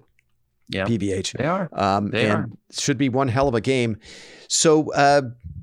Yeah, 0.68 0.86
PVH. 0.86 1.36
They 1.36 1.44
are. 1.44 1.68
Um, 1.72 2.10
they 2.10 2.30
and 2.30 2.32
are. 2.32 2.48
Should 2.70 2.96
be 2.96 3.10
one 3.10 3.28
hell 3.28 3.46
of 3.46 3.54
a 3.54 3.60
game. 3.60 3.98
So, 4.48 4.90
uh, 4.94 5.22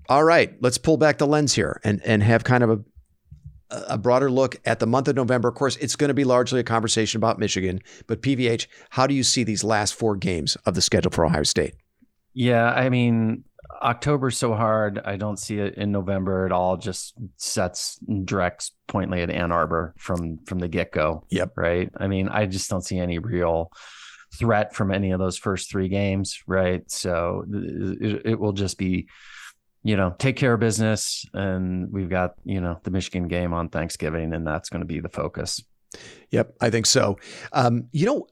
all 0.10 0.24
right, 0.24 0.56
let's 0.60 0.78
pull 0.78 0.98
back 0.98 1.20
the 1.20 1.28
lens 1.28 1.54
here 1.54 1.80
and 1.84 2.02
and 2.04 2.24
have 2.24 2.44
kind 2.44 2.64
of 2.64 2.70
a 2.70 2.80
a 3.72 4.00
broader 4.00 4.32
look 4.32 4.60
at 4.66 4.80
the 4.80 4.88
month 4.88 5.08
of 5.08 5.16
November. 5.16 5.48
Of 5.48 5.54
course, 5.54 5.76
it's 5.78 5.96
going 5.96 6.08
to 6.08 6.16
be 6.16 6.24
largely 6.24 6.60
a 6.60 6.64
conversation 6.64 7.20
about 7.20 7.38
Michigan, 7.38 7.82
but 8.08 8.24
PVH, 8.24 8.66
how 8.90 9.06
do 9.06 9.14
you 9.14 9.22
see 9.22 9.44
these 9.44 9.64
last 9.64 9.94
four 9.94 10.16
games 10.16 10.56
of 10.66 10.74
the 10.74 10.82
schedule 10.82 11.12
for 11.12 11.24
Ohio 11.24 11.44
State? 11.44 11.76
Yeah, 12.34 12.72
I 12.72 12.90
mean, 12.90 13.44
October's 13.82 14.38
so 14.38 14.56
hard. 14.56 15.00
I 15.06 15.18
don't 15.18 15.38
see 15.38 15.60
it 15.60 15.76
in 15.76 15.92
November 15.92 16.46
at 16.48 16.52
all. 16.52 16.78
Just 16.78 17.14
sets 17.38 18.00
directs 18.26 18.72
pointly 18.88 19.22
at 19.22 19.30
Ann 19.30 19.52
Arbor 19.52 19.94
from 19.98 20.40
from 20.46 20.60
the 20.60 20.68
get 20.68 20.92
go. 20.92 21.26
Yep. 21.30 21.54
Right. 21.56 21.92
I 21.98 22.08
mean, 22.08 22.28
I 22.28 22.48
just 22.48 22.70
don't 22.70 22.84
see 22.84 22.98
any 22.98 23.20
real 23.20 23.72
threat 24.36 24.76
from 24.76 24.92
any 24.92 25.12
of 25.12 25.20
those 25.20 25.38
first 25.38 25.70
three 25.70 25.90
games. 25.90 26.42
Right. 26.48 26.90
So 26.90 27.46
it, 27.52 28.22
it 28.26 28.40
will 28.40 28.54
just 28.54 28.78
be 28.78 29.08
you 29.84 29.96
know, 29.96 30.16
take 30.20 30.36
care 30.36 30.54
of 30.54 30.60
business. 30.60 31.26
And 31.34 31.92
we've 31.92 32.10
got, 32.10 32.36
you 32.44 32.62
know, 32.62 32.80
the 32.84 32.92
Michigan 32.92 33.28
game 33.28 33.54
on 33.54 33.70
Thanksgiving, 33.70 34.34
and 34.34 34.46
that's 34.46 34.70
going 34.70 34.82
to 34.82 34.88
be 34.88 35.00
the 35.00 35.10
focus. 35.10 35.64
Yep, 36.32 36.56
I 36.62 36.70
think 36.70 36.86
so. 36.86 37.18
Um, 37.54 37.88
you 37.92 38.06
know, 38.06 38.28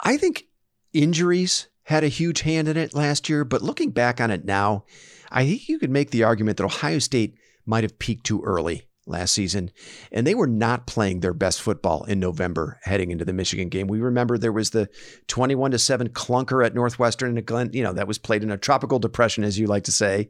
I 0.00 0.16
think 0.16 0.44
injuries 0.92 1.68
had 1.84 2.02
a 2.02 2.08
huge 2.08 2.40
hand 2.40 2.68
in 2.68 2.76
it 2.76 2.94
last 2.94 3.28
year, 3.28 3.44
but 3.44 3.62
looking 3.62 3.90
back 3.90 4.20
on 4.20 4.30
it 4.30 4.44
now, 4.44 4.84
I 5.30 5.46
think 5.46 5.68
you 5.68 5.78
could 5.78 5.90
make 5.90 6.10
the 6.10 6.24
argument 6.24 6.56
that 6.56 6.64
Ohio 6.64 6.98
State 6.98 7.36
might 7.64 7.84
have 7.84 7.98
peaked 7.98 8.24
too 8.26 8.42
early 8.42 8.88
last 9.06 9.32
season, 9.32 9.70
and 10.10 10.26
they 10.26 10.34
were 10.34 10.46
not 10.46 10.86
playing 10.86 11.20
their 11.20 11.32
best 11.32 11.62
football 11.62 12.04
in 12.04 12.20
November 12.20 12.80
heading 12.82 13.10
into 13.10 13.24
the 13.24 13.32
Michigan 13.32 13.68
game. 13.68 13.86
We 13.86 14.00
remember 14.00 14.36
there 14.36 14.52
was 14.52 14.70
the 14.70 14.88
21 15.28 15.70
to 15.70 15.78
7 15.78 16.08
clunker 16.10 16.64
at 16.64 16.74
Northwestern 16.74 17.36
and 17.36 17.46
Glen, 17.46 17.70
you 17.72 17.82
know, 17.82 17.92
that 17.92 18.08
was 18.08 18.18
played 18.18 18.42
in 18.42 18.50
a 18.50 18.56
tropical 18.56 18.98
depression, 18.98 19.44
as 19.44 19.58
you 19.58 19.66
like 19.66 19.84
to 19.84 19.92
say. 19.92 20.28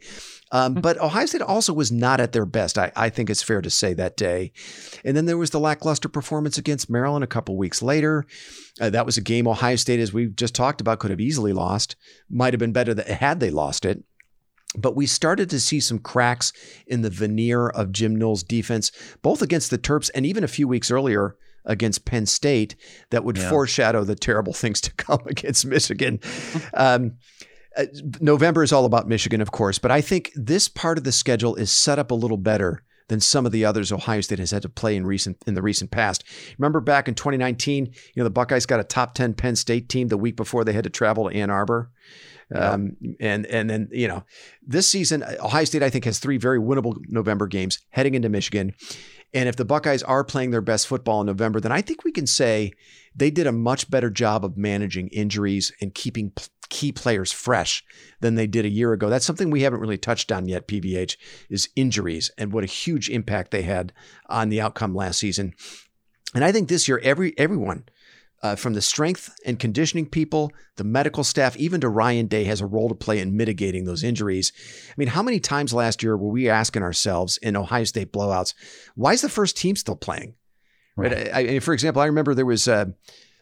Um, 0.52 0.74
hmm. 0.74 0.80
but 0.80 0.98
Ohio 0.98 1.26
State 1.26 1.42
also 1.42 1.72
was 1.72 1.90
not 1.90 2.20
at 2.20 2.32
their 2.32 2.46
best. 2.46 2.78
I, 2.78 2.92
I, 2.94 3.10
think 3.10 3.30
it's 3.30 3.42
fair 3.42 3.60
to 3.60 3.70
say 3.70 3.94
that 3.94 4.16
day. 4.16 4.52
And 5.04 5.16
then 5.16 5.26
there 5.26 5.38
was 5.38 5.50
the 5.50 5.58
lackluster 5.58 6.08
performance 6.08 6.56
against 6.56 6.88
Maryland 6.88 7.24
a 7.24 7.28
couple 7.28 7.56
weeks 7.56 7.82
later. 7.82 8.26
Uh, 8.80 8.90
that 8.90 9.06
was 9.06 9.16
a 9.16 9.22
game 9.22 9.48
Ohio 9.48 9.76
State, 9.76 10.00
as 10.00 10.12
we 10.12 10.26
just 10.26 10.54
talked 10.54 10.80
about, 10.80 11.00
could 11.00 11.10
have 11.10 11.20
easily 11.20 11.52
lost. 11.52 11.96
Might 12.30 12.52
have 12.52 12.60
been 12.60 12.72
better 12.72 12.94
that 12.94 13.08
had 13.08 13.40
they 13.40 13.50
lost 13.50 13.84
it. 13.84 14.04
But 14.76 14.96
we 14.96 15.06
started 15.06 15.48
to 15.50 15.60
see 15.60 15.80
some 15.80 15.98
cracks 15.98 16.52
in 16.86 17.02
the 17.02 17.10
veneer 17.10 17.68
of 17.68 17.92
Jim 17.92 18.16
Knowles' 18.16 18.42
defense, 18.42 18.90
both 19.22 19.40
against 19.40 19.70
the 19.70 19.78
Terps 19.78 20.10
and 20.14 20.26
even 20.26 20.44
a 20.44 20.48
few 20.48 20.68
weeks 20.68 20.90
earlier 20.90 21.36
against 21.64 22.04
Penn 22.04 22.26
State, 22.26 22.76
that 23.10 23.24
would 23.24 23.38
yeah. 23.38 23.50
foreshadow 23.50 24.04
the 24.04 24.14
terrible 24.14 24.52
things 24.54 24.80
to 24.82 24.92
come 24.94 25.22
against 25.26 25.66
Michigan. 25.66 26.20
um, 26.74 27.16
uh, 27.76 27.84
November 28.20 28.62
is 28.62 28.72
all 28.72 28.86
about 28.86 29.06
Michigan, 29.08 29.40
of 29.40 29.50
course, 29.52 29.78
but 29.78 29.90
I 29.90 30.00
think 30.00 30.32
this 30.34 30.66
part 30.68 30.96
of 30.96 31.04
the 31.04 31.12
schedule 31.12 31.54
is 31.56 31.70
set 31.70 31.98
up 31.98 32.10
a 32.10 32.14
little 32.14 32.38
better 32.38 32.82
than 33.08 33.20
some 33.20 33.46
of 33.46 33.52
the 33.52 33.64
others 33.64 33.92
Ohio 33.92 34.20
State 34.20 34.38
has 34.38 34.50
had 34.50 34.62
to 34.62 34.68
play 34.68 34.96
in 34.96 35.06
recent 35.06 35.36
in 35.46 35.54
the 35.54 35.62
recent 35.62 35.90
past. 35.90 36.24
Remember 36.58 36.80
back 36.80 37.06
in 37.06 37.14
2019, 37.14 37.86
you 37.86 37.92
know 38.16 38.24
the 38.24 38.30
Buckeyes 38.30 38.66
got 38.66 38.80
a 38.80 38.84
top 38.84 39.14
10 39.14 39.34
Penn 39.34 39.56
State 39.56 39.88
team 39.88 40.08
the 40.08 40.16
week 40.16 40.36
before 40.36 40.64
they 40.64 40.72
had 40.72 40.84
to 40.84 40.90
travel 40.90 41.28
to 41.28 41.36
Ann 41.36 41.50
Arbor. 41.50 41.90
Um, 42.54 42.96
and 43.18 43.44
and 43.46 43.68
then 43.68 43.88
you 43.90 44.06
know 44.06 44.24
this 44.64 44.88
season 44.88 45.24
Ohio 45.40 45.64
State 45.64 45.82
I 45.82 45.90
think 45.90 46.04
has 46.04 46.20
three 46.20 46.36
very 46.36 46.60
winnable 46.60 46.96
November 47.08 47.48
games 47.48 47.80
heading 47.90 48.14
into 48.14 48.28
Michigan. 48.28 48.72
And 49.34 49.48
if 49.48 49.56
the 49.56 49.64
Buckeyes 49.64 50.04
are 50.04 50.22
playing 50.22 50.52
their 50.52 50.62
best 50.62 50.86
football 50.86 51.20
in 51.20 51.26
November, 51.26 51.60
then 51.60 51.72
I 51.72 51.82
think 51.82 52.04
we 52.04 52.12
can 52.12 52.26
say 52.26 52.72
they 53.14 53.30
did 53.30 53.46
a 53.46 53.52
much 53.52 53.90
better 53.90 54.10
job 54.10 54.44
of 54.44 54.56
managing 54.56 55.08
injuries 55.08 55.72
and 55.80 55.92
keeping 55.92 56.32
key 56.68 56.92
players 56.92 57.32
fresh 57.32 57.84
than 58.20 58.34
they 58.34 58.46
did 58.46 58.64
a 58.64 58.70
year 58.70 58.92
ago. 58.92 59.08
That's 59.08 59.26
something 59.26 59.50
we 59.50 59.62
haven't 59.62 59.80
really 59.80 59.98
touched 59.98 60.32
on 60.32 60.48
yet, 60.48 60.68
PVH, 60.68 61.16
is 61.50 61.68
injuries 61.76 62.30
and 62.38 62.52
what 62.52 62.64
a 62.64 62.68
huge 62.68 63.08
impact 63.10 63.50
they 63.50 63.62
had 63.62 63.92
on 64.28 64.48
the 64.48 64.60
outcome 64.60 64.94
last 64.94 65.18
season. 65.18 65.52
And 66.34 66.44
I 66.44 66.52
think 66.52 66.68
this 66.68 66.86
year, 66.88 67.00
every 67.02 67.34
everyone 67.38 67.84
uh, 68.42 68.56
from 68.56 68.74
the 68.74 68.82
strength 68.82 69.34
and 69.44 69.58
conditioning 69.58 70.06
people, 70.06 70.52
the 70.76 70.84
medical 70.84 71.24
staff, 71.24 71.56
even 71.56 71.80
to 71.80 71.88
Ryan 71.88 72.26
Day 72.26 72.44
has 72.44 72.60
a 72.60 72.66
role 72.66 72.88
to 72.88 72.94
play 72.94 73.20
in 73.20 73.36
mitigating 73.36 73.84
those 73.84 74.04
injuries. 74.04 74.52
I 74.88 74.94
mean, 74.96 75.08
how 75.08 75.22
many 75.22 75.40
times 75.40 75.72
last 75.72 76.02
year 76.02 76.16
were 76.16 76.30
we 76.30 76.48
asking 76.48 76.82
ourselves 76.82 77.38
in 77.38 77.56
Ohio 77.56 77.84
State 77.84 78.12
blowouts, 78.12 78.54
why 78.94 79.12
is 79.12 79.22
the 79.22 79.28
first 79.28 79.56
team 79.56 79.76
still 79.76 79.96
playing? 79.96 80.34
Right. 80.96 81.12
right? 81.12 81.34
I, 81.34 81.38
I, 81.38 81.58
for 81.60 81.74
example, 81.74 82.02
I 82.02 82.06
remember 82.06 82.34
there 82.34 82.46
was 82.46 82.68
a, 82.68 82.94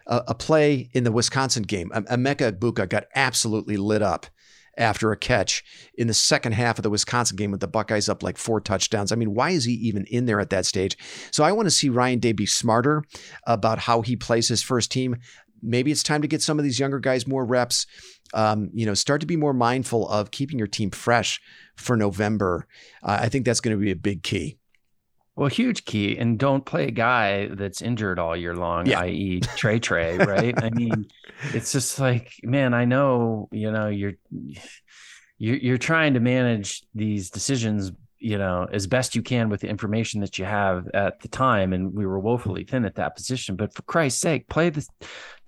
a, 0.07 0.23
a 0.29 0.35
play 0.35 0.91
in 0.93 1.05
the 1.05 1.13
Wisconsin 1.13 1.65
game. 1.65 1.91
Emeka 1.95 2.53
Egbuka 2.53 2.89
got 2.89 3.05
absolutely 3.15 3.77
lit 3.77 4.03
up 4.03 4.27
after 4.77 5.13
a 5.13 5.17
catch 5.17 5.65
in 5.97 6.07
the 6.07 6.15
second 6.15 6.53
half 6.53 6.79
of 6.79 6.83
the 6.83 6.91
Wisconsin 6.91 7.37
game 7.37 7.51
with 7.51 7.61
the 7.61 7.69
Buckeyes 7.69 8.09
up 8.09 8.23
like 8.23 8.39
four 8.39 8.61
touchdowns. 8.61 9.13
I 9.13 9.17
mean, 9.17 9.35
why 9.35 9.51
is 9.51 9.65
he 9.65 9.73
even 9.75 10.05
in 10.07 10.27
there 10.27 10.41
at 10.41 10.51
that 10.51 10.67
stage? 10.67 10.97
So 11.31 11.45
I 11.45 11.53
want 11.53 11.67
to 11.67 11.71
see 11.71 11.89
Ryan 11.89 12.19
Day 12.19 12.33
be 12.33 12.47
smarter 12.47 13.03
about 13.47 13.81
how 13.81 14.03
he 14.03 14.17
plays 14.17 14.49
his 14.49 14.63
first 14.63 14.91
team. 14.91 15.17
Maybe 15.63 15.91
it's 15.91 16.03
time 16.03 16.23
to 16.23 16.29
get 16.29 16.43
some 16.43 16.59
of 16.59 16.65
these 16.65 16.79
younger 16.79 16.99
guys 16.99 17.27
more 17.27 17.45
reps. 17.45 17.87
Um, 18.35 18.71
you 18.75 18.85
know, 18.85 18.95
start 18.95 19.21
to 19.21 19.27
be 19.27 19.37
more 19.37 19.55
mindful 19.55 20.09
of 20.09 20.31
keeping 20.31 20.59
your 20.59 20.67
team 20.67 20.91
fresh 20.91 21.41
for 21.77 21.97
November. 21.97 22.67
Uh, 23.03 23.19
I 23.23 23.29
think 23.29 23.45
that's 23.45 23.61
going 23.61 23.77
to 23.77 23.81
be 23.81 23.91
a 23.91 23.97
big 23.97 24.23
key. 24.23 24.59
Well, 25.37 25.49
huge 25.49 25.85
key, 25.85 26.17
and 26.17 26.39
don't 26.39 26.65
play 26.65 26.87
a 26.87 26.93
guy 26.93 27.49
that's 27.49 27.83
injured 27.83 28.21
all 28.21 28.37
year 28.37 28.55
long, 28.55 28.87
yeah. 28.87 29.01
i.e., 29.01 29.41
Trey 29.57 29.81
Trey, 29.81 30.17
right? 30.19 30.55
I 30.63 30.71
mean, 30.71 31.07
it's 31.53 31.73
just 31.73 31.99
like, 31.99 32.33
man, 32.45 32.73
I 32.73 32.85
know, 32.85 33.49
you 33.51 33.73
know, 33.73 33.89
you're 33.89 34.15
you're 35.39 35.57
you're 35.57 35.79
trying 35.79 36.15
to 36.15 36.21
manage 36.21 36.85
these 36.95 37.31
decisions, 37.31 37.91
you 38.19 38.39
know, 38.39 38.69
as 38.71 38.87
best 38.87 39.17
you 39.17 39.23
can 39.23 39.49
with 39.49 39.61
the 39.61 39.69
information 39.69 40.21
that 40.21 40.39
you 40.39 40.45
have 40.45 40.87
at 40.95 41.19
the 41.21 41.29
time, 41.29 41.73
and 41.73 41.93
we 41.93 42.07
were 42.07 42.21
woefully 42.21 42.63
thin 42.63 42.85
at 42.85 42.95
that 42.95 43.17
position. 43.17 43.57
But 43.57 43.75
for 43.75 43.83
Christ's 43.83 44.21
sake, 44.21 44.49
play 44.49 44.71
this. 44.71 44.89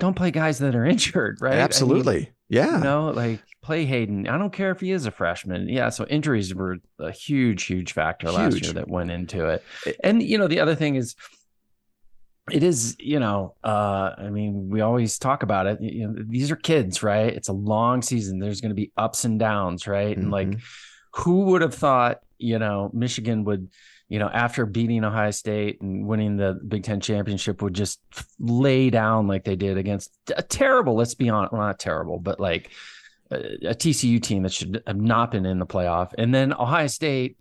Don't 0.00 0.16
play 0.16 0.32
guys 0.32 0.58
that 0.58 0.74
are 0.74 0.84
injured, 0.94 1.38
right? 1.40 1.54
Absolutely. 1.54 2.16
I 2.16 2.20
mean, 2.20 2.28
yeah. 2.48 2.78
You 2.78 2.84
know, 2.84 3.10
like 3.10 3.40
play 3.62 3.84
Hayden. 3.84 4.28
I 4.28 4.38
don't 4.38 4.52
care 4.52 4.70
if 4.70 4.80
he 4.80 4.92
is 4.92 5.06
a 5.06 5.10
freshman. 5.10 5.68
Yeah. 5.68 5.88
So 5.88 6.06
injuries 6.06 6.54
were 6.54 6.78
a 6.98 7.10
huge, 7.10 7.64
huge 7.64 7.92
factor 7.92 8.28
huge. 8.28 8.36
last 8.36 8.62
year 8.62 8.72
that 8.74 8.88
went 8.88 9.10
into 9.10 9.48
it. 9.48 9.64
And, 10.02 10.22
you 10.22 10.38
know, 10.38 10.46
the 10.46 10.60
other 10.60 10.74
thing 10.74 10.94
is, 10.96 11.16
it 12.52 12.62
is, 12.62 12.96
you 13.00 13.18
know, 13.18 13.56
uh, 13.64 14.14
I 14.16 14.30
mean, 14.30 14.68
we 14.68 14.80
always 14.80 15.18
talk 15.18 15.42
about 15.42 15.66
it. 15.66 15.80
You 15.80 16.06
know, 16.06 16.14
these 16.28 16.52
are 16.52 16.56
kids, 16.56 17.02
right? 17.02 17.34
It's 17.34 17.48
a 17.48 17.52
long 17.52 18.02
season. 18.02 18.38
There's 18.38 18.60
going 18.60 18.70
to 18.70 18.76
be 18.76 18.92
ups 18.96 19.24
and 19.24 19.36
downs, 19.36 19.88
right? 19.88 20.10
Mm-hmm. 20.10 20.20
And 20.20 20.30
like, 20.30 20.48
mm-hmm. 20.48 21.22
who 21.22 21.40
would 21.46 21.62
have 21.62 21.74
thought, 21.74 22.20
you 22.38 22.60
know, 22.60 22.90
Michigan 22.92 23.42
would 23.44 23.70
you 24.08 24.18
know, 24.18 24.28
after 24.28 24.66
beating 24.66 25.04
Ohio 25.04 25.32
State 25.32 25.80
and 25.80 26.06
winning 26.06 26.36
the 26.36 26.60
Big 26.66 26.84
Ten 26.84 27.00
championship, 27.00 27.60
would 27.60 27.74
just 27.74 28.00
lay 28.38 28.88
down 28.88 29.26
like 29.26 29.44
they 29.44 29.56
did 29.56 29.78
against 29.78 30.12
a 30.36 30.42
terrible, 30.42 30.94
let's 30.94 31.14
be 31.14 31.28
honest, 31.28 31.52
well, 31.52 31.62
not 31.62 31.80
terrible, 31.80 32.18
but 32.18 32.38
like 32.38 32.70
a, 33.30 33.36
a 33.70 33.74
TCU 33.74 34.22
team 34.22 34.44
that 34.44 34.52
should 34.52 34.82
have 34.86 35.00
not 35.00 35.32
been 35.32 35.44
in 35.44 35.58
the 35.58 35.66
playoff. 35.66 36.12
And 36.16 36.32
then 36.32 36.52
Ohio 36.52 36.86
State 36.86 37.38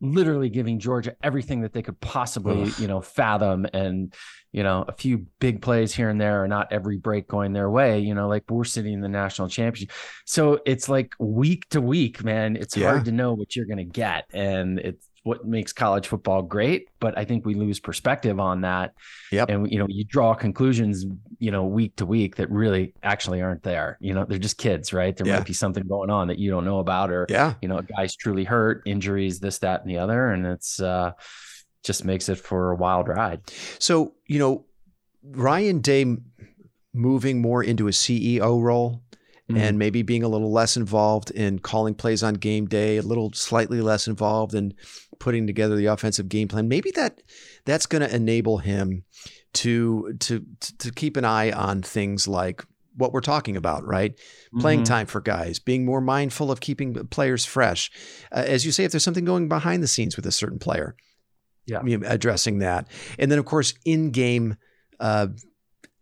literally 0.00 0.50
giving 0.50 0.78
Georgia 0.78 1.16
everything 1.22 1.62
that 1.62 1.72
they 1.72 1.82
could 1.82 1.98
possibly, 2.00 2.62
Ugh. 2.62 2.78
you 2.78 2.86
know, 2.86 3.00
fathom 3.00 3.66
and, 3.72 4.14
you 4.52 4.62
know, 4.62 4.84
a 4.86 4.92
few 4.92 5.26
big 5.40 5.62
plays 5.62 5.92
here 5.92 6.10
and 6.10 6.20
there, 6.20 6.44
or 6.44 6.46
not 6.46 6.72
every 6.72 6.96
break 6.96 7.26
going 7.26 7.52
their 7.52 7.70
way, 7.70 7.98
you 7.98 8.14
know, 8.14 8.28
like 8.28 8.48
we're 8.48 8.62
sitting 8.62 8.92
in 8.92 9.00
the 9.00 9.08
national 9.08 9.48
championship. 9.48 9.90
So 10.26 10.60
it's 10.64 10.88
like 10.88 11.12
week 11.18 11.68
to 11.70 11.80
week, 11.80 12.22
man, 12.22 12.54
it's 12.54 12.76
yeah. 12.76 12.90
hard 12.90 13.06
to 13.06 13.12
know 13.12 13.34
what 13.34 13.56
you're 13.56 13.66
going 13.66 13.78
to 13.78 13.84
get. 13.84 14.26
And 14.32 14.78
it's, 14.78 15.08
what 15.24 15.46
makes 15.46 15.72
college 15.72 16.06
football 16.06 16.42
great, 16.42 16.88
but 17.00 17.16
I 17.16 17.24
think 17.24 17.46
we 17.46 17.54
lose 17.54 17.80
perspective 17.80 18.38
on 18.38 18.60
that. 18.60 18.92
Yep. 19.32 19.48
And 19.48 19.72
you 19.72 19.78
know, 19.78 19.86
you 19.88 20.04
draw 20.04 20.34
conclusions, 20.34 21.06
you 21.38 21.50
know, 21.50 21.64
week 21.64 21.96
to 21.96 22.06
week 22.06 22.36
that 22.36 22.50
really 22.50 22.92
actually 23.02 23.40
aren't 23.40 23.62
there. 23.62 23.96
You 24.00 24.12
know, 24.12 24.26
they're 24.26 24.38
just 24.38 24.58
kids, 24.58 24.92
right? 24.92 25.16
There 25.16 25.26
yeah. 25.26 25.36
might 25.36 25.46
be 25.46 25.54
something 25.54 25.82
going 25.88 26.10
on 26.10 26.28
that 26.28 26.38
you 26.38 26.50
don't 26.50 26.66
know 26.66 26.78
about, 26.78 27.10
or 27.10 27.26
yeah, 27.30 27.54
you 27.62 27.68
know, 27.68 27.78
a 27.78 27.82
guy's 27.82 28.14
truly 28.14 28.44
hurt, 28.44 28.82
injuries, 28.84 29.40
this, 29.40 29.58
that, 29.60 29.80
and 29.80 29.90
the 29.90 29.96
other, 29.96 30.28
and 30.28 30.46
it's 30.46 30.78
uh, 30.78 31.12
just 31.82 32.04
makes 32.04 32.28
it 32.28 32.36
for 32.36 32.72
a 32.72 32.76
wild 32.76 33.08
ride. 33.08 33.40
So 33.78 34.12
you 34.26 34.38
know, 34.38 34.66
Ryan 35.22 35.80
Day 35.80 36.04
moving 36.92 37.40
more 37.40 37.64
into 37.64 37.88
a 37.88 37.92
CEO 37.92 38.62
role 38.62 39.02
mm-hmm. 39.48 39.60
and 39.60 39.78
maybe 39.78 40.02
being 40.02 40.22
a 40.22 40.28
little 40.28 40.52
less 40.52 40.76
involved 40.76 41.30
in 41.30 41.58
calling 41.58 41.94
plays 41.94 42.22
on 42.22 42.34
game 42.34 42.66
day, 42.66 42.96
a 42.96 43.02
little 43.02 43.32
slightly 43.32 43.80
less 43.80 44.06
involved 44.06 44.54
in 44.54 44.74
putting 45.18 45.46
together 45.46 45.76
the 45.76 45.86
offensive 45.86 46.28
game 46.28 46.48
plan. 46.48 46.68
Maybe 46.68 46.90
that 46.92 47.22
that's 47.64 47.86
going 47.86 48.02
to 48.02 48.14
enable 48.14 48.58
him 48.58 49.04
to 49.54 50.14
to 50.20 50.44
to 50.78 50.92
keep 50.92 51.16
an 51.16 51.24
eye 51.24 51.52
on 51.52 51.82
things 51.82 52.26
like 52.26 52.64
what 52.96 53.12
we're 53.12 53.20
talking 53.20 53.56
about, 53.56 53.84
right? 53.84 54.16
Mm-hmm. 54.16 54.60
Playing 54.60 54.84
time 54.84 55.06
for 55.06 55.20
guys, 55.20 55.58
being 55.58 55.84
more 55.84 56.00
mindful 56.00 56.50
of 56.50 56.60
keeping 56.60 56.94
players 57.08 57.44
fresh. 57.44 57.90
Uh, 58.30 58.44
as 58.46 58.64
you 58.64 58.72
say, 58.72 58.84
if 58.84 58.92
there's 58.92 59.04
something 59.04 59.24
going 59.24 59.48
behind 59.48 59.82
the 59.82 59.88
scenes 59.88 60.16
with 60.16 60.26
a 60.26 60.32
certain 60.32 60.58
player, 60.58 60.96
yeah, 61.66 61.80
addressing 62.06 62.58
that, 62.58 62.88
and 63.18 63.30
then 63.30 63.38
of 63.38 63.44
course 63.46 63.74
in-game 63.84 64.56
uh, 65.00 65.28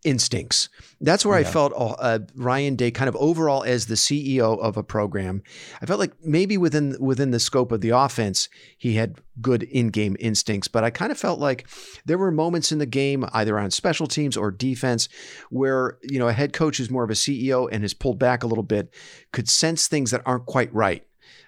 instincts. 0.05 0.69
That's 1.01 1.25
where 1.25 1.39
yeah. 1.39 1.49
I 1.49 1.51
felt 1.51 1.73
uh, 1.73 1.93
uh, 1.99 2.19
Ryan 2.35 2.77
Day 2.77 2.91
kind 2.91 3.09
of 3.09 3.17
overall 3.17 3.63
as 3.63 3.87
the 3.87 3.95
CEO 3.95 4.59
of 4.59 4.77
a 4.77 4.83
program. 4.83 5.43
I 5.81 5.87
felt 5.87 6.01
like 6.01 6.13
maybe 6.25 6.59
within 6.59 6.97
within 7.01 7.31
the 7.31 7.41
scope 7.41 7.73
of 7.73 7.81
the 7.81 7.91
offense, 7.91 8.49
he 8.77 8.95
had 8.95 9.21
good 9.41 9.63
in-game 9.65 10.17
instincts, 10.21 10.69
but 10.69 10.85
I 10.85 10.91
kind 10.91 11.13
of 11.13 11.19
felt 11.19 11.39
like 11.39 11.67
there 12.05 12.19
were 12.19 12.31
moments 12.31 12.73
in 12.73 12.79
the 12.79 12.87
game 12.87 13.25
either 13.33 13.59
on 13.59 13.71
special 13.71 14.07
teams 14.07 14.37
or 14.37 14.51
defense 14.51 15.09
where, 15.51 15.99
you 16.03 16.19
know, 16.19 16.29
a 16.29 16.33
head 16.33 16.53
coach 16.53 16.79
who's 16.79 16.91
more 16.91 17.05
of 17.05 17.11
a 17.11 17.15
CEO 17.15 17.69
and 17.71 17.83
has 17.83 17.95
pulled 17.95 18.19
back 18.19 18.43
a 18.43 18.47
little 18.47 18.65
bit 18.65 18.93
could 19.33 19.49
sense 19.49 19.89
things 19.89 20.11
that 20.11 20.23
aren't 20.27 20.47
quite 20.47 20.73
right 20.75 21.05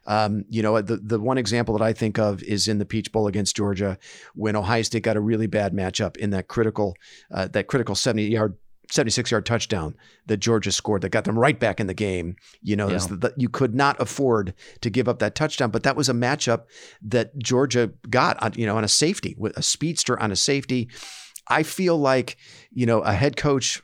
um, 0.06 0.44
you 0.48 0.62
know, 0.62 0.81
the 0.81 0.97
the 0.97 1.18
one 1.18 1.39
example 1.39 1.76
that 1.76 1.85
I 1.85 1.93
think 1.93 2.18
of 2.18 2.43
is 2.43 2.68
in 2.68 2.78
the 2.78 2.85
Peach 2.85 3.10
Bowl 3.12 3.26
against 3.26 3.56
Georgia 3.56 3.98
when 4.35 4.56
Ohio 4.56 4.82
State 4.82 5.02
got 5.02 5.16
a 5.16 5.20
really 5.20 5.47
bad 5.47 5.72
matchup 5.72 6.16
in 6.16 6.31
that 6.31 6.48
critical 6.48 6.94
uh, 7.32 7.48
that 7.48 7.66
critical 7.66 7.94
70 7.94 8.24
yard 8.24 8.56
76 8.90 9.31
yard 9.31 9.47
touchdown 9.47 9.97
that 10.26 10.39
Georgia 10.39 10.70
scored 10.70 11.02
that 11.02 11.09
got 11.09 11.24
them 11.24 11.39
right 11.39 11.59
back 11.59 11.81
in 11.81 11.86
the 11.86 11.94
game. 11.94 12.36
You 12.62 12.76
know, 12.76 12.90
yeah. 12.90 12.98
the, 12.98 13.16
the, 13.16 13.35
you 13.36 13.48
could 13.48 13.74
not 13.74 14.01
afford 14.01 14.55
to 14.82 14.90
give 14.90 15.09
up 15.09 15.18
that 15.20 15.35
touchdown, 15.35 15.70
but 15.70 15.82
that 15.85 15.97
was 15.97 16.09
a 16.09 16.14
matchup 16.14 16.64
that 17.02 17.36
Georgia 17.39 17.93
got 18.09 18.43
on, 18.43 18.52
you 18.55 18.66
know, 18.66 18.76
on 18.76 18.85
a 18.85 18.89
safety 18.89 19.35
with 19.39 19.56
a 19.56 19.62
speedster 19.62 20.20
on 20.20 20.31
a 20.31 20.36
safety. 20.36 20.89
I 21.48 21.62
feel 21.62 21.98
like, 21.98 22.36
you 22.72 22.86
know, 22.86 23.01
a 23.01 23.12
head 23.12 23.36
coach 23.36 23.82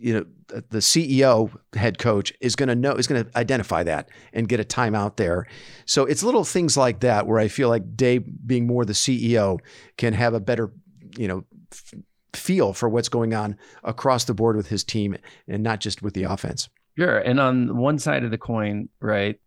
you 0.00 0.14
know 0.14 0.24
the 0.70 0.78
CEO 0.78 1.54
head 1.74 1.98
coach 1.98 2.32
is 2.40 2.56
going 2.56 2.68
to 2.68 2.74
know 2.74 2.94
is 2.94 3.06
going 3.06 3.24
to 3.24 3.38
identify 3.38 3.82
that 3.82 4.08
and 4.32 4.48
get 4.48 4.58
a 4.58 4.64
timeout 4.64 5.16
there. 5.16 5.46
So 5.84 6.04
it's 6.06 6.22
little 6.22 6.44
things 6.44 6.76
like 6.76 7.00
that 7.00 7.26
where 7.26 7.38
I 7.38 7.48
feel 7.48 7.68
like 7.68 7.96
Day 7.96 8.18
being 8.18 8.66
more 8.66 8.84
the 8.84 8.94
CEO 8.94 9.58
can 9.96 10.14
have 10.14 10.34
a 10.34 10.40
better 10.40 10.72
you 11.16 11.28
know 11.28 11.44
f- 11.72 11.94
feel 12.32 12.72
for 12.72 12.88
what's 12.88 13.08
going 13.08 13.34
on 13.34 13.56
across 13.84 14.24
the 14.24 14.34
board 14.34 14.56
with 14.56 14.68
his 14.68 14.84
team 14.84 15.16
and 15.46 15.62
not 15.62 15.80
just 15.80 16.02
with 16.02 16.14
the 16.14 16.24
offense. 16.24 16.68
Sure, 16.98 17.18
and 17.18 17.38
on 17.38 17.76
one 17.76 17.98
side 17.98 18.24
of 18.24 18.30
the 18.30 18.38
coin, 18.38 18.88
right? 19.00 19.38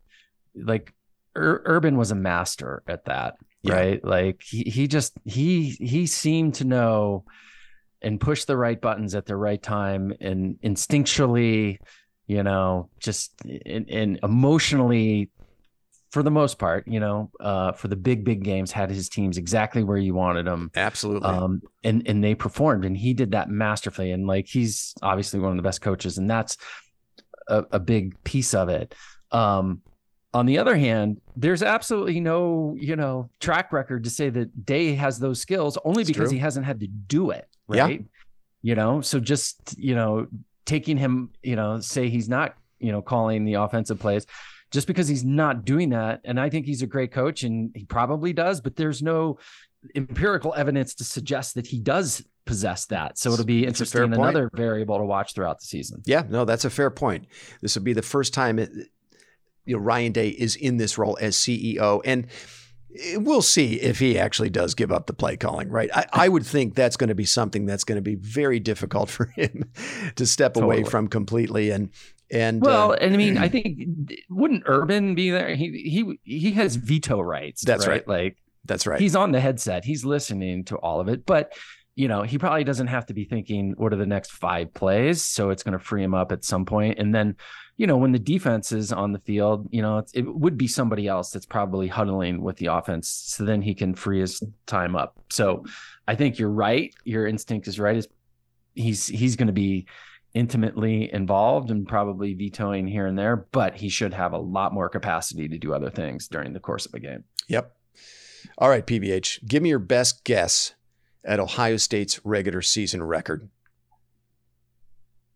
Like 0.55 0.93
Ur- 1.35 1.63
Urban 1.65 1.97
was 1.97 2.11
a 2.11 2.15
master 2.15 2.83
at 2.87 3.05
that, 3.05 3.35
yeah. 3.63 3.73
right? 3.73 4.05
Like 4.05 4.41
he, 4.43 4.63
he 4.63 4.87
just 4.87 5.13
he 5.25 5.71
he 5.71 6.05
seemed 6.05 6.55
to 6.55 6.63
know 6.63 7.25
and 8.03 8.19
push 8.19 8.45
the 8.45 8.57
right 8.57 8.79
buttons 8.79 9.15
at 9.15 9.25
the 9.25 9.35
right 9.35 9.61
time 9.61 10.13
and 10.19 10.57
instinctually, 10.61 11.79
you 12.27 12.43
know, 12.43 12.89
just 12.99 13.33
and, 13.65 14.19
emotionally 14.21 15.29
for 16.11 16.21
the 16.21 16.31
most 16.31 16.59
part, 16.59 16.87
you 16.87 16.99
know, 16.99 17.31
uh, 17.39 17.71
for 17.71 17.87
the 17.87 17.95
big, 17.95 18.23
big 18.23 18.43
games, 18.43 18.71
had 18.71 18.91
his 18.91 19.09
teams 19.09 19.37
exactly 19.37 19.83
where 19.83 19.97
you 19.97 20.13
wanted 20.13 20.45
them. 20.45 20.69
Absolutely. 20.75 21.27
Um, 21.27 21.61
and 21.83 22.07
and 22.07 22.23
they 22.23 22.35
performed, 22.35 22.85
and 22.85 22.95
he 22.95 23.15
did 23.15 23.31
that 23.31 23.49
masterfully. 23.49 24.11
And 24.11 24.27
like 24.27 24.47
he's 24.47 24.93
obviously 25.01 25.39
one 25.39 25.51
of 25.51 25.57
the 25.57 25.63
best 25.63 25.81
coaches, 25.81 26.19
and 26.19 26.29
that's 26.29 26.57
a, 27.47 27.65
a 27.71 27.79
big 27.79 28.21
piece 28.23 28.53
of 28.53 28.69
it. 28.69 28.93
Um, 29.31 29.81
on 30.35 30.45
the 30.45 30.57
other 30.57 30.75
hand, 30.75 31.21
there's 31.35 31.61
absolutely 31.61 32.19
no, 32.19 32.75
you 32.79 32.95
know, 32.95 33.29
track 33.39 33.71
record 33.71 34.03
to 34.03 34.09
say 34.09 34.29
that 34.29 34.65
Day 34.65 34.93
has 34.95 35.19
those 35.19 35.39
skills 35.39 35.77
only 35.85 36.01
it's 36.01 36.09
because 36.09 36.29
true. 36.29 36.37
he 36.37 36.39
hasn't 36.39 36.65
had 36.65 36.79
to 36.79 36.87
do 36.87 37.31
it. 37.31 37.47
Right. 37.67 37.99
Yeah. 37.99 38.05
You 38.61 38.75
know, 38.75 39.01
so 39.01 39.19
just, 39.19 39.77
you 39.77 39.95
know, 39.95 40.27
taking 40.65 40.97
him, 40.97 41.31
you 41.41 41.55
know, 41.55 41.79
say 41.79 42.09
he's 42.09 42.29
not, 42.29 42.55
you 42.79 42.91
know, 42.91 43.01
calling 43.01 43.43
the 43.43 43.55
offensive 43.55 43.99
plays 43.99 44.25
just 44.71 44.87
because 44.87 45.07
he's 45.07 45.23
not 45.23 45.65
doing 45.65 45.89
that. 45.89 46.21
And 46.23 46.39
I 46.39 46.49
think 46.49 46.65
he's 46.65 46.81
a 46.81 46.87
great 46.87 47.11
coach 47.11 47.43
and 47.43 47.71
he 47.75 47.85
probably 47.85 48.33
does, 48.33 48.61
but 48.61 48.75
there's 48.75 49.01
no 49.01 49.37
empirical 49.95 50.53
evidence 50.55 50.95
to 50.95 51.03
suggest 51.03 51.55
that 51.55 51.67
he 51.67 51.79
does 51.79 52.23
possess 52.45 52.85
that. 52.87 53.17
So 53.17 53.31
it'll 53.31 53.45
be 53.45 53.65
interesting. 53.65 54.13
Another 54.13 54.49
variable 54.53 54.97
to 54.97 55.05
watch 55.05 55.33
throughout 55.33 55.59
the 55.59 55.65
season. 55.65 56.01
Yeah, 56.05 56.23
no, 56.29 56.45
that's 56.45 56.65
a 56.65 56.69
fair 56.69 56.89
point. 56.89 57.27
This 57.61 57.75
will 57.75 57.83
be 57.83 57.93
the 57.93 58.01
first 58.01 58.33
time 58.33 58.59
it, 58.59 58.71
you 59.65 59.77
know 59.77 59.81
Ryan 59.81 60.11
Day 60.11 60.29
is 60.29 60.55
in 60.55 60.77
this 60.77 60.97
role 60.97 61.17
as 61.21 61.35
CEO, 61.35 62.01
and 62.05 62.27
we'll 63.15 63.41
see 63.41 63.75
if 63.75 63.99
he 63.99 64.17
actually 64.17 64.49
does 64.49 64.75
give 64.75 64.91
up 64.91 65.07
the 65.07 65.13
play 65.13 65.37
calling. 65.37 65.69
Right? 65.69 65.89
I, 65.93 66.05
I 66.13 66.29
would 66.29 66.45
think 66.45 66.75
that's 66.75 66.97
going 66.97 67.09
to 67.09 67.15
be 67.15 67.25
something 67.25 67.65
that's 67.65 67.83
going 67.83 67.97
to 67.97 68.01
be 68.01 68.15
very 68.15 68.59
difficult 68.59 69.09
for 69.09 69.25
him 69.25 69.71
to 70.15 70.25
step 70.25 70.53
totally. 70.53 70.81
away 70.81 70.89
from 70.89 71.07
completely. 71.07 71.71
And 71.71 71.89
and 72.31 72.61
well, 72.61 72.91
uh, 72.91 72.95
and 72.95 73.13
I 73.13 73.17
mean, 73.17 73.37
I 73.37 73.47
think 73.49 74.13
wouldn't 74.29 74.63
Urban 74.65 75.15
be 75.15 75.29
there? 75.29 75.55
He 75.55 76.17
he 76.23 76.39
he 76.39 76.51
has 76.53 76.75
veto 76.75 77.21
rights. 77.21 77.63
That's 77.63 77.87
right. 77.87 78.05
right. 78.07 78.23
Like 78.25 78.37
that's 78.65 78.87
right. 78.87 78.99
He's 78.99 79.15
on 79.15 79.31
the 79.31 79.39
headset. 79.39 79.85
He's 79.85 80.05
listening 80.05 80.65
to 80.65 80.77
all 80.77 80.99
of 80.99 81.07
it, 81.07 81.25
but 81.25 81.53
you 81.95 82.07
know, 82.07 82.23
he 82.23 82.37
probably 82.37 82.63
doesn't 82.63 82.87
have 82.87 83.05
to 83.07 83.13
be 83.13 83.25
thinking 83.25 83.73
what 83.77 83.93
are 83.93 83.97
the 83.97 84.05
next 84.05 84.31
five 84.31 84.73
plays. 84.73 85.23
So 85.23 85.51
it's 85.51 85.61
going 85.63 85.77
to 85.77 85.83
free 85.83 86.03
him 86.03 86.15
up 86.15 86.31
at 86.31 86.43
some 86.43 86.65
point. 86.65 86.97
And 86.97 87.13
then 87.13 87.35
you 87.77 87.87
know, 87.87 87.97
when 87.97 88.11
the 88.11 88.19
defense 88.19 88.71
is 88.71 88.91
on 88.91 89.13
the 89.13 89.19
field, 89.19 89.67
you 89.71 89.81
know, 89.81 90.03
it 90.13 90.21
would 90.21 90.57
be 90.57 90.67
somebody 90.67 91.07
else 91.07 91.31
that's 91.31 91.45
probably 91.45 91.87
huddling 91.87 92.41
with 92.41 92.57
the 92.57 92.67
offense. 92.67 93.09
So 93.09 93.43
then 93.43 93.61
he 93.61 93.73
can 93.73 93.95
free 93.95 94.19
his 94.19 94.43
time 94.67 94.95
up. 94.95 95.19
So 95.31 95.65
I 96.07 96.15
think 96.15 96.37
you're 96.37 96.49
right. 96.49 96.93
Your 97.03 97.25
instinct 97.25 97.67
is 97.67 97.79
right. 97.79 97.97
Is 97.97 98.07
he's 98.75 99.07
he's 99.07 99.35
going 99.35 99.47
to 99.47 99.53
be 99.53 99.87
intimately 100.33 101.13
involved 101.13 101.71
and 101.71 101.87
probably 101.87 102.33
vetoing 102.33 102.87
here 102.87 103.05
and 103.05 103.17
there, 103.17 103.47
but 103.51 103.75
he 103.75 103.89
should 103.89 104.13
have 104.13 104.33
a 104.33 104.37
lot 104.37 104.73
more 104.73 104.89
capacity 104.89 105.47
to 105.47 105.57
do 105.57 105.73
other 105.73 105.89
things 105.89 106.27
during 106.27 106.53
the 106.53 106.59
course 106.59 106.85
of 106.85 106.93
a 106.93 106.99
game. 106.99 107.23
Yep. 107.47 107.75
All 108.57 108.69
right, 108.69 108.85
PVH, 108.85 109.47
give 109.47 109.63
me 109.63 109.69
your 109.69 109.79
best 109.79 110.23
guess 110.23 110.73
at 111.23 111.39
Ohio 111.39 111.77
State's 111.77 112.19
regular 112.25 112.61
season 112.61 113.03
record. 113.03 113.49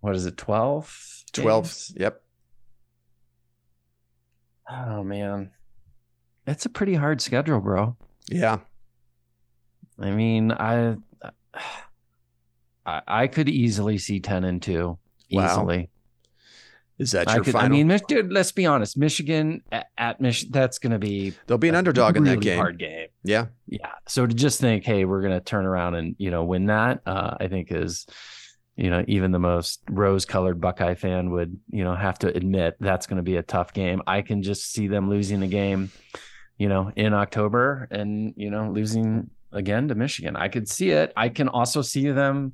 What 0.01 0.15
is 0.15 0.25
it, 0.25 0.37
12? 0.37 1.23
12. 1.33 1.91
Yep. 1.95 2.21
Oh 4.69 5.03
man, 5.03 5.51
it's 6.45 6.65
a 6.65 6.69
pretty 6.69 6.95
hard 6.95 7.21
schedule, 7.21 7.59
bro. 7.59 7.95
Yeah. 8.29 8.59
I 9.99 10.11
mean, 10.11 10.51
I, 10.51 10.95
I, 12.85 13.01
I 13.07 13.27
could 13.27 13.49
easily 13.49 13.97
see 13.97 14.19
ten 14.19 14.43
and 14.43 14.61
two 14.61 14.97
easily. 15.29 15.77
Wow. 15.77 15.87
Is 16.99 17.11
that 17.11 17.27
your 17.27 17.41
I 17.41 17.43
could, 17.43 17.53
final? 17.53 17.65
I 17.65 17.83
mean, 17.83 17.99
dude, 18.07 18.31
let's 18.31 18.51
be 18.51 18.65
honest. 18.65 18.97
Michigan 18.97 19.61
at, 19.71 19.87
at 19.97 20.19
Michigan, 20.19 20.51
that's 20.51 20.79
going 20.79 20.91
to 20.91 20.99
be 20.99 21.33
they'll 21.45 21.57
be 21.57 21.69
an 21.69 21.75
underdog 21.75 22.15
really 22.15 22.31
in 22.31 22.39
that 22.39 22.43
game. 22.43 22.57
Hard 22.57 22.79
game. 22.79 23.07
Yeah, 23.23 23.47
yeah. 23.67 23.91
So 24.07 24.25
to 24.25 24.33
just 24.33 24.59
think, 24.59 24.83
hey, 24.83 25.05
we're 25.05 25.21
going 25.21 25.33
to 25.33 25.39
turn 25.39 25.65
around 25.65 25.95
and 25.95 26.15
you 26.17 26.31
know 26.31 26.43
win 26.43 26.65
that, 26.67 27.01
uh, 27.05 27.37
I 27.39 27.47
think 27.47 27.71
is 27.71 28.07
you 28.77 28.89
know, 28.89 29.03
even 29.07 29.31
the 29.31 29.39
most 29.39 29.81
rose 29.89 30.25
colored 30.25 30.61
Buckeye 30.61 30.95
fan 30.95 31.31
would, 31.31 31.59
you 31.69 31.83
know, 31.83 31.95
have 31.95 32.19
to 32.19 32.27
admit 32.27 32.77
that's 32.79 33.07
going 33.07 33.17
to 33.17 33.23
be 33.23 33.35
a 33.35 33.43
tough 33.43 33.73
game. 33.73 34.01
I 34.07 34.21
can 34.21 34.43
just 34.43 34.71
see 34.71 34.87
them 34.87 35.09
losing 35.09 35.39
the 35.41 35.47
game 35.47 35.91
you 36.57 36.69
know, 36.69 36.91
in 36.95 37.13
October 37.13 37.87
and, 37.91 38.33
you 38.35 38.49
know, 38.49 38.71
losing 38.71 39.29
again 39.51 39.87
to 39.87 39.95
Michigan. 39.95 40.35
I 40.35 40.47
could 40.47 40.67
see 40.67 40.89
it. 40.91 41.13
I 41.15 41.29
can 41.29 41.47
also 41.47 41.81
see 41.81 42.09
them. 42.11 42.53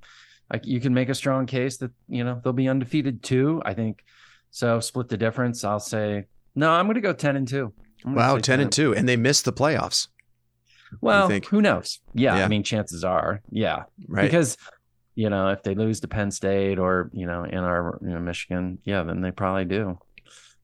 Like 0.52 0.66
you 0.66 0.80
can 0.80 0.94
make 0.94 1.10
a 1.10 1.16
strong 1.16 1.46
case 1.46 1.78
that, 1.78 1.92
you 2.08 2.24
know, 2.24 2.40
they'll 2.44 2.54
be 2.54 2.68
undefeated 2.68 3.24
too. 3.24 3.62
I 3.66 3.74
think 3.74 4.04
so. 4.52 4.80
Split 4.80 5.10
the 5.10 5.18
difference. 5.18 5.64
I'll 5.64 5.80
say, 5.80 6.26
no, 6.54 6.72
I'm 6.72 6.86
going 6.86 6.96
to 6.96 7.02
go 7.02 7.14
10 7.14 7.36
and 7.38 7.48
2. 7.48 7.74
Wow, 8.06 8.34
10, 8.34 8.42
10 8.42 8.60
and 8.60 8.72
2. 8.72 8.96
And 8.96 9.08
they 9.08 9.16
missed 9.16 9.46
the 9.46 9.54
playoffs. 9.54 10.10
Well, 11.02 11.28
who 11.30 11.62
knows? 11.62 12.02
Yeah, 12.14 12.38
yeah, 12.38 12.46
I 12.46 12.48
mean, 12.50 12.62
chances 12.62 13.04
are, 13.04 13.42
yeah, 13.50 13.86
right. 14.08 14.22
Because 14.22 14.58
you 15.16 15.30
know, 15.30 15.50
if 15.50 15.64
they 15.64 15.76
lose 15.76 16.00
to 16.02 16.08
Penn 16.08 16.32
State 16.32 16.80
or 16.80 17.10
you 17.14 17.26
know, 17.26 17.44
in 17.44 17.60
our 17.60 18.00
you 18.02 18.10
know, 18.10 18.20
Michigan, 18.20 18.80
yeah, 18.84 19.04
then 19.04 19.22
they 19.22 19.32
probably 19.32 19.66
do. 19.66 20.00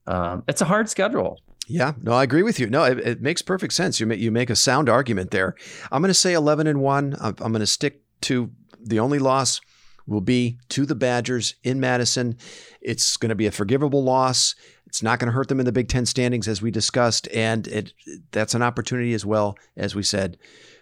Um, 0.07 0.43
it's 0.47 0.61
a 0.61 0.65
hard 0.65 0.89
schedule. 0.89 1.39
Yeah, 1.67 1.93
no, 2.01 2.13
I 2.13 2.23
agree 2.23 2.41
with 2.41 2.59
you. 2.59 2.67
No, 2.67 2.83
it, 2.83 2.99
it 2.99 3.21
makes 3.21 3.43
perfect 3.43 3.73
sense. 3.73 3.99
You 3.99 4.07
make 4.07 4.19
you 4.19 4.31
make 4.31 4.49
a 4.49 4.55
sound 4.55 4.89
argument 4.89 5.31
there. 5.31 5.55
I'm 5.91 6.01
going 6.01 6.09
to 6.09 6.15
say 6.15 6.33
11 6.33 6.65
and 6.65 6.81
one. 6.81 7.15
I'm, 7.21 7.35
I'm 7.39 7.51
going 7.51 7.59
to 7.59 7.67
stick 7.67 8.01
to 8.21 8.51
the 8.83 8.99
only 8.99 9.19
loss 9.19 9.61
will 10.07 10.21
be 10.21 10.57
to 10.69 10.85
the 10.85 10.95
Badgers 10.95 11.53
in 11.63 11.79
Madison. 11.79 12.37
It's 12.81 13.15
going 13.17 13.29
to 13.29 13.35
be 13.35 13.45
a 13.45 13.51
forgivable 13.51 14.03
loss. 14.03 14.55
It's 14.87 15.03
not 15.03 15.19
going 15.19 15.27
to 15.27 15.33
hurt 15.33 15.47
them 15.47 15.59
in 15.59 15.67
the 15.67 15.71
Big 15.71 15.87
Ten 15.87 16.07
standings, 16.07 16.47
as 16.47 16.61
we 16.61 16.71
discussed, 16.71 17.27
and 17.31 17.67
it 17.67 17.93
that's 18.31 18.55
an 18.55 18.63
opportunity 18.63 19.13
as 19.13 19.23
well, 19.23 19.55
as 19.77 19.93
we 19.93 20.01
said, 20.01 20.37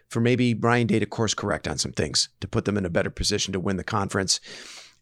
for 0.09 0.21
maybe 0.21 0.53
Ryan 0.53 0.88
Day 0.88 0.99
to 0.99 1.05
course 1.05 1.34
correct 1.34 1.67
on 1.67 1.77
some 1.77 1.91
things 1.91 2.29
to 2.39 2.47
put 2.47 2.65
them 2.65 2.77
in 2.77 2.85
a 2.85 2.89
better 2.89 3.09
position 3.09 3.53
to 3.53 3.59
win 3.59 3.77
the 3.77 3.84
conference. 3.84 4.39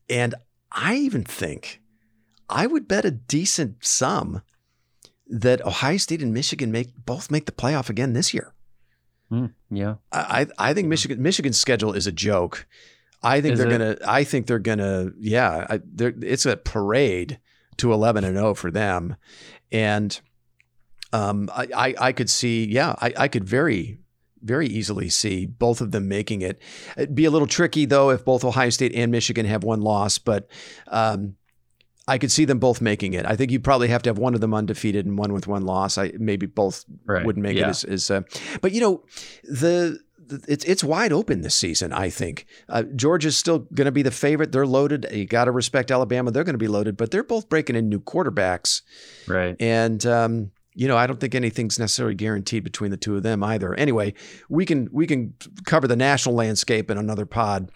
And 0.09 0.35
I 0.71 0.95
even 0.95 1.23
think 1.23 1.81
I 2.49 2.67
would 2.67 2.87
bet 2.87 3.05
a 3.05 3.11
decent 3.11 3.85
sum 3.85 4.41
that 5.27 5.65
Ohio 5.65 5.97
State 5.97 6.21
and 6.21 6.33
Michigan 6.33 6.71
make 6.71 6.93
both 7.05 7.31
make 7.31 7.45
the 7.45 7.51
playoff 7.51 7.89
again 7.89 8.13
this 8.13 8.33
year. 8.33 8.53
Mm, 9.31 9.53
yeah, 9.71 9.95
I 10.11 10.47
I 10.57 10.73
think 10.73 10.87
Michigan 10.87 11.21
Michigan's 11.21 11.59
schedule 11.59 11.93
is 11.93 12.05
a 12.05 12.11
joke. 12.11 12.67
I 13.23 13.41
think 13.41 13.53
is 13.53 13.59
they're 13.59 13.67
it? 13.67 13.71
gonna. 13.71 13.97
I 14.05 14.23
think 14.23 14.45
they're 14.45 14.59
gonna. 14.59 15.11
Yeah, 15.19 15.65
I, 15.67 15.79
it's 15.97 16.45
a 16.45 16.57
parade 16.57 17.39
to 17.77 17.91
eleven 17.91 18.23
and 18.23 18.37
zero 18.37 18.49
oh 18.49 18.53
for 18.53 18.69
them, 18.69 19.15
and 19.71 20.19
um, 21.11 21.49
I, 21.51 21.67
I, 21.75 21.95
I 21.99 22.11
could 22.11 22.29
see. 22.29 22.65
Yeah, 22.65 22.93
I 22.99 23.13
I 23.17 23.27
could 23.27 23.45
very 23.45 23.97
very 24.45 24.67
easily 24.67 25.09
see 25.09 25.45
both 25.45 25.81
of 25.81 25.91
them 25.91 26.07
making 26.07 26.41
it. 26.41 26.61
It'd 26.95 27.15
be 27.15 27.25
a 27.25 27.31
little 27.31 27.47
tricky 27.47 27.85
though 27.85 28.11
if 28.11 28.23
both 28.23 28.43
Ohio 28.43 28.69
State 28.69 28.93
and 28.95 29.11
Michigan 29.11 29.45
have 29.45 29.63
one 29.63 29.81
loss, 29.81 30.17
but 30.17 30.47
um, 30.87 31.35
I 32.07 32.17
could 32.17 32.31
see 32.31 32.45
them 32.45 32.59
both 32.59 32.81
making 32.81 33.13
it. 33.13 33.25
I 33.25 33.35
think 33.35 33.51
you 33.51 33.59
probably 33.59 33.87
have 33.87 34.03
to 34.03 34.09
have 34.09 34.17
one 34.17 34.35
of 34.35 34.41
them 34.41 34.53
undefeated 34.53 35.05
and 35.05 35.17
one 35.17 35.33
with 35.33 35.47
one 35.47 35.65
loss. 35.65 35.97
I 35.97 36.13
maybe 36.17 36.45
both 36.45 36.85
right. 37.05 37.25
wouldn't 37.25 37.43
make 37.43 37.57
yeah. 37.57 37.67
it 37.67 37.69
as, 37.69 37.83
as 37.83 38.11
uh, 38.11 38.21
but 38.61 38.71
you 38.71 38.81
know 38.81 39.03
the 39.43 39.99
it's 40.47 40.65
it's 40.65 40.83
wide 40.83 41.11
open 41.11 41.41
this 41.41 41.55
season. 41.55 41.93
I 41.93 42.09
think 42.09 42.45
uh, 42.69 42.83
Georgia's 42.95 43.37
still 43.37 43.59
going 43.59 43.85
to 43.85 43.91
be 43.91 44.01
the 44.01 44.11
favorite. 44.11 44.51
They're 44.51 44.67
loaded. 44.67 45.07
You 45.11 45.25
got 45.25 45.45
to 45.45 45.51
respect 45.51 45.91
Alabama. 45.91 46.31
They're 46.31 46.43
going 46.43 46.55
to 46.55 46.59
be 46.59 46.67
loaded, 46.67 46.97
but 46.97 47.11
they're 47.11 47.23
both 47.23 47.49
breaking 47.49 47.75
in 47.75 47.89
new 47.89 47.99
quarterbacks, 47.99 48.81
right? 49.27 49.55
And 49.59 50.05
um, 50.05 50.51
you 50.75 50.87
know, 50.87 50.97
I 50.97 51.07
don't 51.07 51.19
think 51.19 51.33
anything's 51.33 51.79
necessarily 51.79 52.15
guaranteed 52.15 52.63
between 52.63 52.91
the 52.91 52.97
two 52.97 53.15
of 53.15 53.23
them 53.23 53.43
either. 53.43 53.73
Anyway, 53.75 54.13
we 54.49 54.65
can 54.65 54.89
we 54.91 55.07
can 55.07 55.33
cover 55.65 55.87
the 55.87 55.95
national 55.95 56.35
landscape 56.35 56.91
in 56.91 56.97
another 56.97 57.25
pod. 57.25 57.71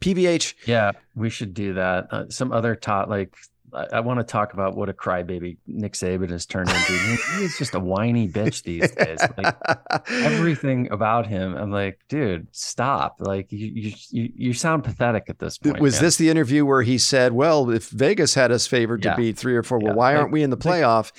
PVH. 0.00 0.54
Yeah, 0.66 0.92
we 1.16 1.30
should 1.30 1.54
do 1.54 1.74
that. 1.74 2.06
Uh, 2.10 2.28
some 2.28 2.52
other 2.52 2.76
top 2.76 3.08
like 3.08 3.34
I, 3.74 3.86
I 3.94 4.00
want 4.00 4.20
to 4.20 4.24
talk 4.24 4.52
about 4.52 4.76
what 4.76 4.88
a 4.88 4.92
crybaby 4.92 5.56
Nick 5.66 5.94
Saban 5.94 6.30
has 6.30 6.46
turned 6.46 6.68
into. 6.68 6.92
He's 7.38 7.58
just 7.58 7.74
a 7.74 7.80
whiny 7.80 8.28
bitch 8.28 8.62
these 8.62 8.90
days. 8.96 9.20
Like 9.36 9.56
everything 10.10 10.90
about 10.90 11.26
him, 11.26 11.56
I'm 11.56 11.70
like, 11.70 12.00
dude, 12.08 12.46
stop. 12.52 13.16
Like 13.20 13.50
you, 13.50 13.92
you, 14.10 14.32
you 14.34 14.52
sound 14.52 14.84
pathetic 14.84 15.24
at 15.28 15.38
this 15.38 15.58
point. 15.58 15.80
Was 15.80 15.94
man. 15.94 16.02
this 16.02 16.16
the 16.16 16.28
interview 16.30 16.64
where 16.64 16.82
he 16.82 16.98
said, 16.98 17.32
"Well, 17.32 17.70
if 17.70 17.88
Vegas 17.88 18.34
had 18.34 18.52
us 18.52 18.66
favored 18.66 19.04
yeah. 19.04 19.12
to 19.12 19.16
beat 19.16 19.38
three 19.38 19.56
or 19.56 19.62
four, 19.62 19.78
well, 19.78 19.92
yeah. 19.92 19.96
why 19.96 20.16
aren't 20.16 20.32
we 20.32 20.42
in 20.42 20.50
the 20.50 20.56
playoff?" 20.56 21.12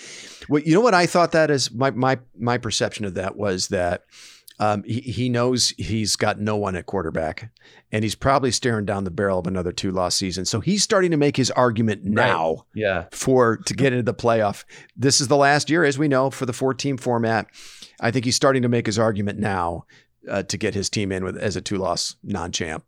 Well, 0.49 0.61
you 0.61 0.73
know 0.73 0.81
what 0.81 0.93
I 0.93 1.05
thought 1.05 1.31
that 1.31 1.49
is 1.49 1.71
my 1.71 1.91
my 1.91 2.19
my 2.38 2.57
perception 2.57 3.05
of 3.05 3.15
that 3.15 3.35
was 3.35 3.69
that 3.69 4.03
um, 4.59 4.84
he, 4.84 5.01
he 5.01 5.30
knows 5.30 5.69
he's 5.77 6.15
got 6.15 6.39
no 6.39 6.55
one 6.55 6.75
at 6.75 6.85
quarterback, 6.85 7.51
and 7.91 8.03
he's 8.03 8.15
probably 8.15 8.51
staring 8.51 8.85
down 8.85 9.03
the 9.03 9.11
barrel 9.11 9.39
of 9.39 9.47
another 9.47 9.71
two 9.71 9.91
loss 9.91 10.15
season. 10.15 10.45
So 10.45 10.59
he's 10.59 10.84
starting 10.84 11.11
to 11.11 11.17
make 11.17 11.38
his 11.38 11.51
argument 11.51 12.03
now 12.03 12.49
right. 12.51 12.63
yeah. 12.75 13.05
for 13.11 13.57
to 13.57 13.73
get 13.73 13.93
into 13.93 14.03
the 14.03 14.13
playoff. 14.13 14.63
This 14.95 15.19
is 15.21 15.27
the 15.27 15.38
last 15.38 15.69
year, 15.69 15.84
as 15.84 15.97
we 15.97 16.07
know, 16.07 16.30
for 16.30 16.45
the 16.45 16.53
four 16.53 16.73
team 16.73 16.97
format. 16.97 17.47
I 17.99 18.11
think 18.11 18.25
he's 18.25 18.35
starting 18.35 18.61
to 18.61 18.69
make 18.69 18.85
his 18.85 18.99
argument 18.99 19.39
now 19.39 19.85
uh, 20.30 20.43
to 20.43 20.57
get 20.57 20.73
his 20.73 20.89
team 20.89 21.11
in 21.11 21.23
with 21.23 21.38
as 21.38 21.55
a 21.55 21.61
two 21.61 21.77
loss 21.77 22.15
non 22.23 22.51
champ. 22.51 22.85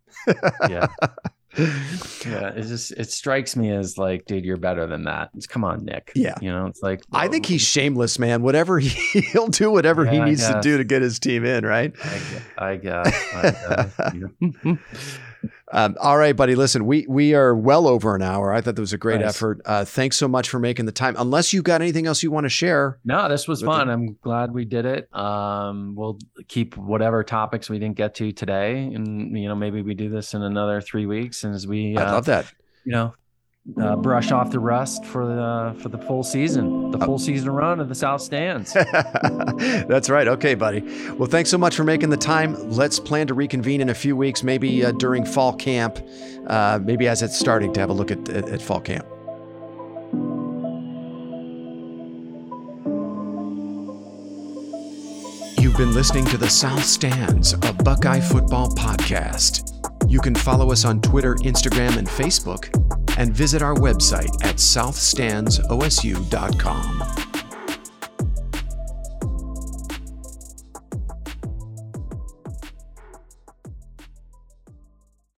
yeah. 0.70 0.88
yeah, 1.58 2.50
it 2.50 2.64
just 2.64 2.92
it 2.92 3.12
strikes 3.12 3.56
me 3.56 3.72
as 3.72 3.98
like, 3.98 4.26
dude, 4.26 4.46
you're 4.46 4.58
better 4.58 4.86
than 4.88 5.06
that. 5.06 5.30
It's, 5.36 5.48
come 5.48 5.64
on, 5.64 5.86
Nick. 5.86 6.12
Yeah, 6.16 6.36
you 6.42 6.52
know, 6.52 6.68
it's 6.68 6.82
like 6.82 7.04
whoa. 7.10 7.20
I 7.20 7.28
think 7.28 7.46
he's 7.46 7.62
shameless, 7.62 8.20
man. 8.20 8.42
Whatever 8.42 8.80
he 8.80 8.90
he'll 9.22 9.48
do, 9.48 9.72
whatever 9.72 10.06
yeah, 10.06 10.12
he 10.12 10.20
needs 10.22 10.48
to 10.48 10.60
do 10.62 10.78
to 10.78 10.84
get 10.84 11.02
his 11.02 11.20
team 11.20 11.46
in, 11.46 11.66
right? 11.66 11.94
I 12.58 12.76
guess. 12.78 13.16
I 13.36 13.96
guess. 14.66 14.78
Um, 15.72 15.96
all 16.00 16.18
right, 16.18 16.36
buddy. 16.36 16.56
Listen, 16.56 16.86
we 16.86 17.06
we 17.08 17.34
are 17.34 17.56
well 17.56 17.88
over 17.88 18.16
an 18.16 18.22
hour. 18.22 18.54
I 18.54 18.62
thought 18.62 18.76
that 18.76 18.82
was 18.82 18.94
a 18.94 18.98
great 18.98 19.22
nice. 19.22 19.30
effort. 19.30 19.62
Uh, 19.66 19.86
thanks 19.86 20.18
so 20.18 20.28
much 20.28 20.50
for 20.50 20.60
making 20.60 20.86
the 20.86 20.92
time. 20.92 21.16
Unless 21.18 21.54
you've 21.54 21.64
got 21.64 21.82
anything 21.82 22.08
else 22.08 22.24
you 22.24 22.32
want 22.32 22.46
to 22.46 22.50
share. 22.50 23.00
No, 23.06 23.28
this 23.30 23.48
was 23.48 23.62
fun. 23.62 23.90
I'm 23.90 24.18
glad 24.22 24.54
we 24.54 24.66
did 24.66 24.86
it. 24.86 25.14
Um, 25.16 25.96
we'll 25.96 26.20
keep 26.48 26.78
whatever 26.78 27.24
topics 27.24 27.70
we 27.70 27.80
didn't 27.80 27.98
get 27.98 28.16
to 28.16 28.32
today, 28.32 28.84
and 28.94 29.38
you 29.38 29.48
know 29.48 29.56
maybe 29.56 29.82
we 29.82 29.94
do 29.94 30.10
this 30.10 30.34
in 30.34 30.42
another 30.42 30.82
three 30.82 31.06
weeks. 31.06 31.44
And 31.44 31.56
as 31.56 31.68
we, 31.68 31.98
uh, 31.98 32.06
I 32.06 32.12
love 32.12 32.26
that. 32.26 32.52
You 32.84 32.92
know, 32.92 33.16
uh, 33.82 33.96
brush 33.96 34.32
off 34.32 34.52
the 34.52 34.60
rust 34.60 35.04
for 35.06 35.26
the 35.26 35.76
for 35.82 35.90
the 35.90 35.98
full 35.98 36.24
season, 36.24 36.92
the 36.92 37.00
full 37.00 37.18
season 37.18 37.50
run 37.50 37.80
of 37.80 37.90
the 37.90 37.96
South 37.96 38.22
Stands. 38.22 38.74
That's 39.88 40.10
right. 40.10 40.28
Okay, 40.28 40.54
buddy. 40.54 40.82
Well, 41.14 41.28
thanks 41.28 41.50
so 41.50 41.58
much 41.58 41.76
for 41.76 41.84
making 41.84 42.10
the 42.10 42.18
time. 42.18 42.54
Let's 42.70 43.00
plan 43.00 43.28
to 43.28 43.34
reconvene 43.34 43.82
in 43.82 43.90
a 43.90 43.96
few 43.96 44.16
weeks, 44.16 44.44
maybe 44.44 44.86
uh, 44.86 44.92
during 44.92 45.26
fall 45.26 45.54
camp, 45.54 46.00
uh, 46.48 46.80
maybe 46.82 47.08
as 47.08 47.24
it's 47.24 47.38
starting 47.38 47.74
to 47.74 47.80
have 47.80 47.90
a 47.90 47.94
look 47.94 48.12
at, 48.12 48.30
at, 48.30 48.50
at 48.50 48.62
fall 48.62 48.82
camp. 48.82 49.06
You've 55.60 55.78
been 55.78 55.94
listening 55.94 56.26
to 56.26 56.38
the 56.38 56.48
South 56.48 56.86
Stands, 56.86 57.54
a 57.54 57.74
Buckeye 57.74 58.20
football 58.20 58.70
podcast. 58.70 59.72
You 60.08 60.20
can 60.20 60.36
follow 60.36 60.72
us 60.72 60.86
on 60.86 61.02
Twitter, 61.02 61.36
Instagram, 61.38 61.98
and 61.98 62.08
Facebook 62.08 62.70
and 63.18 63.34
visit 63.34 63.62
our 63.62 63.76
website 63.76 64.34
at 64.44 64.56
southstandsosu.com. 64.56 67.35